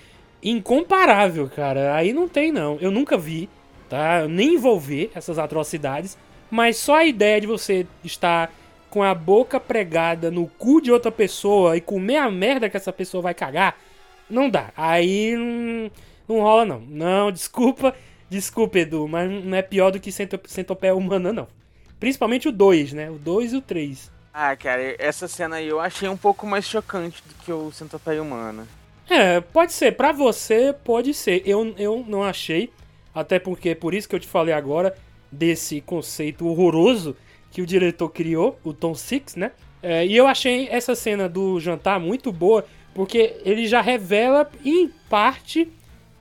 incomparável, 0.43 1.49
cara. 1.49 1.95
Aí 1.95 2.13
não 2.13 2.27
tem, 2.27 2.51
não. 2.51 2.77
Eu 2.81 2.91
nunca 2.91 3.17
vi, 3.17 3.49
tá? 3.89 4.21
Eu 4.21 4.29
nem 4.29 4.57
ver 4.79 5.11
essas 5.15 5.39
atrocidades. 5.39 6.17
Mas 6.51 6.77
só 6.77 6.95
a 6.97 7.05
ideia 7.05 7.39
de 7.39 7.47
você 7.47 7.85
estar 8.03 8.51
com 8.89 9.03
a 9.03 9.13
boca 9.13 9.59
pregada 9.59 10.31
no 10.31 10.47
cu 10.47 10.81
de 10.81 10.91
outra 10.91 11.11
pessoa 11.11 11.77
e 11.77 11.81
comer 11.81 12.17
a 12.17 12.29
merda 12.31 12.69
que 12.69 12.75
essa 12.77 12.91
pessoa 12.91 13.21
vai 13.21 13.33
cagar, 13.35 13.77
não 14.29 14.49
dá. 14.49 14.71
Aí 14.75 15.35
não, 15.35 15.91
não 16.27 16.41
rola, 16.41 16.65
não. 16.65 16.79
Não, 16.81 17.31
desculpa, 17.31 17.93
desculpa, 18.29 18.79
Edu, 18.79 19.07
mas 19.07 19.29
não 19.45 19.55
é 19.55 19.61
pior 19.61 19.91
do 19.91 19.99
que 19.99 20.11
cento- 20.11 20.39
centopeia 20.45 20.95
humana, 20.95 21.31
não. 21.31 21.47
Principalmente 21.99 22.47
o 22.47 22.51
2, 22.51 22.93
né? 22.93 23.11
O 23.11 23.15
2 23.19 23.53
e 23.53 23.57
o 23.57 23.61
3. 23.61 24.11
Ah, 24.41 24.55
cara, 24.55 24.95
essa 24.99 25.27
cena 25.27 25.57
aí 25.57 25.67
eu 25.67 25.81
achei 25.81 26.07
um 26.07 26.15
pouco 26.15 26.47
mais 26.47 26.63
chocante 26.63 27.21
do 27.27 27.35
que 27.43 27.51
o 27.51 27.73
Centopeia 27.73 28.23
Humana. 28.23 28.65
É, 29.09 29.41
pode 29.41 29.73
ser. 29.73 29.97
Pra 29.97 30.13
você, 30.13 30.71
pode 30.71 31.13
ser. 31.13 31.43
Eu, 31.45 31.75
eu 31.77 32.05
não 32.07 32.23
achei. 32.23 32.71
Até 33.13 33.37
porque, 33.37 33.75
por 33.75 33.93
isso 33.93 34.07
que 34.07 34.15
eu 34.15 34.19
te 34.19 34.29
falei 34.29 34.53
agora, 34.53 34.95
desse 35.29 35.81
conceito 35.81 36.47
horroroso 36.47 37.17
que 37.51 37.61
o 37.61 37.65
diretor 37.65 38.07
criou, 38.07 38.57
o 38.63 38.71
Tom 38.71 38.95
Six, 38.95 39.35
né? 39.35 39.51
É, 39.83 40.05
e 40.05 40.15
eu 40.15 40.25
achei 40.25 40.69
essa 40.69 40.95
cena 40.95 41.27
do 41.27 41.59
jantar 41.59 41.99
muito 41.99 42.31
boa, 42.31 42.65
porque 42.93 43.35
ele 43.43 43.67
já 43.67 43.81
revela, 43.81 44.49
em 44.63 44.87
parte, 45.09 45.69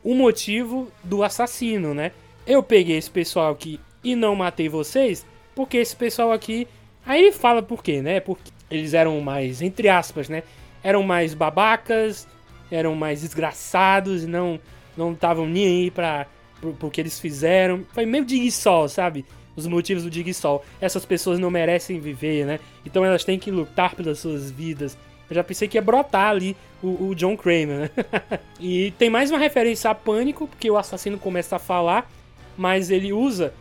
o 0.03 0.13
motivo 0.13 0.91
do 1.05 1.23
assassino, 1.23 1.95
né? 1.95 2.11
Eu 2.45 2.65
peguei 2.65 2.97
esse 2.97 3.11
pessoal 3.13 3.53
aqui 3.53 3.79
e 4.03 4.17
não 4.17 4.35
matei 4.35 4.69
vocês, 4.69 5.25
porque 5.55 5.77
esse 5.77 5.95
pessoal 5.95 6.33
aqui. 6.33 6.67
Aí 7.09 7.23
ele 7.23 7.33
fala 7.33 7.63
por 7.63 7.83
quê, 7.83 8.03
né? 8.03 8.21
Porque 8.21 8.53
eles 8.71 8.93
eram 8.93 9.19
mais, 9.23 9.63
entre 9.63 9.89
aspas, 9.89 10.29
né? 10.29 10.43
Eram 10.83 11.03
mais 11.03 11.33
babacas, 11.33 12.29
eram 12.71 12.95
mais 12.95 13.23
desgraçados, 13.23 14.27
não 14.27 14.61
não 14.95 15.13
estavam 15.13 15.47
nem 15.47 15.65
aí 15.65 15.91
pra, 15.91 16.27
pro, 16.61 16.75
pro 16.75 16.91
que 16.91 17.01
eles 17.01 17.19
fizeram. 17.19 17.87
Foi 17.95 18.05
meio 18.05 18.25
Dig 18.25 18.51
Sol, 18.51 18.89
sabe? 18.89 19.25
Os 19.57 19.67
motivos 19.67 20.03
do 20.03 20.11
Dig 20.11 20.35
Sol. 20.35 20.63
Essas 20.81 21.07
pessoas 21.07 21.39
não 21.39 21.51
merecem 21.51 21.99
viver, 21.99 22.45
né? 22.45 22.61
Então 22.85 23.05
elas 23.05 23.25
têm 23.25 23.39
que 23.39 23.51
lutar 23.51 23.95
pelas 23.95 24.19
suas 24.19 24.51
vidas. 24.51 24.99
Eu 25.31 25.37
já 25.37 25.45
pensei 25.45 25.67
que 25.67 25.79
ia 25.79 25.83
brotar 25.83 26.31
ali 26.31 26.57
o, 26.83 27.09
o 27.09 27.15
John 27.15 27.37
Kramer, 27.37 27.79
né? 27.79 27.91
e 28.61 28.91
tem 28.99 29.09
mais 29.09 29.31
uma 29.31 29.39
referência 29.39 29.91
a 29.91 29.95
Pânico, 29.95 30.47
porque 30.47 30.71
o 30.71 30.77
assassino 30.77 31.19
começa 31.19 31.57
a 31.57 31.61
falar, 31.61 32.11
mas 32.57 32.91
ele 32.91 33.13
usa 33.13 33.55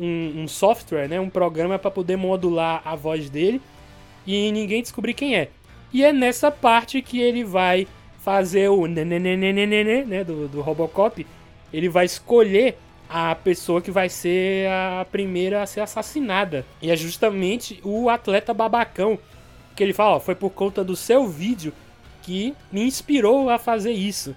um, 0.00 0.42
um 0.42 0.48
software, 0.48 1.08
né? 1.08 1.20
Um 1.20 1.30
programa 1.30 1.78
para 1.78 1.90
poder 1.90 2.16
modular 2.16 2.82
a 2.84 2.96
voz 2.96 3.28
dele 3.28 3.60
e 4.26 4.50
ninguém 4.50 4.82
descobrir 4.82 5.14
quem 5.14 5.36
é. 5.36 5.48
E 5.92 6.04
é 6.04 6.12
nessa 6.12 6.50
parte 6.50 7.02
que 7.02 7.20
ele 7.20 7.44
vai 7.44 7.86
fazer 8.20 8.68
o 8.68 8.86
nenenenenenene, 8.86 10.04
né, 10.04 10.22
do, 10.22 10.46
do 10.46 10.60
Robocop, 10.60 11.26
ele 11.72 11.88
vai 11.88 12.04
escolher 12.04 12.76
a 13.08 13.34
pessoa 13.34 13.82
que 13.82 13.90
vai 13.90 14.08
ser 14.08 14.68
a 14.68 15.06
primeira 15.10 15.62
a 15.62 15.66
ser 15.66 15.80
assassinada. 15.80 16.64
E 16.80 16.90
é 16.90 16.96
justamente 16.96 17.80
o 17.82 18.08
atleta 18.08 18.54
babacão. 18.54 19.18
Que 19.74 19.82
ele 19.82 19.92
fala, 19.92 20.16
ó, 20.16 20.20
foi 20.20 20.34
por 20.34 20.50
conta 20.50 20.84
do 20.84 20.94
seu 20.94 21.26
vídeo 21.26 21.72
que 22.22 22.54
me 22.70 22.82
inspirou 22.82 23.48
a 23.48 23.58
fazer 23.58 23.92
isso. 23.92 24.36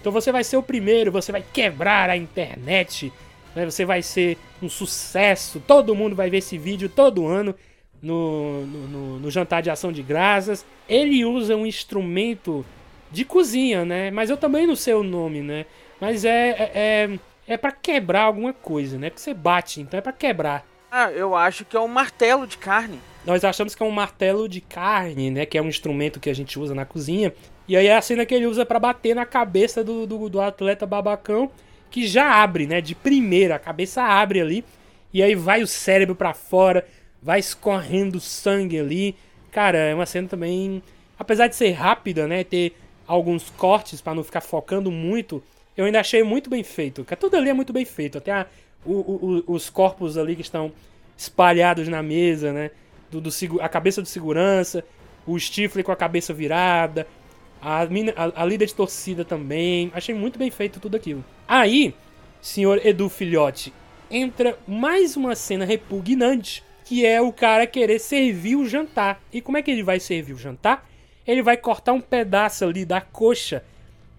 Então 0.00 0.12
você 0.12 0.30
vai 0.30 0.44
ser 0.44 0.56
o 0.56 0.62
primeiro, 0.62 1.10
você 1.10 1.32
vai 1.32 1.44
quebrar 1.52 2.08
a 2.08 2.16
internet, 2.16 3.12
né? 3.54 3.64
você 3.64 3.84
vai 3.84 4.02
ser 4.02 4.38
um 4.62 4.68
sucesso, 4.68 5.62
todo 5.66 5.94
mundo 5.94 6.16
vai 6.16 6.30
ver 6.30 6.38
esse 6.38 6.58
vídeo 6.58 6.88
todo 6.88 7.26
ano 7.26 7.54
no, 8.02 8.66
no, 8.66 8.88
no, 8.88 9.18
no 9.20 9.30
jantar 9.30 9.62
de 9.62 9.70
ação 9.70 9.92
de 9.92 10.02
graças. 10.02 10.64
Ele 10.88 11.24
usa 11.24 11.56
um 11.56 11.66
instrumento 11.66 12.64
de 13.10 13.24
cozinha, 13.24 13.84
né? 13.84 14.10
Mas 14.10 14.28
eu 14.28 14.36
também 14.36 14.66
não 14.66 14.76
sei 14.76 14.94
o 14.94 15.02
nome, 15.02 15.40
né? 15.40 15.66
Mas 16.00 16.24
é 16.24 16.50
é, 16.50 16.72
é, 16.74 17.18
é 17.46 17.56
para 17.56 17.72
quebrar 17.72 18.22
alguma 18.22 18.52
coisa, 18.52 18.98
né? 18.98 19.08
Que 19.08 19.20
você 19.20 19.32
bate, 19.32 19.80
então 19.80 19.98
é 19.98 20.00
para 20.00 20.12
quebrar. 20.12 20.66
Ah, 20.90 21.10
eu 21.10 21.34
acho 21.34 21.64
que 21.64 21.76
é 21.76 21.80
um 21.80 21.88
martelo 21.88 22.46
de 22.46 22.58
carne. 22.58 23.00
Nós 23.24 23.42
achamos 23.42 23.74
que 23.74 23.82
é 23.82 23.86
um 23.86 23.90
martelo 23.90 24.48
de 24.48 24.60
carne, 24.60 25.30
né? 25.30 25.46
Que 25.46 25.56
é 25.56 25.62
um 25.62 25.68
instrumento 25.68 26.20
que 26.20 26.28
a 26.28 26.34
gente 26.34 26.58
usa 26.58 26.74
na 26.74 26.84
cozinha. 26.84 27.32
E 27.66 27.76
aí 27.76 27.86
é 27.86 27.96
a 27.96 28.02
cena 28.02 28.26
que 28.26 28.34
ele 28.34 28.46
usa 28.46 28.66
para 28.66 28.78
bater 28.78 29.14
na 29.14 29.24
cabeça 29.24 29.82
do, 29.82 30.06
do, 30.06 30.28
do, 30.28 30.40
atleta 30.40 30.84
babacão, 30.84 31.50
que 31.94 32.08
já 32.08 32.42
abre, 32.42 32.66
né? 32.66 32.80
De 32.80 32.92
primeira, 32.92 33.54
a 33.54 33.58
cabeça 33.58 34.02
abre 34.02 34.40
ali. 34.40 34.64
E 35.12 35.22
aí 35.22 35.36
vai 35.36 35.62
o 35.62 35.66
cérebro 35.66 36.16
para 36.16 36.34
fora, 36.34 36.84
vai 37.22 37.38
escorrendo 37.38 38.18
sangue 38.18 38.80
ali. 38.80 39.14
Cara, 39.52 39.78
é 39.78 39.94
uma 39.94 40.04
cena 40.04 40.26
também. 40.26 40.82
Apesar 41.16 41.46
de 41.46 41.54
ser 41.54 41.70
rápida, 41.70 42.26
né? 42.26 42.42
Ter 42.42 42.74
alguns 43.06 43.48
cortes 43.50 44.00
para 44.00 44.12
não 44.12 44.24
ficar 44.24 44.40
focando 44.40 44.90
muito, 44.90 45.40
eu 45.76 45.84
ainda 45.84 46.00
achei 46.00 46.24
muito 46.24 46.50
bem 46.50 46.64
feito. 46.64 47.06
Tudo 47.20 47.36
ali 47.36 47.50
é 47.50 47.54
muito 47.54 47.72
bem 47.72 47.84
feito. 47.84 48.18
Até 48.18 48.32
a, 48.32 48.46
o, 48.84 49.44
o, 49.46 49.54
os 49.54 49.70
corpos 49.70 50.18
ali 50.18 50.34
que 50.34 50.42
estão 50.42 50.72
espalhados 51.16 51.86
na 51.86 52.02
mesa, 52.02 52.52
né? 52.52 52.72
Do, 53.08 53.20
do, 53.20 53.30
a 53.60 53.68
cabeça 53.68 54.02
do 54.02 54.08
segurança, 54.08 54.82
o 55.24 55.38
Stifle 55.38 55.84
com 55.84 55.92
a 55.92 55.96
cabeça 55.96 56.34
virada, 56.34 57.06
a, 57.64 57.82
a, 57.82 58.42
a, 58.42 58.44
líder 58.44 58.66
de 58.66 58.74
torcida 58.74 59.24
também. 59.24 59.90
Achei 59.94 60.14
muito 60.14 60.38
bem 60.38 60.50
feito 60.50 60.78
tudo 60.78 60.96
aquilo. 60.96 61.24
Aí, 61.48 61.94
senhor 62.40 62.84
Edu 62.84 63.08
Filhote, 63.08 63.72
entra 64.10 64.58
mais 64.66 65.16
uma 65.16 65.34
cena 65.34 65.64
repugnante, 65.64 66.62
que 66.84 67.06
é 67.06 67.20
o 67.20 67.32
cara 67.32 67.66
querer 67.66 67.98
servir 67.98 68.56
o 68.56 68.66
jantar. 68.66 69.20
E 69.32 69.40
como 69.40 69.56
é 69.56 69.62
que 69.62 69.70
ele 69.70 69.82
vai 69.82 69.98
servir 69.98 70.34
o 70.34 70.38
jantar? 70.38 70.86
ele 71.26 71.42
vai 71.42 71.56
cortar 71.56 71.92
um 71.92 72.00
pedaço 72.00 72.64
ali 72.64 72.84
da 72.84 73.00
coxa 73.00 73.64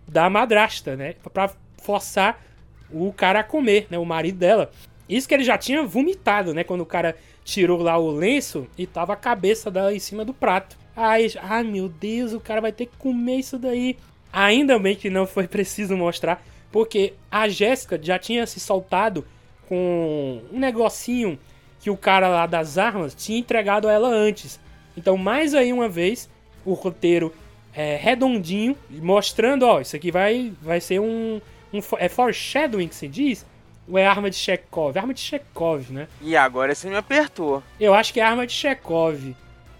da 0.07 0.29
madrasta, 0.29 0.95
né? 0.95 1.15
Pra 1.33 1.51
forçar 1.81 2.43
o 2.91 3.11
cara 3.13 3.39
a 3.39 3.43
comer, 3.43 3.87
né? 3.89 3.97
O 3.97 4.05
marido 4.05 4.37
dela. 4.37 4.71
Isso 5.07 5.27
que 5.27 5.33
ele 5.33 5.43
já 5.43 5.57
tinha 5.57 5.83
vomitado, 5.83 6.53
né? 6.53 6.63
Quando 6.63 6.81
o 6.81 6.85
cara 6.85 7.15
tirou 7.43 7.81
lá 7.81 7.97
o 7.97 8.11
lenço 8.11 8.67
e 8.77 8.87
tava 8.87 9.13
a 9.13 9.17
cabeça 9.17 9.69
dela 9.69 9.93
em 9.93 9.99
cima 9.99 10.25
do 10.25 10.33
prato. 10.33 10.77
Aí, 10.95 11.31
ai 11.41 11.63
meu 11.63 11.89
Deus, 11.89 12.33
o 12.33 12.39
cara 12.39 12.61
vai 12.61 12.71
ter 12.71 12.85
que 12.85 12.97
comer 12.97 13.37
isso 13.37 13.57
daí. 13.57 13.97
Ainda 14.31 14.77
bem 14.79 14.95
que 14.95 15.09
não 15.09 15.27
foi 15.27 15.47
preciso 15.47 15.95
mostrar, 15.95 16.43
porque 16.71 17.13
a 17.29 17.47
Jéssica 17.47 17.99
já 18.01 18.17
tinha 18.19 18.45
se 18.45 18.59
soltado 18.59 19.25
com 19.67 20.41
um 20.51 20.59
negocinho 20.59 21.39
que 21.79 21.89
o 21.89 21.97
cara 21.97 22.27
lá 22.27 22.45
das 22.45 22.77
armas 22.77 23.13
tinha 23.13 23.37
entregado 23.37 23.87
a 23.87 23.93
ela 23.93 24.07
antes. 24.07 24.59
Então, 24.97 25.17
mais 25.17 25.53
aí 25.53 25.71
uma 25.71 25.89
vez, 25.89 26.29
o 26.65 26.73
roteiro 26.73 27.33
é, 27.73 27.97
redondinho, 27.97 28.75
mostrando, 28.89 29.63
ó, 29.63 29.81
isso 29.81 29.95
aqui 29.95 30.09
vai, 30.11 30.53
vai 30.61 30.79
ser 30.79 30.99
um, 30.99 31.41
um. 31.73 31.79
É 31.97 32.07
foreshadowing 32.07 32.87
que 32.87 32.95
se 32.95 33.07
diz? 33.07 33.45
Ou 33.87 33.97
é 33.97 34.07
arma 34.07 34.29
de 34.29 34.35
Chekhov? 34.35 34.97
Arma 34.97 35.13
de 35.13 35.19
Chekhov, 35.19 35.91
né? 35.91 36.07
E 36.21 36.35
agora 36.35 36.73
você 36.73 36.89
me 36.89 36.95
apertou. 36.95 37.61
Eu 37.79 37.93
acho 37.93 38.13
que 38.13 38.19
é 38.19 38.23
arma 38.23 38.47
de 38.47 38.53
Chekhov. 38.53 39.35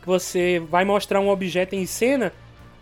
Você 0.06 0.60
vai 0.60 0.86
mostrar 0.86 1.20
um 1.20 1.30
objeto 1.30 1.76
em 1.76 1.86
cena 1.86 2.32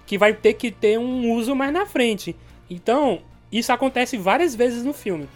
que 0.05 0.17
vai 0.17 0.33
ter 0.33 0.53
que 0.53 0.71
ter 0.71 0.99
um 0.99 1.31
uso 1.31 1.55
mais 1.55 1.71
na 1.71 1.85
frente. 1.85 2.35
Então, 2.69 3.21
isso 3.51 3.71
acontece 3.71 4.17
várias 4.17 4.55
vezes 4.55 4.83
no 4.83 4.93
filme. 4.93 5.27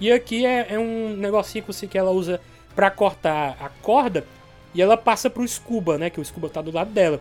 E 0.00 0.10
aqui 0.10 0.44
é, 0.44 0.66
é 0.70 0.78
um 0.78 1.16
negocinho 1.16 1.64
que 1.88 1.98
ela 1.98 2.10
usa 2.10 2.40
para 2.74 2.90
cortar 2.90 3.56
a 3.60 3.68
corda 3.68 4.26
e 4.74 4.82
ela 4.82 4.96
passa 4.96 5.30
pro 5.30 5.46
Scuba, 5.46 5.96
né? 5.98 6.10
Que 6.10 6.20
o 6.20 6.24
Scuba 6.24 6.48
tá 6.48 6.60
do 6.60 6.72
lado 6.72 6.90
dela. 6.90 7.20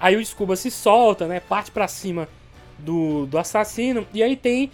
Aí 0.00 0.16
o 0.16 0.24
Scuba 0.24 0.56
se 0.56 0.70
solta, 0.70 1.26
né? 1.26 1.40
Parte 1.40 1.70
para 1.70 1.86
cima 1.88 2.28
do, 2.78 3.26
do 3.26 3.38
assassino. 3.38 4.06
E 4.14 4.22
aí 4.22 4.36
tem 4.36 4.70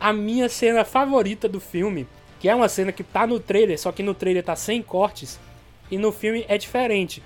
a 0.00 0.12
minha 0.12 0.48
cena 0.48 0.84
favorita 0.84 1.48
do 1.48 1.60
filme, 1.60 2.06
que 2.40 2.48
é 2.48 2.54
uma 2.54 2.68
cena 2.68 2.90
que 2.90 3.04
tá 3.04 3.26
no 3.26 3.38
trailer, 3.38 3.78
só 3.78 3.92
que 3.92 4.02
no 4.02 4.14
trailer 4.14 4.42
tá 4.42 4.56
sem 4.56 4.82
cortes. 4.82 5.38
E 5.90 5.98
no 5.98 6.10
filme 6.10 6.44
é 6.48 6.56
diferente. 6.56 7.22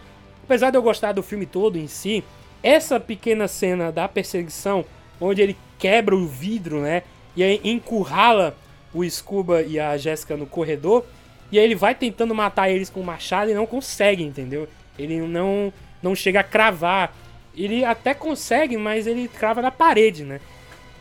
Apesar 0.47 0.71
de 0.71 0.79
eu 0.79 0.83
gostar 0.83 1.11
do 1.11 1.25
filme 1.25 1.45
todo 1.45 1.77
em 1.77 1.89
si, 1.89 2.23
essa 2.63 3.01
pequena 3.01 3.49
cena 3.49 3.91
da 3.91 4.07
perseguição, 4.07 4.85
onde 5.21 5.43
ele 5.43 5.57
quebra 5.77 6.15
o 6.15 6.25
vidro, 6.25 6.81
né? 6.81 7.03
E 7.35 7.43
aí 7.43 7.61
encurrala 7.65 8.57
o 8.95 9.05
Scuba 9.11 9.63
e 9.63 9.79
a 9.79 9.97
Jéssica 9.97 10.37
no 10.37 10.47
corredor. 10.47 11.05
E 11.51 11.59
aí 11.59 11.65
ele 11.65 11.75
vai 11.75 11.97
tentando 11.97 12.33
matar 12.33 12.71
eles 12.71 12.89
com 12.89 13.01
o 13.01 13.05
machado 13.05 13.51
e 13.51 13.55
não 13.55 13.67
consegue, 13.67 14.23
entendeu? 14.23 14.69
Ele 14.97 15.21
não 15.21 15.73
não 16.01 16.15
chega 16.15 16.41
a 16.41 16.45
cravar. 16.45 17.13
Ele 17.57 17.85
até 17.85 18.15
consegue, 18.15 18.77
mas 18.77 19.09
ele 19.09 19.27
crava 19.27 19.61
na 19.61 19.73
parede, 19.73 20.23
né? 20.23 20.41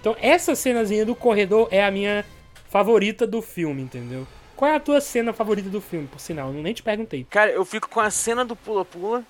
Então 0.02 0.16
essa 0.20 0.56
cenazinha 0.56 1.06
do 1.06 1.14
corredor 1.14 1.68
é 1.70 1.84
a 1.84 1.92
minha 1.92 2.26
favorita 2.68 3.28
do 3.28 3.44
filme, 3.44 3.84
entendeu? 3.84 4.26
Qual 4.56 4.72
é 4.72 4.76
a 4.76 4.80
tua 4.80 5.02
cena 5.02 5.34
favorita 5.34 5.70
do 5.70 5.82
filme, 5.82 6.08
por 6.08 6.20
sinal? 6.20 6.54
Eu 6.54 6.64
nem 6.64 6.74
te 6.74 6.82
perguntei. 6.82 7.26
Cara, 7.30 7.52
eu 7.52 7.64
fico 7.66 7.90
com 7.90 8.00
a 8.00 8.10
cena 8.10 8.44
do 8.44 8.56
pula-pula. 8.56 9.24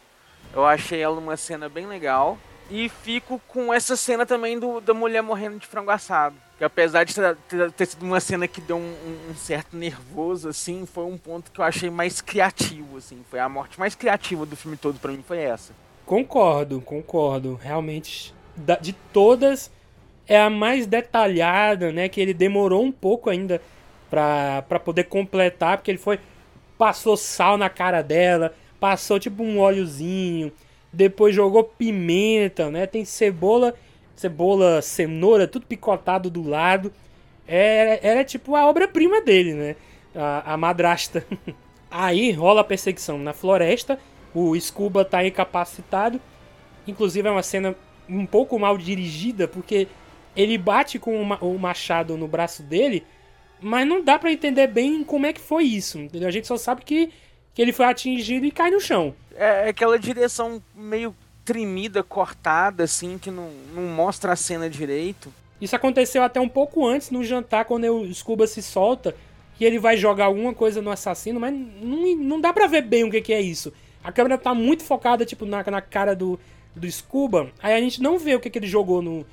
Eu 0.55 0.65
achei 0.65 1.01
ela 1.01 1.19
uma 1.19 1.35
cena 1.35 1.67
bem 1.67 1.85
legal. 1.85 2.37
E 2.69 2.89
fico 2.89 3.39
com 3.47 3.71
essa 3.71 3.95
cena 3.95 4.25
também 4.25 4.57
do, 4.57 4.81
da 4.81 4.93
mulher 4.93 5.21
morrendo 5.21 5.59
de 5.59 5.67
frango 5.67 5.91
assado. 5.91 6.35
Que 6.57 6.63
apesar 6.63 7.03
de 7.03 7.13
ter, 7.13 7.71
ter, 7.73 7.85
sido 7.85 8.03
uma 8.03 8.19
cena 8.19 8.47
que 8.47 8.61
deu 8.61 8.77
um, 8.77 8.95
um, 9.29 9.35
certo 9.35 9.75
nervoso, 9.75 10.49
assim, 10.49 10.85
foi 10.85 11.03
um 11.03 11.17
ponto 11.17 11.51
que 11.51 11.59
eu 11.59 11.65
achei 11.65 11.89
mais 11.89 12.21
criativo, 12.21 12.97
assim. 12.97 13.23
Foi 13.29 13.39
a 13.39 13.49
morte 13.49 13.77
mais 13.77 13.93
criativa 13.93 14.45
do 14.45 14.55
filme 14.55 14.77
todo 14.77 14.97
para 14.97 15.11
mim, 15.11 15.23
foi 15.27 15.39
essa. 15.39 15.73
Concordo, 16.05 16.79
concordo. 16.81 17.59
Realmente, 17.61 18.33
de 18.81 18.93
todas, 18.93 19.69
é 20.27 20.39
a 20.39 20.49
mais 20.49 20.87
detalhada, 20.87 21.91
né? 21.91 22.07
Que 22.07 22.21
ele 22.21 22.33
demorou 22.33 22.83
um 22.83 22.91
pouco 22.91 23.29
ainda 23.29 23.61
para 24.09 24.79
poder 24.83 25.03
completar, 25.03 25.77
porque 25.77 25.91
ele 25.91 25.97
foi. 25.97 26.19
Passou 26.77 27.15
sal 27.15 27.57
na 27.57 27.69
cara 27.69 28.01
dela, 28.01 28.53
passou 28.79 29.19
tipo 29.19 29.43
um 29.43 29.59
óleozinho, 29.59 30.51
depois 30.91 31.35
jogou 31.35 31.63
pimenta, 31.63 32.69
né? 32.69 32.85
Tem 32.85 33.03
cebola, 33.05 33.73
cebola, 34.15 34.81
cenoura, 34.81 35.47
tudo 35.47 35.65
picotado 35.65 36.29
do 36.29 36.47
lado. 36.47 36.91
Era, 37.47 37.99
era 38.01 38.23
tipo 38.23 38.55
a 38.55 38.67
obra-prima 38.67 39.21
dele, 39.21 39.53
né? 39.53 39.75
A, 40.15 40.53
a 40.53 40.57
madrasta. 40.57 41.25
Aí 41.91 42.31
rola 42.31 42.61
a 42.61 42.63
perseguição 42.63 43.17
na 43.17 43.33
floresta. 43.33 43.99
O 44.33 44.59
Scuba 44.59 45.05
tá 45.05 45.25
incapacitado. 45.25 46.19
Inclusive 46.87 47.27
é 47.27 47.31
uma 47.31 47.43
cena 47.43 47.75
um 48.07 48.25
pouco 48.25 48.57
mal 48.59 48.77
dirigida, 48.77 49.47
porque 49.47 49.87
ele 50.35 50.57
bate 50.57 50.99
com 50.99 51.21
o 51.21 51.59
machado 51.59 52.17
no 52.17 52.27
braço 52.27 52.61
dele, 52.61 53.03
mas 53.61 53.87
não 53.87 54.03
dá 54.03 54.19
para 54.19 54.31
entender 54.31 54.67
bem 54.67 55.03
como 55.03 55.25
é 55.25 55.33
que 55.33 55.41
foi 55.41 55.63
isso. 55.63 55.97
Entendeu? 55.99 56.27
A 56.27 56.31
gente 56.31 56.47
só 56.47 56.57
sabe 56.57 56.83
que, 56.83 57.11
que 57.55 57.61
ele 57.61 57.71
foi 57.71 57.85
atingido 57.85 58.45
e 58.45 58.51
cai 58.51 58.69
no 58.69 58.81
chão. 58.81 59.15
É, 59.33 59.65
é 59.65 59.69
aquela 59.69 59.97
direção 59.97 60.61
meio 60.75 61.15
tremida, 61.45 62.03
cortada, 62.03 62.83
assim, 62.83 63.17
que 63.17 63.31
não, 63.31 63.49
não 63.73 63.83
mostra 63.83 64.33
a 64.33 64.35
cena 64.35 64.69
direito. 64.69 65.33
Isso 65.61 65.75
aconteceu 65.75 66.21
até 66.21 66.39
um 66.39 66.49
pouco 66.49 66.85
antes, 66.85 67.09
no 67.11 67.23
jantar, 67.23 67.63
quando 67.65 67.85
o 67.85 68.13
Scuba 68.13 68.45
se 68.45 68.61
solta 68.61 69.15
e 69.57 69.63
ele 69.63 69.79
vai 69.79 69.95
jogar 69.95 70.25
alguma 70.25 70.53
coisa 70.53 70.81
no 70.81 70.91
assassino, 70.91 71.39
mas 71.39 71.53
não, 71.53 72.15
não 72.17 72.41
dá 72.41 72.51
pra 72.51 72.67
ver 72.67 72.81
bem 72.81 73.05
o 73.05 73.11
que, 73.11 73.21
que 73.21 73.33
é 73.33 73.39
isso. 73.39 73.71
a 74.03 74.11
câmera 74.11 74.37
tá 74.37 74.53
muito 74.53 74.83
focada, 74.83 75.25
tipo, 75.25 75.45
na, 75.45 75.63
na 75.63 75.81
cara 75.81 76.13
do, 76.13 76.37
do 76.75 76.91
Scuba. 76.91 77.49
Aí 77.63 77.73
a 77.73 77.79
gente 77.79 78.01
não 78.01 78.19
vê 78.19 78.35
o 78.35 78.39
que, 78.39 78.49
que 78.49 78.59
ele 78.59 78.67
jogou 78.67 79.01
no, 79.01 79.25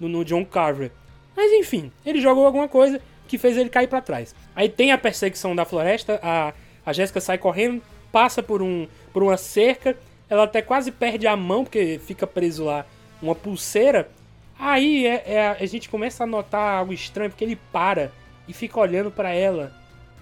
no, 0.00 0.08
no 0.08 0.24
John 0.24 0.44
Carver. 0.44 0.90
Mas 1.36 1.52
enfim, 1.52 1.92
ele 2.04 2.20
jogou 2.20 2.44
alguma 2.44 2.66
coisa 2.66 3.00
que 3.28 3.38
fez 3.38 3.56
ele 3.56 3.68
cair 3.68 3.86
para 3.86 4.00
trás. 4.00 4.34
Aí 4.56 4.68
tem 4.68 4.90
a 4.90 4.98
perseguição 4.98 5.54
da 5.54 5.64
floresta, 5.64 6.18
a, 6.22 6.52
a 6.88 6.92
Jéssica 6.94 7.20
sai 7.20 7.36
correndo, 7.36 7.82
passa 8.10 8.42
por, 8.42 8.62
um, 8.62 8.88
por 9.12 9.22
uma 9.22 9.36
cerca, 9.36 9.94
ela 10.28 10.44
até 10.44 10.62
quase 10.62 10.90
perde 10.90 11.26
a 11.26 11.36
mão, 11.36 11.64
porque 11.64 12.00
fica 12.02 12.26
preso 12.26 12.64
lá 12.64 12.86
uma 13.20 13.34
pulseira. 13.34 14.08
Aí 14.58 15.06
é, 15.06 15.22
é, 15.26 15.48
a 15.60 15.66
gente 15.66 15.86
começa 15.86 16.24
a 16.24 16.26
notar 16.26 16.78
algo 16.78 16.94
estranho, 16.94 17.28
porque 17.28 17.44
ele 17.44 17.56
para 17.70 18.10
e 18.48 18.54
fica 18.54 18.80
olhando 18.80 19.10
para 19.10 19.30
ela 19.34 19.70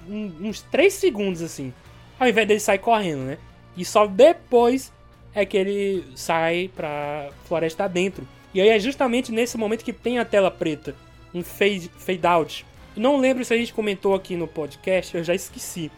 um, 0.09 0.49
uns 0.49 0.61
3 0.63 0.93
segundos 0.93 1.41
assim, 1.41 1.73
ao 2.19 2.29
invés 2.29 2.49
dele 2.49 2.59
sair 2.59 2.79
correndo, 2.79 3.21
né? 3.21 3.39
E 3.77 3.85
só 3.85 4.05
depois 4.05 4.93
é 5.33 5.47
que 5.47 5.57
ele 5.57 6.05
sai 6.17 6.69
pra 6.75 7.29
floresta 7.45 7.89
dentro. 7.89 8.27
E 8.53 8.61
aí 8.61 8.71
é 8.71 8.79
justamente 8.81 9.31
nesse 9.31 9.57
momento 9.57 9.85
que 9.85 9.93
tem 9.93 10.19
a 10.19 10.25
tela 10.25 10.51
preta, 10.51 10.97
um 11.33 11.45
fade, 11.45 11.93
fade 11.97 12.27
out. 12.27 12.67
Não 12.97 13.19
lembro 13.19 13.45
se 13.45 13.55
a 13.55 13.57
gente 13.57 13.73
comentou 13.73 14.17
aqui 14.17 14.35
no 14.35 14.49
podcast, 14.49 15.17
eu 15.17 15.23
já 15.23 15.35
esqueci. 15.35 15.93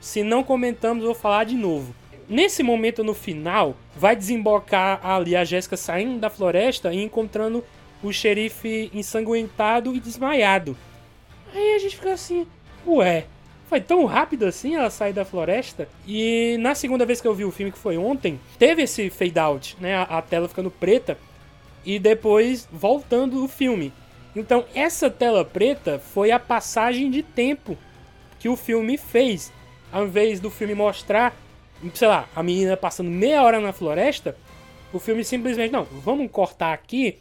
Se 0.00 0.22
não 0.22 0.42
comentamos, 0.42 1.04
vou 1.04 1.14
falar 1.14 1.44
de 1.44 1.54
novo. 1.54 1.94
Nesse 2.28 2.62
momento 2.62 3.04
no 3.04 3.12
final, 3.12 3.76
vai 3.96 4.16
desembocar 4.16 5.04
ali 5.04 5.36
a 5.36 5.44
Jéssica 5.44 5.76
saindo 5.76 6.18
da 6.18 6.30
floresta 6.30 6.92
e 6.92 7.02
encontrando 7.02 7.64
o 8.02 8.12
xerife 8.12 8.90
ensanguentado 8.94 9.94
e 9.94 10.00
desmaiado. 10.00 10.76
Aí 11.54 11.74
a 11.74 11.78
gente 11.78 11.96
fica 11.96 12.12
assim, 12.12 12.46
ué, 12.86 13.26
foi 13.68 13.80
tão 13.80 14.04
rápido 14.04 14.46
assim 14.46 14.74
ela 14.74 14.90
sair 14.90 15.12
da 15.12 15.24
floresta. 15.24 15.88
E 16.06 16.56
na 16.60 16.74
segunda 16.74 17.04
vez 17.04 17.20
que 17.20 17.28
eu 17.28 17.34
vi 17.34 17.44
o 17.44 17.50
filme, 17.50 17.72
que 17.72 17.78
foi 17.78 17.98
ontem, 17.98 18.40
teve 18.58 18.82
esse 18.82 19.10
fade 19.10 19.38
out, 19.38 19.76
né? 19.80 19.96
A, 19.96 20.02
a 20.02 20.22
tela 20.22 20.48
ficando 20.48 20.70
preta 20.70 21.18
e 21.84 21.98
depois 21.98 22.68
voltando 22.72 23.44
o 23.44 23.48
filme. 23.48 23.92
Então 24.34 24.64
essa 24.74 25.10
tela 25.10 25.44
preta 25.44 25.98
foi 25.98 26.30
a 26.30 26.38
passagem 26.38 27.10
de 27.10 27.22
tempo 27.22 27.76
que 28.38 28.48
o 28.48 28.56
filme 28.56 28.96
fez. 28.96 29.52
Ao 29.92 30.04
invés 30.04 30.40
do 30.40 30.50
filme 30.50 30.74
mostrar, 30.74 31.36
sei 31.94 32.08
lá, 32.08 32.28
a 32.34 32.42
menina 32.42 32.76
passando 32.76 33.10
meia 33.10 33.42
hora 33.42 33.60
na 33.60 33.72
floresta, 33.72 34.36
o 34.92 34.98
filme 34.98 35.24
simplesmente, 35.24 35.72
não, 35.72 35.84
vamos 35.84 36.30
cortar 36.30 36.72
aqui 36.72 37.18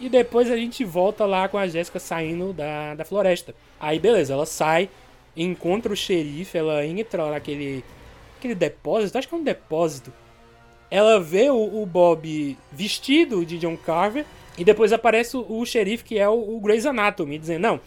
e 0.00 0.08
depois 0.08 0.50
a 0.50 0.56
gente 0.56 0.84
volta 0.84 1.26
lá 1.26 1.48
com 1.48 1.58
a 1.58 1.66
Jéssica 1.66 1.98
saindo 1.98 2.52
da, 2.52 2.94
da 2.94 3.04
floresta. 3.04 3.54
Aí 3.78 3.98
beleza, 3.98 4.32
ela 4.32 4.46
sai, 4.46 4.88
encontra 5.36 5.92
o 5.92 5.96
xerife, 5.96 6.56
ela 6.56 6.84
entra 6.86 7.30
naquele 7.30 7.84
aquele 8.38 8.54
depósito, 8.54 9.18
acho 9.18 9.28
que 9.28 9.34
é 9.34 9.38
um 9.38 9.44
depósito. 9.44 10.12
Ela 10.90 11.20
vê 11.20 11.50
o, 11.50 11.82
o 11.82 11.86
Bob 11.86 12.56
vestido 12.72 13.44
de 13.44 13.58
John 13.58 13.76
Carver 13.76 14.24
e 14.56 14.64
depois 14.64 14.92
aparece 14.92 15.36
o, 15.36 15.46
o 15.48 15.64
xerife 15.66 16.02
que 16.02 16.18
é 16.18 16.28
o, 16.28 16.56
o 16.56 16.60
Grey's 16.60 16.86
Anatomy, 16.86 17.38
dizendo: 17.38 17.62
Não, 17.62 17.80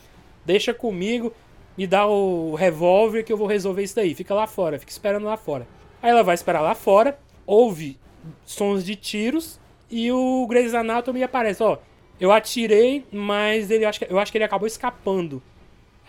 deixa 0.46 0.74
comigo, 0.74 1.34
me 1.78 1.88
dá 1.88 2.06
o 2.06 2.56
revólver 2.56 3.24
que 3.24 3.34
eu 3.34 3.38
vou 3.38 3.48
resolver 3.48 3.84
isso 3.84 3.96
daí. 3.96 4.14
Fica 4.14 4.34
lá 4.34 4.48
fora, 4.48 4.80
fica 4.80 4.92
esperando 4.92 5.26
lá 5.26 5.38
fora. 5.38 5.68
Aí 6.02 6.10
ela 6.12 6.24
vai 6.24 6.36
esperar 6.36 6.62
lá 6.62 6.76
fora, 6.76 7.18
ouve 7.46 7.98
sons 8.46 8.84
de 8.84 8.96
tiros 8.96 9.60
e 9.90 10.12
o 10.12 10.46
Grey's 10.48 10.74
Anatomy 10.74 11.24
aparece: 11.24 11.64
Ó, 11.64 11.78
eu 12.20 12.32
atirei, 12.32 13.06
mas 13.12 13.70
ele, 13.72 13.86
eu 14.10 14.20
acho 14.20 14.32
que 14.32 14.38
ele 14.38 14.46
acabou 14.46 14.68
escapando. 14.68 15.42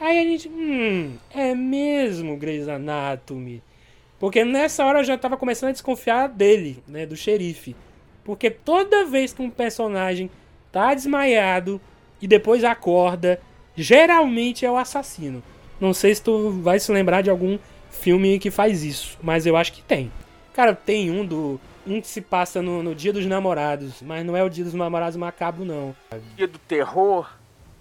Aí 0.01 0.19
a 0.19 0.23
gente, 0.23 0.49
hum, 0.49 1.17
é 1.33 1.55
mesmo 1.55 2.37
Grey's 2.37 2.69
Anatomy. 2.69 3.63
Porque 4.19 4.45
nessa 4.45 4.85
hora 4.85 5.01
eu 5.01 5.05
já 5.05 5.19
tava 5.19 5.37
começando 5.37 5.71
a 5.71 5.73
desconfiar 5.73 6.29
dele, 6.29 6.83
né, 6.89 7.05
do 7.07 7.17
xerife. 7.17 7.77
Porque 8.25 8.51
toda 8.51 9.05
vez 9.05 9.33
que 9.33 9.43
um 9.43 9.51
personagem 9.51 10.31
tá 10.73 10.95
desmaiado 10.95 11.81
e 12.21 12.27
depois 12.27 12.65
acorda, 12.65 13.41
geralmente 13.77 14.65
é 14.65 14.71
o 14.71 14.77
assassino. 14.77 15.43
Não 15.81 15.93
sei 15.93 16.15
se 16.15 16.23
tu 16.23 16.51
vai 16.51 16.79
se 16.79 16.91
lembrar 16.93 17.23
de 17.23 17.31
algum 17.31 17.59
filme 17.91 18.39
que 18.39 18.51
faz 18.51 18.83
isso, 18.83 19.19
mas 19.23 19.47
eu 19.47 19.57
acho 19.57 19.73
que 19.73 19.83
tem. 19.83 20.11
Cara, 20.53 20.75
tem 20.75 21.11
um 21.11 21.25
do 21.25 21.61
um 21.87 22.01
que 22.01 22.07
se 22.07 22.21
passa 22.21 22.63
no, 22.63 22.83
no 22.83 22.95
Dia 22.95 23.13
dos 23.13 23.27
Namorados, 23.27 24.01
mas 24.01 24.25
não 24.25 24.37
é 24.37 24.43
o 24.43 24.49
Dia 24.49 24.65
dos 24.65 24.75
Namorados 24.75 25.17
macabro 25.17 25.65
não. 25.65 25.95
Dia 26.37 26.49
do 26.49 26.59
Terror, 26.59 27.31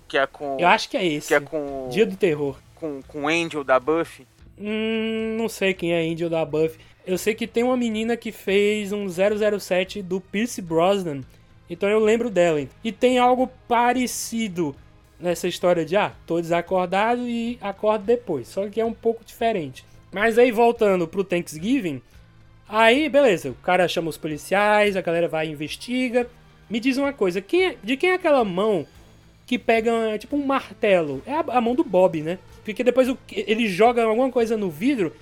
que 0.07 0.18
é 0.18 0.28
com. 0.28 0.57
Eu 0.60 0.68
acho 0.68 0.90
que 0.90 0.98
é 0.98 1.06
esse. 1.06 1.30
Que 1.30 1.36
é 1.36 1.40
com. 1.40 1.88
Dia 1.90 2.06
do 2.06 2.15
Terror. 2.15 2.57
Com, 2.76 3.02
com 3.07 3.28
Angel 3.28 3.64
da 3.64 3.80
Buffy. 3.80 4.28
Hum, 4.60 5.36
não 5.38 5.49
sei 5.49 5.74
quem 5.74 5.94
é 5.94 6.02
Angel 6.02 6.30
da 6.30 6.44
Buffy. 6.45 6.80
Eu 7.06 7.18
sei 7.18 7.34
que 7.34 7.48
tem 7.48 7.64
uma 7.64 7.76
menina 7.76 8.15
que 8.15 8.32
fez 8.32 8.91
um 8.91 9.07
007 9.10 10.02
do 10.02 10.22
Pierce 10.22 10.61
Brosnan. 10.61 11.22
Então 11.70 11.90
eu 11.90 11.99
lembro 11.99 12.30
dela. 12.30 12.65
E 12.84 12.91
tem 12.91 13.18
algo 13.18 13.49
parecido 13.68 14.76
nessa 15.24 15.48
história 15.48 15.86
de, 15.86 15.95
ah, 15.95 16.12
tô 16.28 16.40
desacordado 16.40 17.28
e 17.28 17.58
acordo 17.62 18.06
depois. 18.06 18.48
Só 18.48 18.68
que 18.68 18.82
é 18.82 18.86
um 18.86 18.94
pouco 18.94 19.24
diferente. 19.26 19.86
Mas 20.12 20.38
aí 20.38 20.52
voltando 20.52 21.08
pro 21.08 21.24
Thanksgiving, 21.24 22.02
aí 22.68 23.10
beleza, 23.10 23.50
o 23.50 23.56
cara 23.56 23.88
chama 23.88 24.10
os 24.10 24.18
policiais, 24.18 24.95
a 24.95 25.02
galera 25.02 25.28
vai 25.28 25.48
e 25.48 25.52
investiga. 25.52 26.28
Me 26.70 26.80
diz 26.80 26.98
uma 26.98 27.14
coisa, 27.14 27.41
quem 27.41 27.66
é, 27.66 27.78
de 27.84 27.98
quem 27.98 28.12
é 28.12 28.16
aquela 28.16 28.44
mão 28.44 28.86
que 29.45 29.58
pega 29.58 30.18
tipo 30.18 30.36
um 30.36 30.45
martelo. 30.45 31.22
É 31.26 31.34
a, 31.34 31.58
a 31.58 31.62
mão 31.62 31.76
do 31.76 31.84
Bob, 31.84 32.22
né? 32.22 32.38
Porque 32.64 32.84
depois 32.84 33.10
o, 33.10 33.18
ele 33.32 33.68
joga 33.68 34.04
alguma 34.04 34.32
coisa 34.32 34.56
no 34.56 34.70
vidro 34.70 35.14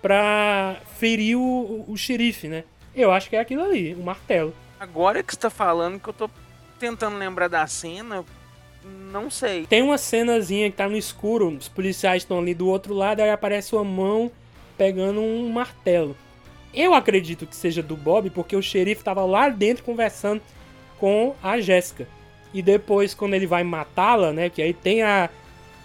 pra 0.00 0.76
ferir 0.98 1.36
o, 1.36 1.84
o, 1.88 1.96
xerife, 1.96 2.48
né? 2.48 2.64
Eu 2.94 3.10
acho 3.10 3.28
que 3.28 3.36
é 3.36 3.40
aquilo 3.40 3.62
ali, 3.62 3.94
o 3.94 4.00
um 4.00 4.02
martelo. 4.02 4.54
Agora 4.78 5.22
que 5.22 5.32
você 5.32 5.40
tá 5.40 5.50
falando 5.50 6.00
que 6.00 6.08
eu 6.08 6.12
tô 6.14 6.30
tentando 6.78 7.16
lembrar 7.16 7.48
da 7.48 7.66
cena, 7.66 8.24
não 9.12 9.30
sei. 9.30 9.66
Tem 9.66 9.82
uma 9.82 9.98
cenazinha 9.98 10.70
que 10.70 10.76
tá 10.76 10.88
no 10.88 10.96
escuro, 10.96 11.48
os 11.48 11.68
policiais 11.68 12.22
estão 12.22 12.38
ali 12.38 12.54
do 12.54 12.68
outro 12.68 12.94
lado, 12.94 13.20
aí 13.20 13.30
aparece 13.30 13.74
uma 13.74 13.84
mão 13.84 14.30
pegando 14.76 15.20
um 15.20 15.48
martelo. 15.50 16.16
Eu 16.74 16.92
acredito 16.92 17.46
que 17.46 17.56
seja 17.56 17.82
do 17.82 17.96
Bob, 17.96 18.28
porque 18.30 18.54
o 18.54 18.62
xerife 18.62 19.02
tava 19.02 19.24
lá 19.24 19.48
dentro 19.48 19.82
conversando 19.82 20.42
com 20.98 21.34
a 21.42 21.58
Jéssica. 21.58 22.06
E 22.52 22.60
depois, 22.60 23.14
quando 23.14 23.34
ele 23.34 23.46
vai 23.46 23.64
matá-la, 23.64 24.32
né? 24.32 24.50
Que 24.50 24.60
aí 24.60 24.74
tem 24.74 25.02
a, 25.02 25.30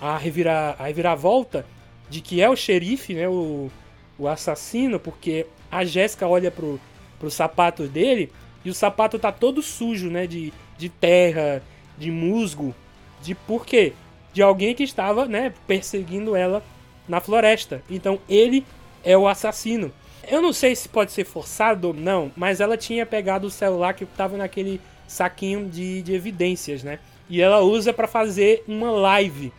a, 0.02 0.18
revira, 0.18 0.76
a 0.78 0.86
reviravolta 0.86 1.65
de 2.10 2.19
que 2.19 2.41
é 2.41 2.49
o 2.49 2.56
xerife, 2.56 3.14
né? 3.14 3.28
O, 3.30 3.72
o 4.19 4.28
assassino, 4.28 4.99
porque 4.99 5.45
a 5.72 5.86
Jéssica 5.86 6.28
olha 6.28 6.52
pro, 6.52 6.80
pro 7.18 7.32
sapato 7.32 7.88
dele 7.88 8.30
e 8.65 8.69
o 8.69 8.73
sapato 8.73 9.18
tá 9.18 9.32
todo 9.32 9.61
sujo, 9.61 10.10
né? 10.10 10.28
De, 10.28 10.52
de 10.78 10.90
terra, 10.90 11.64
de 11.98 12.11
musgo. 12.11 12.76
De 13.22 13.35
por 13.35 13.65
quê? 13.65 13.93
De 14.34 14.41
alguém 14.41 14.73
que 14.73 14.84
estava, 14.84 15.26
né? 15.26 15.53
Perseguindo 15.68 16.35
ela 16.35 16.64
na 17.07 17.19
floresta. 17.19 17.84
Então 17.89 18.19
ele 18.27 18.65
é 19.03 19.18
o 19.18 19.27
assassino. 19.27 19.91
Eu 20.27 20.41
não 20.41 20.53
sei 20.53 20.76
se 20.76 20.88
pode 20.88 21.11
ser 21.11 21.26
forçado 21.26 21.88
ou 21.88 21.93
não, 21.93 22.31
mas 22.35 22.60
ela 22.60 22.77
tinha 22.77 23.06
pegado 23.06 23.48
o 23.48 23.52
celular 23.52 23.93
que 23.93 24.03
estava 24.03 24.38
naquele 24.38 24.80
saquinho 25.07 25.68
de, 25.68 26.02
de 26.02 26.14
evidências, 26.14 26.84
né? 26.84 26.99
E 27.30 27.41
ela 27.41 27.60
usa 27.61 27.91
para 27.91 28.07
fazer 28.07 28.64
uma 28.68 28.91
live. 28.91 29.52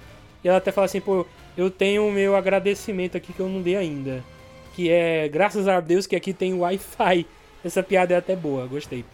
E 0.43 0.48
ela 0.48 0.59
até 0.59 0.70
fala 0.70 0.84
assim, 0.84 1.01
pô, 1.01 1.26
eu 1.56 1.70
tenho 1.70 2.06
o 2.06 2.12
meu 2.12 2.36
agradecimento 2.36 3.16
aqui 3.16 3.32
que 3.32 3.40
eu 3.40 3.48
não 3.48 3.60
dei 3.60 3.76
ainda. 3.76 4.22
Que 4.74 4.90
é, 4.90 5.28
graças 5.28 5.68
a 5.68 5.80
Deus 5.80 6.06
que 6.06 6.16
aqui 6.16 6.32
tem 6.32 6.55
Wi-Fi. 6.55 7.26
Essa 7.64 7.82
piada 7.82 8.14
é 8.14 8.16
até 8.16 8.34
boa, 8.34 8.66
gostei. 8.66 9.05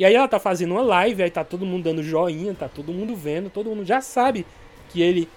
E 0.00 0.04
aí 0.06 0.14
ela 0.14 0.26
tá 0.26 0.38
fazendo 0.38 0.72
uma 0.72 0.80
live, 0.80 1.22
aí 1.22 1.30
tá 1.30 1.44
todo 1.44 1.66
mundo 1.66 1.84
dando 1.84 2.02
joinha, 2.02 2.54
tá 2.54 2.70
todo 2.70 2.90
mundo 2.90 3.14
vendo, 3.14 3.50
todo 3.50 3.68
mundo 3.68 3.84
já 3.84 4.00
sabe 4.00 4.46
que 4.88 5.02
ele 5.02 5.28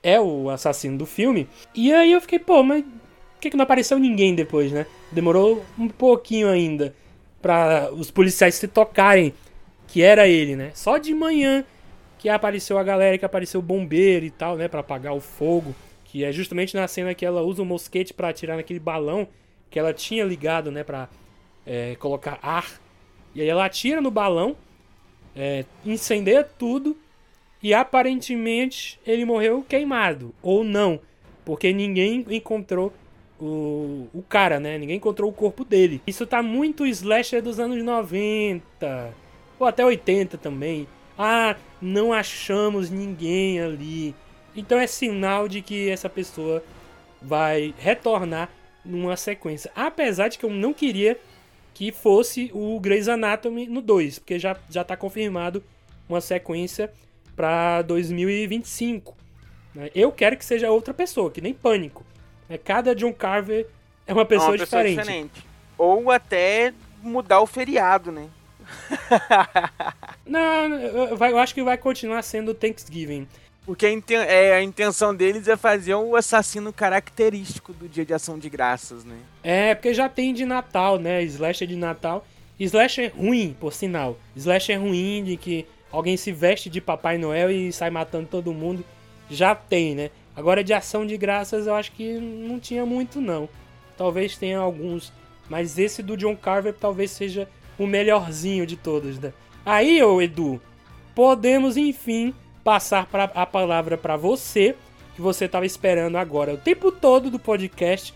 é 0.00 0.20
o 0.20 0.48
assassino 0.48 0.96
do 0.96 1.04
filme. 1.04 1.48
E 1.74 1.92
aí 1.92 2.12
eu 2.12 2.20
fiquei, 2.20 2.38
pô, 2.38 2.62
mas 2.62 2.84
por 2.84 3.40
que, 3.40 3.50
que 3.50 3.56
não 3.56 3.64
apareceu 3.64 3.98
ninguém 3.98 4.32
depois, 4.32 4.70
né? 4.70 4.86
Demorou 5.10 5.64
um 5.76 5.88
pouquinho 5.88 6.48
ainda 6.48 6.94
para 7.42 7.92
os 7.92 8.12
policiais 8.12 8.54
se 8.54 8.68
tocarem 8.68 9.34
que 9.88 10.02
era 10.02 10.28
ele, 10.28 10.54
né? 10.54 10.70
Só 10.72 10.98
de 10.98 11.12
manhã 11.12 11.64
que 12.16 12.28
apareceu 12.28 12.78
a 12.78 12.84
galera, 12.84 13.18
que 13.18 13.24
apareceu 13.24 13.58
o 13.58 13.62
bombeiro 13.62 14.24
e 14.24 14.30
tal, 14.30 14.56
né? 14.56 14.68
Pra 14.68 14.78
apagar 14.78 15.14
o 15.14 15.20
fogo. 15.20 15.74
Que 16.04 16.22
é 16.22 16.30
justamente 16.30 16.76
na 16.76 16.86
cena 16.86 17.12
que 17.12 17.26
ela 17.26 17.42
usa 17.42 17.60
o 17.60 17.66
mosquete 17.66 18.14
para 18.14 18.28
atirar 18.28 18.56
naquele 18.56 18.78
balão 18.78 19.26
que 19.68 19.80
ela 19.80 19.92
tinha 19.92 20.24
ligado, 20.24 20.70
né? 20.70 20.84
Pra 20.84 21.08
é, 21.66 21.96
colocar 21.96 22.38
ar. 22.40 22.80
E 23.34 23.40
aí 23.40 23.48
ela 23.48 23.64
atira 23.64 24.00
no 24.00 24.10
balão, 24.10 24.56
é, 25.34 25.64
incendeia 25.84 26.44
tudo. 26.44 26.96
E 27.62 27.72
aparentemente 27.72 28.98
ele 29.06 29.24
morreu 29.24 29.64
queimado. 29.66 30.34
Ou 30.42 30.64
não. 30.64 30.98
Porque 31.44 31.72
ninguém 31.72 32.24
encontrou 32.28 32.92
o, 33.40 34.08
o 34.12 34.22
cara, 34.28 34.58
né? 34.58 34.78
Ninguém 34.78 34.96
encontrou 34.96 35.30
o 35.30 35.34
corpo 35.34 35.64
dele. 35.64 36.00
Isso 36.06 36.26
tá 36.26 36.42
muito 36.42 36.86
slasher 36.86 37.42
dos 37.42 37.60
anos 37.60 37.82
90 37.82 39.14
ou 39.58 39.66
até 39.66 39.84
80 39.84 40.38
também. 40.38 40.88
Ah, 41.16 41.56
não 41.80 42.12
achamos 42.12 42.90
ninguém 42.90 43.60
ali. 43.60 44.14
Então 44.56 44.78
é 44.78 44.86
sinal 44.86 45.48
de 45.48 45.62
que 45.62 45.88
essa 45.88 46.08
pessoa 46.08 46.62
vai 47.20 47.72
retornar 47.78 48.50
numa 48.84 49.16
sequência. 49.16 49.70
Apesar 49.74 50.28
de 50.28 50.38
que 50.38 50.44
eu 50.44 50.50
não 50.50 50.72
queria 50.72 51.18
que 51.74 51.90
fosse 51.90 52.50
o 52.52 52.78
Grey's 52.80 53.08
Anatomy 53.08 53.66
no 53.66 53.80
2, 53.80 54.18
porque 54.18 54.38
já, 54.38 54.56
já 54.68 54.84
tá 54.84 54.96
confirmado 54.96 55.62
uma 56.08 56.20
sequência 56.20 56.92
para 57.34 57.82
2025. 57.82 59.16
né? 59.74 59.90
Eu 59.94 60.12
quero 60.12 60.36
que 60.36 60.44
seja 60.44 60.70
outra 60.70 60.92
pessoa, 60.92 61.30
que 61.30 61.40
nem 61.40 61.54
Pânico. 61.54 62.04
né? 62.48 62.58
Cada 62.58 62.94
John 62.94 63.12
Carver 63.12 63.66
é 64.06 64.12
uma 64.12 64.24
pessoa, 64.24 64.50
uma 64.50 64.58
pessoa 64.58 64.82
diferente. 64.82 65.00
diferente. 65.00 65.46
Ou 65.78 66.10
até 66.10 66.72
mudar 67.02 67.40
o 67.40 67.46
feriado, 67.46 68.12
né? 68.12 68.28
Não, 70.24 70.74
eu, 70.74 71.16
eu 71.16 71.38
acho 71.38 71.54
que 71.54 71.62
vai 71.62 71.76
continuar 71.76 72.22
sendo 72.22 72.54
Thanksgiving. 72.54 73.26
Porque 73.64 73.86
é, 74.10 74.54
a 74.54 74.62
intenção 74.62 75.14
deles 75.14 75.46
é 75.46 75.56
fazer 75.56 75.94
o 75.94 76.16
assassino 76.16 76.72
característico 76.72 77.72
do 77.72 77.88
dia 77.88 78.04
de 78.04 78.12
ação 78.12 78.36
de 78.36 78.50
graças, 78.50 79.04
né? 79.04 79.16
É, 79.42 79.74
porque 79.74 79.94
já 79.94 80.08
tem 80.08 80.34
de 80.34 80.44
Natal, 80.44 80.98
né? 80.98 81.22
Slasher 81.22 81.68
de 81.68 81.76
Natal. 81.76 82.26
Slasher 82.58 83.12
ruim, 83.16 83.56
por 83.58 83.72
sinal. 83.72 84.18
Slasher 84.36 84.80
ruim 84.80 85.22
de 85.24 85.36
que 85.36 85.64
alguém 85.92 86.16
se 86.16 86.32
veste 86.32 86.68
de 86.68 86.80
Papai 86.80 87.18
Noel 87.18 87.52
e 87.52 87.72
sai 87.72 87.88
matando 87.88 88.26
todo 88.26 88.52
mundo. 88.52 88.84
Já 89.30 89.54
tem, 89.54 89.94
né? 89.94 90.10
Agora 90.34 90.64
de 90.64 90.72
ação 90.72 91.06
de 91.06 91.16
graças 91.16 91.66
eu 91.66 91.74
acho 91.74 91.92
que 91.92 92.14
não 92.18 92.58
tinha 92.58 92.84
muito, 92.84 93.20
não. 93.20 93.48
Talvez 93.96 94.36
tenha 94.36 94.58
alguns. 94.58 95.12
Mas 95.48 95.78
esse 95.78 96.02
do 96.02 96.16
John 96.16 96.34
Carver 96.34 96.74
talvez 96.74 97.12
seja 97.12 97.48
o 97.78 97.86
melhorzinho 97.86 98.66
de 98.66 98.76
todos, 98.76 99.20
né? 99.20 99.32
Aí, 99.64 100.02
ô 100.02 100.20
Edu, 100.20 100.60
podemos 101.14 101.76
enfim 101.76 102.34
passar 102.62 103.06
pra, 103.06 103.24
a 103.34 103.46
palavra 103.46 103.96
pra 103.96 104.16
você, 104.16 104.76
que 105.14 105.20
você 105.20 105.48
tava 105.48 105.66
esperando 105.66 106.16
agora 106.16 106.54
o 106.54 106.58
tempo 106.58 106.90
todo 106.90 107.30
do 107.30 107.38
podcast 107.38 108.14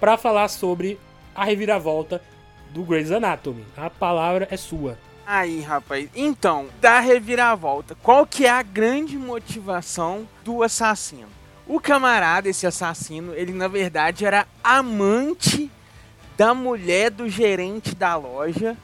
para 0.00 0.16
falar 0.16 0.48
sobre 0.48 0.98
a 1.34 1.44
reviravolta 1.44 2.20
do 2.70 2.82
Grey's 2.82 3.10
Anatomy. 3.10 3.64
A 3.76 3.88
palavra 3.88 4.48
é 4.50 4.56
sua. 4.56 4.98
Aí, 5.26 5.60
rapaz. 5.60 6.10
Então, 6.14 6.66
da 6.80 7.00
reviravolta, 7.00 7.96
qual 8.02 8.26
que 8.26 8.44
é 8.44 8.50
a 8.50 8.62
grande 8.62 9.16
motivação 9.16 10.28
do 10.44 10.62
assassino? 10.62 11.28
O 11.66 11.80
camarada, 11.80 12.48
esse 12.48 12.66
assassino, 12.66 13.34
ele 13.34 13.52
na 13.52 13.68
verdade 13.68 14.26
era 14.26 14.46
amante 14.62 15.70
da 16.36 16.52
mulher 16.52 17.10
do 17.10 17.28
gerente 17.28 17.94
da 17.94 18.16
loja 18.16 18.76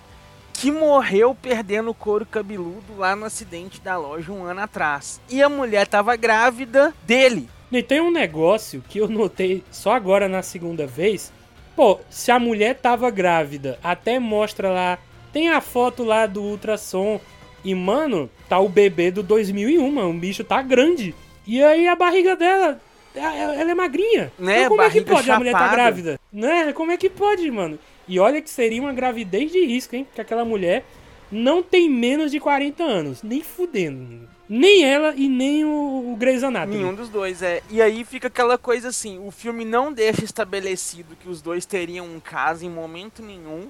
que 0.61 0.71
morreu 0.71 1.35
perdendo 1.35 1.91
o 1.91 1.95
couro 1.95 2.27
cabeludo 2.27 2.95
lá 2.99 3.17
no 3.17 3.25
acidente 3.25 3.81
da 3.81 3.97
loja 3.97 4.31
um 4.31 4.45
ano 4.45 4.61
atrás. 4.61 5.19
E 5.31 5.43
a 5.43 5.49
mulher 5.49 5.87
tava 5.87 6.15
grávida 6.17 6.93
dele. 7.03 7.49
E 7.73 7.83
tem 7.83 7.99
um 7.99 8.11
negócio 8.11 8.85
que 8.87 8.99
eu 8.99 9.09
notei 9.09 9.65
só 9.71 9.93
agora 9.95 10.29
na 10.29 10.43
segunda 10.43 10.87
vez. 10.87 11.33
Pô, 11.75 11.99
se 12.11 12.31
a 12.31 12.39
mulher 12.39 12.75
tava 12.75 13.11
grávida, 13.11 13.79
até 13.83 14.19
mostra 14.19 14.69
lá. 14.69 14.99
Tem 15.33 15.49
a 15.49 15.63
foto 15.63 16.05
lá 16.05 16.27
do 16.27 16.43
ultrassom. 16.43 17.19
E, 17.65 17.75
mano, 17.75 18.29
tá 18.47 18.59
o 18.59 18.69
bebê 18.69 19.11
do 19.11 19.23
2001, 19.23 19.91
mano. 19.91 20.11
O 20.11 20.15
bicho 20.21 20.45
tá 20.45 20.61
grande. 20.61 21.15
E 21.47 21.63
aí 21.65 21.89
a 21.89 21.97
barriga 21.97 22.37
dela, 22.37 22.79
ela 23.15 23.71
é 23.71 23.75
magrinha. 23.75 24.31
Né, 24.39 24.59
Então 24.59 24.69
como 24.69 24.83
é 24.83 24.91
que 24.91 25.01
barriga 25.01 25.15
pode 25.15 25.31
a 25.31 25.39
mulher 25.39 25.53
tá 25.53 25.59
chapada. 25.59 25.75
grávida? 25.77 26.21
Né? 26.31 26.73
Como 26.75 26.93
é 26.93 26.99
que 26.99 27.09
pode, 27.09 27.51
mano? 27.51 27.79
E 28.11 28.19
olha 28.19 28.43
que 28.43 28.51
seria 28.51 28.83
uma 28.83 28.93
gravidez 28.93 29.53
de 29.53 29.65
risco, 29.65 29.95
hein? 29.95 30.05
Porque 30.05 30.21
aquela 30.21 30.45
mulher 30.45 30.85
não 31.31 31.63
tem 31.63 31.89
menos 31.89 32.33
de 32.33 32.41
40 32.41 32.83
anos. 32.83 33.23
Nem 33.23 33.41
fudendo. 33.41 34.29
Nem 34.49 34.85
ela 34.85 35.15
e 35.15 35.29
nem 35.29 35.65
o, 35.65 36.13
o 36.13 36.17
Grey's 36.17 36.43
Anatomy. 36.43 36.79
Nenhum 36.79 36.93
dos 36.93 37.09
dois, 37.09 37.41
é. 37.41 37.63
E 37.71 37.81
aí 37.81 38.05
fica 38.05 38.27
aquela 38.27 38.59
coisa 38.59 38.89
assim, 38.89 39.25
o 39.25 39.31
filme 39.31 39.65
não 39.65 39.93
deixa 39.93 40.25
estabelecido 40.25 41.15
que 41.15 41.29
os 41.29 41.41
dois 41.41 41.65
teriam 41.65 42.05
um 42.05 42.19
caso 42.19 42.67
em 42.67 42.69
momento 42.69 43.23
nenhum. 43.23 43.69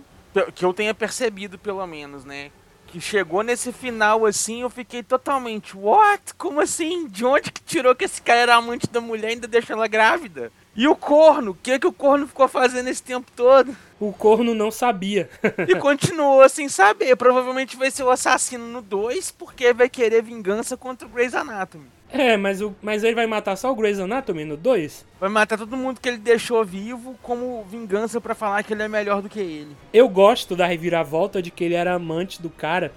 Que 0.55 0.65
eu 0.65 0.73
tenha 0.73 0.95
percebido, 0.95 1.59
pelo 1.59 1.87
menos, 1.87 2.25
né? 2.25 2.51
Que 2.87 2.99
chegou 2.99 3.43
nesse 3.43 3.75
final 3.75 4.25
assim, 4.25 4.63
eu 4.63 4.71
fiquei 4.71 5.03
totalmente, 5.03 5.77
what? 5.77 6.33
Como 6.39 6.63
assim? 6.63 7.07
De 7.09 7.27
onde 7.27 7.53
que 7.53 7.61
tirou 7.63 7.95
que 7.95 8.07
esse 8.07 8.23
cara 8.23 8.41
era 8.41 8.55
amante 8.55 8.87
da 8.87 9.03
mulher 9.03 9.29
e 9.29 9.33
ainda 9.35 9.47
deixou 9.47 9.77
ela 9.77 9.87
grávida? 9.87 10.51
E 10.77 10.87
o 10.87 10.95
corno? 10.95 11.51
O 11.51 11.55
que 11.55 11.79
que 11.79 11.87
o 11.87 11.93
corno 11.93 12.27
ficou 12.27 12.47
fazendo 12.47 12.89
esse 12.89 13.03
tempo 13.03 13.31
todo? 13.35 13.77
O 13.99 14.13
corno 14.13 14.55
não 14.55 14.71
sabia. 14.71 15.29
E 15.69 15.75
continuou 15.75 16.49
sem 16.49 16.69
saber. 16.69 17.17
Provavelmente 17.17 17.77
vai 17.77 17.91
ser 17.91 18.05
o 18.05 18.11
assassino 18.11 18.67
no 18.67 18.81
2, 18.81 19.33
porque 19.33 19.73
vai 19.73 19.89
querer 19.89 20.23
vingança 20.23 20.77
contra 20.77 21.07
o 21.07 21.11
Grey's 21.11 21.35
Anatomy. 21.35 21.87
é, 22.13 22.37
mas, 22.37 22.63
o, 22.63 22.75
mas 22.81 23.05
ele 23.05 23.15
vai 23.15 23.27
matar 23.27 23.57
só 23.57 23.71
o 23.71 23.75
Grey's 23.75 23.99
Anatomy 23.99 24.45
no 24.45 24.57
2? 24.57 25.05
Vai 25.21 25.29
matar 25.29 25.59
todo 25.59 25.77
mundo 25.77 26.01
que 26.01 26.09
ele 26.09 26.19
deixou 26.19 26.65
vivo 26.65 27.19
como 27.21 27.65
vingança 27.65 28.21
pra 28.21 28.35
falar 28.35 28.63
que 28.63 28.73
ele 28.73 28.83
é 28.83 28.89
melhor 28.89 29.21
do 29.21 29.29
que 29.29 29.41
ele. 29.41 29.77
Eu 29.93 30.09
gosto 30.09 30.55
da 30.57 30.67
reviravolta 30.67 31.43
de 31.43 31.51
que 31.51 31.65
ele 31.65 31.75
era 31.75 31.95
amante 31.95 32.41
do 32.41 32.49
cara, 32.49 32.93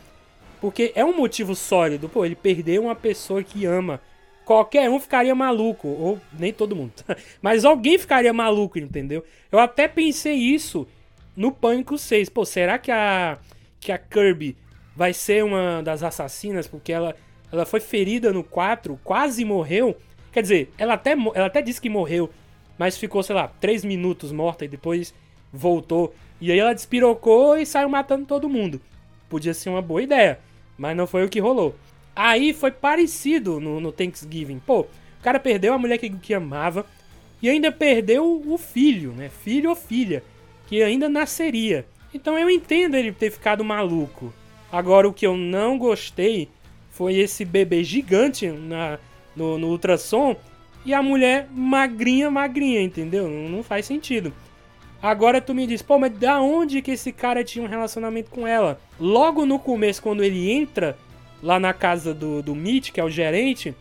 porque 0.62 0.92
é 0.96 1.04
um 1.04 1.18
motivo 1.18 1.56
sólido. 1.56 2.08
Pô, 2.08 2.24
ele 2.24 2.36
perdeu 2.36 2.84
uma 2.84 2.96
pessoa 2.96 3.44
que 3.44 3.66
ama. 3.66 4.00
Qualquer 4.46 4.90
um 4.90 5.00
ficaria 5.00 5.34
maluco, 5.34 5.88
ou 5.88 6.20
nem 6.38 6.52
todo 6.52 6.76
mundo, 6.76 6.94
mas 7.42 7.64
alguém 7.64 7.98
ficaria 7.98 8.34
maluco, 8.34 8.78
entendeu? 8.78 9.24
Eu 9.52 9.60
até 9.60 9.88
pensei 9.88 10.36
isso 10.36 10.88
no 11.36 11.52
Pânico 11.52 11.98
6. 11.98 12.30
Pô, 12.30 12.46
será 12.46 12.78
que 12.78 12.92
a, 12.92 13.38
que 13.80 13.92
a 13.92 13.98
Kirby 13.98 14.58
vai 14.96 15.14
ser 15.14 15.44
uma 15.44 15.82
das 15.82 16.04
assassinas? 16.04 16.68
Porque 16.68 16.92
ela, 16.92 17.16
ela 17.52 17.66
foi 17.66 17.80
ferida 17.80 18.32
no 18.32 18.44
4, 18.44 19.00
quase 19.04 19.46
morreu. 19.46 19.96
Quer 20.32 20.42
dizer, 20.42 20.74
ela 20.78 20.96
até, 20.96 21.12
ela 21.12 21.46
até 21.46 21.62
disse 21.62 21.80
que 21.80 21.90
morreu, 21.90 22.30
mas 22.78 22.98
ficou, 22.98 23.22
sei 23.24 23.36
lá, 23.36 23.48
3 23.48 23.86
minutos 23.86 24.32
morta 24.32 24.66
e 24.66 24.68
depois 24.68 25.14
voltou. 25.52 26.14
E 26.42 26.52
aí 26.52 26.60
ela 26.60 26.74
despirocou 26.74 27.58
e 27.58 27.66
saiu 27.66 27.88
matando 27.88 28.26
todo 28.26 28.50
mundo. 28.50 28.82
Podia 29.30 29.54
ser 29.54 29.70
uma 29.70 29.82
boa 29.82 30.02
ideia, 30.02 30.40
mas 30.78 30.98
não 30.98 31.08
foi 31.08 31.24
o 31.24 31.30
que 31.30 31.40
rolou. 31.40 31.76
Aí 32.16 32.54
foi 32.54 32.72
parecido 32.72 33.60
no, 33.60 33.80
no 33.80 33.92
Thanksgiving. 33.92 34.60
Pô, 34.60 34.82
o 34.82 34.88
cara 35.24 35.40
perdeu 35.40 35.74
a 35.74 35.78
mulher 35.78 35.98
que, 35.98 36.10
que 36.10 36.34
amava 36.34 36.86
e 37.42 37.50
ainda 37.50 37.72
perdeu 37.72 38.42
o 38.46 38.58
filho, 38.58 39.12
né? 39.12 39.30
Filho 39.30 39.70
ou 39.70 39.76
filha, 39.76 40.24
que 40.68 40.82
ainda 40.82 41.10
nasceria. 41.10 41.86
Então 42.14 42.38
eu 42.38 42.50
entendo 42.50 42.96
ele 42.96 43.12
ter 43.12 43.32
ficado 43.32 43.64
maluco. 43.64 44.34
Agora 44.72 45.08
o 45.08 45.14
que 45.14 45.26
eu 45.26 45.36
não 45.36 45.78
gostei 45.78 46.50
foi 46.92 47.16
esse 47.16 47.44
bebê 47.44 47.84
gigante 47.84 48.48
na, 48.48 49.00
no, 49.36 49.58
no 49.58 49.68
ultrassom 49.68 50.36
e 50.86 50.94
a 50.94 51.02
mulher 51.02 51.48
magrinha, 51.52 52.30
magrinha, 52.30 52.82
entendeu? 52.82 53.28
Não, 53.28 53.50
não 53.50 53.64
faz 53.64 53.86
sentido. 53.86 54.34
Agora 55.02 55.42
tu 55.42 55.54
me 55.54 55.68
diz, 55.68 55.82
pô, 55.82 56.00
mas 56.00 56.18
da 56.18 56.40
onde 56.40 56.82
que 56.82 56.92
esse 56.92 57.12
cara 57.12 57.44
tinha 57.44 57.66
um 57.66 57.68
relacionamento 57.68 58.30
com 58.30 58.48
ela? 58.48 58.80
Logo 59.00 59.46
no 59.46 59.60
começo, 59.60 60.02
quando 60.02 60.24
ele 60.24 60.50
entra 60.50 60.98
lá 61.44 61.60
na 61.60 61.74
casa 61.74 62.14
do, 62.14 62.42
do 62.42 62.56
Mitch, 62.56 62.92
que 62.92 63.00
é 63.00 63.04
o 63.04 63.10
gerente, 63.10 63.76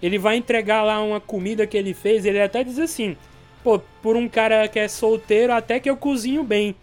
ele 0.00 0.16
vai 0.16 0.36
entregar 0.36 0.82
lá 0.82 1.02
uma 1.02 1.20
comida 1.20 1.66
que 1.66 1.76
ele 1.76 1.92
fez, 1.92 2.24
ele 2.24 2.40
até 2.40 2.64
diz 2.64 2.78
assim, 2.78 3.16
pô, 3.62 3.80
por 4.00 4.16
um 4.16 4.28
cara 4.28 4.66
que 4.68 4.78
é 4.78 4.88
solteiro, 4.88 5.52
até 5.52 5.80
que 5.80 5.90
eu 5.90 5.96
cozinho 5.96 6.42
bem. 6.44 6.74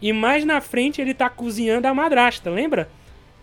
E 0.00 0.12
mais 0.12 0.44
na 0.44 0.60
frente 0.60 1.00
ele 1.00 1.14
tá 1.14 1.28
cozinhando 1.28 1.86
a 1.86 1.94
madrasta, 1.94 2.50
lembra? 2.50 2.88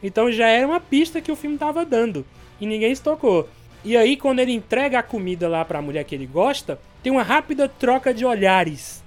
Então 0.02 0.32
já 0.32 0.48
era 0.48 0.68
uma 0.68 0.80
pista 0.80 1.22
que 1.22 1.32
o 1.32 1.36
filme 1.36 1.58
tava 1.58 1.86
dando. 1.86 2.26
E 2.60 2.66
ninguém 2.66 2.94
se 2.94 3.02
tocou. 3.02 3.48
E 3.86 3.98
aí, 3.98 4.16
quando 4.16 4.40
ele 4.40 4.54
entrega 4.54 5.00
a 5.00 5.04
comida 5.04 5.50
lá 5.50 5.66
pra 5.66 5.82
mulher 5.82 6.06
que 6.06 6.16
ele 6.16 6.26
gosta, 6.26 6.80
tem 7.02 7.12
uma 7.12 7.24
rápida 7.24 7.68
troca 7.68 8.14
de 8.14 8.26
olhares. 8.26 9.04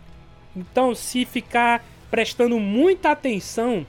Então, 0.55 0.95
se 0.95 1.25
ficar 1.25 1.83
prestando 2.11 2.61
muita 2.61 3.11
atenção, 3.11 3.87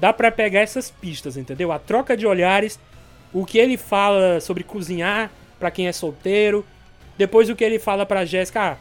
dá 0.00 0.12
pra 0.12 0.30
pegar 0.32 0.60
essas 0.60 0.90
pistas, 0.90 1.36
entendeu? 1.36 1.70
A 1.70 1.78
troca 1.78 2.16
de 2.16 2.26
olhares, 2.26 2.78
o 3.32 3.44
que 3.44 3.58
ele 3.58 3.76
fala 3.76 4.40
sobre 4.40 4.64
cozinhar 4.64 5.30
pra 5.58 5.70
quem 5.70 5.86
é 5.86 5.92
solteiro, 5.92 6.64
depois 7.18 7.50
o 7.50 7.54
que 7.56 7.62
ele 7.62 7.78
fala 7.78 8.06
pra 8.06 8.24
Jéssica, 8.24 8.72
ah, 8.72 8.76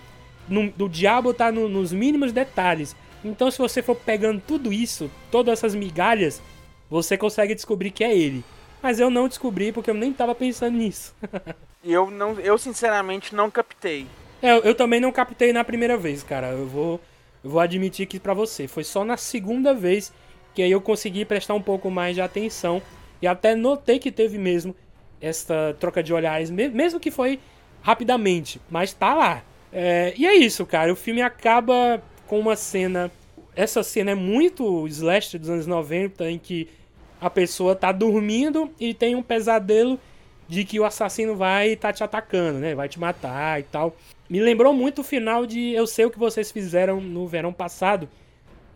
no- 0.48 0.72
do 0.72 0.88
diabo 0.88 1.34
tá 1.34 1.52
no- 1.52 1.68
nos 1.70 1.92
mínimos 1.92 2.32
detalhes. 2.32 2.96
Então, 3.24 3.52
se 3.52 3.58
você 3.58 3.82
for 3.84 3.96
pegando 3.96 4.42
tudo 4.48 4.72
isso, 4.72 5.12
todas 5.30 5.54
essas 5.60 5.76
migalhas, 5.76 6.42
você 6.90 7.18
consegue 7.18 7.54
descobrir 7.54 7.92
que 7.92 8.04
é 8.04 8.16
ele. 8.18 8.44
Mas 8.82 8.98
eu 9.00 9.10
não 9.10 9.28
descobri 9.28 9.74
porque 9.74 9.90
eu 9.90 9.94
nem 9.94 10.14
tava 10.14 10.34
pensando 10.34 10.78
nisso. 10.78 11.14
E 11.82 11.94
eu 11.94 12.12
não, 12.12 12.34
eu 12.42 12.58
sinceramente 12.58 13.34
não 13.34 13.50
captei. 13.50 14.06
É, 14.42 14.52
eu, 14.52 14.58
eu 14.64 14.76
também 14.76 15.00
não 15.00 15.14
captei 15.14 15.54
na 15.54 15.64
primeira 15.64 15.96
vez, 15.96 16.22
cara. 16.22 16.48
Eu 16.50 16.68
vou, 16.68 17.00
eu 17.42 17.50
vou 17.50 17.60
admitir 17.62 18.04
aqui 18.04 18.20
pra 18.20 18.34
você. 18.34 18.68
Foi 18.68 18.84
só 18.84 19.06
na 19.06 19.16
segunda 19.16 19.74
vez 19.74 20.12
que 20.54 20.62
aí 20.62 20.72
eu 20.72 20.82
consegui 20.82 21.26
prestar 21.26 21.54
um 21.54 21.62
pouco 21.62 21.90
mais 21.92 22.16
de 22.16 22.22
atenção. 22.22 22.82
E 23.22 23.28
até 23.28 23.56
notei 23.56 24.00
que 24.00 24.12
teve 24.12 24.38
mesmo 24.38 24.76
essa 25.22 25.76
troca 25.80 26.02
de 26.02 26.14
olhares, 26.14 26.50
me- 26.50 26.70
mesmo 26.70 27.00
que 27.00 27.12
foi 27.12 27.40
rapidamente. 27.82 28.62
Mas 28.70 28.94
tá 28.94 29.14
lá. 29.14 29.44
É, 29.72 30.14
e 30.18 30.26
é 30.26 30.36
isso, 30.36 30.66
cara. 30.66 30.92
O 30.92 30.96
filme 30.96 31.22
acaba 31.22 32.02
com 32.28 32.40
uma 32.40 32.56
cena. 32.56 33.12
Essa 33.56 33.84
cena 33.84 34.12
é 34.12 34.16
muito 34.16 34.88
slash 34.88 35.38
dos 35.38 35.50
anos 35.50 35.68
90, 35.68 36.30
em 36.32 36.38
que 36.40 36.68
a 37.20 37.30
pessoa 37.30 37.76
tá 37.76 37.92
dormindo 37.92 38.72
e 38.80 38.94
tem 38.94 39.16
um 39.16 39.22
pesadelo 39.22 40.00
de 40.48 40.64
que 40.64 40.80
o 40.80 40.86
assassino 40.86 41.36
vai 41.36 41.76
tá 41.76 41.92
te 41.92 42.04
atacando, 42.04 42.60
né? 42.60 42.74
Vai 42.74 42.88
te 42.88 43.00
matar 43.00 43.60
e 43.60 43.64
tal. 43.64 43.96
Me 44.30 44.40
lembrou 44.40 44.74
muito 44.74 45.02
o 45.02 45.04
final 45.04 45.46
de 45.46 45.72
Eu 45.74 45.86
Sei 45.86 46.06
O 46.06 46.10
Que 46.12 46.18
Vocês 46.18 46.52
Fizeram 46.52 47.02
no 47.02 47.28
verão 47.28 47.52
passado. 47.52 48.08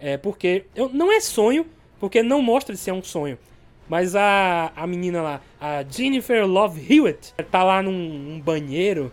É 0.04 0.18
porque. 0.18 0.66
Eu, 0.76 0.90
não 0.90 1.10
é 1.14 1.22
sonho, 1.22 1.66
porque 1.98 2.22
não 2.22 2.42
mostra 2.42 2.76
se 2.76 2.90
é 2.90 2.94
um 2.94 3.02
sonho. 3.02 3.40
Mas 3.88 4.18
a, 4.18 4.74
a 4.76 4.86
menina 4.86 5.22
lá, 5.22 5.42
a 5.62 5.82
Jennifer 5.84 6.46
Love 6.46 6.94
Hewitt, 6.94 7.34
tá 7.50 7.64
lá 7.64 7.82
num, 7.82 8.10
num 8.10 8.40
banheiro. 8.40 9.10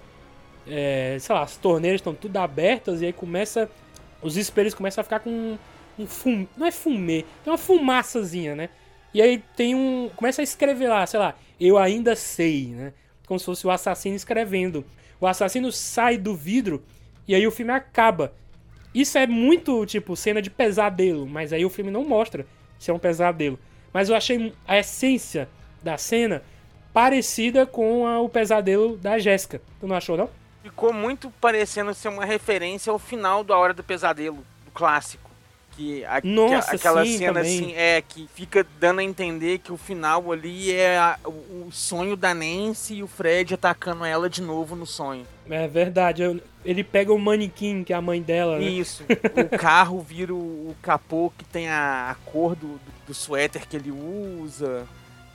É, 0.67 1.17
sei 1.21 1.33
lá, 1.33 1.43
as 1.43 1.57
torneiras 1.57 2.01
estão 2.01 2.13
tudo 2.13 2.37
abertas 2.39 3.01
e 3.01 3.07
aí 3.07 3.13
começa. 3.13 3.71
Os 4.21 4.37
espelhos 4.37 4.75
começam 4.75 5.01
a 5.01 5.05
ficar 5.05 5.21
com 5.21 5.57
um 5.97 6.07
fum. 6.09 6.45
Não 6.57 6.67
é 6.67 6.73
fumê, 6.73 7.25
tem 7.45 7.53
uma 7.53 7.59
fumaçazinha, 7.59 8.57
né? 8.57 8.69
E 9.15 9.23
aí 9.23 9.45
tem 9.57 9.77
um. 9.77 10.11
Começa 10.17 10.43
a 10.43 10.45
escrever 10.45 10.89
lá, 10.89 11.07
sei 11.07 11.21
lá, 11.21 11.37
eu 11.61 11.79
ainda 11.79 12.17
sei, 12.17 12.67
né? 12.67 12.93
Como 13.29 13.39
se 13.39 13.47
fosse 13.47 13.65
o 13.65 13.71
assassino 13.71 14.17
escrevendo. 14.17 14.85
O 15.21 15.27
assassino 15.29 15.71
sai 15.71 16.19
do 16.19 16.35
vidro 16.35 16.83
e 17.29 17.35
aí 17.35 17.47
o 17.47 17.53
filme 17.53 17.73
acaba. 17.73 18.33
Isso 18.95 19.19
é 19.19 19.27
muito, 19.27 19.87
tipo, 19.87 20.17
cena 20.17 20.43
de 20.43 20.51
pesadelo, 20.51 21.27
mas 21.27 21.53
aí 21.53 21.65
o 21.65 21.71
filme 21.71 21.91
não 21.91 22.05
mostra 22.05 22.47
se 22.79 22.91
é 22.91 22.95
um 22.95 22.99
pesadelo. 22.99 23.59
Mas 23.93 24.09
eu 24.09 24.17
achei 24.17 24.53
a 24.67 24.79
essência 24.79 25.49
da 25.83 25.97
cena 25.97 26.43
parecida 26.93 27.67
com 27.67 28.07
a, 28.07 28.21
o 28.21 28.29
pesadelo 28.29 28.97
da 28.97 29.19
Jéssica. 29.19 29.61
Tu 29.79 29.87
não 29.87 29.97
achou, 29.97 30.17
não? 30.17 30.29
Ficou 30.63 30.93
muito 30.93 31.31
parecendo 31.41 31.95
ser 31.95 32.09
uma 32.09 32.25
referência 32.25 32.91
ao 32.91 32.99
final 32.99 33.43
do 33.43 33.53
A 33.53 33.59
Hora 33.59 33.73
do 33.73 33.83
Pesadelo, 33.83 34.45
do 34.65 34.71
clássico. 34.73 35.30
Que, 35.81 36.05
a, 36.05 36.21
Nossa, 36.23 36.71
que 36.71 36.77
aquela 36.77 37.03
sim, 37.07 37.17
cena 37.17 37.33
também. 37.41 37.59
assim 37.59 37.73
é 37.75 38.03
que 38.07 38.29
fica 38.35 38.67
dando 38.79 38.99
a 39.01 39.03
entender 39.03 39.59
que 39.61 39.73
o 39.73 39.79
final 39.79 40.31
ali 40.31 40.71
é 40.73 40.99
a- 40.99 41.19
o, 41.25 41.31
o 41.69 41.69
sonho 41.73 42.17
da 42.17 42.35
Nancy 42.35 42.97
e 42.97 43.03
o 43.03 43.07
Fred 43.07 43.55
atacando 43.55 44.05
ela 44.05 44.29
de 44.29 44.43
novo 44.43 44.77
no 44.77 44.85
sonho. 44.85 45.27
É 45.49 45.67
verdade. 45.67 46.23
ele 46.67 46.85
pega 46.85 47.15
o 47.15 47.19
manequim, 47.19 47.83
que 47.83 47.95
é 47.95 47.97
a 47.97 48.03
mãe 48.03 48.21
dela, 48.21 48.59
né? 48.59 48.65
Isso. 48.67 49.05
o 49.09 49.49
carro 49.57 50.01
vira 50.03 50.35
o, 50.35 50.37
o 50.71 50.77
capô 50.83 51.33
que 51.39 51.47
tem 51.47 51.67
a, 51.71 52.11
a 52.11 52.15
cor 52.31 52.55
do, 52.55 52.67
do, 52.75 52.81
do 53.07 53.15
suéter 53.15 53.67
que 53.67 53.75
ele 53.77 53.91
usa. 53.91 54.87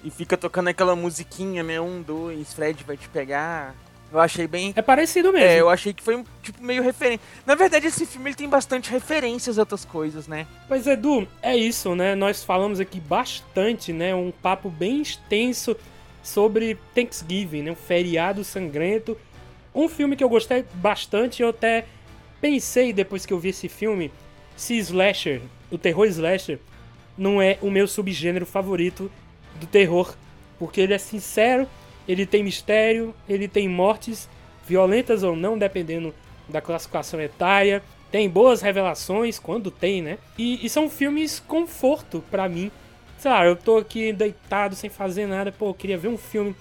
E 0.04 0.12
fica 0.12 0.38
tocando 0.38 0.68
aquela 0.68 0.96
musiquinha, 0.96 1.64
né? 1.64 1.82
Um, 1.82 2.04
dois, 2.04 2.54
Fred 2.54 2.84
vai 2.84 2.96
te 2.98 3.10
pegar. 3.10 3.74
Eu 4.16 4.22
achei 4.22 4.48
bem. 4.48 4.72
É 4.78 4.82
parecido 4.82 5.34
mesmo. 5.34 5.46
É, 5.46 5.60
eu 5.60 5.70
achei 5.70 5.94
que 5.94 6.02
foi 6.02 6.24
tipo 6.42 6.64
meio 6.64 6.82
referente. 6.82 7.22
Na 7.46 7.54
verdade, 7.54 7.88
esse 7.88 8.06
filme 8.06 8.30
ele 8.30 8.36
tem 8.36 8.48
bastante 8.48 8.90
referências 8.90 9.60
a 9.60 9.64
outras 9.64 9.84
coisas, 9.84 10.26
né? 10.26 10.48
Pois 10.70 10.88
Edu, 10.88 11.28
é 11.42 11.56
isso, 11.56 11.94
né? 11.96 12.16
Nós 12.16 12.42
falamos 12.42 12.80
aqui 12.80 13.00
bastante, 13.00 13.92
né? 13.92 14.16
Um 14.16 14.32
papo 14.32 14.70
bem 14.70 15.02
extenso 15.02 15.76
sobre 16.24 16.78
Thanksgiving, 16.94 17.64
né? 17.64 17.72
Um 17.72 17.76
feriado 17.76 18.42
sangrento. 18.46 19.18
Um 19.74 19.90
filme 19.90 20.16
que 20.16 20.24
eu 20.24 20.30
gostei 20.30 20.64
bastante, 20.76 21.42
eu 21.42 21.50
até 21.50 21.84
pensei 22.40 22.94
depois 22.94 23.26
que 23.26 23.34
eu 23.34 23.40
vi 23.40 23.50
esse 23.50 23.68
filme, 23.68 24.10
se 24.56 24.78
slasher, 24.78 25.42
o 25.70 25.78
terror 25.78 26.06
slasher, 26.06 26.60
não 27.18 27.42
é 27.42 27.58
o 27.62 27.70
meu 27.70 27.86
subgênero 27.86 28.46
favorito 28.46 29.12
do 29.60 29.68
terror, 29.68 30.16
porque 30.58 30.80
ele 30.80 30.94
é 30.94 30.98
sincero, 30.98 31.68
ele 32.08 32.26
tem 32.26 32.44
mistério, 32.44 33.14
ele 33.28 33.48
tem 33.48 33.68
mortes 33.68 34.30
violentas 34.68 35.24
ou 35.24 35.36
não, 35.36 35.58
dependendo 35.58 36.14
da 36.48 36.62
classificação 36.62 37.20
etária. 37.22 37.84
Tem 38.12 38.30
boas 38.30 38.62
revelações, 38.62 39.40
quando 39.40 39.70
tem, 39.70 40.02
né? 40.02 40.18
E, 40.38 40.66
e 40.66 40.70
são 40.70 40.90
filmes 40.90 41.40
conforto 41.40 42.24
pra 42.32 42.48
mim. 42.48 42.72
Sei 43.18 43.30
lá, 43.32 43.46
eu 43.46 43.56
tô 43.56 43.78
aqui 43.78 44.14
deitado 44.14 44.76
sem 44.76 44.90
fazer 44.90 45.26
nada, 45.28 45.52
pô, 45.52 45.70
eu 45.70 45.74
queria 45.74 45.98
ver 45.98 46.08
um 46.08 46.18
filme. 46.18 46.56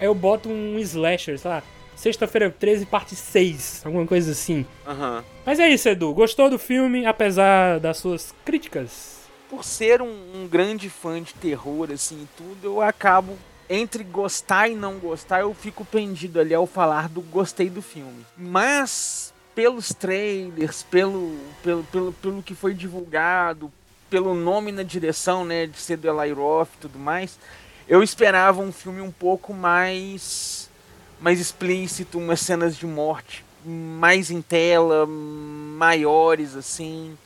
Aí 0.00 0.06
eu 0.06 0.14
boto 0.14 0.48
um 0.48 0.78
slasher, 0.78 1.38
sei 1.38 1.50
lá, 1.50 1.62
Sexta-feira 1.98 2.48
13, 2.48 2.86
parte 2.86 3.16
6, 3.16 3.82
alguma 3.84 4.06
coisa 4.06 4.30
assim. 4.30 4.64
Aham. 4.86 5.24
Mas 5.44 5.58
é 5.58 5.68
isso, 5.68 5.88
Edu. 5.88 6.14
Gostou 6.14 6.48
do 6.48 6.56
filme, 6.56 7.04
apesar 7.04 7.80
das 7.80 7.96
suas 7.96 8.32
críticas? 8.44 9.22
Por 9.50 9.64
ser 9.64 10.00
um, 10.00 10.06
um 10.06 10.46
grande 10.46 10.88
fã 10.88 11.20
de 11.20 11.34
terror, 11.34 11.90
assim, 11.92 12.22
e 12.22 12.28
tudo, 12.36 12.58
eu 12.62 12.80
acabo. 12.80 13.36
Entre 13.70 14.02
gostar 14.02 14.68
e 14.68 14.74
não 14.74 14.98
gostar, 14.98 15.40
eu 15.40 15.52
fico 15.52 15.84
pendido 15.84 16.40
ali 16.40 16.54
ao 16.54 16.66
falar 16.66 17.08
do 17.08 17.20
gostei 17.20 17.68
do 17.68 17.82
filme. 17.82 18.24
Mas, 18.36 19.32
pelos 19.54 19.92
trailers, 19.92 20.82
pelo, 20.84 21.36
pelo, 21.62 21.84
pelo, 21.84 22.12
pelo 22.14 22.42
que 22.42 22.54
foi 22.54 22.72
divulgado, 22.72 23.70
pelo 24.08 24.34
nome 24.34 24.72
na 24.72 24.82
direção, 24.82 25.44
né, 25.44 25.66
de 25.66 25.78
ser 25.78 25.98
do 25.98 26.08
Eli 26.08 26.32
Roth 26.32 26.70
e 26.74 26.78
tudo 26.80 26.98
mais, 26.98 27.38
eu 27.86 28.02
esperava 28.02 28.60
um 28.60 28.72
filme 28.72 29.00
um 29.00 29.12
pouco 29.12 29.52
mais 29.52 30.68
mais 31.20 31.40
explícito, 31.40 32.16
umas 32.16 32.38
cenas 32.40 32.76
de 32.76 32.86
morte 32.86 33.44
mais 33.64 34.30
em 34.30 34.40
tela, 34.40 35.06
maiores 35.06 36.54
assim. 36.54 37.16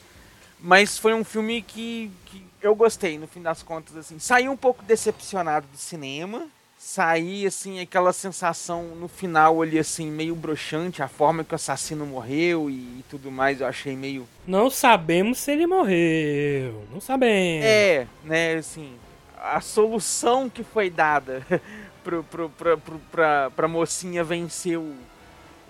Mas 0.58 0.98
foi 0.98 1.14
um 1.14 1.24
filme 1.24 1.62
que, 1.62 2.10
que 2.26 2.44
eu 2.62 2.74
gostei, 2.74 3.18
no 3.18 3.26
fim 3.26 3.42
das 3.42 3.62
contas 3.62 3.96
assim. 3.96 4.18
Saí 4.18 4.48
um 4.48 4.56
pouco 4.56 4.82
decepcionado 4.84 5.66
do 5.66 5.76
cinema. 5.76 6.46
Saí 6.78 7.46
assim 7.46 7.80
aquela 7.80 8.12
sensação 8.12 8.82
no 8.96 9.06
final 9.06 9.62
ali 9.62 9.78
assim 9.78 10.10
meio 10.10 10.34
broxante, 10.34 11.00
a 11.00 11.06
forma 11.06 11.44
que 11.44 11.52
o 11.52 11.56
assassino 11.56 12.04
morreu 12.04 12.68
e, 12.68 12.74
e 12.74 13.04
tudo 13.08 13.30
mais, 13.30 13.60
eu 13.60 13.68
achei 13.68 13.94
meio 13.94 14.26
Não 14.44 14.68
sabemos 14.68 15.38
se 15.38 15.52
ele 15.52 15.64
morreu. 15.64 16.84
Não 16.92 17.00
sabemos. 17.00 17.64
É, 17.64 18.06
né, 18.24 18.54
assim, 18.56 18.96
a 19.36 19.60
solução 19.60 20.50
que 20.50 20.64
foi 20.64 20.90
dada 20.90 21.46
pro, 22.02 22.24
pro, 22.24 22.50
pra, 22.50 22.76
pro, 22.76 22.98
pra, 23.12 23.50
pra 23.50 23.68
mocinha 23.68 24.24
vencer 24.24 24.76
o, 24.76 24.96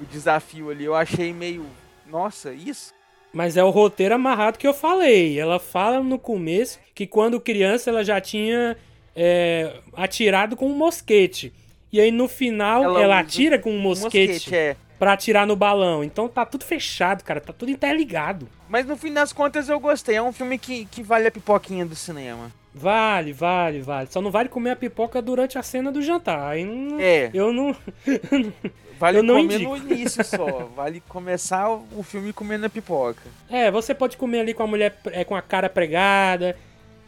o 0.01 0.05
desafio 0.11 0.71
ali, 0.71 0.85
eu 0.85 0.95
achei 0.95 1.33
meio. 1.33 1.67
Nossa, 2.07 2.55
isso? 2.55 2.95
Mas 3.33 3.57
é 3.57 3.65
o 3.65 3.71
roteiro 3.71 4.15
amarrado 4.15 4.59
que 4.59 4.67
eu 4.67 4.75
falei. 4.75 5.39
Ela 5.39 5.59
fala 5.59 6.01
no 6.01 6.19
começo 6.19 6.79
que 6.95 7.07
quando 7.07 7.41
criança 7.41 7.91
ela 7.91 8.05
já 8.05 8.21
tinha 8.21 8.77
é, 9.17 9.75
atirado 9.95 10.57
com 10.57 10.67
um 10.67 10.75
mosquete. 10.77 11.53
E 11.93 12.01
aí 12.01 12.11
no 12.11 12.29
final 12.29 12.85
Ela 12.85 13.03
ela, 13.03 13.19
atira 13.19 13.59
com 13.59 13.71
um 13.71 13.77
Um 13.77 13.81
mosquete, 13.81 14.55
é. 14.55 14.77
pra 14.99 15.13
atirar 15.15 15.47
no 15.47 15.57
balão. 15.57 16.03
Então 16.05 16.29
tá 16.29 16.45
tudo 16.45 16.65
fechado, 16.65 17.23
cara. 17.25 17.41
Tá 17.41 17.53
tudo 17.53 17.71
interligado. 17.71 18.49
Mas 18.69 18.87
no 18.87 18.97
fim 18.97 19.13
das 19.13 19.33
contas 19.33 19.69
eu 19.69 19.79
gostei. 19.81 20.17
É 20.17 20.23
um 20.23 20.33
filme 20.33 20.59
que, 20.59 20.85
que 20.87 21.03
vale 21.03 21.27
a 21.27 21.31
pipoquinha 21.31 21.85
do 21.87 21.95
cinema. 21.97 22.51
Vale, 22.75 23.33
vale, 23.35 23.81
vale. 23.83 24.09
Só 24.11 24.23
não 24.23 24.31
vale 24.31 24.49
comer 24.49 24.71
a 24.71 24.77
pipoca 24.77 25.21
durante 25.21 25.59
a 25.59 25.63
cena 25.63 25.93
do 25.93 26.01
jantar. 26.01 26.53
Aí 26.53 26.65
não, 26.65 26.99
É. 26.99 27.31
eu 27.35 27.53
não. 27.53 27.77
Vale 29.03 29.19
Eu 29.19 29.23
não 29.25 29.35
comer 29.43 29.55
indico. 29.57 29.77
no 29.77 29.93
início 29.93 30.23
só. 30.25 30.47
Vale 30.77 31.03
começar 31.09 31.69
o 31.69 32.03
filme 32.05 32.33
comendo 32.33 32.67
a 32.67 32.69
pipoca. 32.71 33.21
É, 33.51 33.69
você 33.69 33.93
pode 33.93 34.17
comer 34.17 34.39
ali 34.41 34.55
com 34.55 34.63
a 34.63 34.67
mulher 34.69 34.97
é, 35.07 35.25
com 35.25 35.35
a 35.35 35.43
cara 35.43 35.69
pregada, 35.69 36.57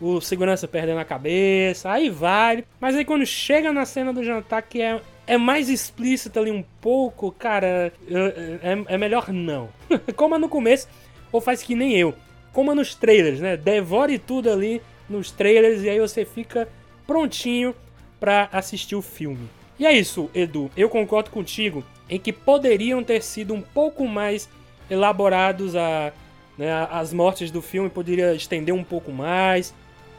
o 0.01 0.21
segurança 0.21 0.67
perdendo 0.67 0.99
a 0.99 1.05
cabeça, 1.05 1.89
aí 1.93 2.11
vale. 2.11 2.65
Mas 2.81 2.97
aí 2.97 3.05
quando 3.05 3.25
chega 3.25 3.73
na 3.73 3.85
cena 3.87 4.13
do 4.13 4.25
jantar, 4.25 4.63
que 4.63 4.83
é, 4.83 5.01
é 5.25 5.39
mais 5.39 5.69
explícito 5.69 6.37
ali 6.41 6.51
um 6.51 6.65
pouco, 6.81 7.31
cara, 7.31 7.93
é, 8.11 8.73
é- 8.89 8.95
é 8.95 8.99
melhor 8.99 9.29
não. 9.33 9.69
Coma 10.17 10.37
no 10.37 10.49
começo, 10.49 10.89
ou 11.31 11.41
faz 11.41 11.63
que 11.63 11.77
nem 11.77 11.97
eu. 11.97 12.13
Coma 12.53 12.75
nos 12.75 12.97
trailers, 12.97 13.39
né? 13.41 13.57
Devore 13.57 14.19
tudo 14.19 14.51
ali 14.51 14.83
nos 15.09 15.31
trailers 15.31 15.83
e 15.85 15.89
aí 15.91 16.01
você 16.01 16.25
fica 16.25 16.69
prontinho 17.07 17.73
pra 18.19 18.49
assistir 18.53 18.97
o 18.97 19.03
filme. 19.03 19.49
E 19.79 19.87
é 19.87 19.93
isso, 19.93 20.31
Edu. 20.35 20.71
Eu 20.77 20.89
concordo 20.89 21.31
contigo 21.31 21.85
em 22.09 22.19
que 22.19 22.33
poderiam 22.33 23.03
ter 23.03 23.23
sido 23.23 23.55
um 23.55 23.61
pouco 23.61 24.07
mais 24.07 24.49
elaborados 24.89 25.75
a, 25.75 26.13
né, 26.57 26.87
as 26.91 27.13
mortes 27.13 27.51
do 27.51 27.63
filme, 27.63 27.89
poderia 27.91 28.35
estender 28.35 28.75
um 28.75 28.85
pouco 28.85 29.11
mais. 29.11 29.75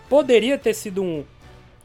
Poderia 0.09 0.57
ter 0.57 0.73
sido 0.73 1.01
um, 1.03 1.23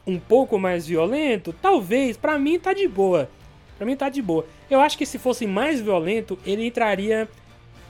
um 0.05 0.19
pouco 0.19 0.59
mais 0.59 0.85
violento? 0.85 1.53
Talvez. 1.61 2.17
Pra 2.17 2.37
mim 2.37 2.59
tá 2.59 2.73
de 2.73 2.87
boa. 2.87 3.29
Pra 3.77 3.85
mim 3.85 3.95
tá 3.95 4.09
de 4.09 4.21
boa. 4.21 4.45
Eu 4.69 4.79
acho 4.79 4.97
que 4.97 5.05
se 5.05 5.17
fosse 5.17 5.47
mais 5.47 5.81
violento, 5.81 6.37
ele 6.45 6.65
entraria. 6.65 7.27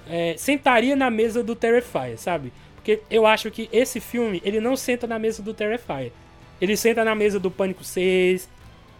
é, 0.09 0.35
sentaria 0.37 0.95
na 0.95 1.09
mesa 1.09 1.43
do 1.43 1.55
Terrifier, 1.55 2.17
sabe? 2.17 2.53
Porque 2.75 3.01
eu 3.09 3.25
acho 3.25 3.51
que 3.51 3.69
esse 3.71 3.99
filme, 3.99 4.41
ele 4.43 4.59
não 4.59 4.75
senta 4.75 5.05
na 5.05 5.19
mesa 5.19 5.43
do 5.43 5.53
Terrifier. 5.53 6.11
Ele 6.59 6.75
senta 6.77 7.03
na 7.03 7.13
mesa 7.13 7.39
do 7.39 7.51
Pânico 7.51 7.83
6. 7.83 8.49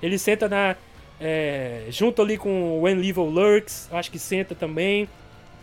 Ele 0.02 0.18
senta 0.18 0.48
na. 0.50 0.76
é, 1.20 1.86
junto 1.90 2.22
ali 2.22 2.38
com 2.38 2.82
When 2.82 2.98
Evil 3.08 3.26
Lurks. 3.26 3.90
Acho 3.92 4.12
que 4.12 4.20
senta 4.20 4.56
também. 4.56 5.08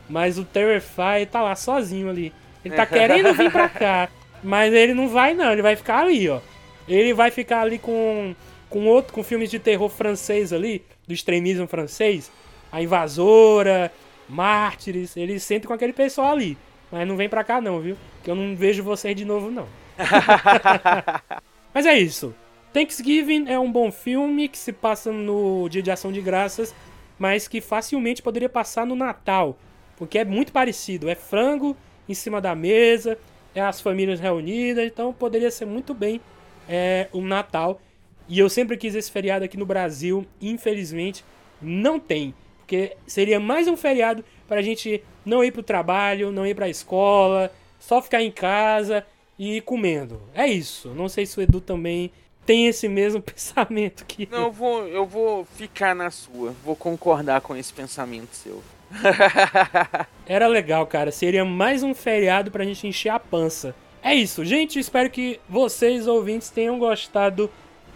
Mas 0.08 0.38
o 0.38 0.44
Terrifier 0.44 1.26
tá 1.30 1.42
lá 1.42 1.54
sozinho 1.54 2.08
ali. 2.08 2.32
Ele 2.64 2.74
tá 2.74 2.84
querendo 2.86 3.34
vir 3.34 3.50
pra 3.50 3.68
cá. 3.68 4.08
Mas 4.42 4.72
ele 4.72 4.94
não 4.94 5.08
vai, 5.08 5.34
não. 5.34 5.52
Ele 5.52 5.62
vai 5.62 5.76
ficar 5.76 6.00
ali, 6.00 6.28
ó. 6.28 6.40
Ele 6.86 7.12
vai 7.12 7.30
ficar 7.30 7.62
ali 7.62 7.78
com. 7.78 8.34
Com 8.70 8.86
outro. 8.86 9.12
Com 9.12 9.22
filmes 9.22 9.50
de 9.50 9.58
terror 9.58 9.88
francês 9.88 10.52
ali. 10.52 10.84
Do 11.06 11.12
extremismo 11.12 11.66
francês. 11.66 12.30
A 12.70 12.80
Invasora. 12.82 13.92
Mártires. 14.28 15.16
Ele 15.16 15.40
senta 15.40 15.66
com 15.66 15.74
aquele 15.74 15.92
pessoal 15.92 16.32
ali. 16.32 16.56
Mas 16.90 17.06
não 17.06 17.16
vem 17.16 17.28
pra 17.28 17.44
cá, 17.44 17.60
não, 17.60 17.80
viu? 17.80 17.96
Que 18.22 18.30
eu 18.30 18.34
não 18.34 18.56
vejo 18.56 18.82
vocês 18.82 19.14
de 19.14 19.24
novo, 19.24 19.50
não. 19.50 19.66
Mas 21.74 21.84
é 21.84 21.98
isso. 21.98 22.34
Thanksgiving 22.72 23.48
é 23.48 23.58
um 23.58 23.70
bom 23.70 23.90
filme 23.90 24.48
que 24.48 24.58
se 24.58 24.72
passa 24.72 25.10
no 25.10 25.68
Dia 25.68 25.82
de 25.82 25.90
Ação 25.90 26.12
de 26.12 26.20
Graças, 26.20 26.74
mas 27.18 27.48
que 27.48 27.60
facilmente 27.60 28.22
poderia 28.22 28.48
passar 28.48 28.86
no 28.86 28.94
Natal, 28.94 29.58
porque 29.96 30.18
é 30.18 30.24
muito 30.24 30.52
parecido. 30.52 31.08
É 31.08 31.14
frango 31.14 31.76
em 32.08 32.14
cima 32.14 32.40
da 32.40 32.54
mesa, 32.54 33.18
é 33.54 33.60
as 33.60 33.80
famílias 33.80 34.20
reunidas, 34.20 34.86
então 34.86 35.12
poderia 35.12 35.50
ser 35.50 35.64
muito 35.64 35.94
bem 35.94 36.20
é, 36.68 37.08
um 37.12 37.22
Natal. 37.22 37.80
E 38.28 38.38
eu 38.38 38.50
sempre 38.50 38.76
quis 38.76 38.94
esse 38.94 39.10
feriado 39.10 39.44
aqui 39.44 39.56
no 39.56 39.64
Brasil, 39.66 40.26
infelizmente 40.40 41.24
não 41.60 41.98
tem, 41.98 42.34
porque 42.58 42.96
seria 43.06 43.40
mais 43.40 43.66
um 43.66 43.76
feriado 43.76 44.24
para 44.46 44.60
a 44.60 44.62
gente 44.62 45.02
não 45.24 45.42
ir 45.42 45.50
para 45.50 45.60
o 45.60 45.64
trabalho, 45.64 46.30
não 46.30 46.46
ir 46.46 46.54
para 46.54 46.66
a 46.66 46.70
escola, 46.70 47.50
só 47.80 48.00
ficar 48.00 48.22
em 48.22 48.30
casa 48.30 49.04
e 49.38 49.56
ir 49.56 49.62
comendo. 49.62 50.22
É 50.34 50.46
isso. 50.46 50.90
Não 50.90 51.08
sei 51.08 51.26
se 51.26 51.38
o 51.38 51.42
Edu 51.42 51.60
também 51.60 52.12
tem 52.48 52.66
esse 52.66 52.88
mesmo 52.88 53.20
pensamento 53.20 54.06
que. 54.06 54.26
Não, 54.30 54.44
eu 54.44 54.52
vou, 54.52 54.88
eu 54.88 55.04
vou 55.04 55.44
ficar 55.44 55.94
na 55.94 56.10
sua. 56.10 56.54
Vou 56.64 56.74
concordar 56.74 57.42
com 57.42 57.54
esse 57.54 57.70
pensamento 57.70 58.34
seu. 58.34 58.62
Era 60.26 60.46
legal, 60.46 60.86
cara. 60.86 61.12
Seria 61.12 61.44
mais 61.44 61.82
um 61.82 61.94
feriado 61.94 62.50
pra 62.50 62.64
gente 62.64 62.86
encher 62.86 63.10
a 63.10 63.20
pança. 63.20 63.74
É 64.02 64.14
isso, 64.14 64.46
gente. 64.46 64.78
Espero 64.78 65.10
que 65.10 65.38
vocês, 65.46 66.06
ouvintes, 66.06 66.48
tenham 66.48 66.78
gostado 66.78 67.50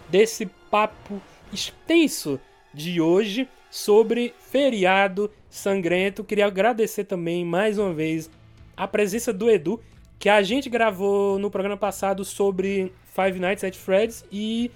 desse 0.07 0.45
papo 0.69 1.19
extenso 1.51 2.39
de 2.71 3.01
hoje 3.01 3.49
sobre 3.71 4.35
feriado 4.51 5.31
sangrento. 5.49 6.23
Queria 6.23 6.45
agradecer 6.45 7.05
também 7.05 7.43
mais 7.43 7.79
uma 7.79 7.91
vez 7.91 8.29
a 8.77 8.87
presença 8.87 9.33
do 9.33 9.49
Edu, 9.49 9.81
que 10.19 10.29
a 10.29 10.43
gente 10.43 10.69
gravou 10.69 11.39
no 11.39 11.49
programa 11.49 11.77
passado 11.77 12.23
sobre 12.23 12.91
Five 13.13 13.39
Nights 13.39 13.63
at 13.63 13.75
Freddy's 13.75 14.25
e 14.31 14.71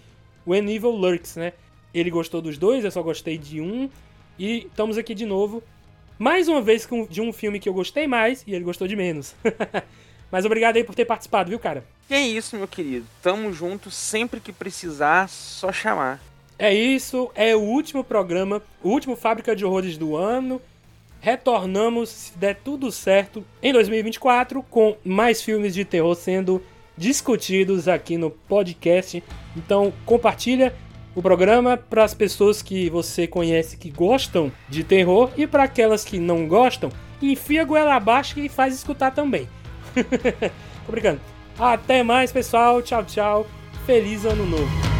When 0.45 0.73
Evil 0.73 0.91
Lurks, 0.91 1.35
né? 1.35 1.53
Ele 1.93 2.09
gostou 2.09 2.41
dos 2.41 2.57
dois, 2.57 2.85
eu 2.85 2.91
só 2.91 3.01
gostei 3.01 3.37
de 3.37 3.59
um. 3.59 3.89
E 4.37 4.67
estamos 4.67 4.97
aqui 4.97 5.15
de 5.15 5.25
novo, 5.25 5.63
mais 6.19 6.47
uma 6.47 6.61
vez 6.61 6.87
de 7.09 7.21
um 7.21 7.33
filme 7.33 7.59
que 7.59 7.67
eu 7.67 7.73
gostei 7.73 8.05
mais 8.05 8.43
e 8.45 8.53
ele 8.53 8.63
gostou 8.63 8.87
de 8.87 8.95
menos. 8.95 9.35
Mas 10.31 10.45
obrigado 10.45 10.75
aí 10.75 10.83
por 10.83 10.93
ter 10.93 11.05
participado, 11.05 11.49
viu, 11.49 11.57
cara? 11.57 11.83
Que 12.07 12.13
é 12.13 12.21
isso, 12.21 12.55
meu 12.55 12.67
querido. 12.67 13.07
Tamo 13.21 13.51
junto 13.51 13.89
sempre 13.89 14.39
que 14.39 14.51
precisar, 14.51 15.27
só 15.27 15.71
chamar. 15.71 16.21
É 16.59 16.73
isso, 16.73 17.31
é 17.33 17.55
o 17.55 17.61
último 17.61 18.03
programa, 18.03 18.61
o 18.83 18.89
último 18.89 19.15
Fábrica 19.15 19.55
de 19.55 19.65
Horrores 19.65 19.97
do 19.97 20.15
ano. 20.15 20.61
Retornamos, 21.19 22.09
se 22.09 22.37
der 22.37 22.55
tudo 22.55 22.91
certo, 22.91 23.43
em 23.61 23.73
2024 23.73 24.61
com 24.63 24.95
mais 25.03 25.41
filmes 25.41 25.73
de 25.73 25.83
terror 25.83 26.15
sendo 26.15 26.61
discutidos 26.97 27.87
aqui 27.87 28.17
no 28.17 28.31
podcast. 28.31 29.23
Então 29.55 29.93
compartilha 30.05 30.73
o 31.15 31.21
programa 31.21 31.77
para 31.77 32.03
as 32.03 32.13
pessoas 32.13 32.61
que 32.61 32.89
você 32.89 33.25
conhece 33.25 33.77
que 33.77 33.89
gostam 33.89 34.51
de 34.69 34.83
terror 34.83 35.31
e 35.35 35.47
para 35.47 35.63
aquelas 35.63 36.05
que 36.05 36.19
não 36.19 36.47
gostam, 36.47 36.91
enfia 37.21 37.61
a 37.61 37.65
goela 37.65 37.95
abaixo 37.95 38.39
e 38.39 38.47
faz 38.49 38.75
escutar 38.75 39.11
também. 39.11 39.47
Tô 40.85 40.91
brincando. 40.91 41.19
Até 41.57 42.03
mais, 42.03 42.31
pessoal. 42.31 42.81
Tchau, 42.81 43.03
tchau. 43.03 43.47
Feliz 43.85 44.25
ano 44.25 44.45
novo. 44.45 44.96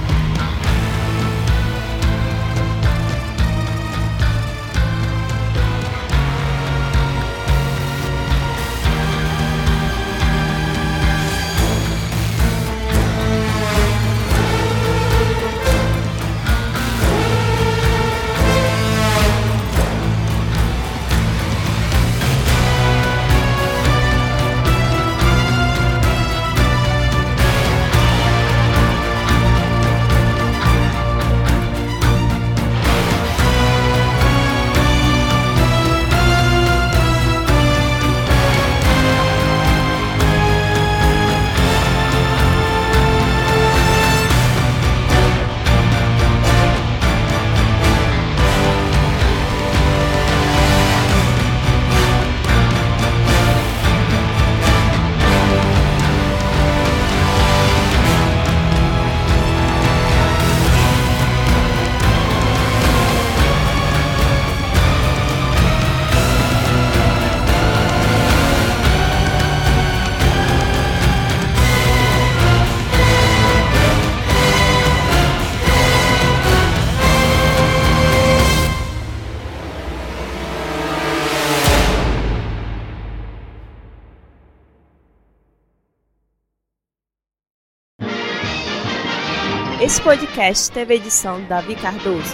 Podcast 90.07 90.71
teve 90.71 90.95
edição 90.95 91.43
Davi 91.49 91.75
Cardoso. 91.75 92.33